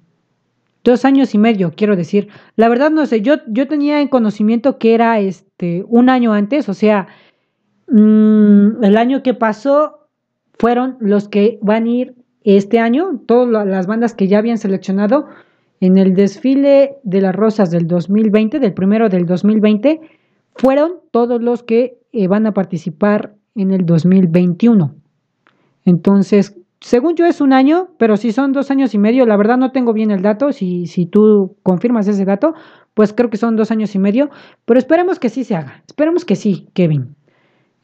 dos 0.86 1.04
años 1.04 1.34
y 1.34 1.38
medio, 1.38 1.74
quiero 1.76 1.98
decir. 1.98 2.30
La 2.56 2.70
verdad 2.70 2.92
no 2.92 3.06
sé, 3.06 3.20
yo, 3.20 3.36
yo 3.48 3.68
tenía 3.68 4.00
en 4.00 4.08
conocimiento 4.08 4.78
que 4.78 4.94
era 4.94 5.20
este 5.20 5.84
un 5.90 6.08
año 6.10 6.32
antes, 6.32 6.70
o 6.70 6.74
sea, 6.74 7.08
mmm, 7.88 8.82
el 8.82 8.96
año 8.96 9.22
que 9.22 9.34
pasó 9.34 10.08
fueron 10.58 10.96
los 11.02 11.28
que 11.28 11.60
van 11.62 11.88
a 11.88 11.90
ir 11.90 12.16
este 12.46 12.80
año, 12.80 13.20
todas 13.26 13.68
las 13.68 13.86
bandas 13.86 14.14
que 14.14 14.30
ya 14.30 14.38
habían 14.38 14.60
seleccionado 14.60 15.28
en 15.82 15.98
el 15.98 16.16
desfile 16.16 17.00
de 17.04 17.20
las 17.20 17.36
rosas 17.36 17.70
del 17.70 17.86
2020, 17.86 18.60
del 18.60 18.74
primero 18.74 19.10
del 19.10 19.26
2020, 19.26 20.00
fueron 20.56 20.94
todos 21.12 21.42
los 21.42 21.64
que 21.64 22.00
eh, 22.12 22.28
van 22.28 22.46
a 22.48 22.54
participar 22.54 23.36
en 23.56 23.72
el 23.72 23.86
2021. 23.86 24.96
Entonces, 25.86 26.58
según 26.82 27.16
yo 27.16 27.26
es 27.26 27.42
un 27.42 27.54
año, 27.54 27.90
pero 27.98 28.18
si 28.18 28.32
son 28.32 28.52
dos 28.52 28.72
años 28.72 28.94
y 28.94 28.98
medio, 28.98 29.26
la 29.26 29.38
verdad 29.38 29.58
no 29.58 29.72
tengo 29.72 29.94
bien 29.94 30.12
el 30.12 30.22
dato, 30.22 30.52
si, 30.52 30.88
si 30.88 31.06
tú 31.06 31.56
confirmas 31.64 32.08
ese 32.08 32.26
dato, 32.26 32.54
pues 32.94 33.14
creo 33.14 33.30
que 33.30 33.38
son 33.38 33.56
dos 33.56 33.72
años 33.72 33.96
y 33.96 34.00
medio, 34.00 34.30
pero 34.66 34.80
esperemos 34.80 35.20
que 35.20 35.30
sí 35.30 35.44
se 35.44 35.56
haga, 35.56 35.84
esperemos 35.88 36.26
que 36.26 36.36
sí, 36.36 36.70
Kevin. 36.74 37.16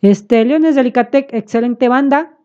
Este, 0.01 0.45
Leones 0.45 0.75
de 0.75 0.81
Alicatec, 0.81 1.33
excelente 1.33 1.89
banda, 1.89 2.37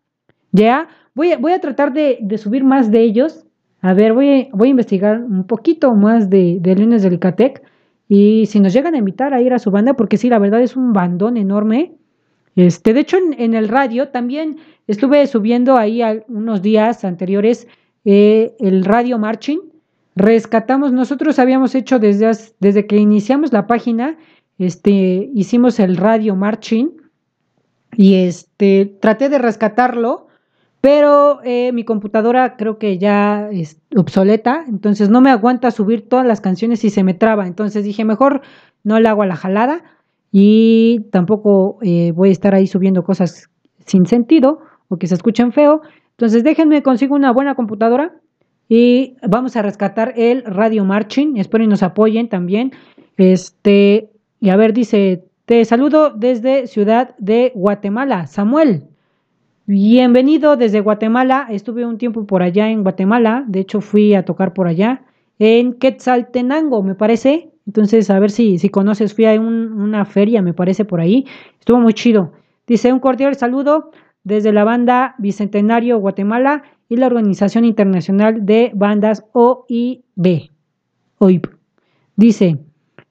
ya, 0.51 0.87
voy, 1.15 1.35
voy 1.39 1.53
a 1.53 1.61
tratar 1.61 1.93
de, 1.93 2.19
subir 2.37 2.63
más 2.63 2.91
de 2.91 3.01
ellos, 3.01 3.45
a 3.81 3.93
ver, 3.93 4.13
voy, 4.13 4.49
voy 4.51 4.69
a 4.69 4.71
investigar 4.71 5.21
un 5.21 5.45
poquito 5.45 5.93
más 5.93 6.29
de, 6.29 6.57
de 6.59 6.75
Leones 6.75 7.01
de 7.01 7.09
Alicatec, 7.09 7.63
y 8.09 8.45
si 8.45 8.59
nos 8.59 8.73
llegan 8.73 8.95
a 8.95 8.97
invitar 8.97 9.33
a 9.33 9.41
ir 9.41 9.53
a 9.53 9.59
su 9.59 9.71
banda, 9.71 9.93
porque 9.93 10.17
sí, 10.17 10.29
la 10.29 10.39
verdad 10.39 10.61
es 10.61 10.75
un 10.75 10.93
bandón 10.93 11.37
enorme, 11.37 11.97
este, 12.57 12.95
de 12.95 13.01
hecho, 13.01 13.17
en, 13.17 13.53
el 13.53 13.67
radio 13.69 14.09
también 14.09 14.57
estuve 14.87 15.27
subiendo 15.27 15.77
ahí 15.77 16.01
unos 16.27 16.63
días 16.63 17.05
anteriores 17.05 17.67
eh, 18.03 18.55
el 18.59 18.83
radio 18.83 19.19
marching. 19.19 19.59
Rescatamos, 20.15 20.91
nosotros 20.91 21.37
habíamos 21.37 21.75
hecho 21.75 21.99
desde, 21.99 22.31
desde 22.59 22.87
que 22.87 22.97
iniciamos 22.97 23.53
la 23.53 23.67
página, 23.67 24.17
este, 24.57 25.29
hicimos 25.35 25.79
el 25.79 25.97
radio 25.97 26.35
marching 26.35 26.89
y 27.95 28.15
este, 28.15 28.97
traté 29.01 29.29
de 29.29 29.37
rescatarlo, 29.37 30.26
pero 30.81 31.39
eh, 31.43 31.71
mi 31.73 31.83
computadora 31.83 32.55
creo 32.55 32.77
que 32.77 32.97
ya 32.97 33.49
es 33.51 33.79
obsoleta, 33.95 34.63
entonces 34.67 35.09
no 35.09 35.21
me 35.21 35.31
aguanta 35.31 35.71
subir 35.71 36.07
todas 36.07 36.25
las 36.25 36.41
canciones 36.41 36.83
y 36.83 36.89
se 36.89 37.03
me 37.03 37.13
traba. 37.13 37.47
Entonces 37.47 37.83
dije, 37.83 38.05
mejor 38.05 38.41
no 38.83 38.99
le 38.99 39.09
hago 39.09 39.23
a 39.23 39.27
la 39.27 39.35
jalada 39.35 39.83
y 40.31 41.07
tampoco 41.11 41.79
eh, 41.81 42.11
voy 42.13 42.29
a 42.29 42.31
estar 42.31 42.53
ahí 42.53 42.67
subiendo 42.67 43.03
cosas 43.03 43.49
sin 43.85 44.05
sentido 44.05 44.59
o 44.87 44.97
que 44.97 45.07
se 45.07 45.15
escuchen 45.15 45.51
feo. 45.51 45.81
Entonces 46.11 46.43
déjenme 46.43 46.83
consigo 46.83 47.15
una 47.15 47.31
buena 47.31 47.55
computadora 47.55 48.13
y 48.69 49.15
vamos 49.27 49.55
a 49.55 49.61
rescatar 49.61 50.13
el 50.17 50.43
Radio 50.43 50.85
Marching. 50.85 51.37
Espero 51.37 51.63
y 51.63 51.67
nos 51.67 51.83
apoyen 51.83 52.29
también. 52.29 52.71
Este, 53.17 54.11
y 54.39 54.49
a 54.49 54.57
ver, 54.57 54.73
dice, 54.73 55.25
te 55.45 55.63
saludo 55.65 56.11
desde 56.11 56.67
Ciudad 56.67 57.15
de 57.17 57.51
Guatemala. 57.55 58.27
Samuel, 58.27 58.83
bienvenido 59.67 60.55
desde 60.55 60.79
Guatemala. 60.79 61.47
Estuve 61.49 61.85
un 61.85 61.97
tiempo 61.97 62.25
por 62.25 62.41
allá 62.41 62.69
en 62.69 62.83
Guatemala. 62.83 63.43
De 63.47 63.59
hecho, 63.59 63.81
fui 63.81 64.15
a 64.15 64.23
tocar 64.23 64.53
por 64.53 64.67
allá. 64.67 65.03
En 65.37 65.73
Quetzaltenango, 65.73 66.81
me 66.81 66.95
parece. 66.95 67.51
Entonces, 67.67 68.09
a 68.09 68.17
ver 68.17 68.31
si, 68.31 68.57
si 68.57 68.69
conoces, 68.69 69.13
fui 69.13 69.25
a 69.25 69.39
una 69.39 70.05
feria, 70.05 70.41
me 70.41 70.53
parece, 70.53 70.85
por 70.85 71.01
ahí. 71.01 71.25
Estuvo 71.59 71.79
muy 71.79 71.93
chido. 71.93 72.31
Dice 72.65 72.91
un 72.91 72.99
cordial 72.99 73.35
saludo 73.35 73.91
desde 74.23 74.53
la 74.53 74.63
banda 74.63 75.15
Bicentenario 75.17 75.99
Guatemala 75.99 76.63
y 76.89 76.95
la 76.95 77.07
Organización 77.07 77.65
Internacional 77.65 78.45
de 78.45 78.71
Bandas 78.73 79.25
OIB. 79.33 80.49
OIB. 81.19 81.49
Dice 82.15 82.59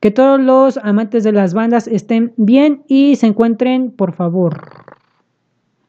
que 0.00 0.10
todos 0.10 0.40
los 0.40 0.78
amantes 0.78 1.22
de 1.22 1.32
las 1.32 1.52
bandas 1.52 1.86
estén 1.86 2.32
bien 2.36 2.82
y 2.88 3.16
se 3.16 3.26
encuentren, 3.26 3.90
por 3.90 4.14
favor. 4.14 4.85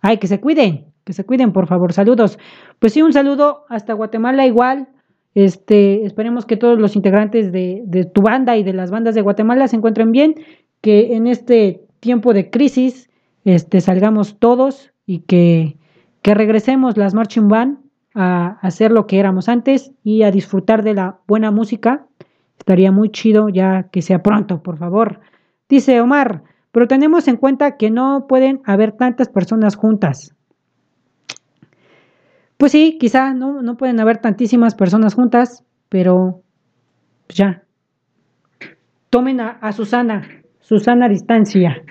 Ay, 0.08 0.20
que 0.20 0.28
se 0.28 0.40
cuiden, 0.40 0.86
que 1.04 1.12
se 1.12 1.26
cuiden, 1.26 1.52
por 1.52 1.68
favor. 1.68 1.92
Saludos. 1.92 2.40
Pues 2.80 2.94
sí, 2.94 3.02
un 3.02 3.12
saludo 3.12 3.66
hasta 3.68 3.92
Guatemala 3.92 4.46
igual. 4.46 4.88
Este, 5.36 6.06
esperemos 6.06 6.46
que 6.46 6.56
todos 6.56 6.80
los 6.80 6.96
integrantes 6.96 7.52
de, 7.52 8.10
tu 8.14 8.22
banda 8.22 8.56
y 8.56 8.64
de 8.64 8.72
las 8.72 8.90
bandas 8.90 9.16
de 9.16 9.22
Guatemala 9.22 9.68
se 9.68 9.76
encuentren 9.76 10.14
bien, 10.14 10.36
que 10.80 11.18
en 11.18 11.28
este 11.28 11.82
tiempo 12.00 12.34
de 12.34 12.50
crisis 12.50 13.10
este, 13.44 13.82
salgamos 13.82 14.40
todos 14.40 14.94
y 15.06 15.20
que, 15.20 15.76
que 16.22 16.34
regresemos 16.34 16.96
las 16.96 17.14
Marching 17.14 17.50
Band 17.50 17.80
a 18.16 18.60
hacer 18.62 18.94
lo 18.94 19.08
que 19.08 19.20
éramos 19.20 19.50
antes 19.50 19.92
y 20.06 20.24
a 20.24 20.32
disfrutar 20.32 20.84
de 20.84 20.94
la 20.94 21.20
buena 21.28 21.52
música. 21.52 22.08
Estaría 22.58 22.94
muy 22.94 23.10
chido 23.10 23.50
ya 23.50 23.90
que 23.92 24.02
sea 24.02 24.24
pronto, 24.24 24.64
por 24.64 24.78
favor. 24.78 25.20
Dice 25.68 26.00
Omar, 26.00 26.44
pero 26.72 26.88
tenemos 26.88 27.28
en 27.28 27.38
cuenta 27.38 27.78
que 27.78 27.90
no 27.90 28.28
pueden 28.28 28.62
haber 28.66 28.92
tantas 28.92 29.30
personas 29.30 29.76
juntas. 29.76 30.36
Pues 32.58 32.72
sí, 32.72 32.98
quizá 33.00 33.34
no, 33.34 33.62
no 33.62 33.78
pueden 33.78 34.00
haber 34.00 34.18
tantísimas 34.18 34.76
personas 34.76 35.14
juntas, 35.14 35.64
pero 35.90 36.42
ya. 37.30 37.64
Tomen 39.10 39.40
a, 39.40 39.72
Susana, 39.72 40.28
Susana 40.60 41.06
a 41.06 41.10
distancia. 41.10 41.82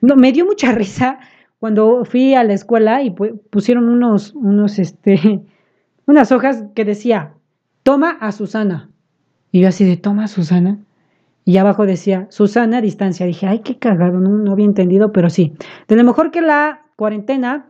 No, 0.00 0.16
me 0.16 0.32
dio 0.32 0.44
mucha 0.46 0.72
risa 0.72 1.18
cuando 1.58 2.04
fui 2.04 2.34
a 2.34 2.44
la 2.44 2.54
escuela 2.54 3.02
y 3.02 3.10
pusieron 3.10 3.88
unos, 3.88 4.34
unos, 4.34 4.78
este, 4.78 5.40
unas 6.06 6.32
hojas 6.32 6.64
que 6.74 6.84
decía, 6.84 7.34
toma 7.82 8.16
a 8.20 8.32
Susana. 8.32 8.90
Y 9.52 9.60
yo 9.60 9.68
así 9.68 9.84
de, 9.84 9.96
toma 9.96 10.24
a 10.24 10.28
Susana. 10.28 10.78
Y 11.48 11.56
abajo 11.56 11.86
decía, 11.86 12.26
Susana 12.28 12.76
a 12.76 12.80
distancia. 12.82 13.24
Dije, 13.24 13.46
ay, 13.46 13.60
qué 13.60 13.78
cagado, 13.78 14.20
no, 14.20 14.28
no 14.28 14.52
había 14.52 14.66
entendido, 14.66 15.12
pero 15.12 15.30
sí. 15.30 15.54
De 15.88 15.96
lo 15.96 16.04
mejor 16.04 16.30
que 16.30 16.42
la 16.42 16.82
cuarentena 16.94 17.64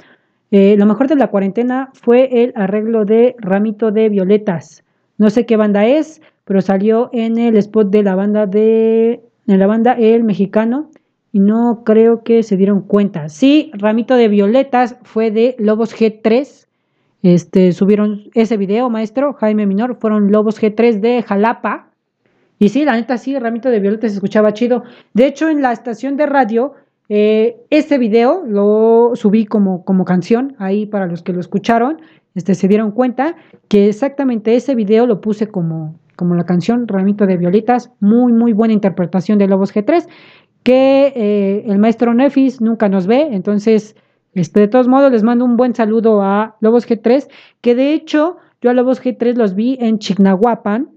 eh, 0.51 0.75
lo 0.77 0.85
mejor 0.85 1.07
de 1.07 1.15
la 1.15 1.29
cuarentena 1.29 1.91
fue 1.93 2.43
el 2.43 2.53
arreglo 2.57 3.05
de 3.05 3.37
Ramito 3.39 3.93
de 3.93 4.09
Violetas. 4.09 4.83
No 5.17 5.31
sé 5.31 5.47
qué 5.47 5.57
banda 5.57 5.87
es, 5.87 6.21
pero 6.45 6.61
salió 6.61 7.09
en 7.13 7.39
el 7.39 7.57
spot 7.57 7.89
de 7.91 8.03
la 8.03 8.17
banda 8.17 8.47
de 8.47 9.21
en 9.47 9.59
la 9.61 9.69
banda 9.69 9.93
El 9.93 10.25
Mexicano 10.25 10.91
y 11.31 11.39
no 11.39 11.83
creo 11.85 12.25
que 12.25 12.43
se 12.43 12.57
dieron 12.57 12.81
cuenta. 12.81 13.29
Sí, 13.29 13.71
Ramito 13.75 14.17
de 14.17 14.27
Violetas 14.27 14.97
fue 15.05 15.31
de 15.31 15.55
Lobos 15.61 15.95
G3. 15.95 16.67
Este, 17.23 17.71
subieron 17.71 18.25
ese 18.35 18.57
video, 18.57 18.91
maestro 18.91 19.35
Jaime 19.35 19.67
Minor, 19.67 19.99
fueron 20.01 20.33
Lobos 20.33 20.61
G3 20.61 20.99
de 20.99 21.23
Jalapa. 21.23 21.88
Y 22.59 22.71
sí, 22.71 22.85
la 22.85 22.93
neta 22.93 23.19
sí, 23.19 23.39
Ramito 23.39 23.71
de 23.71 23.81
Violetas 23.81 24.11
se 24.13 24.17
escuchaba 24.17 24.53
chido. 24.53 24.83
De 25.15 25.27
hecho, 25.27 25.49
en 25.49 25.63
la 25.63 25.73
estación 25.73 26.17
de 26.17 26.27
radio 26.27 26.75
eh, 27.09 27.57
este 27.71 27.97
video 27.97 28.45
lo 28.47 29.13
subí 29.15 29.47
como, 29.47 29.85
como 29.85 30.05
canción, 30.05 30.55
ahí 30.59 30.85
para 30.85 31.07
los 31.07 31.23
que 31.23 31.33
lo 31.33 31.41
escucharon, 31.41 32.03
este, 32.35 32.55
se 32.55 32.69
dieron 32.69 32.91
cuenta 32.91 33.35
que 33.69 33.89
exactamente 33.89 34.55
ese 34.55 34.75
video 34.75 35.07
lo 35.07 35.21
puse 35.21 35.49
como, 35.49 35.99
como 36.17 36.35
la 36.35 36.45
canción 36.45 36.87
Ramito 36.87 37.27
de 37.27 37.39
Violetas, 37.39 37.91
muy, 38.01 38.33
muy 38.33 38.53
buena 38.53 38.75
interpretación 38.75 39.39
de 39.39 39.49
Lobos 39.49 39.75
G3, 39.75 40.07
que 40.63 41.13
eh, 41.17 41.65
el 41.67 41.79
maestro 41.79 42.13
Nefis 42.13 42.61
nunca 42.61 42.91
nos 42.91 43.07
ve, 43.07 43.29
entonces, 43.33 43.97
este, 44.35 44.61
de 44.61 44.69
todos 44.69 44.87
modos, 44.87 45.11
les 45.11 45.23
mando 45.23 45.47
un 45.47 45.57
buen 45.57 45.75
saludo 45.75 46.23
a 46.23 46.57
Lobos 46.61 46.87
G3, 46.87 47.27
que 47.63 47.75
de 47.75 47.95
hecho 47.95 48.37
yo 48.61 48.71
a 48.71 48.75
Lobos 48.75 49.03
G3 49.03 49.35
los 49.35 49.55
vi 49.55 49.79
en 49.81 49.99
Chignahuapan 49.99 50.91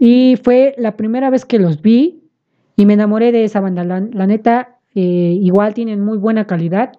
y 0.00 0.36
fue 0.42 0.74
la 0.78 0.96
primera 0.96 1.28
vez 1.28 1.44
que 1.44 1.58
los 1.58 1.82
vi 1.82 2.22
y 2.74 2.86
me 2.86 2.94
enamoré 2.94 3.30
de 3.32 3.44
esa 3.44 3.60
banda, 3.60 3.84
la 3.84 4.26
neta, 4.26 4.78
eh, 4.94 5.38
igual 5.40 5.74
tienen 5.74 6.00
muy 6.00 6.16
buena 6.16 6.46
calidad. 6.46 6.98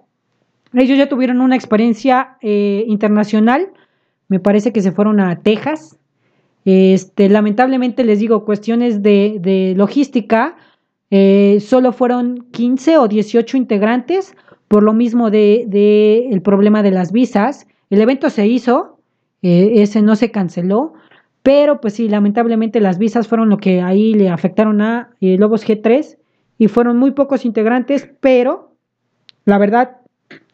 Ellos 0.73 0.97
ya 0.97 1.09
tuvieron 1.09 1.41
una 1.41 1.55
experiencia 1.55 2.37
eh, 2.41 2.85
internacional, 2.87 3.69
me 4.27 4.39
parece 4.39 4.71
que 4.71 4.81
se 4.81 4.91
fueron 4.91 5.19
a 5.19 5.41
Texas. 5.41 5.97
Este, 6.63 7.27
lamentablemente 7.27 8.03
les 8.03 8.19
digo, 8.19 8.45
cuestiones 8.45 9.01
de, 9.01 9.73
logística, 9.75 10.55
eh, 11.09 11.57
solo 11.59 11.93
fueron 11.93 12.45
15 12.51 12.97
o 12.99 13.07
18 13.07 13.57
integrantes, 13.57 14.35
por 14.67 14.83
lo 14.83 14.93
mismo 14.93 15.31
de, 15.31 15.65
de 15.67 16.29
el 16.29 16.43
problema 16.43 16.83
de 16.83 16.91
las 16.91 17.11
visas. 17.11 17.65
El 17.89 17.99
evento 17.99 18.29
se 18.29 18.45
hizo, 18.45 18.99
eh, 19.41 19.71
ese 19.77 20.03
no 20.03 20.15
se 20.15 20.29
canceló, 20.29 20.93
pero 21.43 21.81
pues 21.81 21.93
sí, 21.93 22.07
lamentablemente 22.07 22.79
las 22.79 22.97
visas 22.97 23.27
fueron 23.27 23.49
lo 23.49 23.57
que 23.57 23.81
ahí 23.81 24.13
le 24.13 24.29
afectaron 24.29 24.81
a 24.81 25.11
Lobos 25.19 25.67
G3 25.67 26.17
y 26.57 26.67
fueron 26.67 26.97
muy 26.97 27.11
pocos 27.11 27.45
integrantes, 27.45 28.09
pero 28.19 28.75
la 29.45 29.57
verdad 29.57 29.97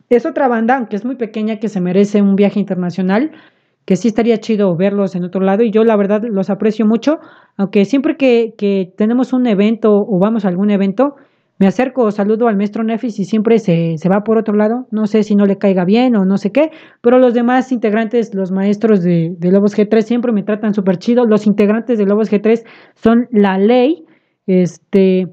es 0.09 0.25
otra 0.25 0.47
banda, 0.47 0.77
aunque 0.77 0.95
es 0.95 1.03
muy 1.03 1.15
pequeña, 1.15 1.59
que 1.59 1.67
se 1.67 1.81
merece 1.81 2.21
un 2.21 2.37
viaje 2.37 2.59
internacional, 2.59 3.31
que 3.83 3.97
sí 3.97 4.07
estaría 4.07 4.39
chido 4.39 4.75
verlos 4.75 5.15
en 5.15 5.25
otro 5.25 5.41
lado 5.41 5.63
y 5.63 5.71
yo 5.71 5.83
la 5.83 5.97
verdad 5.97 6.23
los 6.23 6.49
aprecio 6.49 6.85
mucho, 6.85 7.19
aunque 7.57 7.83
siempre 7.83 8.15
que 8.15 8.93
tenemos 8.97 9.33
un 9.33 9.47
evento 9.47 10.05
o 10.07 10.19
vamos 10.19 10.45
a 10.45 10.47
algún 10.47 10.71
evento, 10.71 11.17
me 11.59 11.65
acerco, 11.65 12.11
saludo 12.11 12.47
al 12.47 12.55
maestro 12.55 12.83
Nefis 12.83 13.19
y 13.19 13.25
siempre 13.25 13.57
se, 13.57 13.97
se, 13.97 14.09
va 14.09 14.23
por 14.23 14.37
otro 14.37 14.55
lado. 14.55 14.87
No 14.91 15.07
sé 15.07 15.23
si 15.23 15.35
no 15.35 15.45
le 15.45 15.57
caiga 15.57 15.85
bien 15.85 16.15
o 16.15 16.23
no 16.23 16.37
sé 16.37 16.51
qué, 16.51 16.71
pero 17.01 17.17
los 17.17 17.33
demás 17.33 17.71
integrantes, 17.71 18.35
los 18.35 18.51
maestros 18.51 19.01
de, 19.01 19.35
Lobos 19.41 19.75
G3, 19.75 20.01
siempre 20.01 20.31
me 20.31 20.43
tratan 20.43 20.75
súper 20.75 20.97
chido. 20.97 21.25
Los 21.25 21.47
integrantes 21.47 21.97
de 21.97 22.05
Lobos 22.05 22.31
G3 22.31 22.63
son 22.95 23.27
la 23.31 23.57
ley. 23.57 24.05
Este, 24.45 25.27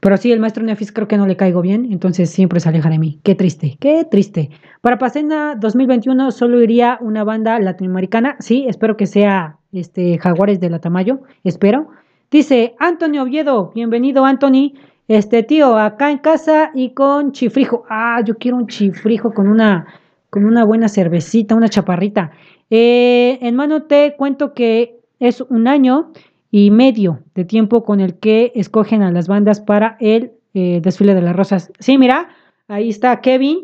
pero 0.00 0.16
sí, 0.16 0.32
el 0.32 0.40
maestro 0.40 0.64
Nefis 0.64 0.90
creo 0.90 1.06
que 1.06 1.16
no 1.16 1.28
le 1.28 1.36
caigo 1.36 1.62
bien, 1.62 1.86
entonces 1.92 2.28
siempre 2.28 2.58
se 2.58 2.68
aleja 2.68 2.90
de 2.90 2.98
mí. 2.98 3.20
Qué 3.22 3.36
triste, 3.36 3.76
qué 3.78 4.04
triste. 4.10 4.50
Para 4.80 4.98
Pacena 4.98 5.54
2021 5.54 6.32
solo 6.32 6.60
iría 6.60 6.98
una 7.00 7.22
banda 7.22 7.60
latinoamericana. 7.60 8.34
Sí, 8.40 8.64
espero 8.68 8.96
que 8.96 9.06
sea 9.06 9.58
este 9.72 10.18
Jaguares 10.18 10.58
de 10.58 10.70
la 10.70 10.80
Tamayo, 10.80 11.20
espero. 11.44 11.90
Dice 12.32 12.74
Antonio 12.80 13.22
Oviedo, 13.22 13.70
bienvenido 13.74 14.24
Anthony. 14.24 14.72
Este 15.08 15.42
tío, 15.42 15.76
acá 15.76 16.10
en 16.10 16.18
casa 16.18 16.70
y 16.74 16.90
con 16.90 17.32
chifrijo. 17.32 17.84
Ah, 17.88 18.22
yo 18.24 18.36
quiero 18.38 18.56
un 18.56 18.68
chifrijo 18.68 19.34
con 19.34 19.48
una, 19.48 19.86
con 20.30 20.44
una 20.44 20.64
buena 20.64 20.88
cervecita, 20.88 21.54
una 21.54 21.68
chaparrita. 21.68 22.30
Eh, 22.70 23.38
en 23.42 23.56
mano 23.56 23.82
te 23.82 24.14
cuento 24.16 24.54
que 24.54 25.00
es 25.18 25.40
un 25.40 25.66
año 25.66 26.12
y 26.50 26.70
medio 26.70 27.20
de 27.34 27.44
tiempo 27.44 27.84
con 27.84 28.00
el 28.00 28.18
que 28.18 28.52
escogen 28.54 29.02
a 29.02 29.10
las 29.10 29.26
bandas 29.26 29.60
para 29.60 29.96
el 30.00 30.32
eh, 30.54 30.80
desfile 30.82 31.14
de 31.14 31.22
las 31.22 31.34
rosas. 31.34 31.72
Sí, 31.78 31.98
mira, 31.98 32.28
ahí 32.68 32.88
está 32.88 33.20
Kevin. 33.20 33.60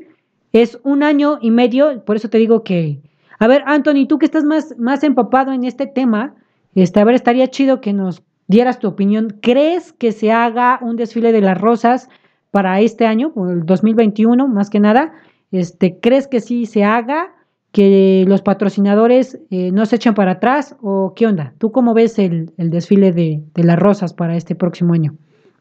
Es 0.53 0.81
un 0.83 1.03
año 1.03 1.39
y 1.41 1.51
medio, 1.51 2.05
por 2.05 2.17
eso 2.17 2.29
te 2.29 2.39
digo 2.39 2.65
que... 2.65 3.01
A 3.39 3.47
ver, 3.47 3.63
Anthony, 3.67 4.07
tú 4.09 4.19
que 4.19 4.27
estás 4.27 4.43
más, 4.43 4.77
más 4.79 5.05
empapado 5.05 5.53
en 5.53 5.65
este 5.65 5.87
tema, 5.87 6.35
este, 6.75 7.01
a 7.01 7.05
ver, 7.05 7.15
estaría 7.15 7.49
chido 7.49 7.81
que 7.81 7.93
nos 7.93 8.23
dieras 8.49 8.79
tu 8.81 8.89
opinión. 8.89 9.39
¿Crees 9.41 9.93
que 9.93 10.13
se 10.13 10.33
haga 10.33 10.81
un 10.83 10.97
desfile 10.97 11.33
de 11.33 11.41
las 11.41 11.59
rosas 11.59 12.09
para 12.51 12.81
este 12.81 13.07
año, 13.07 13.33
el 13.49 13.65
2021, 13.65 14.49
más 14.49 14.71
que 14.71 14.81
nada? 14.81 15.13
Este, 15.53 16.01
¿Crees 16.01 16.27
que 16.27 16.41
sí 16.41 16.67
se 16.67 16.83
haga? 16.83 17.35
que 17.73 18.25
los 18.27 18.43
patrocinadores 18.43 19.39
eh, 19.51 19.71
no 19.73 19.85
se 19.87 19.97
echan 19.97 20.15
para 20.15 20.33
atrás 20.33 20.75
o 20.81 21.13
qué 21.15 21.27
onda? 21.27 21.55
¿Tú 21.59 21.71
cómo 21.71 21.95
ves 21.95 22.19
el, 22.19 22.53
desfile 22.57 23.13
de, 23.13 23.43
las 23.55 23.79
rosas 23.79 24.15
para 24.15 24.37
este 24.37 24.55
próximo 24.55 24.95
año? 24.95 25.15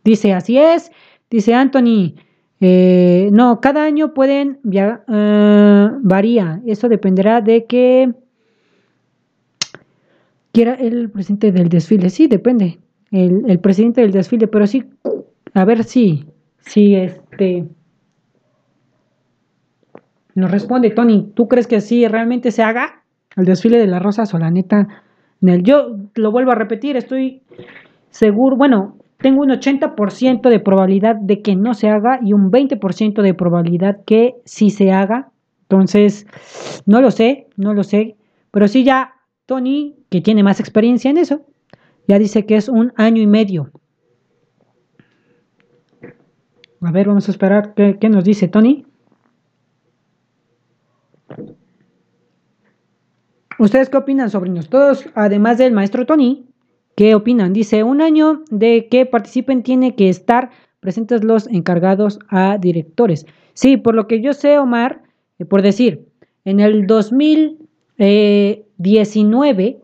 Dice, 0.04 0.34
así 0.34 0.58
es, 0.58 0.92
dice 1.30 1.54
Anthony, 1.54 2.16
eh, 2.62 3.30
no, 3.34 3.60
cada 3.60 3.84
año 3.84 4.14
pueden, 4.14 4.60
uh, 4.64 6.00
varía, 6.02 6.62
eso 6.66 6.88
dependerá 6.88 7.42
de 7.42 7.66
que 7.66 8.14
quiera 10.58 10.74
el 10.74 11.12
presidente 11.12 11.52
del 11.52 11.70
desfile, 11.70 12.10
sí, 12.10 12.26
depende, 12.26 12.80
el, 13.12 13.44
el 13.48 13.60
presidente 13.60 14.02
del 14.02 14.12
desfile, 14.12 14.48
pero 14.48 14.66
sí, 14.66 14.86
a 15.54 15.66
ver 15.66 15.84
si, 15.84 16.26
si 16.62 16.96
este 16.96 17.68
nos 20.34 20.50
responde 20.50 20.90
Tony, 20.90 21.32
¿tú 21.36 21.48
crees 21.48 21.68
que 21.68 21.80
sí 21.80 22.08
realmente 22.08 22.50
se 22.50 22.64
haga 22.64 23.04
el 23.36 23.46
desfile 23.46 23.78
de 23.78 23.86
las 23.86 24.02
rosas 24.02 24.34
o 24.34 24.40
la 24.40 24.50
neta? 24.50 24.88
Yo 25.42 25.96
lo 26.16 26.32
vuelvo 26.32 26.54
a 26.54 26.56
repetir, 26.56 26.98
estoy 26.98 27.44
seguro, 28.10 28.58
bueno, 28.58 28.98
tengo 29.20 29.44
un 29.44 29.52
80% 29.52 30.50
de 30.50 30.60
probabilidad 30.60 31.18
de 31.18 31.44
que 31.44 31.56
no 31.56 31.76
se 31.76 31.88
haga 31.88 32.20
y 32.24 32.34
un 32.34 32.50
20% 32.50 33.22
de 33.22 33.34
probabilidad 33.36 33.98
que 34.08 34.34
sí 34.44 34.72
se 34.72 34.92
haga. 34.92 35.30
Entonces, 35.70 36.26
no 36.88 37.00
lo 37.00 37.12
sé, 37.12 37.46
no 37.58 37.76
lo 37.76 37.84
sé. 37.84 38.16
Pero 38.52 38.68
sí 38.68 38.84
ya 38.84 39.16
Tony, 39.48 39.95
que 40.10 40.22
tiene 40.22 40.44
más 40.44 40.60
experiencia 40.60 41.10
en 41.10 41.18
eso, 41.18 41.45
ya 42.07 42.19
dice 42.19 42.45
que 42.45 42.57
es 42.57 42.69
un 42.69 42.94
año 42.98 43.22
y 43.22 43.28
medio. 43.28 43.72
A 46.82 46.91
ver, 46.91 47.07
vamos 47.07 47.28
a 47.28 47.32
esperar 47.32 47.74
qué, 47.74 48.10
nos 48.10 48.24
dice 48.24 48.48
Tony. 48.49 48.86
¿Ustedes 53.57 53.90
qué 53.90 53.98
opinan, 53.98 54.30
sobrinos? 54.30 54.69
Todos, 54.69 55.06
además 55.15 55.57
del 55.57 55.74
maestro 55.74 56.06
Tony, 56.06 56.45
¿qué 56.95 57.15
opinan? 57.15 57.53
Dice, 57.53 57.84
un 57.84 58.02
año 58.02 58.44
de 58.52 58.88
que 58.90 59.06
participen 59.06 59.64
tiene 59.64 59.95
que 59.95 60.10
estar 60.10 60.52
presentes 60.82 61.24
los 61.24 61.48
encargados 61.48 62.19
a 62.30 62.57
directores. 62.57 63.26
Sí, 63.53 63.78
por 63.78 63.95
lo 63.95 64.07
que 64.07 64.22
yo 64.22 64.34
sé, 64.34 64.60
Omar, 64.60 65.02
eh, 65.40 65.45
por 65.45 65.61
decir, 65.61 66.10
en 66.45 66.60
el 66.60 66.86
2019, 67.98 69.82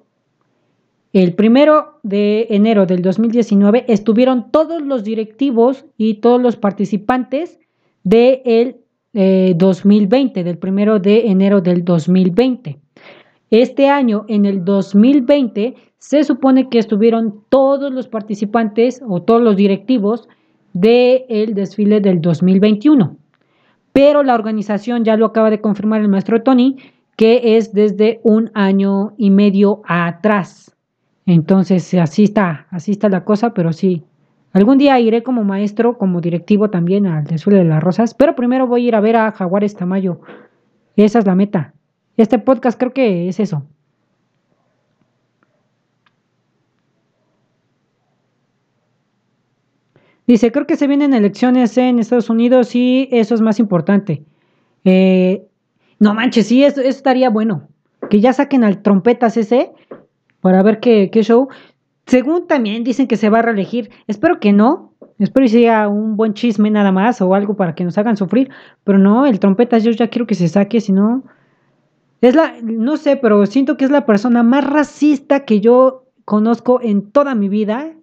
el 1.13 1.33
primero 1.33 1.99
de 2.03 2.47
enero 2.49 2.85
del 2.85 3.01
2019, 3.01 3.85
estuvieron 3.87 4.51
todos 4.51 4.81
los 4.81 5.03
directivos 5.03 5.85
y 5.97 6.15
todos 6.15 6.41
los 6.41 6.55
participantes 6.55 7.59
del 8.03 8.77
2020, 9.13 10.39
eh, 10.39 10.43
del 10.43 10.57
primero 10.57 10.99
de 10.99 11.27
enero 11.27 11.61
del 11.61 11.83
2020. 11.85 12.79
Este 13.51 13.87
año, 13.87 14.25
en 14.27 14.45
el 14.45 14.65
2020, 14.65 15.75
se 15.99 16.23
supone 16.23 16.69
que 16.69 16.79
estuvieron 16.79 17.43
todos 17.49 17.93
los 17.93 18.07
participantes 18.07 19.01
o 19.07 19.21
todos 19.21 19.41
los 19.41 19.55
directivos 19.55 20.27
del 20.73 21.53
desfile 21.53 22.01
del 22.01 22.19
2021. 22.19 23.15
Pero 23.93 24.23
la 24.23 24.33
organización 24.33 25.05
ya 25.05 25.15
lo 25.15 25.27
acaba 25.27 25.51
de 25.51 25.61
confirmar 25.61 26.01
el 26.01 26.09
maestro 26.09 26.41
Tony, 26.41 26.77
que 27.15 27.57
es 27.57 27.73
desde 27.73 28.19
un 28.23 28.51
año 28.53 29.13
y 29.17 29.29
medio 29.29 29.81
atrás. 29.85 30.75
Entonces, 31.25 31.93
así 31.93 32.25
está, 32.25 32.67
así 32.69 32.91
está 32.91 33.09
la 33.09 33.23
cosa, 33.23 33.53
pero 33.53 33.71
sí. 33.73 34.03
Algún 34.51 34.77
día 34.77 34.99
iré 34.99 35.23
como 35.23 35.43
maestro, 35.43 35.97
como 35.97 36.21
directivo 36.21 36.69
también 36.69 37.07
al 37.07 37.23
desfile 37.23 37.57
de 37.57 37.63
las 37.65 37.81
rosas, 37.81 38.13
pero 38.13 38.35
primero 38.35 38.67
voy 38.67 38.85
a 38.85 38.87
ir 38.89 38.95
a 38.95 39.01
ver 39.01 39.15
a 39.15 39.31
Jaguares 39.31 39.75
Tamayo. 39.75 40.21
Esa 40.95 41.19
es 41.19 41.25
la 41.25 41.33
meta. 41.35 41.73
Este 42.17 42.37
podcast 42.37 42.77
creo 42.79 42.93
que 42.93 43.27
es 43.27 43.39
eso. 43.39 43.63
Dice, 50.25 50.51
creo 50.51 50.67
que 50.67 50.77
se 50.77 50.87
vienen 50.87 51.13
elecciones 51.13 51.77
en 51.77 51.99
Estados 51.99 52.29
Unidos 52.29 52.75
y 52.75 53.09
eso 53.11 53.35
es 53.35 53.41
más 53.41 53.59
importante. 53.59 54.23
Eh, 54.85 55.47
no 56.03 56.13
manches, 56.13 56.47
sí, 56.47 56.63
eso, 56.63 56.81
estaría 56.81 57.29
bueno. 57.29 57.69
Que 58.09 58.19
ya 58.19 58.33
saquen 58.33 58.63
al 58.63 58.81
trompetas 58.81 59.37
ese 59.37 59.71
para 60.41 60.61
ver 60.61 60.79
qué, 60.79 61.09
qué, 61.11 61.23
show. 61.23 61.47
Según 62.05 62.47
también 62.47 62.83
dicen 62.83 63.07
que 63.07 63.15
se 63.15 63.29
va 63.29 63.39
a 63.39 63.43
reelegir. 63.43 63.89
Espero 64.07 64.39
que 64.39 64.51
no. 64.51 64.93
Espero 65.19 65.45
que 65.45 65.51
sea 65.51 65.87
un 65.87 66.17
buen 66.17 66.33
chisme 66.33 66.69
nada 66.69 66.91
más 66.91 67.21
o 67.21 67.33
algo 67.33 67.55
para 67.55 67.73
que 67.75 67.85
nos 67.85 67.97
hagan 67.97 68.17
sufrir. 68.17 68.49
Pero 68.83 68.97
no, 68.97 69.25
el 69.25 69.39
trompetas 69.39 69.83
yo 69.83 69.91
ya 69.91 70.09
quiero 70.09 70.27
que 70.27 70.35
se 70.35 70.49
saque, 70.49 70.81
si 70.81 70.91
no... 70.91 71.23
Es 72.21 72.35
la, 72.35 72.55
no 72.61 72.95
sé, 72.95 73.17
pero 73.17 73.45
siento 73.45 73.75
que 73.75 73.83
es 73.83 73.91
la 73.91 74.05
persona 74.05 74.43
más 74.43 74.65
racista 74.65 75.43
que 75.43 75.59
yo 75.59 76.05
conozco 76.23 76.79
en 76.81 77.11
toda 77.11 77.35
mi 77.35 77.49
vida. 77.49 77.93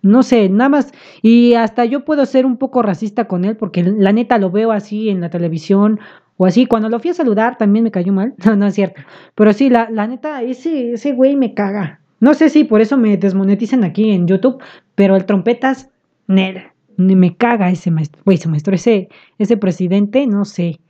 No 0.00 0.22
sé, 0.22 0.48
nada 0.48 0.70
más. 0.70 0.92
Y 1.20 1.54
hasta 1.54 1.84
yo 1.84 2.04
puedo 2.06 2.24
ser 2.24 2.46
un 2.46 2.56
poco 2.56 2.82
racista 2.82 3.26
con 3.26 3.44
él 3.44 3.56
porque 3.56 3.82
la 3.82 4.12
neta 4.12 4.38
lo 4.38 4.50
veo 4.50 4.72
así 4.72 5.10
en 5.10 5.20
la 5.20 5.28
televisión 5.28 6.00
o 6.38 6.46
así. 6.46 6.64
Cuando 6.64 6.88
lo 6.88 6.98
fui 6.98 7.10
a 7.10 7.14
saludar 7.14 7.58
también 7.58 7.84
me 7.84 7.90
cayó 7.90 8.12
mal. 8.12 8.34
No, 8.46 8.56
no 8.56 8.66
es 8.66 8.74
cierto. 8.74 9.02
Pero 9.34 9.52
sí, 9.52 9.68
la, 9.68 9.90
la 9.90 10.06
neta, 10.06 10.42
ese, 10.42 10.94
ese 10.94 11.12
güey 11.12 11.36
me 11.36 11.52
caga. 11.52 12.00
No 12.20 12.32
sé 12.32 12.48
si 12.48 12.64
por 12.64 12.80
eso 12.80 12.96
me 12.96 13.18
desmonetizan 13.18 13.84
aquí 13.84 14.10
en 14.10 14.26
YouTube, 14.26 14.62
pero 14.94 15.14
el 15.16 15.26
trompetas, 15.26 15.90
nada. 16.26 16.72
Me 16.96 17.36
caga 17.36 17.70
ese 17.70 17.90
maestro, 17.90 18.22
güey, 18.24 18.38
ese 18.38 18.48
maestro, 18.48 18.74
ese, 18.74 19.08
ese 19.38 19.56
presidente, 19.56 20.26
no 20.26 20.46
sé 20.46 20.80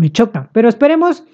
me 0.00 0.10
choca. 0.10 0.48
Pero 0.52 0.68
esperemos. 0.68 1.24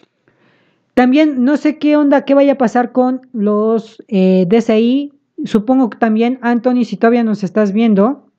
También 0.94 1.44
no 1.44 1.56
sé 1.56 1.78
qué 1.78 1.96
onda, 1.96 2.24
qué 2.24 2.34
vaya 2.34 2.52
a 2.52 2.58
pasar 2.58 2.92
con 2.92 3.28
los 3.32 4.02
eh, 4.08 4.46
DCI. 4.48 5.12
Supongo 5.44 5.90
que 5.90 5.98
también, 5.98 6.38
Anthony, 6.42 6.84
si 6.84 6.96
todavía 6.96 7.22
nos 7.22 7.44
estás 7.44 7.72
viendo, 7.72 8.30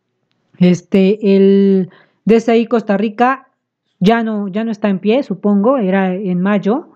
este, 0.58 1.36
el 1.36 1.90
DCI 2.26 2.66
Costa 2.66 2.98
Rica 2.98 3.47
ya 4.00 4.24
no, 4.24 4.48
ya 4.48 4.64
no 4.64 4.72
está 4.72 4.90
en 4.90 5.00
pie, 5.00 5.24
supongo, 5.24 5.78
era 5.78 6.14
en 6.14 6.42
mayo, 6.42 6.90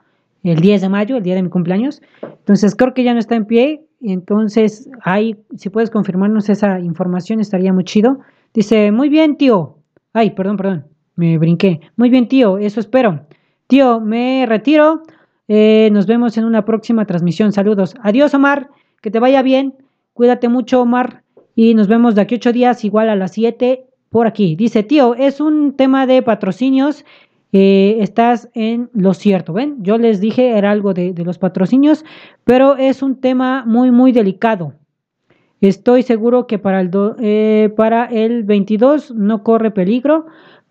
el 0.43 0.59
10 0.59 0.81
de 0.81 0.89
mayo, 0.89 1.17
el 1.17 1.23
día 1.23 1.35
de 1.35 1.43
mi 1.43 1.49
cumpleaños. 1.49 2.01
Entonces 2.21 2.75
creo 2.75 2.93
que 2.93 3.03
ya 3.03 3.13
no 3.13 3.19
está 3.19 3.35
en 3.35 3.45
pie. 3.45 3.85
Entonces, 4.01 4.89
ahí, 5.03 5.37
si 5.55 5.69
puedes 5.69 5.91
confirmarnos 5.91 6.49
esa 6.49 6.79
información, 6.79 7.39
estaría 7.39 7.71
muy 7.73 7.83
chido. 7.83 8.19
Dice, 8.53 8.91
muy 8.91 9.09
bien, 9.09 9.37
tío. 9.37 9.77
Ay, 10.13 10.31
perdón, 10.31 10.57
perdón, 10.57 10.85
me 11.15 11.37
brinqué. 11.37 11.81
Muy 11.95 12.09
bien, 12.09 12.27
tío, 12.27 12.57
eso 12.57 12.79
espero. 12.79 13.25
Tío, 13.67 13.99
me 13.99 14.45
retiro. 14.47 15.03
Eh, 15.47 15.89
nos 15.91 16.07
vemos 16.07 16.37
en 16.37 16.45
una 16.45 16.65
próxima 16.65 17.05
transmisión. 17.05 17.51
Saludos. 17.51 17.95
Adiós, 18.01 18.33
Omar. 18.33 18.69
Que 19.01 19.11
te 19.11 19.19
vaya 19.19 19.41
bien. 19.41 19.75
Cuídate 20.13 20.49
mucho, 20.49 20.81
Omar. 20.81 21.23
Y 21.55 21.73
nos 21.73 21.87
vemos 21.87 22.15
de 22.15 22.21
aquí 22.21 22.35
ocho 22.35 22.51
días, 22.51 22.83
igual 22.83 23.09
a 23.09 23.15
las 23.15 23.33
siete, 23.33 23.85
por 24.11 24.27
aquí. 24.27 24.55
Dice, 24.55 24.83
tío, 24.83 25.15
es 25.15 25.41
un 25.41 25.73
tema 25.75 26.05
de 26.05 26.21
patrocinios 26.21 27.03
eh, 27.53 27.97
estás 27.99 28.49
en 28.53 28.89
lo 28.93 29.13
cierto. 29.13 29.53
¿Ven? 29.53 29.77
Yo 29.83 29.97
les 29.97 30.21
dije, 30.21 30.57
era 30.57 30.71
algo 30.71 30.93
de, 30.93 31.13
los 31.25 31.37
patrocinios, 31.37 32.05
pero 32.45 32.77
es 32.77 33.01
un 33.01 33.19
tema 33.19 33.65
muy, 33.65 33.91
muy 33.91 34.11
delicado. 34.11 34.73
Estoy 35.59 36.03
seguro 36.03 36.47
que 36.47 36.59
para 36.59 36.79
el, 36.81 36.89
eh, 37.19 37.71
para 37.75 38.05
el 38.05 38.43
22 38.43 39.11
no 39.11 39.43
corre 39.43 39.71
peligro, 39.71 40.25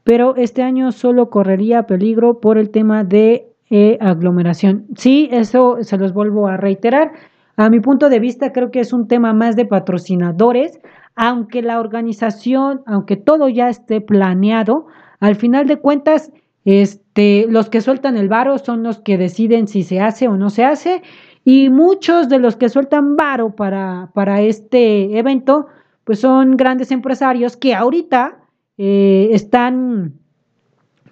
pero 0.04 0.34
este 0.36 0.62
año 0.62 0.90
solo 0.90 1.30
correría 1.30 1.86
peligro 1.86 2.40
por 2.40 2.58
el 2.58 2.70
tema 2.70 3.04
de 3.04 3.52
eh, 3.68 3.98
aglomeración. 4.00 4.86
Sí, 4.96 5.28
eso 5.30 5.78
se 5.82 5.98
los 5.98 6.12
vuelvo 6.12 6.48
a 6.48 6.56
reiterar. 6.56 7.12
A 7.56 7.68
mi 7.68 7.78
punto 7.78 8.08
de 8.08 8.18
vista, 8.18 8.52
creo 8.52 8.70
que 8.70 8.80
es 8.80 8.92
un 8.92 9.06
tema 9.06 9.34
más 9.34 9.54
de 9.54 9.66
patrocinadores, 9.66 10.80
aunque 11.14 11.62
la 11.62 11.80
organización, 11.80 12.82
aunque 12.86 13.16
todo 13.16 13.48
ya 13.48 13.68
esté 13.68 14.00
planeado, 14.00 14.86
al 15.20 15.36
final 15.36 15.66
de 15.66 15.76
cuentas 15.76 16.32
este, 16.64 17.46
los 17.48 17.70
que 17.70 17.80
sueltan 17.80 18.16
el 18.16 18.28
varo 18.28 18.58
son 18.58 18.82
los 18.82 19.00
que 19.00 19.18
deciden 19.18 19.68
si 19.68 19.82
se 19.82 20.00
hace 20.00 20.28
o 20.28 20.36
no 20.36 20.50
se 20.50 20.64
hace. 20.64 21.02
Y 21.44 21.70
muchos 21.70 22.28
de 22.28 22.38
los 22.38 22.56
que 22.56 22.68
sueltan 22.68 23.16
varo 23.16 23.56
para, 23.56 24.10
para 24.14 24.42
este 24.42 25.18
evento, 25.18 25.66
pues 26.04 26.20
son 26.20 26.56
grandes 26.56 26.90
empresarios 26.90 27.56
que 27.56 27.74
ahorita 27.74 28.40
eh, 28.76 29.28
están, 29.32 30.14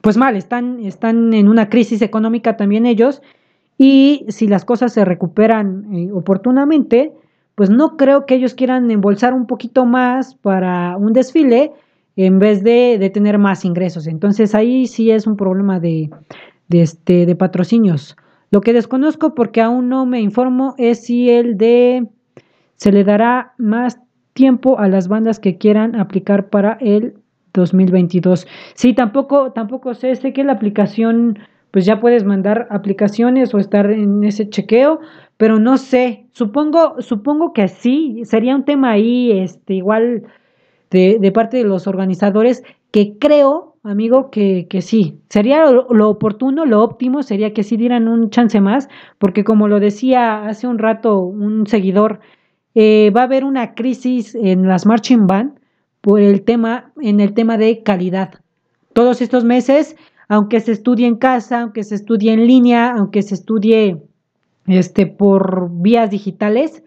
pues 0.02 0.16
mal, 0.16 0.36
están, 0.36 0.80
están 0.80 1.32
en 1.32 1.48
una 1.48 1.68
crisis 1.68 2.02
económica 2.02 2.56
también 2.56 2.84
ellos. 2.84 3.22
Y 3.78 4.26
si 4.28 4.48
las 4.48 4.64
cosas 4.64 4.92
se 4.92 5.04
recuperan 5.04 5.94
eh, 5.94 6.10
oportunamente, 6.12 7.12
pues 7.58 7.70
no 7.70 7.96
creo 7.96 8.24
que 8.24 8.36
ellos 8.36 8.54
quieran 8.54 8.88
embolsar 8.88 9.34
un 9.34 9.48
poquito 9.48 9.84
más 9.84 10.36
para 10.36 10.96
un 10.96 11.12
desfile 11.12 11.72
en 12.14 12.38
vez 12.38 12.62
de, 12.62 13.10
tener 13.12 13.36
más 13.36 13.64
ingresos. 13.64 14.06
Entonces 14.06 14.54
ahí 14.54 14.86
sí 14.86 15.10
es 15.10 15.26
un 15.26 15.36
problema 15.36 15.80
de, 15.80 16.08
este, 16.70 17.26
de 17.26 17.34
patrocinios. 17.34 18.16
Lo 18.52 18.60
que 18.60 18.72
desconozco 18.72 19.34
porque 19.34 19.60
aún 19.60 19.88
no 19.88 20.06
me 20.06 20.20
informo 20.20 20.76
es 20.78 21.04
si 21.04 21.30
el 21.30 21.58
de 21.58 22.06
se 22.76 22.92
le 22.92 23.02
dará 23.02 23.54
más 23.58 23.98
tiempo 24.34 24.78
a 24.78 24.86
las 24.86 25.08
bandas 25.08 25.40
que 25.40 25.58
quieran 25.58 25.96
aplicar 25.96 26.50
para 26.50 26.74
el 26.80 27.14
2022. 27.54 28.46
Sí, 28.74 28.94
tampoco, 28.94 29.50
tampoco 29.50 29.94
sé, 29.94 30.14
sé 30.14 30.32
que 30.32 30.44
la 30.44 30.52
aplicación, 30.52 31.40
pues 31.72 31.86
ya 31.86 31.98
puedes 31.98 32.22
mandar 32.22 32.68
aplicaciones 32.70 33.52
o 33.52 33.58
estar 33.58 33.90
en 33.90 34.22
ese 34.22 34.48
chequeo, 34.48 35.00
pero 35.38 35.60
no 35.60 35.78
sé, 35.78 36.26
supongo, 36.32 37.00
supongo 37.00 37.52
que 37.52 37.68
sí, 37.68 38.22
sería 38.24 38.56
un 38.56 38.64
tema 38.64 38.90
ahí, 38.90 39.30
este, 39.30 39.74
igual 39.74 40.24
de, 40.90 41.30
parte 41.32 41.58
de 41.58 41.64
los 41.64 41.86
organizadores, 41.86 42.64
que 42.90 43.18
creo, 43.18 43.76
amigo, 43.84 44.30
que, 44.30 44.66
que 44.68 44.82
sí, 44.82 45.20
sería 45.28 45.70
lo, 45.70 46.10
oportuno, 46.10 46.66
lo 46.66 46.82
óptimo 46.82 47.22
sería 47.22 47.54
que 47.54 47.62
sí 47.62 47.76
dieran 47.76 48.08
un 48.08 48.30
chance 48.30 48.60
más, 48.60 48.88
porque 49.18 49.44
como 49.44 49.68
lo 49.68 49.78
decía 49.78 50.46
hace 50.46 50.66
un 50.66 50.78
rato 50.78 51.20
un 51.20 51.68
seguidor, 51.68 52.18
eh, 52.74 53.12
va 53.16 53.20
a 53.22 53.24
haber 53.24 53.44
una 53.44 53.74
crisis 53.74 54.34
en 54.34 54.66
las 54.66 54.86
marching 54.86 55.28
band 55.28 55.60
por 56.00 56.20
el 56.20 56.42
tema, 56.42 56.92
en 57.00 57.20
el 57.20 57.32
tema 57.32 57.58
de 57.58 57.84
calidad. 57.84 58.34
Todos 58.92 59.22
estos 59.22 59.44
meses, 59.44 59.94
aunque 60.28 60.58
se 60.58 60.72
estudie 60.72 61.06
en 61.06 61.16
casa, 61.16 61.60
aunque 61.60 61.84
se 61.84 61.94
estudie 61.94 62.32
en 62.32 62.46
línea, 62.46 62.92
aunque 62.96 63.22
se 63.22 63.34
estudie 63.34 64.02
este, 64.68 65.06
por 65.06 65.70
vías 65.70 66.10
digitales, 66.10 66.82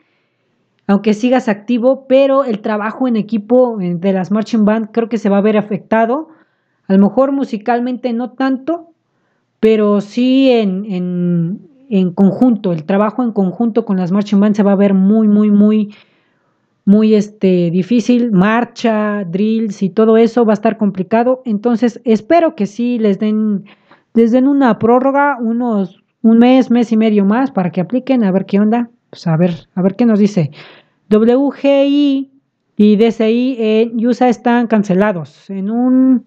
aunque 0.88 1.14
sigas 1.14 1.48
activo, 1.48 2.06
pero 2.08 2.44
el 2.44 2.60
trabajo 2.62 3.08
en 3.08 3.16
equipo 3.16 3.78
de 3.80 4.14
las 4.14 4.32
marching 4.32 4.66
band 4.66 4.90
creo 4.92 5.10
que 5.10 5.18
se 5.18 5.30
va 5.30 5.38
a 5.38 5.42
ver 5.42 5.58
afectado. 5.58 6.30
A 6.88 6.94
lo 6.94 7.00
mejor 7.00 7.32
musicalmente 7.32 8.14
no 8.14 8.32
tanto, 8.32 8.92
pero 9.60 10.02
sí 10.02 10.52
en, 10.52 10.86
en, 11.90 12.12
conjunto, 12.14 12.74
el 12.74 12.84
trabajo 12.84 13.24
en 13.24 13.32
conjunto 13.32 13.86
con 13.86 13.98
las 13.98 14.12
marching 14.12 14.40
band 14.40 14.56
se 14.56 14.64
va 14.64 14.74
a 14.74 14.76
ver 14.76 14.94
muy, 14.94 15.28
muy, 15.28 15.50
muy, 15.50 15.96
muy 16.86 17.16
este, 17.16 17.72
difícil. 17.72 18.32
Marcha, 18.32 19.24
drills 19.24 19.82
y 19.82 19.90
todo 19.90 20.18
eso 20.18 20.46
va 20.46 20.54
a 20.54 20.56
estar 20.56 20.78
complicado. 20.78 21.42
Entonces, 21.46 22.02
espero 22.04 22.56
que 22.56 22.66
sí 22.66 23.00
les 23.00 23.18
den, 23.18 23.66
les 24.14 24.32
den 24.32 24.48
una 24.48 24.78
prórroga, 24.78 25.38
unos 25.40 26.01
un 26.24 26.38
mes, 26.38 26.70
mes 26.72 26.92
y 26.92 26.98
medio 26.98 27.26
más 27.26 27.52
para 27.52 27.72
que 27.72 27.82
apliquen, 27.82 28.24
a 28.24 28.32
ver 28.32 28.46
qué 28.46 28.60
onda. 28.60 28.90
Pues 29.10 29.28
a 29.28 29.36
ver, 29.38 29.68
a 29.76 29.82
ver 29.82 29.96
qué 29.96 30.06
nos 30.06 30.20
dice. 30.20 30.52
WGI 31.10 32.32
y 32.78 32.96
DCI 32.96 33.58
en 33.60 34.06
USA 34.06 34.30
están 34.30 34.68
cancelados. 34.68 35.50
En 35.50 35.70
un 35.70 36.24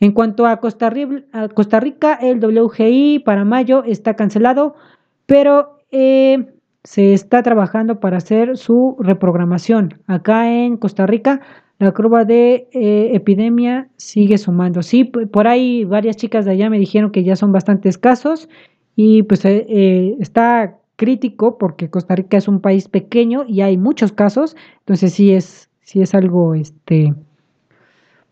en 0.00 0.12
cuanto 0.12 0.44
a 0.44 0.58
Costa, 0.60 0.90
Rica, 0.90 2.18
el 2.20 2.44
WGI 2.44 3.20
para 3.20 3.44
mayo 3.44 3.84
está 3.84 4.14
cancelado, 4.14 4.74
pero 5.24 5.78
eh, 5.92 6.46
se 6.82 7.14
está 7.14 7.42
trabajando 7.42 8.00
para 8.00 8.18
hacer 8.18 8.58
su 8.58 8.96
reprogramación. 8.98 10.02
Acá 10.06 10.52
en 10.52 10.76
Costa 10.76 11.06
Rica, 11.06 11.40
la 11.78 11.92
curva 11.92 12.24
de 12.24 12.68
eh, 12.72 13.12
epidemia 13.14 13.88
sigue 13.96 14.36
sumando. 14.36 14.82
Sí, 14.82 15.04
por 15.04 15.46
ahí 15.48 15.84
varias 15.84 16.16
chicas 16.16 16.44
de 16.44 16.50
allá 16.50 16.68
me 16.68 16.78
dijeron 16.78 17.10
que 17.10 17.24
ya 17.24 17.36
son 17.36 17.52
bastantes 17.52 17.96
casos 17.96 18.48
y 18.96 19.22
pues 19.24 19.44
eh, 19.44 20.16
está 20.20 20.78
crítico 20.96 21.58
porque 21.58 21.90
Costa 21.90 22.14
Rica 22.14 22.36
es 22.36 22.48
un 22.48 22.60
país 22.60 22.88
pequeño 22.88 23.44
y 23.48 23.60
hay 23.62 23.76
muchos 23.76 24.12
casos, 24.12 24.56
entonces 24.80 25.12
sí 25.12 25.32
es, 25.32 25.68
sí 25.80 26.02
es 26.02 26.14
algo, 26.14 26.54
este, 26.54 27.14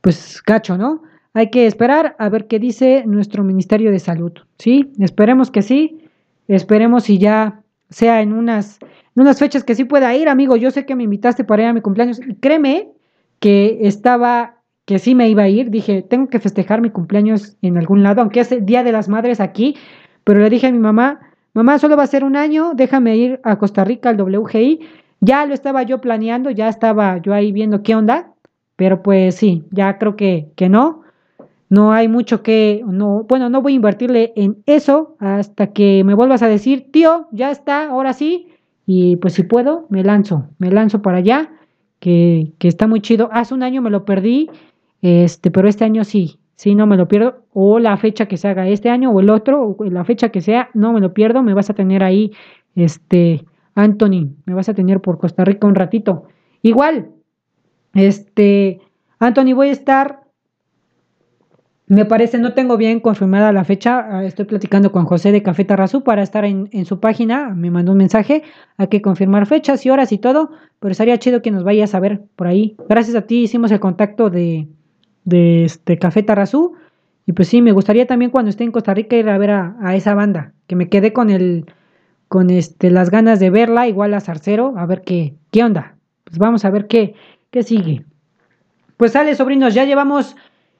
pues 0.00 0.42
gacho, 0.46 0.76
¿no? 0.76 1.02
Hay 1.34 1.50
que 1.50 1.66
esperar 1.66 2.14
a 2.18 2.28
ver 2.28 2.46
qué 2.46 2.58
dice 2.58 3.04
nuestro 3.06 3.42
Ministerio 3.42 3.90
de 3.90 3.98
Salud, 3.98 4.32
¿sí? 4.58 4.92
Esperemos 4.98 5.50
que 5.50 5.62
sí, 5.62 6.02
esperemos 6.46 7.04
si 7.04 7.18
ya 7.18 7.62
sea 7.88 8.20
en 8.20 8.32
unas, 8.32 8.78
en 8.82 9.22
unas 9.22 9.38
fechas 9.38 9.64
que 9.64 9.74
sí 9.74 9.84
pueda 9.84 10.14
ir, 10.14 10.28
amigo, 10.28 10.56
yo 10.56 10.70
sé 10.70 10.86
que 10.86 10.94
me 10.94 11.04
invitaste 11.04 11.44
para 11.44 11.62
ir 11.62 11.68
a 11.68 11.72
mi 11.72 11.80
cumpleaños, 11.80 12.20
y 12.20 12.34
créeme 12.34 12.90
que 13.40 13.80
estaba, 13.82 14.56
que 14.84 14.98
sí 14.98 15.14
me 15.14 15.28
iba 15.28 15.44
a 15.44 15.48
ir, 15.48 15.70
dije, 15.70 16.02
tengo 16.02 16.28
que 16.28 16.38
festejar 16.38 16.80
mi 16.80 16.90
cumpleaños 16.90 17.56
en 17.62 17.76
algún 17.76 18.02
lado, 18.02 18.20
aunque 18.20 18.40
es 18.40 18.64
Día 18.64 18.84
de 18.84 18.92
las 18.92 19.08
Madres 19.08 19.40
aquí, 19.40 19.76
pero 20.24 20.40
le 20.40 20.50
dije 20.50 20.66
a 20.66 20.72
mi 20.72 20.78
mamá, 20.78 21.20
mamá, 21.54 21.78
solo 21.78 21.96
va 21.96 22.04
a 22.04 22.06
ser 22.06 22.24
un 22.24 22.36
año, 22.36 22.72
déjame 22.74 23.16
ir 23.16 23.40
a 23.42 23.58
Costa 23.58 23.84
Rica 23.84 24.10
al 24.10 24.20
WGI. 24.20 24.80
Ya 25.20 25.46
lo 25.46 25.54
estaba 25.54 25.82
yo 25.82 26.00
planeando, 26.00 26.50
ya 26.50 26.68
estaba 26.68 27.18
yo 27.18 27.32
ahí 27.32 27.52
viendo 27.52 27.82
qué 27.82 27.94
onda, 27.94 28.32
pero 28.76 29.02
pues 29.02 29.36
sí, 29.36 29.64
ya 29.70 29.98
creo 29.98 30.16
que, 30.16 30.48
que 30.56 30.68
no. 30.68 31.02
No 31.68 31.92
hay 31.92 32.06
mucho 32.06 32.42
que, 32.42 32.82
no, 32.86 33.24
bueno, 33.24 33.48
no 33.48 33.62
voy 33.62 33.72
a 33.72 33.76
invertirle 33.76 34.32
en 34.36 34.62
eso 34.66 35.16
hasta 35.20 35.68
que 35.68 36.04
me 36.04 36.12
vuelvas 36.12 36.42
a 36.42 36.48
decir, 36.48 36.90
tío, 36.92 37.28
ya 37.32 37.50
está, 37.50 37.88
ahora 37.88 38.12
sí. 38.12 38.48
Y 38.84 39.16
pues 39.16 39.34
si 39.34 39.44
puedo, 39.44 39.86
me 39.88 40.02
lanzo, 40.04 40.48
me 40.58 40.70
lanzo 40.70 41.00
para 41.00 41.18
allá, 41.18 41.50
que, 41.98 42.52
que 42.58 42.68
está 42.68 42.86
muy 42.86 43.00
chido. 43.00 43.30
Hace 43.32 43.54
un 43.54 43.62
año 43.62 43.80
me 43.80 43.88
lo 43.88 44.04
perdí, 44.04 44.50
este, 45.00 45.50
pero 45.50 45.68
este 45.68 45.84
año 45.84 46.04
sí, 46.04 46.40
Sí, 46.62 46.76
no 46.76 46.86
me 46.86 46.96
lo 46.96 47.08
pierdo. 47.08 47.42
O 47.52 47.80
la 47.80 47.96
fecha 47.96 48.26
que 48.26 48.36
se 48.36 48.46
haga 48.46 48.68
este 48.68 48.88
año 48.88 49.10
o 49.10 49.18
el 49.18 49.30
otro, 49.30 49.74
o 49.76 49.84
la 49.86 50.04
fecha 50.04 50.28
que 50.28 50.40
sea, 50.40 50.70
no 50.74 50.92
me 50.92 51.00
lo 51.00 51.12
pierdo. 51.12 51.42
Me 51.42 51.54
vas 51.54 51.68
a 51.70 51.74
tener 51.74 52.04
ahí, 52.04 52.30
este, 52.76 53.44
Anthony, 53.74 54.36
me 54.46 54.54
vas 54.54 54.68
a 54.68 54.74
tener 54.74 55.00
por 55.00 55.18
Costa 55.18 55.44
Rica 55.44 55.66
un 55.66 55.74
ratito. 55.74 56.28
Igual, 56.62 57.10
este, 57.94 58.80
Anthony, 59.18 59.54
voy 59.54 59.70
a 59.70 59.72
estar, 59.72 60.20
me 61.88 62.04
parece, 62.04 62.38
no 62.38 62.54
tengo 62.54 62.76
bien 62.76 63.00
confirmada 63.00 63.50
la 63.50 63.64
fecha. 63.64 64.18
Ah, 64.18 64.24
estoy 64.24 64.44
platicando 64.44 64.92
con 64.92 65.04
José 65.04 65.32
de 65.32 65.42
Café 65.42 65.64
Tarrazú 65.64 66.04
para 66.04 66.22
estar 66.22 66.44
en, 66.44 66.68
en 66.70 66.84
su 66.84 67.00
página. 67.00 67.48
Me 67.56 67.72
mandó 67.72 67.90
un 67.90 67.98
mensaje. 67.98 68.44
Hay 68.76 68.86
que 68.86 69.02
confirmar 69.02 69.46
fechas 69.46 69.84
y 69.84 69.90
horas 69.90 70.12
y 70.12 70.18
todo, 70.18 70.52
pero 70.78 70.92
estaría 70.92 71.18
chido 71.18 71.42
que 71.42 71.50
nos 71.50 71.64
vayas 71.64 71.92
a 71.96 71.98
ver 71.98 72.22
por 72.36 72.46
ahí. 72.46 72.76
Gracias 72.88 73.16
a 73.16 73.22
ti 73.22 73.42
hicimos 73.42 73.72
el 73.72 73.80
contacto 73.80 74.30
de 74.30 74.68
de 75.24 75.64
este 75.64 75.98
Café 75.98 76.22
Tarazú. 76.22 76.74
Y 77.26 77.32
pues 77.32 77.48
sí, 77.48 77.62
me 77.62 77.72
gustaría 77.72 78.06
también 78.06 78.30
cuando 78.30 78.50
esté 78.50 78.64
en 78.64 78.72
Costa 78.72 78.94
Rica 78.94 79.16
ir 79.16 79.28
a 79.28 79.38
ver 79.38 79.50
a, 79.50 79.94
esa 79.94 80.14
banda, 80.14 80.52
que 80.66 80.76
me 80.76 80.88
quedé 80.88 81.12
con 81.12 81.30
el 81.30 81.66
con 82.28 82.50
este 82.50 82.90
las 82.90 83.10
ganas 83.10 83.40
de 83.40 83.50
verla, 83.50 83.86
igual 83.86 84.14
a 84.14 84.20
Zarcero, 84.20 84.74
a 84.76 84.86
ver 84.86 85.02
qué, 85.02 85.34
qué 85.50 85.62
onda. 85.62 85.96
Pues 86.24 86.38
vamos 86.38 86.64
a 86.64 86.70
ver 86.70 86.86
qué, 86.86 87.14
qué 87.50 87.62
sigue. 87.62 88.04
Pues 88.96 89.12
sale, 89.12 89.34
sobrinos, 89.34 89.74
ya 89.74 89.84
llevamos 89.84 90.36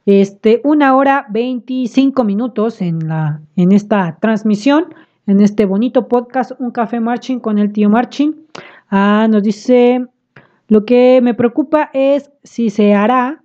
Este, 0.07 0.61
una 0.65 0.97
hora 0.97 1.27
25 1.29 2.25
minutos 2.25 2.81
en, 2.81 3.07
la, 3.07 3.41
en 3.55 3.71
esta 3.71 4.19
transmisión, 4.21 4.87
en 5.27 5.41
este 5.41 5.65
bonito 5.65 6.09
podcast, 6.09 6.53
Un 6.59 6.73
Café 6.73 6.99
Marching 6.99 7.39
con 7.39 7.59
el 7.59 7.73
tío 7.73 7.89
Marching. 7.89 8.35
Ah, 8.91 9.29
nos 9.31 9.43
dice, 9.43 10.07
lo 10.69 10.85
que 10.85 11.21
me 11.23 11.35
preocupa 11.35 11.91
es 11.93 12.33
si 12.43 12.71
se 12.71 12.95
hará, 12.95 13.42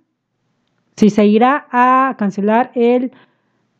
si 0.98 1.10
se 1.10 1.24
irá 1.26 1.68
a 1.70 2.16
cancelar 2.18 2.72
el 2.74 3.12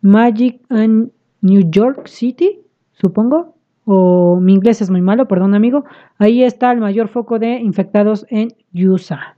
Magic 0.03 0.61
en 0.71 1.11
New 1.41 1.69
York 1.69 2.07
City, 2.07 2.61
supongo. 2.93 3.57
O 3.85 4.39
mi 4.41 4.53
inglés 4.55 4.83
es 4.83 4.89
muy 4.89 5.01
malo, 5.01 5.27
perdón 5.27 5.57
amigo. 5.57 5.85
Ahí 6.19 6.45
está 6.45 6.71
el 6.71 6.79
mayor 6.79 7.09
foco 7.09 7.41
de 7.41 7.57
infectados 7.59 8.25
en 8.31 8.55
USA. 8.73 9.37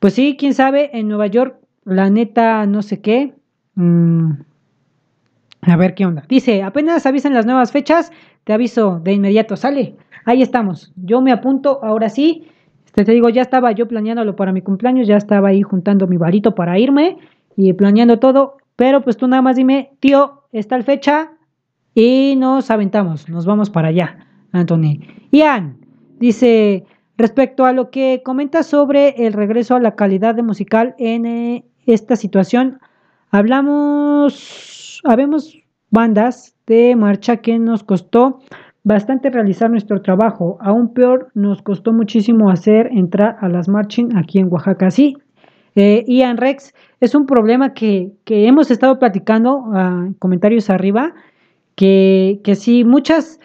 Pues 0.00 0.14
sí, 0.14 0.36
quién 0.36 0.54
sabe, 0.54 0.90
en 0.92 1.06
Nueva 1.06 1.28
York 1.28 1.60
la 1.84 2.10
neta, 2.10 2.66
no 2.66 2.82
sé 2.82 3.00
qué. 3.00 3.32
Mm, 3.76 4.32
a 5.60 5.76
ver 5.76 5.94
qué 5.94 6.04
onda. 6.04 6.24
Dice, 6.28 6.64
apenas 6.64 7.06
avisan 7.06 7.32
las 7.32 7.46
nuevas 7.46 7.70
fechas, 7.70 8.10
te 8.42 8.52
aviso 8.52 8.98
de 8.98 9.12
inmediato, 9.12 9.56
sale. 9.56 9.94
Ahí 10.24 10.42
estamos. 10.42 10.92
Yo 10.96 11.20
me 11.20 11.30
apunto, 11.30 11.78
ahora 11.84 12.08
sí. 12.08 12.48
Te 13.04 13.12
digo, 13.12 13.28
ya 13.28 13.42
estaba 13.42 13.70
yo 13.70 13.86
planeándolo 13.86 14.34
para 14.34 14.52
mi 14.52 14.60
cumpleaños, 14.60 15.06
ya 15.06 15.16
estaba 15.16 15.50
ahí 15.50 15.62
juntando 15.62 16.08
mi 16.08 16.16
varito 16.16 16.56
para 16.56 16.78
irme 16.80 17.18
y 17.56 17.72
planeando 17.72 18.18
todo. 18.18 18.56
Pero 18.74 19.02
pues 19.02 19.16
tú 19.16 19.28
nada 19.28 19.40
más 19.40 19.54
dime, 19.54 19.92
tío, 20.00 20.42
está 20.52 20.74
el 20.74 20.82
fecha 20.82 21.30
y 21.94 22.34
nos 22.36 22.72
aventamos, 22.72 23.28
nos 23.28 23.46
vamos 23.46 23.70
para 23.70 23.88
allá, 23.88 24.26
Anthony. 24.50 24.98
Ian 25.30 25.76
dice, 26.18 26.86
respecto 27.16 27.64
a 27.64 27.72
lo 27.72 27.90
que 27.90 28.22
comenta 28.24 28.64
sobre 28.64 29.26
el 29.26 29.32
regreso 29.32 29.76
a 29.76 29.80
la 29.80 29.94
calidad 29.94 30.34
de 30.34 30.42
musical 30.42 30.96
en 30.98 31.26
eh, 31.26 31.64
esta 31.86 32.16
situación. 32.16 32.80
Hablamos, 33.30 35.00
habemos 35.04 35.56
bandas 35.90 36.56
de 36.66 36.96
marcha 36.96 37.36
que 37.36 37.60
nos 37.60 37.84
costó 37.84 38.40
bastante 38.88 39.28
realizar 39.28 39.70
nuestro 39.70 40.00
trabajo. 40.00 40.56
Aún 40.62 40.94
peor, 40.94 41.30
nos 41.34 41.60
costó 41.60 41.92
muchísimo 41.92 42.50
hacer 42.50 42.88
entrar 42.90 43.36
a 43.42 43.48
las 43.50 43.68
marching 43.68 44.16
aquí 44.16 44.38
en 44.38 44.50
Oaxaca. 44.50 44.90
Sí, 44.90 45.14
eh, 45.74 46.06
Ian 46.08 46.38
Rex, 46.38 46.72
es 46.98 47.14
un 47.14 47.26
problema 47.26 47.74
que, 47.74 48.12
hemos 48.26 48.70
estado 48.70 48.98
platicando, 48.98 49.58
uh, 49.58 50.14
comentarios 50.18 50.70
arriba, 50.70 51.12
que, 51.74 52.40
que 52.42 52.54
sí, 52.54 52.82
muchas, 52.82 53.38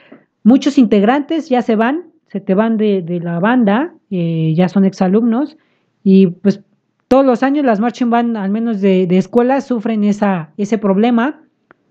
muchos 0.45 0.77
integrantes 0.77 1.49
ya 1.49 1.61
se 1.61 1.75
van, 1.75 2.05
se 2.27 2.39
te 2.39 2.55
van 2.55 2.77
de, 2.77 3.03
la 3.21 3.39
banda, 3.39 3.93
eh, 4.11 4.53
ya 4.55 4.69
son 4.69 4.85
exalumnos, 4.85 5.57
y 6.05 6.27
pues 6.27 6.61
todos 7.09 7.25
los 7.25 7.43
años 7.43 7.65
las 7.65 7.81
marching 7.81 8.09
band, 8.09 8.37
al 8.37 8.49
menos 8.49 8.79
de, 8.79 9.03
escuelas, 9.11 9.67
sufren 9.67 10.05
esa, 10.05 10.51
ese 10.55 10.77
problema, 10.77 11.41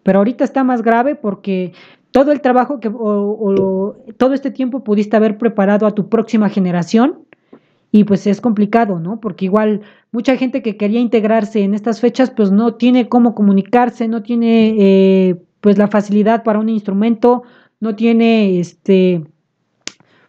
pero 0.04 0.20
ahorita 0.20 0.42
está 0.42 0.64
más 0.64 0.80
grave 0.82 1.16
porque 1.16 1.74
todo 2.12 2.32
el 2.32 2.40
trabajo 2.40 2.80
que 2.80 2.90
o, 2.93 3.97
todo 4.16 4.34
este 4.34 4.51
tiempo 4.51 4.84
pudiste 4.84 5.16
haber 5.16 5.39
preparado 5.39 5.86
a 5.86 5.94
tu 5.94 6.09
próxima 6.09 6.48
generación 6.48 7.24
y 7.90 8.05
pues 8.05 8.26
es 8.26 8.40
complicado, 8.40 9.01
¿no? 9.01 9.20
Porque 9.20 9.44
igual 9.47 9.82
mucha 10.12 10.36
gente 10.36 10.62
que 10.62 10.76
quería 10.76 11.01
integrarse 11.01 11.62
en 11.62 11.74
estas 11.74 12.01
fechas 12.01 12.30
pues 12.30 12.51
no 12.51 12.74
tiene 12.74 13.09
cómo 13.09 13.34
comunicarse, 13.34 14.09
no 14.09 14.22
tiene 14.22 14.76
eh, 14.78 15.36
pues 15.60 15.78
la 15.78 15.89
facilidad 15.89 16.43
para 16.44 16.59
un 16.59 16.68
instrumento, 16.68 17.43
no 17.80 17.97
tiene 17.97 18.60
este 18.60 19.24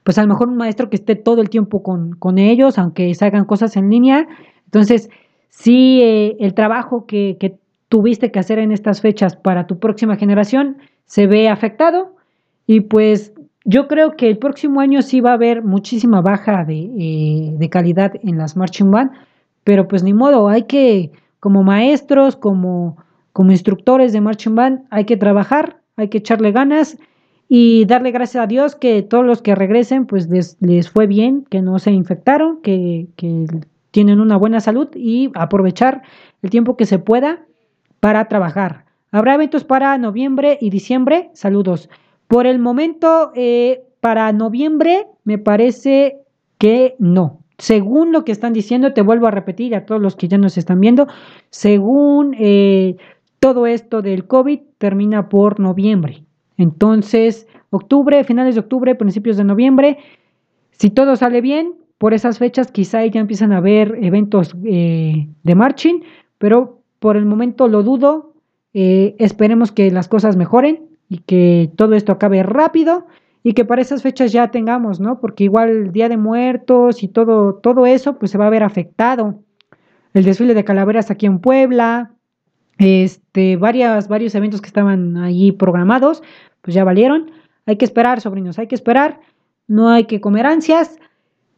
pues 0.03 0.17
a 0.17 0.21
lo 0.23 0.27
mejor 0.27 0.49
un 0.49 0.57
maestro 0.57 0.89
que 0.89 0.97
esté 0.97 1.15
todo 1.15 1.41
el 1.41 1.49
tiempo 1.49 1.81
con, 1.81 2.13
con 2.17 2.37
ellos, 2.37 2.77
aunque 2.77 3.13
se 3.15 3.23
hagan 3.23 3.45
cosas 3.45 3.77
en 3.77 3.89
línea, 3.89 4.27
entonces, 4.73 5.11
sí, 5.49 6.01
eh, 6.01 6.35
el 6.39 6.55
trabajo 6.55 7.05
que, 7.05 7.59
tuviste 7.89 8.31
que 8.31 8.39
hacer 8.39 8.57
en 8.57 8.71
estas 8.71 9.01
fechas 9.01 9.35
para 9.35 9.67
tu 9.67 9.77
próxima 9.77 10.15
generación 10.15 10.77
se 11.05 11.27
ve 11.27 11.49
afectado 11.49 12.15
y 12.65 12.81
pues 12.81 13.33
yo 13.65 13.87
creo 13.87 14.15
que 14.15 14.29
el 14.29 14.37
próximo 14.37 14.81
año 14.81 15.01
sí 15.01 15.21
va 15.21 15.31
a 15.31 15.35
haber 15.35 15.63
muchísima 15.63 16.21
baja 16.21 16.65
de, 16.65 16.89
eh, 16.97 17.69
calidad 17.69 18.13
en 18.21 18.37
las 18.37 18.57
marching 18.57 18.91
band, 18.91 19.11
pero 19.63 19.87
pues 19.87 20.03
ni 20.03 20.13
modo, 20.13 20.49
hay 20.49 20.63
que, 20.63 21.11
como 21.39 21.63
maestros, 21.63 22.35
como, 22.35 22.97
como 23.31 23.51
instructores 23.51 24.11
de 24.11 24.21
marching 24.21 24.55
band, 24.55 24.81
hay 24.89 25.05
que 25.05 25.17
trabajar, 25.17 25.81
hay 25.95 26.09
que 26.09 26.17
echarle 26.17 26.51
ganas 26.51 26.97
y 27.47 27.85
darle 27.85 28.11
gracias 28.11 28.43
a 28.43 28.47
Dios 28.47 28.75
que 28.75 29.01
todos 29.01 29.25
los 29.25 29.41
que 29.41 29.55
regresen 29.55 30.05
pues 30.05 30.29
les, 30.29 30.57
les 30.59 30.89
fue 30.89 31.07
bien, 31.07 31.45
que 31.49 31.61
no 31.61 31.79
se 31.79 31.91
infectaron, 31.91 32.61
que, 32.61 33.07
que 33.15 33.45
tienen 33.91 34.19
una 34.19 34.37
buena 34.37 34.59
salud 34.59 34.89
y 34.95 35.31
aprovechar 35.35 36.01
el 36.41 36.49
tiempo 36.49 36.75
que 36.75 36.85
se 36.85 36.99
pueda 36.99 37.45
para 37.99 38.27
trabajar. 38.27 38.82
Habrá 39.13 39.35
eventos 39.35 39.63
para 39.63 39.95
noviembre 39.99 40.57
y 40.59 40.71
diciembre. 40.71 41.29
Saludos. 41.33 41.87
Por 42.27 42.47
el 42.47 42.57
momento, 42.57 43.31
eh, 43.35 43.83
para 43.99 44.31
noviembre, 44.33 45.05
me 45.23 45.37
parece 45.37 46.17
que 46.57 46.95
no. 46.97 47.39
Según 47.59 48.11
lo 48.11 48.25
que 48.25 48.31
están 48.31 48.53
diciendo, 48.53 48.91
te 48.93 49.03
vuelvo 49.03 49.27
a 49.27 49.31
repetir 49.31 49.75
a 49.75 49.85
todos 49.85 50.01
los 50.01 50.15
que 50.15 50.27
ya 50.27 50.39
nos 50.39 50.57
están 50.57 50.79
viendo, 50.79 51.07
según 51.51 52.35
eh, 52.39 52.97
todo 53.39 53.67
esto 53.67 54.01
del 54.01 54.25
COVID 54.25 54.59
termina 54.79 55.29
por 55.29 55.59
noviembre. 55.59 56.23
Entonces, 56.57 57.47
octubre, 57.69 58.23
finales 58.23 58.55
de 58.55 58.61
octubre, 58.61 58.95
principios 58.95 59.37
de 59.37 59.43
noviembre, 59.43 59.99
si 60.71 60.89
todo 60.89 61.15
sale 61.17 61.39
bien, 61.41 61.75
por 61.99 62.15
esas 62.15 62.39
fechas 62.39 62.71
quizá 62.71 63.05
ya 63.05 63.21
empiezan 63.21 63.53
a 63.53 63.57
haber 63.57 63.95
eventos 64.01 64.55
eh, 64.65 65.27
de 65.43 65.55
marching, 65.55 66.01
pero 66.39 66.79
por 66.97 67.15
el 67.15 67.27
momento 67.27 67.67
lo 67.67 67.83
dudo. 67.83 68.32
Eh, 68.73 69.15
esperemos 69.19 69.71
que 69.71 69.91
las 69.91 70.07
cosas 70.07 70.35
mejoren 70.35 70.87
y 71.09 71.19
que 71.19 71.71
todo 71.75 71.93
esto 71.93 72.11
acabe 72.11 72.41
rápido 72.43 73.05
y 73.43 73.53
que 73.53 73.65
para 73.65 73.81
esas 73.81 74.01
fechas 74.01 74.31
ya 74.31 74.49
tengamos, 74.51 74.99
¿no? 74.99 75.19
Porque 75.19 75.43
igual 75.43 75.69
el 75.69 75.91
Día 75.91 76.09
de 76.09 76.17
Muertos 76.17 77.03
y 77.03 77.07
todo, 77.07 77.55
todo 77.55 77.85
eso, 77.85 78.17
pues 78.17 78.31
se 78.31 78.37
va 78.37 78.47
a 78.47 78.49
ver 78.49 78.63
afectado. 78.63 79.39
El 80.13 80.23
desfile 80.23 80.53
de 80.53 80.63
calaveras 80.63 81.11
aquí 81.11 81.25
en 81.25 81.39
Puebla, 81.39 82.11
este, 82.77 83.57
varias, 83.57 84.07
varios 84.07 84.33
eventos 84.35 84.61
que 84.61 84.67
estaban 84.67 85.17
allí 85.17 85.51
programados, 85.51 86.23
pues 86.61 86.73
ya 86.73 86.83
valieron. 86.83 87.31
Hay 87.65 87.75
que 87.77 87.85
esperar, 87.85 88.21
sobrinos, 88.21 88.59
hay 88.59 88.67
que 88.67 88.75
esperar. 88.75 89.19
No 89.67 89.89
hay 89.89 90.05
que 90.05 90.21
comer 90.21 90.45
ansias. 90.45 90.97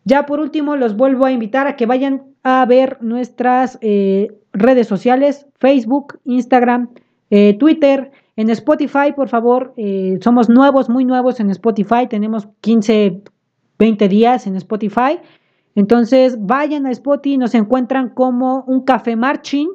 Ya 0.03 0.25
por 0.25 0.39
último, 0.39 0.75
los 0.75 0.95
vuelvo 0.95 1.25
a 1.25 1.31
invitar 1.31 1.67
a 1.67 1.75
que 1.75 1.85
vayan 1.85 2.23
a 2.43 2.65
ver 2.65 2.97
nuestras 3.01 3.77
eh, 3.81 4.31
redes 4.53 4.87
sociales, 4.87 5.47
Facebook, 5.57 6.19
Instagram, 6.25 6.89
eh, 7.29 7.55
Twitter, 7.57 8.11
en 8.35 8.49
Spotify, 8.49 9.13
por 9.15 9.29
favor. 9.29 9.73
Eh, 9.77 10.19
somos 10.21 10.49
nuevos, 10.49 10.89
muy 10.89 11.05
nuevos 11.05 11.39
en 11.39 11.49
Spotify. 11.49 12.07
Tenemos 12.09 12.47
15, 12.61 13.21
20 13.79 14.07
días 14.09 14.47
en 14.47 14.55
Spotify. 14.55 15.19
Entonces, 15.75 16.37
vayan 16.39 16.85
a 16.85 16.91
Spotify, 16.91 17.37
nos 17.37 17.55
encuentran 17.55 18.09
como 18.09 18.63
un 18.67 18.83
café 18.83 19.15
marching 19.15 19.69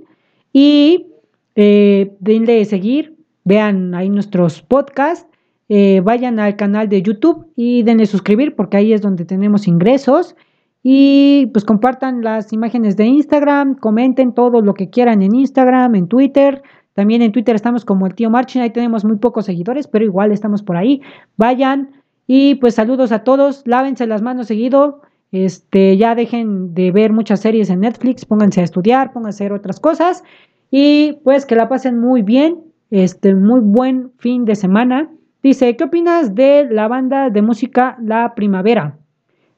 y 0.53 1.07
denle 1.55 2.65
seguir, 2.65 3.17
vean 3.45 3.95
ahí 3.95 4.09
nuestros 4.09 4.63
podcasts 4.63 5.27
eh, 5.73 6.01
vayan 6.03 6.41
al 6.41 6.57
canal 6.57 6.89
de 6.89 7.01
YouTube 7.01 7.47
y 7.55 7.85
denle 7.85 8.07
suscribir 8.07 8.57
porque 8.57 8.77
ahí 8.77 8.93
es 8.93 9.03
donde 9.03 9.25
tenemos 9.25 9.69
ingresos. 9.69 10.35
Y 10.83 11.47
pues 11.53 11.65
compartan 11.65 12.23
las 12.23 12.53
imágenes 12.53 12.97
de 12.97 13.05
Instagram, 13.05 13.77
comenten 13.77 14.35
todo 14.35 14.63
lo 14.63 14.75
que 14.75 14.91
quieran 14.91 15.23
en 15.23 15.33
Instagram, 15.33 15.95
en 15.95 16.09
Twitter. 16.09 16.63
También 17.01 17.23
en 17.23 17.33
Twitter 17.33 17.57
estamos 17.57 17.87
como 17.87 18.07
el 18.07 18.15
tío 18.15 18.29
Marchin, 18.29 18.61
ahí 18.61 18.69
tenemos 18.69 19.07
muy 19.07 19.17
pocos 19.17 19.47
seguidores, 19.47 19.87
pero 19.87 20.05
igual 20.05 20.33
estamos 20.33 20.63
por 20.63 20.77
ahí. 20.77 21.01
Vayan 21.39 21.93
y 22.27 22.57
pues 22.57 22.75
saludos 22.75 23.11
a 23.11 23.21
todos, 23.21 23.63
lávense 23.65 24.07
las 24.07 24.21
manos 24.21 24.49
seguido. 24.49 25.01
Este, 25.33 25.97
ya 25.97 26.15
dejen 26.15 26.75
de 26.75 26.91
ver 26.91 27.15
muchas 27.15 27.41
series 27.41 27.71
en 27.71 27.81
Netflix, 27.81 28.27
pónganse 28.27 28.61
a 28.61 28.65
estudiar, 28.65 29.15
pónganse 29.15 29.45
a 29.45 29.47
hacer 29.47 29.53
otras 29.55 29.81
cosas 29.81 30.25
y 30.71 31.15
pues 31.25 31.47
que 31.47 31.57
la 31.57 31.71
pasen 31.71 31.99
muy 31.99 32.21
bien. 32.21 32.59
Este, 32.91 33.35
muy 33.35 33.61
buen 33.61 34.11
fin 34.19 34.45
de 34.45 34.55
semana. 34.55 35.09
Dice, 35.43 35.75
¿qué 35.77 35.85
opinas 35.85 36.35
de 36.35 36.69
la 36.71 36.87
banda 36.87 37.31
de 37.31 37.41
música 37.41 37.97
La 38.03 38.35
Primavera? 38.35 38.99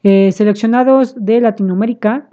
Eh, 0.05 0.31
seleccionados 0.31 1.17
de 1.17 1.41
Latinoamérica 1.41 2.29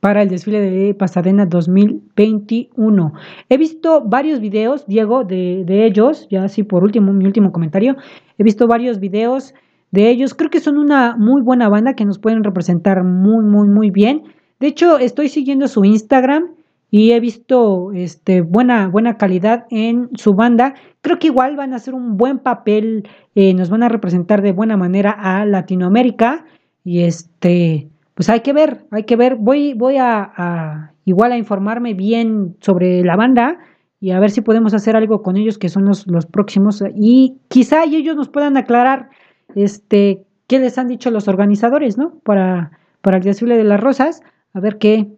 para 0.00 0.22
el 0.22 0.28
desfile 0.28 0.60
de 0.60 0.94
Pasadena 0.94 1.46
2021. 1.46 3.12
He 3.48 3.56
visto 3.56 4.02
varios 4.04 4.40
videos, 4.40 4.86
Diego, 4.86 5.24
de, 5.24 5.64
ellos, 5.68 6.26
ya 6.30 6.44
así 6.44 6.62
por 6.62 6.84
último, 6.84 7.12
mi 7.12 7.26
último 7.26 7.52
comentario, 7.52 7.96
he 8.38 8.44
visto 8.44 8.66
varios 8.66 9.00
videos 9.00 9.54
de 9.90 10.10
ellos. 10.10 10.34
Creo 10.34 10.50
que 10.50 10.60
son 10.60 10.78
una 10.78 11.16
muy 11.16 11.42
buena 11.42 11.68
banda 11.68 11.94
que 11.94 12.04
nos 12.04 12.18
pueden 12.18 12.44
representar 12.44 13.04
muy, 13.04 13.44
muy, 13.44 13.68
muy 13.68 13.90
bien. 13.90 14.24
De 14.60 14.68
hecho, 14.68 14.98
estoy 14.98 15.28
siguiendo 15.28 15.68
su 15.68 15.84
Instagram 15.84 16.50
y 16.90 17.12
he 17.12 17.20
visto 17.20 17.92
este, 17.92 18.42
buena, 18.42 18.88
buena 18.88 19.16
calidad 19.16 19.66
en 19.70 20.10
su 20.16 20.34
banda. 20.34 20.74
Creo 21.00 21.18
que 21.18 21.28
igual 21.28 21.56
van 21.56 21.72
a 21.72 21.76
hacer 21.76 21.94
un 21.94 22.16
buen 22.16 22.38
papel, 22.38 23.08
eh, 23.34 23.54
nos 23.54 23.70
van 23.70 23.82
a 23.82 23.88
representar 23.88 24.42
de 24.42 24.52
buena 24.52 24.76
manera 24.76 25.10
a 25.10 25.44
Latinoamérica 25.44 26.44
y 26.84 27.00
este, 27.00 27.88
pues 28.16 28.30
hay 28.30 28.40
que 28.40 28.54
ver, 28.54 28.86
hay 28.90 29.04
que 29.04 29.14
ver. 29.14 29.36
Voy, 29.36 29.74
voy 29.74 29.98
a, 29.98 30.94
igual 31.04 31.32
a 31.32 31.36
informarme 31.36 31.92
bien 31.92 32.56
sobre 32.60 33.04
la 33.04 33.14
banda 33.14 33.58
y 34.00 34.12
a 34.12 34.18
ver 34.18 34.30
si 34.30 34.40
podemos 34.40 34.72
hacer 34.72 34.96
algo 34.96 35.22
con 35.22 35.36
ellos 35.36 35.58
que 35.58 35.68
son 35.68 35.84
los, 35.84 36.06
los 36.06 36.24
próximos 36.24 36.82
y 36.94 37.36
quizá 37.48 37.84
ellos 37.84 38.16
nos 38.16 38.30
puedan 38.30 38.56
aclarar 38.56 39.10
este 39.54 40.24
qué 40.46 40.58
les 40.58 40.78
han 40.78 40.88
dicho 40.88 41.10
los 41.10 41.28
organizadores, 41.28 41.98
¿no? 41.98 42.18
Para, 42.20 42.70
para 43.02 43.18
el 43.18 43.22
desfile 43.22 43.58
de 43.58 43.64
las 43.64 43.80
rosas, 43.80 44.22
a 44.54 44.60
ver 44.60 44.78
qué, 44.78 45.08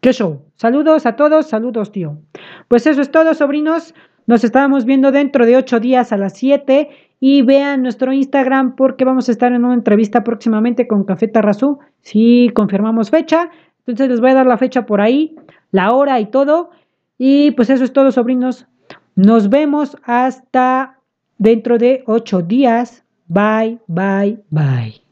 qué 0.00 0.12
show. 0.12 0.42
Saludos 0.54 1.06
a 1.06 1.16
todos, 1.16 1.48
saludos, 1.48 1.90
tío. 1.90 2.18
Pues 2.68 2.86
eso 2.86 3.00
es 3.00 3.10
todo, 3.10 3.34
sobrinos. 3.34 3.96
Nos 4.28 4.44
estábamos 4.44 4.84
viendo 4.84 5.10
dentro 5.10 5.44
de 5.44 5.56
ocho 5.56 5.80
días 5.80 6.12
a 6.12 6.16
las 6.16 6.34
siete 6.34 6.88
y 7.20 7.42
vean 7.42 7.82
nuestro 7.82 8.12
Instagram 8.12 8.76
porque 8.76 9.04
vamos 9.04 9.28
a 9.28 9.32
estar 9.32 9.52
en 9.52 9.64
una 9.64 9.74
entrevista 9.74 10.24
próximamente 10.24 10.86
con 10.86 11.04
Café 11.04 11.28
Tarrazú. 11.28 11.78
Si 12.00 12.50
confirmamos 12.54 13.10
fecha, 13.10 13.50
entonces 13.86 14.08
les 14.08 14.20
voy 14.20 14.30
a 14.30 14.34
dar 14.34 14.46
la 14.46 14.58
fecha 14.58 14.86
por 14.86 15.00
ahí, 15.00 15.36
la 15.70 15.92
hora 15.92 16.20
y 16.20 16.26
todo. 16.26 16.70
Y 17.18 17.52
pues 17.52 17.70
eso 17.70 17.84
es 17.84 17.92
todo, 17.92 18.12
sobrinos. 18.12 18.66
Nos 19.14 19.48
vemos 19.48 19.96
hasta 20.04 20.98
dentro 21.38 21.78
de 21.78 22.02
ocho 22.06 22.42
días. 22.42 23.04
Bye, 23.28 23.78
bye, 23.86 24.42
bye. 24.50 25.03